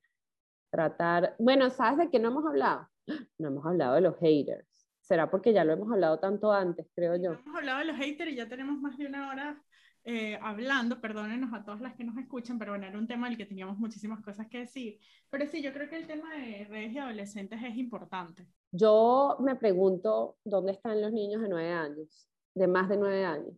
tratar. 0.71 1.35
Bueno, 1.39 1.69
¿sabes 1.69 1.99
de 1.99 2.09
qué 2.09 2.19
no 2.19 2.29
hemos 2.29 2.45
hablado? 2.45 2.87
No 3.37 3.49
hemos 3.49 3.65
hablado 3.65 3.95
de 3.95 4.01
los 4.01 4.17
haters. 4.17 4.67
Será 5.01 5.29
porque 5.29 5.53
ya 5.53 5.63
lo 5.63 5.73
hemos 5.73 5.91
hablado 5.91 6.19
tanto 6.19 6.51
antes, 6.51 6.87
creo 6.95 7.15
yo. 7.15 7.33
Hemos 7.33 7.55
hablado 7.55 7.79
de 7.79 7.85
los 7.85 7.97
haters 7.97 8.31
y 8.31 8.35
ya 8.35 8.49
tenemos 8.49 8.79
más 8.79 8.97
de 8.97 9.05
una 9.05 9.29
hora 9.29 9.61
eh, 10.07 10.37
hablando, 10.39 11.01
perdónenos 11.01 11.51
a 11.51 11.63
todas 11.63 11.81
las 11.81 11.95
que 11.95 12.03
nos 12.03 12.15
escuchan, 12.17 12.59
pero 12.59 12.73
bueno, 12.73 12.85
era 12.85 12.97
un 12.97 13.07
tema 13.07 13.27
del 13.27 13.37
que 13.37 13.47
teníamos 13.47 13.79
muchísimas 13.79 14.21
cosas 14.21 14.47
que 14.47 14.59
decir. 14.59 14.99
Pero 15.31 15.47
sí, 15.47 15.63
yo 15.63 15.73
creo 15.73 15.89
que 15.89 15.97
el 15.97 16.05
tema 16.05 16.31
de 16.35 16.65
redes 16.69 16.93
y 16.93 16.99
adolescentes 16.99 17.59
es 17.63 17.75
importante. 17.75 18.47
Yo 18.71 19.37
me 19.39 19.55
pregunto 19.55 20.37
dónde 20.43 20.73
están 20.73 21.01
los 21.01 21.11
niños 21.11 21.41
de 21.41 21.49
nueve 21.49 21.71
años, 21.71 22.27
de 22.53 22.67
más 22.67 22.87
de 22.87 22.97
nueve 22.97 23.25
años. 23.25 23.55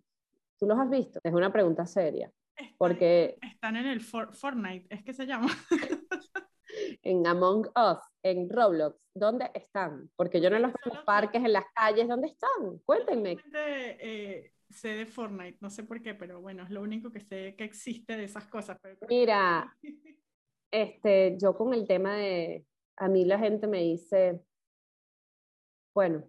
¿Tú 0.58 0.66
los 0.68 0.80
has 0.80 0.90
visto? 0.90 1.20
Es 1.22 1.34
una 1.34 1.52
pregunta 1.52 1.86
seria. 1.86 2.32
Están, 2.56 2.76
porque 2.78 3.38
están 3.42 3.76
en 3.76 3.86
el 3.86 4.00
Fortnite, 4.00 4.88
es 4.90 5.04
que 5.04 5.14
se 5.14 5.26
llama. 5.26 5.50
en 7.04 7.28
Among 7.28 7.68
Us, 7.76 8.00
en 8.24 8.50
Roblox, 8.50 8.98
¿dónde 9.14 9.52
están? 9.54 10.10
Porque 10.16 10.40
yo 10.40 10.50
no 10.50 10.60
los 10.60 10.72
veo 10.72 10.82
en 10.86 10.96
los 10.96 11.06
parques, 11.06 11.44
en 11.44 11.52
las 11.52 11.66
calles, 11.76 12.08
¿dónde 12.08 12.28
están? 12.28 12.80
Cuéntenme. 12.86 13.38
Eh, 13.54 14.54
sé 14.70 14.90
de 14.90 15.06
Fortnite, 15.06 15.58
no 15.62 15.70
sé 15.70 15.84
por 15.84 16.02
qué, 16.02 16.14
pero 16.14 16.42
bueno, 16.42 16.64
es 16.64 16.70
lo 16.70 16.82
único 16.82 17.12
que 17.12 17.20
sé 17.20 17.56
que 17.56 17.64
existe 17.64 18.18
de 18.18 18.26
esas 18.26 18.48
cosas. 18.48 18.78
Mira, 19.08 19.76
este, 20.72 21.38
yo 21.40 21.56
con 21.58 21.74
el 21.74 21.88
tema 21.88 22.16
de, 22.16 22.66
a 22.98 23.08
mí 23.08 23.26
la 23.26 23.40
gente 23.40 23.68
me 23.68 23.80
dice, 23.80 24.42
bueno, 25.94 26.24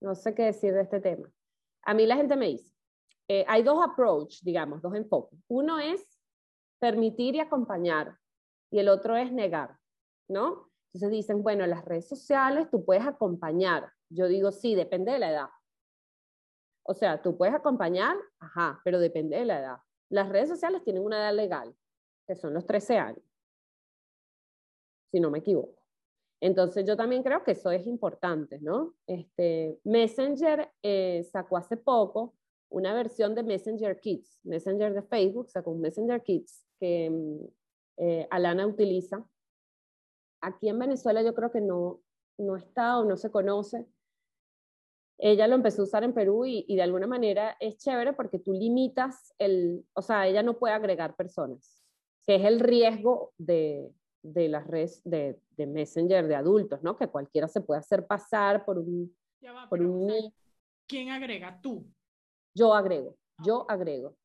no 0.00 0.14
sé 0.14 0.34
qué 0.34 0.44
decir 0.44 0.74
de 0.74 0.82
este 0.82 1.00
tema. 1.00 1.30
A 1.84 1.94
mí 1.94 2.06
la 2.06 2.16
gente 2.16 2.36
me 2.36 2.48
dice, 2.48 2.72
eh, 3.28 3.44
hay 3.48 3.62
dos 3.62 3.82
approach, 3.82 4.40
digamos, 4.42 4.82
dos 4.82 4.94
enfoques. 4.94 5.38
Uno 5.48 5.78
es 5.78 6.20
permitir 6.78 7.36
y 7.36 7.40
acompañar 7.40 8.18
y 8.70 8.78
el 8.78 8.88
otro 8.88 9.16
es 9.16 9.32
negar, 9.32 9.78
¿no? 10.28 10.70
Entonces 10.92 11.10
dicen, 11.10 11.42
bueno, 11.42 11.66
las 11.66 11.84
redes 11.84 12.08
sociales 12.08 12.68
tú 12.70 12.84
puedes 12.84 13.06
acompañar. 13.06 13.92
Yo 14.10 14.28
digo, 14.28 14.52
sí, 14.52 14.74
depende 14.74 15.12
de 15.12 15.18
la 15.18 15.30
edad. 15.30 15.48
O 16.84 16.94
sea, 16.94 17.22
tú 17.22 17.36
puedes 17.36 17.54
acompañar, 17.54 18.16
ajá, 18.40 18.80
pero 18.84 18.98
depende 18.98 19.36
de 19.36 19.44
la 19.44 19.60
edad. 19.60 19.76
Las 20.08 20.28
redes 20.28 20.48
sociales 20.48 20.82
tienen 20.84 21.04
una 21.04 21.18
edad 21.18 21.34
legal, 21.34 21.74
que 22.26 22.34
son 22.34 22.54
los 22.54 22.66
13 22.66 22.98
años, 22.98 23.24
si 25.10 25.20
no 25.20 25.30
me 25.30 25.38
equivoco. 25.38 25.82
Entonces 26.40 26.84
yo 26.84 26.96
también 26.96 27.22
creo 27.22 27.44
que 27.44 27.52
eso 27.52 27.70
es 27.70 27.86
importante, 27.86 28.58
¿no? 28.60 28.94
Este, 29.06 29.78
Messenger 29.84 30.72
eh, 30.82 31.22
sacó 31.30 31.56
hace 31.56 31.76
poco 31.76 32.34
una 32.68 32.94
versión 32.94 33.34
de 33.34 33.44
Messenger 33.44 34.00
Kids, 34.00 34.40
Messenger 34.42 34.92
de 34.92 35.02
Facebook 35.02 35.50
sacó 35.50 35.70
un 35.70 35.80
Messenger 35.80 36.22
Kids 36.22 36.66
que 36.80 37.10
mm, 37.10 37.44
eh, 37.98 38.26
Alana 38.30 38.66
utiliza. 38.66 39.24
Aquí 40.40 40.68
en 40.68 40.80
Venezuela 40.80 41.22
yo 41.22 41.32
creo 41.32 41.52
que 41.52 41.60
no, 41.60 42.02
no 42.38 42.56
está 42.56 42.98
o 42.98 43.04
no 43.04 43.16
se 43.16 43.30
conoce, 43.30 43.86
ella 45.18 45.46
lo 45.46 45.54
empezó 45.54 45.82
a 45.82 45.84
usar 45.84 46.04
en 46.04 46.12
Perú 46.12 46.44
y, 46.46 46.64
de 46.74 46.82
alguna 46.82 47.06
manera 47.06 47.56
es 47.60 47.76
chévere 47.78 48.12
porque 48.12 48.38
tú 48.38 48.52
limitas 48.52 49.34
el, 49.38 49.84
o 49.94 50.02
sea, 50.02 50.26
ella 50.26 50.42
no 50.42 50.58
puede 50.58 50.74
agregar 50.74 51.14
personas, 51.16 51.80
que 52.26 52.36
es 52.36 52.44
el 52.44 52.60
riesgo 52.60 53.32
de, 53.38 53.90
de 54.22 54.48
las 54.48 54.66
redes 54.66 55.00
de, 55.04 55.38
de, 55.56 55.66
Messenger 55.66 56.26
de 56.26 56.34
adultos, 56.34 56.82
¿no? 56.82 56.96
Que 56.96 57.08
cualquiera 57.08 57.48
se 57.48 57.60
puede 57.60 57.80
hacer 57.80 58.06
pasar 58.06 58.64
por 58.64 58.78
un... 58.78 59.14
por 59.68 59.80
un 59.80 60.32
¿Quién 60.86 61.10
agrega? 61.10 61.60
¿Tú? 61.62 61.86
Yo 62.54 62.74
agrego, 62.74 63.16
yo 63.44 63.64
agrego. 63.68 64.16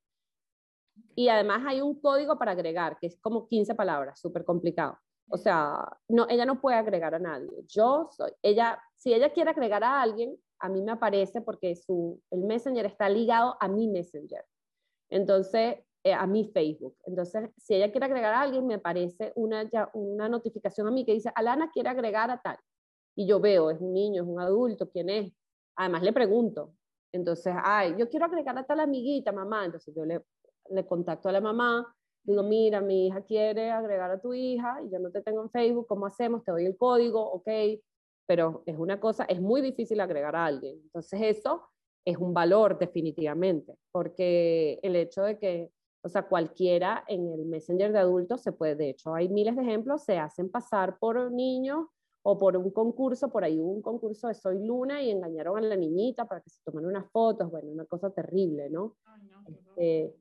Y 1.15 1.29
además 1.29 1.63
hay 1.65 1.81
un 1.81 1.99
código 1.99 2.37
para 2.37 2.51
agregar, 2.51 2.97
que 2.99 3.07
es 3.07 3.17
como 3.19 3.47
15 3.47 3.75
palabras, 3.75 4.19
súper 4.19 4.43
complicado. 4.43 4.97
O 5.29 5.37
sea, 5.37 5.97
no, 6.07 6.25
ella 6.29 6.45
no 6.45 6.59
puede 6.61 6.77
agregar 6.77 7.13
a 7.13 7.19
nadie. 7.19 7.49
Yo 7.67 8.09
soy, 8.11 8.31
ella, 8.41 8.81
si 8.95 9.13
ella 9.13 9.31
quiere 9.31 9.51
agregar 9.51 9.83
a 9.83 10.01
alguien, 10.01 10.37
a 10.59 10.69
mí 10.69 10.81
me 10.81 10.91
aparece 10.91 11.41
porque 11.41 11.75
su, 11.75 12.21
el 12.31 12.43
Messenger 12.43 12.85
está 12.85 13.09
ligado 13.09 13.55
a 13.59 13.67
mi 13.67 13.87
Messenger. 13.87 14.43
Entonces, 15.09 15.77
eh, 16.03 16.13
a 16.13 16.25
mi 16.25 16.45
Facebook. 16.45 16.95
Entonces, 17.05 17.49
si 17.57 17.75
ella 17.75 17.91
quiere 17.91 18.05
agregar 18.05 18.33
a 18.33 18.41
alguien, 18.41 18.65
me 18.65 18.75
aparece 18.75 19.33
una, 19.35 19.69
una 19.93 20.29
notificación 20.29 20.87
a 20.87 20.91
mí 20.91 21.05
que 21.05 21.13
dice, 21.13 21.31
Alana 21.35 21.71
quiere 21.71 21.89
agregar 21.89 22.31
a 22.31 22.41
tal. 22.41 22.57
Y 23.15 23.27
yo 23.27 23.39
veo, 23.39 23.71
es 23.71 23.79
un 23.81 23.93
niño, 23.93 24.23
es 24.23 24.29
un 24.29 24.39
adulto, 24.39 24.89
¿quién 24.89 25.09
es? 25.09 25.33
Además, 25.75 26.03
le 26.03 26.13
pregunto. 26.13 26.73
Entonces, 27.11 27.53
ay, 27.63 27.95
yo 27.97 28.09
quiero 28.09 28.25
agregar 28.25 28.57
a 28.57 28.65
tal 28.65 28.79
amiguita, 28.79 29.31
mamá. 29.31 29.65
Entonces, 29.65 29.93
yo 29.95 30.05
le, 30.05 30.23
le 30.69 30.85
contacto 30.85 31.29
a 31.29 31.31
la 31.31 31.41
mamá, 31.41 31.93
digo, 32.23 32.43
mira, 32.43 32.81
mi 32.81 33.07
hija 33.07 33.21
quiere 33.23 33.71
agregar 33.71 34.11
a 34.11 34.19
tu 34.21 34.33
hija 34.33 34.81
y 34.83 34.91
yo 34.91 34.99
no 34.99 35.11
te 35.11 35.21
tengo 35.21 35.41
en 35.41 35.49
Facebook, 35.49 35.87
¿cómo 35.87 36.05
hacemos? 36.05 36.43
Te 36.43 36.51
doy 36.51 36.65
el 36.65 36.77
código, 36.77 37.21
ok 37.21 37.47
pero 38.27 38.61
es 38.65 38.77
una 38.77 38.99
cosa, 38.99 39.23
es 39.23 39.41
muy 39.41 39.61
difícil 39.61 39.99
agregar 40.01 40.35
a 40.35 40.45
alguien. 40.45 40.79
Entonces 40.83 41.19
eso 41.23 41.63
es 42.05 42.17
un 42.17 42.33
valor 42.33 42.77
definitivamente, 42.77 43.75
porque 43.91 44.79
el 44.83 44.95
hecho 44.95 45.23
de 45.23 45.39
que, 45.39 45.71
o 46.03 46.09
sea, 46.09 46.27
cualquiera 46.27 47.03
en 47.07 47.27
el 47.27 47.45
Messenger 47.45 47.91
de 47.91 47.99
adultos 47.99 48.41
se 48.41 48.51
puede, 48.51 48.75
de 48.75 48.89
hecho 48.91 49.13
hay 49.13 49.29
miles 49.29 49.55
de 49.55 49.63
ejemplos, 49.63 50.03
se 50.03 50.17
hacen 50.17 50.49
pasar 50.49 50.99
por 50.99 51.31
niños 51.31 51.87
o 52.21 52.37
por 52.37 52.57
un 52.57 52.69
concurso, 52.71 53.29
por 53.29 53.45
ahí 53.45 53.57
hubo 53.57 53.71
un 53.71 53.81
concurso 53.81 54.27
de 54.27 54.33
Soy 54.33 54.65
Luna 54.65 55.01
y 55.01 55.11
engañaron 55.11 55.57
a 55.57 55.61
la 55.61 55.75
niñita 55.77 56.25
para 56.25 56.41
que 56.41 56.49
se 56.49 56.61
tomen 56.63 56.85
unas 56.85 57.09
fotos, 57.11 57.49
bueno, 57.49 57.69
una 57.69 57.85
cosa 57.85 58.09
terrible, 58.09 58.69
¿no? 58.69 58.97
Este, 59.47 60.13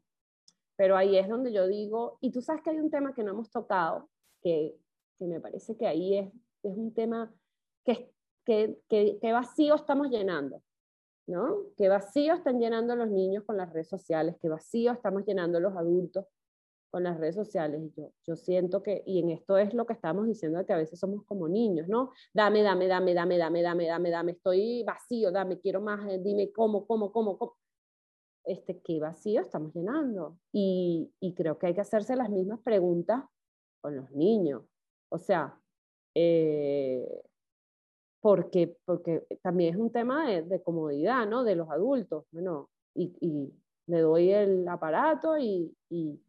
pero 0.77 0.97
ahí 0.97 1.17
es 1.17 1.29
donde 1.29 1.53
yo 1.53 1.67
digo, 1.67 2.19
y 2.21 2.31
tú 2.31 2.41
sabes 2.41 2.63
que 2.63 2.71
hay 2.71 2.79
un 2.79 2.91
tema 2.91 3.15
que 3.15 3.25
no 3.25 3.33
hemos 3.33 3.51
tocado, 3.51 4.09
que, 4.41 4.77
que 5.19 5.27
me 5.27 5.41
parece 5.41 5.77
que 5.77 5.87
ahí 5.87 6.17
es, 6.17 6.33
es 6.63 6.77
un 6.77 6.93
tema 6.95 7.35
qué, 8.45 8.79
qué, 8.89 9.33
vacío 9.33 9.75
estamos 9.75 10.09
llenando, 10.09 10.63
¿no? 11.27 11.65
Qué 11.77 11.89
vacío 11.89 12.35
están 12.35 12.59
llenando 12.59 12.97
los 12.97 13.11
niños 13.11 13.45
con 13.45 13.57
las 13.57 13.73
redes 13.73 13.89
sociales, 13.89 14.37
qué 14.41 14.49
vacío 14.49 14.93
estamos 14.93 15.25
llenando 15.27 15.61
los 15.61 15.77
adultos 15.77 16.27
con 16.91 17.03
las 17.03 17.19
redes 17.19 17.35
sociales. 17.35 17.83
Yo, 17.97 18.13
yo 18.27 18.37
siento 18.37 18.83
que, 18.83 19.03
y 19.05 19.21
en 19.21 19.31
esto 19.31 19.59
es 19.59 19.75
lo 19.75 19.87
que 19.87 19.93
estamos 19.93 20.27
diciendo, 20.27 20.65
que 20.65 20.73
a 20.73 20.79
veces 20.79 20.99
somos 20.99 21.25
como 21.25 21.49
niños, 21.49 21.89
¿no? 21.89 22.13
Dame, 22.33 22.63
dame, 22.63 22.87
dame, 22.87 23.15
dame, 23.15 23.39
dame, 23.39 23.63
dame, 23.63 23.87
dame, 23.87 24.11
dame, 24.11 24.33
estoy 24.33 24.83
vacío, 24.85 25.31
dame, 25.33 25.59
quiero 25.59 25.81
más, 25.81 26.09
eh, 26.09 26.21
dime 26.23 26.53
cómo, 26.53 26.87
cómo, 26.87 27.13
cómo, 27.13 27.39
cómo. 27.39 27.57
Este, 28.45 28.81
qué 28.81 29.01
vacío 29.01 29.41
estamos 29.41 29.75
llenando. 29.75 30.39
Y, 30.53 31.13
y 31.21 31.35
creo 31.35 31.59
que 31.59 31.67
hay 31.67 31.75
que 31.75 31.81
hacerse 31.81 32.15
las 32.15 32.31
mismas 32.31 32.61
preguntas 32.61 33.25
con 33.81 33.97
los 33.97 34.11
niños. 34.13 34.63
O 35.09 35.19
sea, 35.19 35.61
eh, 36.15 37.23
porque, 38.27 38.77
porque 38.85 39.25
también 39.41 39.75
es 39.75 39.81
un 39.81 39.93
tema 39.93 40.29
de, 40.29 40.61
comodidad, 40.61 41.29
¿no? 41.29 41.45
De 41.45 41.55
los 41.55 41.71
adultos, 41.71 42.25
bueno, 42.33 42.69
y, 42.93 43.17
y 43.21 43.55
le 43.87 44.01
doy 44.01 44.33
el 44.33 44.67
aparato 44.67 45.39
y, 45.39 45.73
y, 45.89 46.21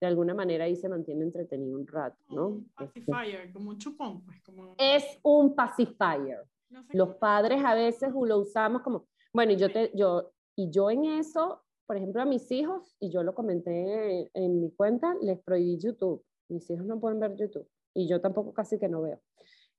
de 0.00 0.06
alguna 0.06 0.34
manera 0.34 0.66
ahí 0.66 0.76
se 0.76 0.88
mantiene 0.88 1.24
entretenido 1.24 1.80
un 1.80 1.86
rato, 1.88 2.16
¿no? 2.28 2.46
Un 2.46 2.70
pacifier, 2.76 3.52
como 3.52 3.70
un 3.70 3.78
chupón, 3.78 4.24
pues 4.24 4.40
como... 4.42 4.76
Es 4.78 5.18
un 5.24 5.56
pacifier. 5.56 6.44
Los 6.90 7.16
padres 7.16 7.64
a 7.64 7.74
veces 7.74 8.12
lo 8.12 8.38
usamos 8.38 8.82
como, 8.82 9.08
bueno, 9.32 9.50
y 9.50 9.56
yo, 9.56 9.72
te, 9.72 9.90
yo, 9.96 10.30
y 10.54 10.70
yo 10.70 10.92
en 10.92 11.06
eso, 11.06 11.64
por 11.86 11.96
ejemplo, 11.96 12.22
a 12.22 12.24
mis 12.24 12.52
hijos, 12.52 12.94
y 13.00 13.10
yo 13.10 13.24
lo 13.24 13.34
comenté 13.34 14.30
en 14.32 14.60
mi 14.60 14.70
cuenta, 14.70 15.16
les 15.20 15.40
prohibí 15.42 15.76
YouTube. 15.76 16.24
Mis 16.48 16.70
hijos 16.70 16.86
no 16.86 17.00
pueden 17.00 17.18
ver 17.18 17.34
YouTube. 17.34 17.68
Y 17.94 18.06
yo 18.06 18.20
tampoco 18.20 18.54
casi 18.54 18.78
que 18.78 18.88
no 18.88 19.02
veo 19.02 19.20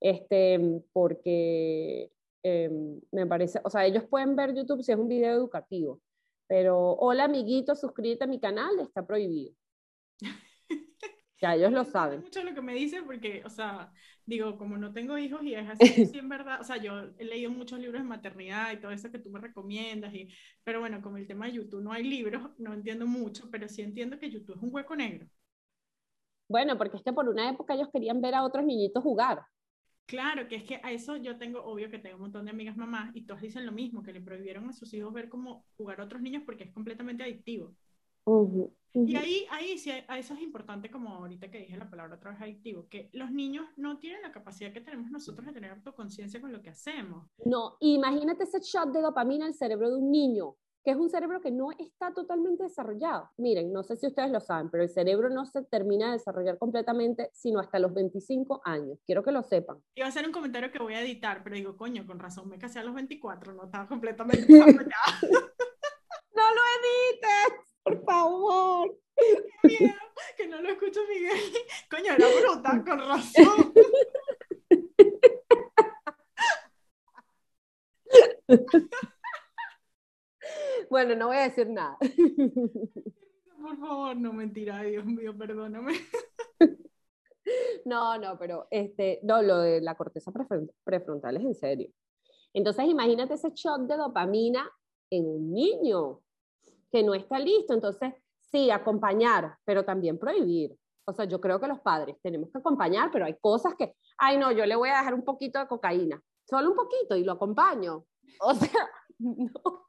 este, 0.03 0.59
porque 0.91 2.11
em, 2.43 2.99
me 3.11 3.25
parece, 3.25 3.61
o 3.63 3.69
sea, 3.69 3.85
ellos 3.85 4.03
pueden 4.03 4.35
ver 4.35 4.53
YouTube 4.53 4.83
si 4.83 4.91
es 4.91 4.97
un 4.97 5.07
video 5.07 5.33
educativo, 5.33 6.01
pero 6.45 6.77
hola 6.95 7.23
amiguito, 7.23 7.73
suscríbete 7.73 8.25
a 8.25 8.27
mi 8.27 8.37
canal, 8.37 8.77
está 8.81 9.07
prohibido. 9.07 9.55
ya 11.41 11.55
ellos 11.55 11.71
lo 11.71 11.85
saben. 11.85 12.19
Mucho 12.19 12.43
lo 12.43 12.53
que 12.53 12.61
me 12.61 12.73
dicen 12.73 13.05
porque, 13.05 13.43
o 13.45 13.49
sea, 13.49 13.93
digo, 14.25 14.57
como 14.57 14.77
no 14.77 14.91
tengo 14.91 15.17
hijos 15.17 15.41
y 15.41 15.55
es 15.55 15.69
así, 15.69 16.05
sí, 16.05 16.19
en 16.19 16.27
verdad, 16.27 16.59
o 16.59 16.65
sea, 16.65 16.75
yo 16.75 17.11
he 17.17 17.23
leído 17.23 17.49
muchos 17.49 17.79
libros 17.79 18.01
de 18.01 18.07
maternidad 18.07 18.73
y 18.73 18.81
todo 18.81 18.91
eso 18.91 19.09
que 19.09 19.19
tú 19.19 19.29
me 19.29 19.39
recomiendas, 19.39 20.13
y, 20.13 20.27
pero 20.65 20.81
bueno, 20.81 21.01
como 21.01 21.15
el 21.15 21.27
tema 21.27 21.45
de 21.45 21.53
YouTube 21.53 21.81
no 21.81 21.93
hay 21.93 22.03
libros, 22.03 22.41
no 22.57 22.73
entiendo 22.73 23.07
mucho, 23.07 23.49
pero 23.49 23.69
sí 23.69 23.81
entiendo 23.81 24.19
que 24.19 24.29
YouTube 24.29 24.57
es 24.57 24.61
un 24.63 24.73
hueco 24.73 24.97
negro. 24.97 25.29
Bueno, 26.49 26.77
porque 26.77 26.97
es 26.97 27.03
que 27.03 27.13
por 27.13 27.29
una 27.29 27.49
época 27.49 27.73
ellos 27.73 27.87
querían 27.89 28.19
ver 28.19 28.35
a 28.35 28.43
otros 28.43 28.65
niñitos 28.65 29.01
jugar. 29.01 29.45
Claro, 30.05 30.47
que 30.47 30.55
es 30.55 30.63
que 30.63 30.79
a 30.83 30.91
eso 30.91 31.15
yo 31.17 31.37
tengo, 31.37 31.63
obvio 31.63 31.89
que 31.89 31.99
tengo 31.99 32.15
un 32.17 32.23
montón 32.23 32.45
de 32.45 32.51
amigas 32.51 32.75
mamás 32.75 33.15
y 33.15 33.25
todas 33.25 33.41
dicen 33.41 33.65
lo 33.65 33.71
mismo, 33.71 34.03
que 34.03 34.13
le 34.13 34.21
prohibieron 34.21 34.67
a 34.69 34.73
sus 34.73 34.93
hijos 34.93 35.13
ver 35.13 35.29
cómo 35.29 35.65
jugar 35.77 36.01
a 36.01 36.05
otros 36.05 36.21
niños 36.21 36.43
porque 36.45 36.65
es 36.65 36.71
completamente 36.71 37.23
adictivo. 37.23 37.73
Y 38.95 39.15
ahí, 39.15 39.45
ahí 39.49 39.77
sí, 39.79 39.91
a 40.07 40.19
eso 40.19 40.35
es 40.35 40.41
importante, 40.41 40.91
como 40.91 41.09
ahorita 41.09 41.49
que 41.49 41.59
dije 41.59 41.75
la 41.77 41.89
palabra 41.89 42.15
otra 42.15 42.31
vez 42.31 42.41
adictivo, 42.41 42.87
que 42.89 43.09
los 43.13 43.31
niños 43.31 43.65
no 43.75 43.97
tienen 43.97 44.21
la 44.21 44.31
capacidad 44.31 44.71
que 44.71 44.81
tenemos 44.81 45.09
nosotros 45.09 45.47
de 45.47 45.53
tener 45.53 45.71
autoconciencia 45.71 46.39
con 46.39 46.51
lo 46.51 46.61
que 46.61 46.69
hacemos. 46.69 47.25
No, 47.43 47.77
imagínate 47.79 48.43
ese 48.43 48.59
shot 48.59 48.91
de 48.93 49.01
dopamina 49.01 49.47
al 49.47 49.55
cerebro 49.55 49.89
de 49.89 49.97
un 49.97 50.11
niño. 50.11 50.55
Que 50.83 50.91
es 50.91 50.97
un 50.97 51.09
cerebro 51.09 51.39
que 51.39 51.51
no 51.51 51.71
está 51.71 52.13
totalmente 52.13 52.63
desarrollado. 52.63 53.29
Miren, 53.37 53.71
no 53.71 53.83
sé 53.83 53.95
si 53.95 54.07
ustedes 54.07 54.31
lo 54.31 54.39
saben, 54.39 54.69
pero 54.69 54.83
el 54.83 54.89
cerebro 54.89 55.29
no 55.29 55.45
se 55.45 55.63
termina 55.63 56.07
de 56.07 56.13
desarrollar 56.13 56.57
completamente 56.57 57.29
sino 57.33 57.59
hasta 57.59 57.79
los 57.79 57.93
25 57.93 58.61
años. 58.65 58.99
Quiero 59.05 59.23
que 59.23 59.31
lo 59.31 59.43
sepan. 59.43 59.77
Iba 59.95 60.07
a 60.07 60.09
hacer 60.09 60.25
un 60.25 60.33
comentario 60.33 60.71
que 60.71 60.79
voy 60.79 60.93
a 60.95 61.01
editar, 61.01 61.41
pero 61.43 61.55
digo, 61.55 61.77
coño, 61.77 62.05
con 62.05 62.19
razón, 62.19 62.49
me 62.49 62.59
casé 62.59 62.79
a 62.79 62.83
los 62.83 62.93
24, 62.93 63.53
no 63.53 63.65
estaba 63.65 63.87
completamente 63.87 64.45
desarrollado. 64.47 64.91
no 66.35 66.43
lo 66.53 66.61
edites, 66.79 67.79
por 67.83 68.03
favor. 68.03 68.97
Qué 69.15 69.67
miedo, 69.79 69.93
que 70.35 70.47
no 70.47 70.61
lo 70.61 70.69
escucho 70.69 70.99
Miguel. 71.07 71.37
Coño, 71.89 72.13
era 72.13 72.27
bruta, 72.41 72.83
con 72.83 72.99
razón. 72.99 73.73
Bueno, 80.89 81.15
no 81.15 81.27
voy 81.27 81.37
a 81.37 81.43
decir 81.43 81.69
nada. 81.69 81.97
Por 83.61 83.77
favor, 83.77 84.15
no 84.17 84.33
mentira, 84.33 84.81
Dios 84.81 85.05
mío, 85.05 85.37
perdóname. 85.37 85.93
No, 87.85 88.17
no, 88.17 88.37
pero 88.37 88.67
este, 88.71 89.19
no, 89.23 89.41
lo 89.41 89.59
de 89.59 89.81
la 89.81 89.95
corteza 89.95 90.31
prefrontal 90.83 91.37
es 91.37 91.43
en 91.43 91.55
serio. 91.55 91.89
Entonces, 92.53 92.85
imagínate 92.85 93.33
ese 93.33 93.51
shock 93.53 93.81
de 93.81 93.97
dopamina 93.97 94.69
en 95.09 95.25
un 95.25 95.53
niño 95.53 96.21
que 96.91 97.03
no 97.03 97.13
está 97.13 97.39
listo. 97.39 97.73
Entonces, 97.73 98.13
sí, 98.51 98.69
acompañar, 98.69 99.57
pero 99.65 99.83
también 99.83 100.17
prohibir. 100.17 100.77
O 101.05 101.13
sea, 101.13 101.25
yo 101.25 101.41
creo 101.41 101.59
que 101.59 101.67
los 101.67 101.81
padres 101.81 102.15
tenemos 102.21 102.49
que 102.51 102.59
acompañar, 102.59 103.09
pero 103.11 103.25
hay 103.25 103.37
cosas 103.39 103.73
que, 103.77 103.95
ay, 104.17 104.37
no, 104.37 104.51
yo 104.51 104.65
le 104.65 104.75
voy 104.75 104.89
a 104.89 104.99
dejar 104.99 105.13
un 105.13 105.25
poquito 105.25 105.59
de 105.59 105.67
cocaína, 105.67 106.21
solo 106.47 106.69
un 106.69 106.75
poquito 106.77 107.15
y 107.15 107.23
lo 107.23 107.33
acompaño. 107.33 108.05
O 108.39 108.53
sea, 108.53 108.89
no. 109.19 109.87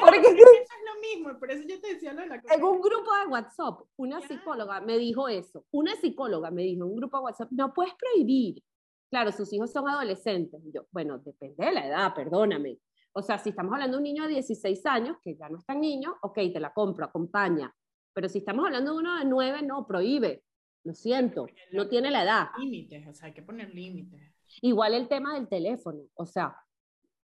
Porque 0.00 0.18
eso 0.18 0.28
es 0.28 0.84
lo 0.94 1.00
mismo, 1.00 1.38
por 1.38 1.50
eso 1.50 1.62
yo 1.66 1.80
te 1.80 1.94
decía 1.94 2.12
lo 2.12 2.22
de 2.22 2.26
la 2.26 2.42
En 2.50 2.62
un 2.62 2.80
grupo 2.80 3.10
de 3.16 3.26
WhatsApp, 3.30 3.80
una 3.96 4.20
psicóloga 4.20 4.80
me 4.80 4.98
dijo 4.98 5.28
eso. 5.28 5.64
Una 5.70 5.94
psicóloga 5.96 6.50
me 6.50 6.62
dijo 6.62 6.84
en 6.84 6.90
un 6.90 6.96
grupo 6.96 7.18
de 7.18 7.24
WhatsApp, 7.24 7.50
no 7.52 7.72
puedes 7.72 7.94
prohibir. 7.94 8.62
Claro, 9.10 9.30
sus 9.30 9.52
hijos 9.52 9.70
son 9.70 9.88
adolescentes. 9.88 10.60
yo, 10.72 10.86
bueno, 10.90 11.18
depende 11.18 11.66
de 11.66 11.72
la 11.72 11.86
edad, 11.86 12.14
perdóname. 12.14 12.78
O 13.12 13.22
sea, 13.22 13.38
si 13.38 13.50
estamos 13.50 13.74
hablando 13.74 13.96
de 13.96 13.98
un 13.98 14.04
niño 14.04 14.22
de 14.24 14.30
16 14.30 14.86
años, 14.86 15.18
que 15.22 15.36
ya 15.36 15.48
no 15.48 15.58
es 15.58 15.66
tan 15.66 15.80
niño, 15.80 16.16
ok, 16.22 16.34
te 16.34 16.60
la 16.60 16.72
compro, 16.72 17.04
acompaña. 17.04 17.72
Pero 18.14 18.28
si 18.28 18.38
estamos 18.38 18.64
hablando 18.64 18.92
de 18.92 18.98
uno 18.98 19.18
de 19.18 19.24
9, 19.26 19.62
no, 19.62 19.86
prohíbe. 19.86 20.42
Lo 20.84 20.94
siento, 20.94 21.46
no 21.72 21.88
tiene 21.88 22.10
la 22.10 22.24
edad. 22.24 22.48
Límites, 22.58 23.06
o 23.06 23.14
sea, 23.14 23.28
hay 23.28 23.34
que 23.34 23.42
poner 23.42 23.72
límites. 23.72 24.20
Igual 24.62 24.94
el 24.94 25.08
tema 25.08 25.34
del 25.34 25.48
teléfono, 25.48 26.02
o 26.14 26.26
sea, 26.26 26.56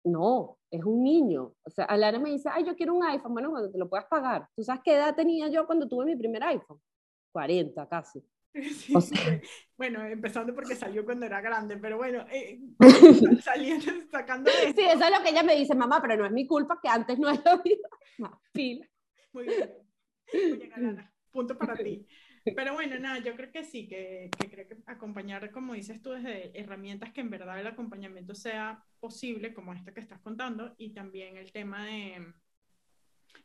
no, 0.06 0.58
es 0.70 0.84
un 0.84 1.02
niño. 1.02 1.54
O 1.62 1.70
sea, 1.70 1.84
Alara 1.84 2.18
me 2.18 2.30
dice, 2.30 2.48
ay, 2.52 2.64
yo 2.64 2.76
quiero 2.76 2.94
un 2.94 3.04
iPhone. 3.04 3.32
Bueno, 3.32 3.50
cuando 3.50 3.70
te 3.70 3.78
lo 3.78 3.88
puedas 3.88 4.06
pagar. 4.06 4.48
¿Tú 4.54 4.62
sabes 4.62 4.82
qué 4.84 4.94
edad 4.94 5.14
tenía 5.14 5.48
yo 5.48 5.66
cuando 5.66 5.88
tuve 5.88 6.04
mi 6.06 6.16
primer 6.16 6.42
iPhone? 6.44 6.80
40 7.32 7.88
casi. 7.88 8.24
bueno, 9.76 10.04
empezando 10.06 10.54
porque 10.54 10.74
salió 10.74 11.04
cuando 11.04 11.26
era 11.26 11.40
grande, 11.40 11.76
pero 11.76 11.98
bueno, 11.98 12.24
eh, 12.30 12.58
saliendo, 13.42 13.92
sacando 14.10 14.50
Sí, 14.50 14.82
eso 14.82 15.04
es 15.04 15.10
lo 15.10 15.22
que 15.22 15.30
ella 15.30 15.42
me 15.42 15.56
dice, 15.56 15.74
mamá, 15.74 16.00
pero 16.00 16.16
no 16.16 16.24
es 16.24 16.32
mi 16.32 16.46
culpa 16.46 16.78
que 16.80 16.88
antes 16.88 17.18
no 17.18 17.28
he 17.28 17.38
habido 17.44 17.88
más 18.18 18.32
pila. 18.52 18.86
Muy 19.32 19.44
bien. 19.44 21.10
Punto 21.30 21.58
para 21.58 21.76
ti. 21.76 22.06
Pero 22.54 22.74
bueno, 22.74 22.98
nada, 23.00 23.18
yo 23.18 23.34
creo 23.34 23.50
que 23.50 23.64
sí, 23.64 23.88
que, 23.88 24.30
que, 24.38 24.48
creo 24.48 24.68
que 24.68 24.76
acompañar, 24.86 25.50
como 25.50 25.74
dices 25.74 26.00
tú, 26.00 26.10
desde 26.10 26.58
herramientas 26.58 27.12
que 27.12 27.20
en 27.20 27.30
verdad 27.30 27.58
el 27.58 27.66
acompañamiento 27.66 28.34
sea 28.34 28.84
posible, 29.00 29.52
como 29.52 29.72
esto 29.72 29.92
que 29.92 30.00
estás 30.00 30.20
contando, 30.20 30.72
y 30.78 30.92
también 30.92 31.36
el 31.36 31.50
tema 31.50 31.84
de, 31.86 32.34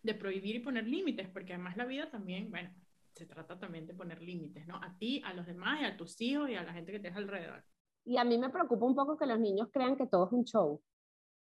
de 0.04 0.14
prohibir 0.14 0.58
y 0.58 0.60
poner 0.60 0.88
límites, 0.88 1.30
porque 1.30 1.54
además 1.54 1.78
la 1.78 1.86
vida 1.86 2.12
también, 2.12 2.52
bueno, 2.52 2.70
se 3.16 3.26
trata 3.26 3.58
también 3.58 3.88
de 3.88 3.96
poner 3.96 4.22
límites, 4.22 4.68
¿no? 4.68 4.76
A 4.76 4.96
ti, 5.00 5.22
a 5.26 5.34
los 5.34 5.48
demás, 5.48 5.82
y 5.82 5.86
a 5.86 5.98
tus 5.98 6.20
hijos 6.22 6.50
y 6.50 6.56
a 6.56 6.64
la 6.64 6.74
gente 6.74 6.92
que 6.92 7.00
tienes 7.00 7.18
alrededor. 7.18 7.64
Y 8.06 8.18
a 8.18 8.24
mí 8.24 8.38
me 8.38 8.50
preocupa 8.50 8.86
un 8.86 8.96
poco 8.96 9.18
que 9.18 9.26
los 9.26 9.40
niños 9.40 9.70
crean 9.72 9.96
que 9.96 10.06
todo 10.06 10.28
es 10.28 10.32
un 10.32 10.46
show, 10.46 10.80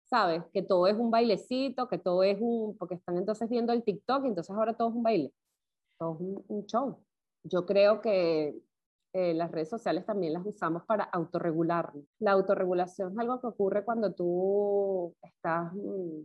¿sabes? 0.06 0.44
Que 0.54 0.62
todo 0.62 0.88
es 0.88 0.96
un 0.96 1.12
bailecito, 1.12 1.90
que 1.90 1.98
todo 1.98 2.24
es 2.24 2.38
un, 2.40 2.78
porque 2.78 2.96
están 2.96 3.18
entonces 3.18 3.50
viendo 3.50 3.74
el 3.74 3.84
TikTok 3.84 4.24
y 4.24 4.30
entonces 4.30 4.56
ahora 4.56 4.74
todo 4.76 4.90
es 4.90 4.96
un 4.96 5.04
baile, 5.04 5.34
todo 5.98 6.14
es 6.14 6.46
un 6.48 6.66
show 6.68 7.04
yo 7.44 7.66
creo 7.66 8.02
que 8.02 8.62
eh, 9.14 9.34
las 9.34 9.52
redes 9.52 9.70
sociales 9.70 10.06
también 10.06 10.34
las 10.34 10.46
usamos 10.46 10.84
para 10.86 11.04
autorregularnos. 11.04 12.04
La 12.20 12.32
autorregulación 12.32 13.12
es 13.12 13.20
algo 13.20 13.40
que 13.40 13.48
ocurre 13.48 13.86
cuando 13.86 14.14
tú 14.14 15.14
estás, 15.22 15.72
mm, 15.74 16.22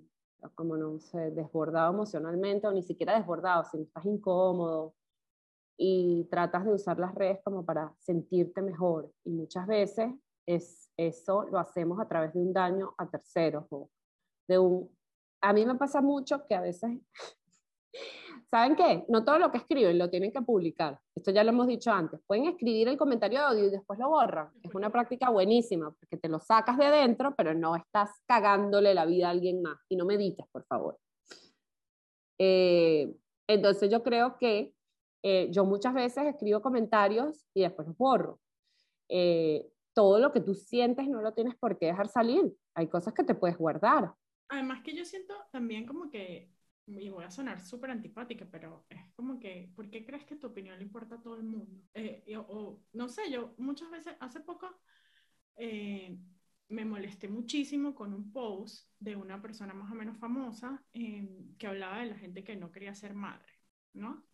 como 0.55 0.77
no 0.77 0.99
sé, 0.99 1.31
desbordado 1.33 1.93
emocionalmente 1.93 2.67
o 2.67 2.73
ni 2.73 2.83
siquiera 2.83 3.19
desbordado, 3.19 3.65
sino 3.65 3.83
estás 3.83 4.07
incómodo 4.07 4.95
y 5.77 6.25
tratas 6.31 6.65
de 6.65 6.73
usar 6.73 6.99
las 6.99 7.15
redes 7.15 7.41
como 7.45 7.65
para 7.65 7.95
sentirte 7.99 8.63
mejor. 8.63 9.13
Y 9.25 9.31
muchas 9.31 9.67
veces 9.67 10.11
es, 10.47 10.91
eso 10.97 11.45
lo 11.45 11.59
hacemos 11.59 12.01
a 12.01 12.09
través 12.09 12.33
de 12.33 12.41
un 12.41 12.53
daño 12.53 12.95
a 12.97 13.09
terceros 13.09 13.67
o 13.71 13.91
de 14.49 14.59
un... 14.59 14.91
A 15.43 15.53
mí 15.53 15.67
me 15.67 15.75
pasa 15.75 16.01
mucho 16.01 16.47
que 16.47 16.55
a 16.55 16.63
veces 16.63 16.91
¿Saben 18.51 18.77
qué? 18.77 19.05
No 19.09 19.25
todo 19.25 19.39
lo 19.39 19.51
que 19.51 19.59
escriben 19.59 19.99
lo 19.99 20.09
tienen 20.09 20.33
que 20.33 20.41
publicar. 20.41 20.99
Esto 21.15 21.31
ya 21.31 21.45
lo 21.45 21.51
hemos 21.51 21.67
dicho 21.67 21.93
antes. 21.93 22.21
Pueden 22.27 22.47
escribir 22.47 22.89
el 22.89 22.97
comentario 22.97 23.41
de 23.41 23.45
audio 23.45 23.65
y 23.67 23.71
después 23.71 23.99
lo 23.99 24.09
borran. 24.09 24.51
Es 24.63 24.75
una 24.75 24.91
práctica 24.91 25.29
buenísima 25.29 25.91
porque 25.91 26.17
te 26.17 26.31
lo 26.31 26.41
sacas 26.41 26.79
de 26.79 26.87
adentro, 26.87 27.35
pero 27.37 27.53
no 27.53 27.77
estás 27.77 28.11
cagándole 28.27 28.95
la 28.95 29.05
vida 29.05 29.29
a 29.29 29.31
alguien 29.31 29.61
más. 29.61 29.79
Y 29.91 29.97
no 29.97 30.07
medites, 30.07 30.47
por 30.51 30.65
favor. 30.65 30.99
Eh, 32.39 33.15
entonces 33.47 33.91
yo 33.91 34.03
creo 34.03 34.39
que 34.39 34.73
eh, 35.23 35.49
yo 35.51 35.67
muchas 35.67 35.93
veces 35.93 36.25
escribo 36.27 36.63
comentarios 36.63 37.47
y 37.53 37.63
después 37.63 37.87
los 37.89 37.99
borro. 37.99 38.41
Eh, 39.11 39.69
todo 39.95 40.21
lo 40.21 40.33
que 40.33 40.41
tú 40.41 40.55
sientes 40.55 41.07
no 41.07 41.21
lo 41.21 41.35
tienes 41.35 41.55
por 41.57 41.79
qué 41.79 41.87
dejar 41.87 42.09
salir. 42.09 42.55
Hay 42.75 42.89
cosas 42.89 43.13
que 43.13 43.25
te 43.25 43.35
puedes 43.35 43.59
guardar. 43.59 44.15
Además 44.49 44.83
que 44.83 44.95
yo 44.95 45.05
siento 45.05 45.35
también 45.53 45.87
como 45.87 46.09
que 46.09 46.51
y 46.97 47.09
voy 47.11 47.25
a 47.25 47.31
sonar 47.31 47.61
súper 47.61 47.91
antipática, 47.91 48.47
pero 48.51 48.87
es 48.89 49.13
como 49.15 49.39
que, 49.39 49.71
¿por 49.77 49.91
qué 49.91 50.05
crees 50.05 50.25
que 50.25 50.37
tu 50.37 50.47
opinión 50.47 50.79
le 50.79 50.85
importa 50.85 51.17
a 51.17 51.21
todo 51.21 51.37
el 51.37 51.45
mundo? 51.45 51.83
Eh, 51.95 52.25
o, 52.37 52.81
no 52.93 53.09
sé, 53.09 53.31
yo 53.31 53.55
muchas 53.59 53.91
veces, 53.91 54.17
hace 54.21 54.41
poco, 54.41 54.81
eh, 55.57 56.19
me 56.69 56.85
molesté 56.85 57.29
muchísimo 57.29 57.95
con 57.95 58.15
un 58.15 58.33
post 58.33 58.89
de 58.99 59.17
una 59.17 59.41
persona 59.41 59.75
más 59.75 59.91
o 59.91 59.95
menos 59.95 60.19
famosa 60.19 60.83
eh, 60.93 61.29
que 61.59 61.67
hablaba 61.67 62.01
de 62.01 62.07
la 62.07 62.17
gente 62.17 62.45
que 62.45 62.57
no 62.57 62.71
quería 62.71 62.95
ser 62.95 63.15
madre, 63.15 63.53
¿no? 63.93 64.25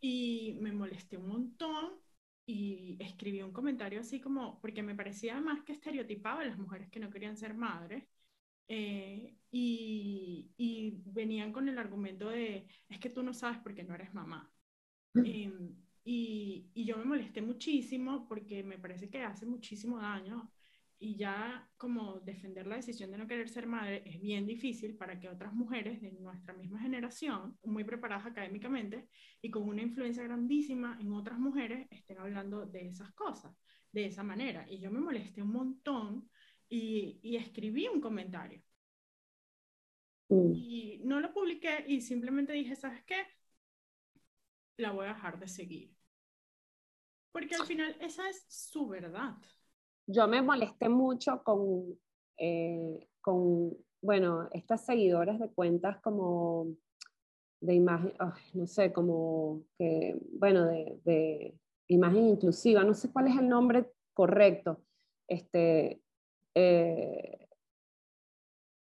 Y 0.00 0.56
me 0.60 0.72
molesté 0.72 1.16
un 1.16 1.28
montón 1.28 2.00
y 2.46 2.96
escribí 3.00 3.42
un 3.42 3.52
comentario 3.52 4.00
así 4.00 4.20
como, 4.20 4.60
porque 4.60 4.82
me 4.82 4.94
parecía 4.94 5.40
más 5.40 5.62
que 5.62 5.72
estereotipaba 5.72 6.42
a 6.42 6.46
las 6.46 6.58
mujeres 6.58 6.88
que 6.90 7.00
no 7.00 7.10
querían 7.10 7.36
ser 7.36 7.54
madres 7.54 8.04
eh, 8.72 9.36
y, 9.50 10.52
y, 10.56 11.02
venían 11.06 11.52
con 11.52 11.68
el 11.68 11.76
argumento 11.76 12.28
de, 12.28 12.68
es 12.88 13.00
que 13.00 13.10
tú 13.10 13.20
no 13.20 13.34
sabes 13.34 13.58
porque 13.58 13.82
no 13.82 13.96
eres 13.96 14.14
mamá. 14.14 14.48
Em, 15.12 15.74
y, 16.04 16.70
y, 16.72 16.84
yo 16.84 16.96
me 16.96 17.04
molesté 17.04 17.42
muchísimo 17.42 18.28
porque 18.28 18.62
me 18.62 18.78
parece 18.78 19.10
que 19.10 19.22
hace 19.22 19.44
muchísimo 19.44 19.98
daño 19.98 20.52
y 21.00 21.16
ya 21.16 21.68
como 21.76 22.20
defender 22.20 22.68
la 22.68 22.76
decisión 22.76 23.10
de 23.10 23.18
no 23.18 23.26
querer 23.26 23.48
ser 23.48 23.66
madre 23.66 24.04
es 24.06 24.20
bien 24.20 24.46
difícil 24.46 24.96
para 24.96 25.18
que 25.18 25.28
otras 25.28 25.52
mujeres 25.52 26.00
de 26.00 26.12
nuestra 26.12 26.54
misma 26.54 26.78
generación, 26.78 27.58
muy 27.64 27.82
preparadas 27.82 28.26
académicamente 28.26 29.08
y 29.42 29.50
con 29.50 29.64
una 29.64 29.82
influencia 29.82 30.22
grandísima 30.22 30.96
en 31.00 31.12
otras 31.12 31.40
mujeres, 31.40 31.88
estén 31.90 32.18
hablando 32.18 32.66
de 32.66 32.86
esas 32.86 33.10
cosas, 33.14 33.52
de 33.90 34.06
esa 34.06 34.22
manera. 34.22 34.64
Y 34.70 34.78
yo 34.78 34.92
me 34.92 35.00
molesté 35.00 35.42
un 35.42 35.50
montón 35.50 36.29
y, 36.70 37.36
escribí 37.36 37.88
un 37.88 38.00
comentario. 38.00 38.62
Mm. 40.28 40.52
Y 40.54 41.00
no 41.04 41.20
lo 41.20 41.32
publiqué 41.32 41.84
y 41.86 42.00
simplemente 42.00 42.52
dije, 42.52 42.76
¿sabes 42.76 43.02
qué? 43.04 43.22
La 44.76 44.92
voy 44.92 45.06
a 45.06 45.14
dejar 45.14 45.38
de 45.38 45.48
seguir. 45.48 45.94
Porque 47.32 47.54
al 47.54 47.66
final 47.66 47.96
esa 48.00 48.28
es 48.28 48.46
su 48.48 48.88
verdad. 48.88 49.36
Yo 50.06 50.26
me 50.26 50.42
molesté 50.42 50.88
mucho 50.88 51.42
con, 51.44 51.98
eh, 52.38 53.08
con 53.20 53.76
bueno, 54.00 54.48
estas 54.52 54.86
seguidoras 54.86 55.38
de 55.38 55.50
cuentas 55.52 56.00
como 56.00 56.68
de 57.60 57.74
imagen, 57.74 58.14
no 58.54 58.66
sé, 58.66 58.92
como 58.92 59.62
que, 59.78 60.16
bueno, 60.32 60.66
de, 60.66 60.98
de, 61.04 61.54
imagen 61.88 62.28
inclusiva, 62.28 62.84
no 62.84 62.94
sé 62.94 63.12
cuál 63.12 63.26
es 63.26 63.36
el 63.36 63.48
nombre 63.48 63.90
correcto, 64.14 64.80
este, 65.28 66.00
eh, 66.54 67.48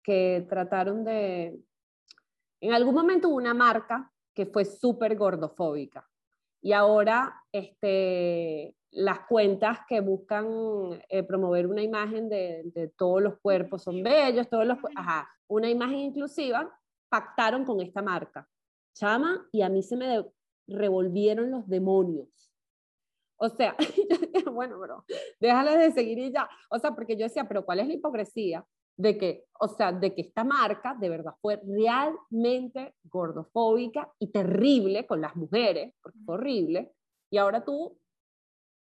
que 0.04 0.46
trataron 0.48 1.04
de... 1.04 1.60
En 2.62 2.74
algún 2.74 2.96
momento 2.96 3.30
hubo 3.30 3.38
una 3.38 3.54
marca 3.54 4.12
que 4.34 4.46
fue 4.46 4.66
súper 4.66 5.16
gordofóbica 5.16 6.08
y 6.62 6.74
ahora 6.74 7.44
este, 7.52 8.76
las 8.92 9.20
cuentas 9.28 9.80
que 9.88 10.00
buscan 10.00 10.48
eh, 11.10 11.24
promover 11.24 11.68
una 11.68 11.84
imagen 11.84 12.28
de, 12.28 12.64
de, 12.74 12.88
todos 12.88 13.22
los 13.22 13.38
cuerpos 13.40 13.84
son 13.84 14.02
bellos, 14.02 14.50
todos 14.50 14.66
los... 14.66 14.78
Ajá, 14.96 15.30
una 15.48 15.70
imagen 15.70 16.00
inclusiva, 16.00 16.76
pactaron 17.10 17.66
con 17.66 17.82
esta 17.82 18.02
marca. 18.02 18.48
Chama, 18.94 19.48
y 19.52 19.62
a 19.62 19.70
mí 19.70 19.84
se 19.84 19.98
me 19.98 20.26
revolvieron 20.68 21.52
los 21.52 21.68
demonios. 21.68 22.55
O 23.38 23.50
sea, 23.50 23.76
bueno, 24.54 24.78
pero 24.80 25.06
déjale 25.40 25.78
de 25.78 25.92
seguir 25.92 26.20
y 26.20 26.32
ya. 26.32 26.50
O 26.70 26.80
sea, 26.80 26.92
porque 26.92 27.16
yo 27.16 27.24
decía, 27.24 27.48
pero 27.48 27.66
¿cuál 27.66 27.80
es 27.80 27.88
la 27.88 27.94
hipocresía? 27.94 28.66
De 28.98 29.18
que, 29.18 29.46
o 29.60 29.68
sea, 29.68 29.92
de 29.92 30.14
que 30.14 30.22
esta 30.22 30.44
marca 30.44 30.96
de 31.00 31.10
verdad 31.10 31.34
fue 31.42 31.62
realmente 31.66 32.96
gordofóbica 33.04 34.10
y 34.20 34.32
terrible 34.32 35.06
con 35.06 35.20
las 35.20 35.36
mujeres, 35.36 35.94
porque 36.02 36.20
fue 36.26 36.36
horrible, 36.36 36.94
y 37.30 37.38
ahora 37.38 37.66
tú 37.66 37.98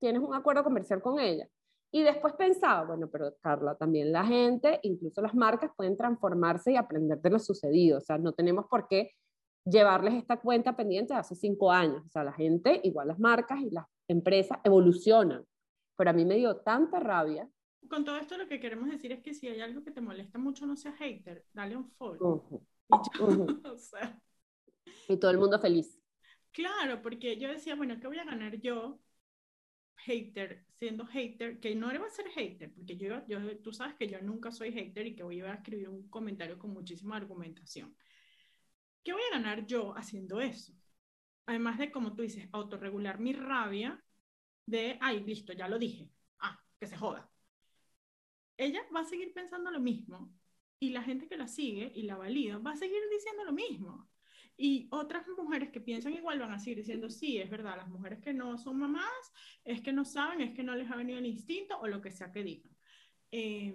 tienes 0.01 0.23
un 0.23 0.35
acuerdo 0.35 0.65
comercial 0.65 1.03
con 1.03 1.19
ella. 1.21 1.47
Y 1.91 2.03
después 2.03 2.35
pensaba, 2.35 2.85
bueno, 2.85 3.09
pero 3.11 3.35
Carla, 3.41 3.75
también 3.75 4.13
la 4.13 4.25
gente, 4.25 4.79
incluso 4.83 5.23
las 5.23 5.35
marcas, 5.35 5.71
pueden 5.77 5.97
transformarse 5.97 6.73
y 6.73 6.77
aprender 6.77 7.19
de 7.21 7.31
lo 7.31 7.39
sucedido. 7.39 7.99
O 7.99 8.01
sea, 8.01 8.19
no 8.19 8.33
tenemos 8.33 8.67
por 8.67 8.89
qué 8.89 9.13
llevarles 9.65 10.15
esta 10.15 10.39
cuenta 10.39 10.77
pendiente 10.77 11.15
de 11.15 11.21
hace 11.21 11.35
cinco 11.35 11.71
años. 11.73 12.05
O 12.07 12.09
sea, 12.11 12.25
la 12.25 12.33
gente, 12.33 12.81
igual 12.85 13.09
las 13.09 13.19
marcas 13.19 13.61
y 13.61 13.71
las 13.71 13.87
empresas 14.09 14.59
evolucionan. 14.65 15.47
Pero 15.97 16.11
a 16.11 16.13
mí 16.13 16.25
me 16.25 16.37
dio 16.37 16.57
tanta 16.57 16.99
rabia. 16.99 17.49
Con 17.89 18.05
todo 18.05 18.17
esto 18.17 18.37
lo 18.37 18.49
que 18.49 18.61
queremos 18.61 18.89
decir 18.89 19.13
es 19.13 19.23
que 19.23 19.35
si 19.35 19.49
hay 19.49 19.61
algo 19.61 19.85
que 19.85 19.91
te 19.91 20.01
molesta 20.01 20.39
mucho, 20.39 20.67
no 20.67 20.77
seas 20.77 20.97
hater, 20.97 21.45
dale 21.53 21.77
un 21.77 21.89
follow. 21.93 22.45
y, 25.09 25.17
todo 25.19 25.31
el 25.31 25.39
mundo 25.39 25.59
feliz. 25.59 26.01
Claro, 26.53 27.03
porque 27.03 27.39
yo 27.39 27.49
decía, 27.49 27.77
bueno, 27.77 27.99
¿qué 28.01 28.07
voy 28.07 28.19
a 28.19 28.25
ganar 28.25 28.59
yo 28.61 28.99
hater, 29.97 30.65
siendo 30.79 31.07
hater, 31.07 31.61
que 31.61 31.75
no 31.75 31.93
iba 31.93 32.07
a 32.07 32.11
ser 32.11 32.29
hater, 32.29 32.73
porque 32.73 32.97
yo, 32.97 33.27
yo, 33.27 33.59
tú 33.61 33.73
sabes 33.73 33.95
que 33.97 34.09
yo 34.09 34.21
nunca 34.23 34.51
soy 34.51 34.73
hater 34.73 35.07
y 35.07 35.15
que 35.15 35.23
voy 35.23 35.41
a 35.41 35.55
escribir 35.55 35.89
un 35.89 36.09
comentario 36.09 36.59
con 36.59 36.73
muchísima 36.73 37.17
argumentación. 37.17 37.95
¿Qué 39.03 39.13
voy 39.13 39.23
a 39.31 39.37
ganar 39.37 39.67
yo 39.67 39.97
haciendo 39.97 40.41
eso? 40.41 40.73
Además 41.49 41.79
de, 41.79 41.91
como 41.91 42.15
tú 42.15 42.21
dices, 42.21 42.47
autorregular 42.53 43.21
mi 43.21 43.33
rabia 43.33 44.05
de, 44.67 44.99
ay, 45.01 45.25
listo, 45.25 45.55
ya 45.55 45.67
lo 45.67 45.79
dije, 45.79 46.11
ah, 46.41 46.63
que 46.79 46.87
se 46.87 46.95
joda. 46.95 47.31
Ella 48.59 48.83
va 48.95 49.01
a 49.01 49.05
seguir 49.05 49.33
pensando 49.33 49.71
lo 49.71 49.81
mismo 49.81 50.31
y 50.79 50.91
la 50.91 51.03
gente 51.03 51.27
que 51.27 51.39
la 51.39 51.49
sigue 51.49 51.91
y 51.95 52.03
la 52.03 52.17
valida 52.17 52.59
va 52.59 52.73
a 52.73 52.77
seguir 52.77 53.01
diciendo 53.11 53.45
lo 53.45 53.53
mismo. 53.53 54.11
Y 54.59 54.89
otras 54.91 55.27
mujeres 55.39 55.71
que 55.71 55.81
piensan 55.81 56.13
igual 56.13 56.39
van 56.39 56.53
a 56.53 56.59
seguir 56.59 56.77
diciendo, 56.81 57.09
sí, 57.09 57.39
es 57.39 57.49
verdad, 57.49 57.79
las 57.79 57.89
mujeres 57.89 58.21
que 58.21 58.35
no 58.35 58.59
son 58.59 58.79
mamás 58.79 59.33
es 59.65 59.81
que 59.81 59.93
no 59.93 60.05
saben, 60.05 60.43
es 60.43 60.53
que 60.55 60.63
no 60.63 60.77
les 60.77 60.91
ha 60.91 60.97
venido 60.97 61.19
el 61.19 61.25
instinto 61.25 61.79
o 61.81 61.87
lo 61.87 62.03
que 62.03 62.11
sea 62.11 62.31
que 62.31 62.43
digan. 62.43 62.77
Eh, 63.33 63.75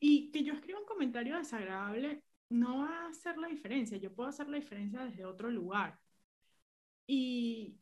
y 0.00 0.30
que 0.32 0.44
yo 0.44 0.52
escriba 0.52 0.80
un 0.80 0.84
comentario 0.84 1.38
desagradable 1.38 2.22
no 2.50 2.80
va 2.80 3.06
a 3.06 3.08
hacer 3.08 3.38
la 3.38 3.48
diferencia, 3.48 3.96
yo 3.96 4.14
puedo 4.14 4.28
hacer 4.28 4.48
la 4.50 4.58
diferencia 4.58 5.02
desde 5.02 5.24
otro 5.24 5.50
lugar. 5.50 5.98
Y, 7.06 7.78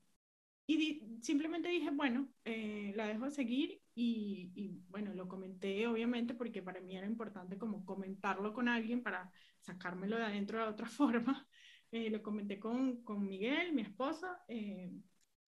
y 0.67 1.19
simplemente 1.23 1.69
dije, 1.69 1.91
bueno, 1.91 2.29
eh, 2.45 2.93
la 2.97 3.07
dejo 3.07 3.27
de 3.27 3.31
seguir 3.31 3.81
y, 3.95 4.51
y, 4.55 4.83
bueno, 4.89 5.15
lo 5.15 5.29
comenté 5.29 5.87
obviamente 5.87 6.35
porque 6.35 6.63
para 6.63 6.81
mí 6.81 6.97
era 6.97 7.07
importante 7.07 7.59
como 7.59 7.85
comentarlo 7.85 8.53
con 8.53 8.69
alguien 8.69 9.03
para 9.03 9.31
sacármelo 9.61 10.17
de 10.17 10.25
adentro 10.25 10.59
de 10.59 10.65
otra 10.65 10.87
forma. 10.89 11.47
Eh, 11.93 12.11
lo 12.11 12.23
comenté 12.23 12.59
con, 12.59 13.03
con, 13.05 13.25
Miguel, 13.25 13.73
mi 13.73 13.83
esposo, 13.83 14.27
eh, 14.49 14.91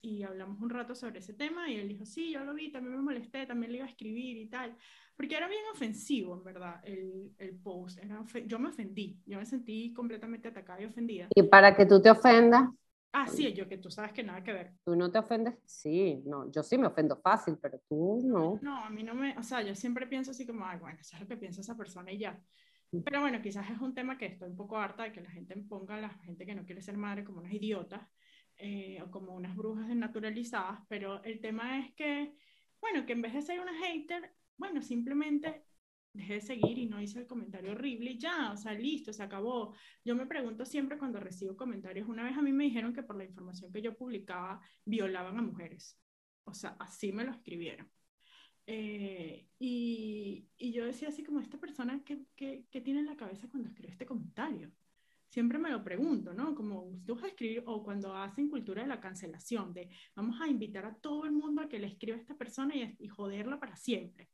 y 0.01 0.23
hablamos 0.23 0.61
un 0.61 0.70
rato 0.70 0.94
sobre 0.94 1.19
ese 1.19 1.35
tema 1.35 1.69
y 1.69 1.74
él 1.74 1.89
dijo, 1.89 2.07
sí, 2.07 2.31
yo 2.31 2.44
lo 2.44 2.55
vi, 2.55 2.70
también 2.70 2.94
me 2.94 3.03
molesté, 3.03 3.47
también 3.47 3.73
le 3.73 3.78
iba 3.78 3.86
a 3.86 3.90
escribir 3.90 4.36
y 4.36 4.47
tal, 4.47 4.77
porque 5.16 5.36
era 5.36 5.48
bien 5.48 5.62
ofensivo, 5.73 6.36
en 6.36 6.44
verdad, 6.44 6.81
el, 6.85 7.32
el 7.39 7.57
post. 7.57 7.98
Era 7.98 8.24
yo 8.47 8.59
me 8.61 8.69
ofendí, 8.69 9.19
yo 9.27 9.39
me 9.39 9.47
sentí 9.47 9.93
completamente 9.93 10.47
atacada 10.47 10.82
y 10.82 10.85
ofendida. 10.85 11.27
¿Y 11.35 11.43
para 11.43 11.74
que 11.74 11.85
tú 11.85 12.01
te 12.01 12.11
ofendas? 12.11 12.70
Ah, 13.19 13.27
sí, 13.27 13.55
yo 13.55 13.67
que 13.67 13.79
tú 13.79 13.91
sabes 13.91 14.13
que 14.13 14.23
nada 14.23 14.45
que 14.45 14.53
ver. 14.53 14.75
¿Tú 14.85 14.95
no 14.95 15.11
te 15.11 15.19
ofendes? 15.19 15.55
Sí, 15.65 16.23
no, 16.27 16.51
yo 16.51 16.63
sí 16.63 16.77
me 16.77 16.87
ofendo 16.87 17.17
fácil, 17.17 17.57
pero 17.57 17.81
tú 17.89 18.21
no. 18.23 18.59
No, 18.61 18.85
a 18.85 18.91
mí 18.91 19.03
no 19.03 19.15
me, 19.15 19.35
o 19.39 19.43
sea, 19.43 19.63
yo 19.63 19.75
siempre 19.75 20.07
pienso 20.07 20.33
así 20.33 20.47
como, 20.47 20.67
ay, 20.67 20.79
bueno, 20.79 20.99
eso 21.01 21.17
es 21.17 21.23
lo 21.23 21.27
que 21.27 21.39
piensa 21.39 21.63
esa 21.63 21.75
persona 21.79 22.13
y 22.13 22.19
ya. 22.19 22.39
Pero 23.05 23.23
bueno, 23.23 23.41
quizás 23.41 23.71
es 23.71 23.81
un 23.81 23.95
tema 23.95 24.19
que 24.19 24.27
estoy 24.27 24.51
un 24.51 24.57
poco 24.57 24.77
harta 24.77 25.05
de 25.05 25.13
que 25.13 25.23
la 25.23 25.31
gente 25.31 25.57
ponga 25.57 25.97
a 25.97 26.01
la 26.03 26.11
gente 26.11 26.45
que 26.45 26.55
no 26.55 26.67
quiere 26.67 26.83
ser 26.83 26.99
madre 26.99 27.25
como 27.25 27.41
unas 27.41 27.55
idiotas 27.55 28.03
eh, 28.59 29.01
o 29.03 29.11
como 29.11 29.35
unas 29.35 29.57
brujas 29.57 29.89
desnaturalizadas, 29.89 30.81
pero 30.87 31.25
el 31.25 31.41
tema 31.41 31.79
es 31.79 31.95
que, 31.95 32.35
bueno, 32.83 33.07
que 33.07 33.15
en 33.15 33.23
vez 33.23 33.33
de 33.33 33.41
ser 33.41 33.61
una 33.61 33.73
hater, 33.79 34.35
bueno, 34.59 34.83
simplemente 34.83 35.65
dejé 36.17 36.35
de 36.35 36.41
seguir 36.41 36.79
y 36.79 36.87
no 36.87 37.01
hice 37.01 37.21
el 37.21 37.27
comentario 37.27 37.73
horrible 37.73 38.13
y 38.13 38.19
ya, 38.19 38.53
o 38.53 38.57
sea, 38.57 38.73
listo, 38.75 39.13
se 39.13 39.23
acabó. 39.23 39.75
Yo 40.05 40.15
me 40.17 40.27
pregunto 40.27 40.65
siempre 40.65 40.99
cuando 40.99 41.21
recibo 41.21 41.57
comentarios, 41.57 42.09
una 42.09 42.25
vez 42.25 42.37
a 42.37 42.43
mí 42.43 42.53
me 42.53 42.65
dijeron 42.65 42.93
que 42.93 43.03
por 43.03 43.17
la 43.17 43.25
información 43.25 43.73
que 43.73 43.83
yo 43.83 43.97
publicaba 43.97 44.61
violaban 44.85 45.39
a 45.39 45.43
mujeres, 45.43 45.99
o 46.45 46.55
sea, 46.55 46.77
así 46.81 47.13
me 47.13 47.25
lo 47.25 47.33
escribieron. 47.33 47.91
Eh, 48.67 49.47
y, 49.59 50.49
y, 50.59 50.73
yo 50.73 50.85
decía 50.85 51.09
así 51.09 51.23
como, 51.23 51.41
esta 51.41 51.59
persona, 51.59 52.03
¿qué, 52.05 52.25
qué, 52.35 52.67
qué 52.71 52.81
tiene 52.81 53.01
en 53.01 53.07
la 53.07 53.17
cabeza 53.17 53.49
cuando 53.49 53.69
escribe 53.69 53.93
este 53.93 54.07
comentario? 54.07 54.73
Siempre 55.29 55.59
me 55.59 55.71
lo 55.71 55.85
pregunto, 55.85 56.35
¿no? 56.35 56.55
Como 56.55 57.01
tú 57.07 57.15
vas 57.15 57.25
a 57.25 57.29
escribir, 57.29 57.63
o 57.67 57.83
cuando 57.85 58.15
hacen 58.17 58.49
cultura 58.49 58.83
de 58.83 58.89
la 58.89 59.01
cancelación, 59.01 59.73
de 59.73 59.91
vamos 60.15 60.41
a 60.41 60.49
invitar 60.49 60.85
a 60.87 60.95
todo 60.97 61.27
el 61.27 61.33
mundo 61.33 61.63
a 61.63 61.69
que 61.69 61.79
le 61.79 61.89
escriba 61.89 62.17
a 62.17 62.21
esta 62.21 62.37
persona 62.37 62.75
y, 62.75 62.97
y 62.99 63.09
joderla 63.09 63.61
para 63.61 63.77
siempre. 63.77 64.31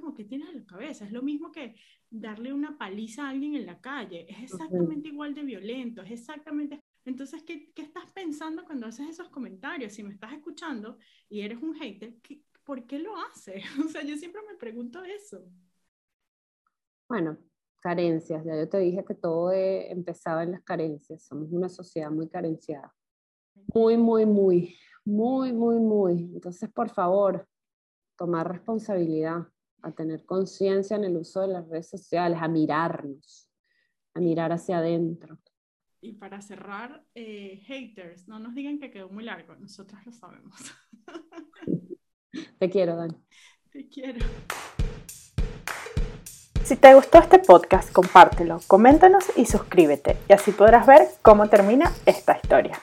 Como 0.00 0.14
que 0.14 0.24
tienes 0.24 0.48
en 0.48 0.58
la 0.58 0.66
cabeza, 0.66 1.04
es 1.04 1.12
lo 1.12 1.22
mismo 1.22 1.52
que 1.52 1.76
darle 2.08 2.52
una 2.52 2.76
paliza 2.78 3.26
a 3.26 3.30
alguien 3.30 3.54
en 3.54 3.66
la 3.66 3.80
calle, 3.80 4.26
es 4.28 4.42
exactamente 4.42 5.08
igual 5.08 5.34
de 5.34 5.42
violento, 5.42 6.02
es 6.02 6.10
exactamente 6.10 6.80
entonces, 7.04 7.42
¿qué, 7.42 7.72
¿qué, 7.72 7.82
estás 7.82 8.12
pensando 8.12 8.64
cuando 8.64 8.86
haces 8.86 9.08
esos 9.08 9.30
comentarios? 9.30 9.92
Si 9.92 10.02
me 10.02 10.12
estás 10.12 10.32
escuchando 10.32 10.98
y 11.28 11.40
eres 11.40 11.62
un 11.62 11.74
hater, 11.74 12.16
¿qué, 12.22 12.42
¿por 12.64 12.86
qué 12.86 12.98
lo 12.98 13.16
hace? 13.16 13.62
O 13.84 13.88
sea, 13.88 14.02
yo 14.02 14.16
siempre 14.16 14.42
me 14.46 14.56
pregunto 14.56 15.02
eso. 15.02 15.42
Bueno, 17.08 17.38
carencias, 17.80 18.44
ya 18.44 18.56
yo 18.56 18.68
te 18.68 18.78
dije 18.78 19.04
que 19.04 19.14
todo 19.14 19.50
empezaba 19.52 20.42
en 20.42 20.52
las 20.52 20.62
carencias, 20.62 21.24
somos 21.24 21.50
una 21.50 21.68
sociedad 21.68 22.10
muy 22.10 22.28
carenciada. 22.28 22.94
Muy, 23.74 23.96
muy, 23.96 24.26
muy, 24.26 24.76
muy, 25.04 25.52
muy, 25.52 25.80
muy. 25.80 26.30
Entonces, 26.34 26.70
por 26.70 26.90
favor, 26.90 27.48
tomar 28.16 28.50
responsabilidad, 28.50 29.48
a 29.82 29.92
tener 29.92 30.24
conciencia 30.24 30.96
en 30.96 31.04
el 31.04 31.16
uso 31.16 31.42
de 31.42 31.48
las 31.48 31.68
redes 31.68 31.88
sociales, 31.88 32.38
a 32.40 32.48
mirarnos, 32.48 33.48
a 34.14 34.20
mirar 34.20 34.52
hacia 34.52 34.78
adentro. 34.78 35.38
Y 36.00 36.12
para 36.14 36.40
cerrar, 36.40 37.04
eh, 37.14 37.62
haters, 37.66 38.26
no 38.26 38.38
nos 38.38 38.54
digan 38.54 38.78
que 38.78 38.90
quedó 38.90 39.08
muy 39.10 39.24
largo, 39.24 39.54
nosotros 39.56 40.00
lo 40.06 40.12
sabemos. 40.12 40.58
Te 42.58 42.70
quiero, 42.70 42.96
Dani. 42.96 43.16
Te 43.70 43.88
quiero. 43.88 44.24
Si 46.64 46.76
te 46.76 46.94
gustó 46.94 47.18
este 47.18 47.40
podcast, 47.40 47.92
compártelo, 47.92 48.60
coméntanos 48.66 49.24
y 49.36 49.46
suscríbete, 49.46 50.16
y 50.28 50.32
así 50.32 50.52
podrás 50.52 50.86
ver 50.86 51.08
cómo 51.20 51.48
termina 51.48 51.92
esta 52.06 52.36
historia. 52.36 52.80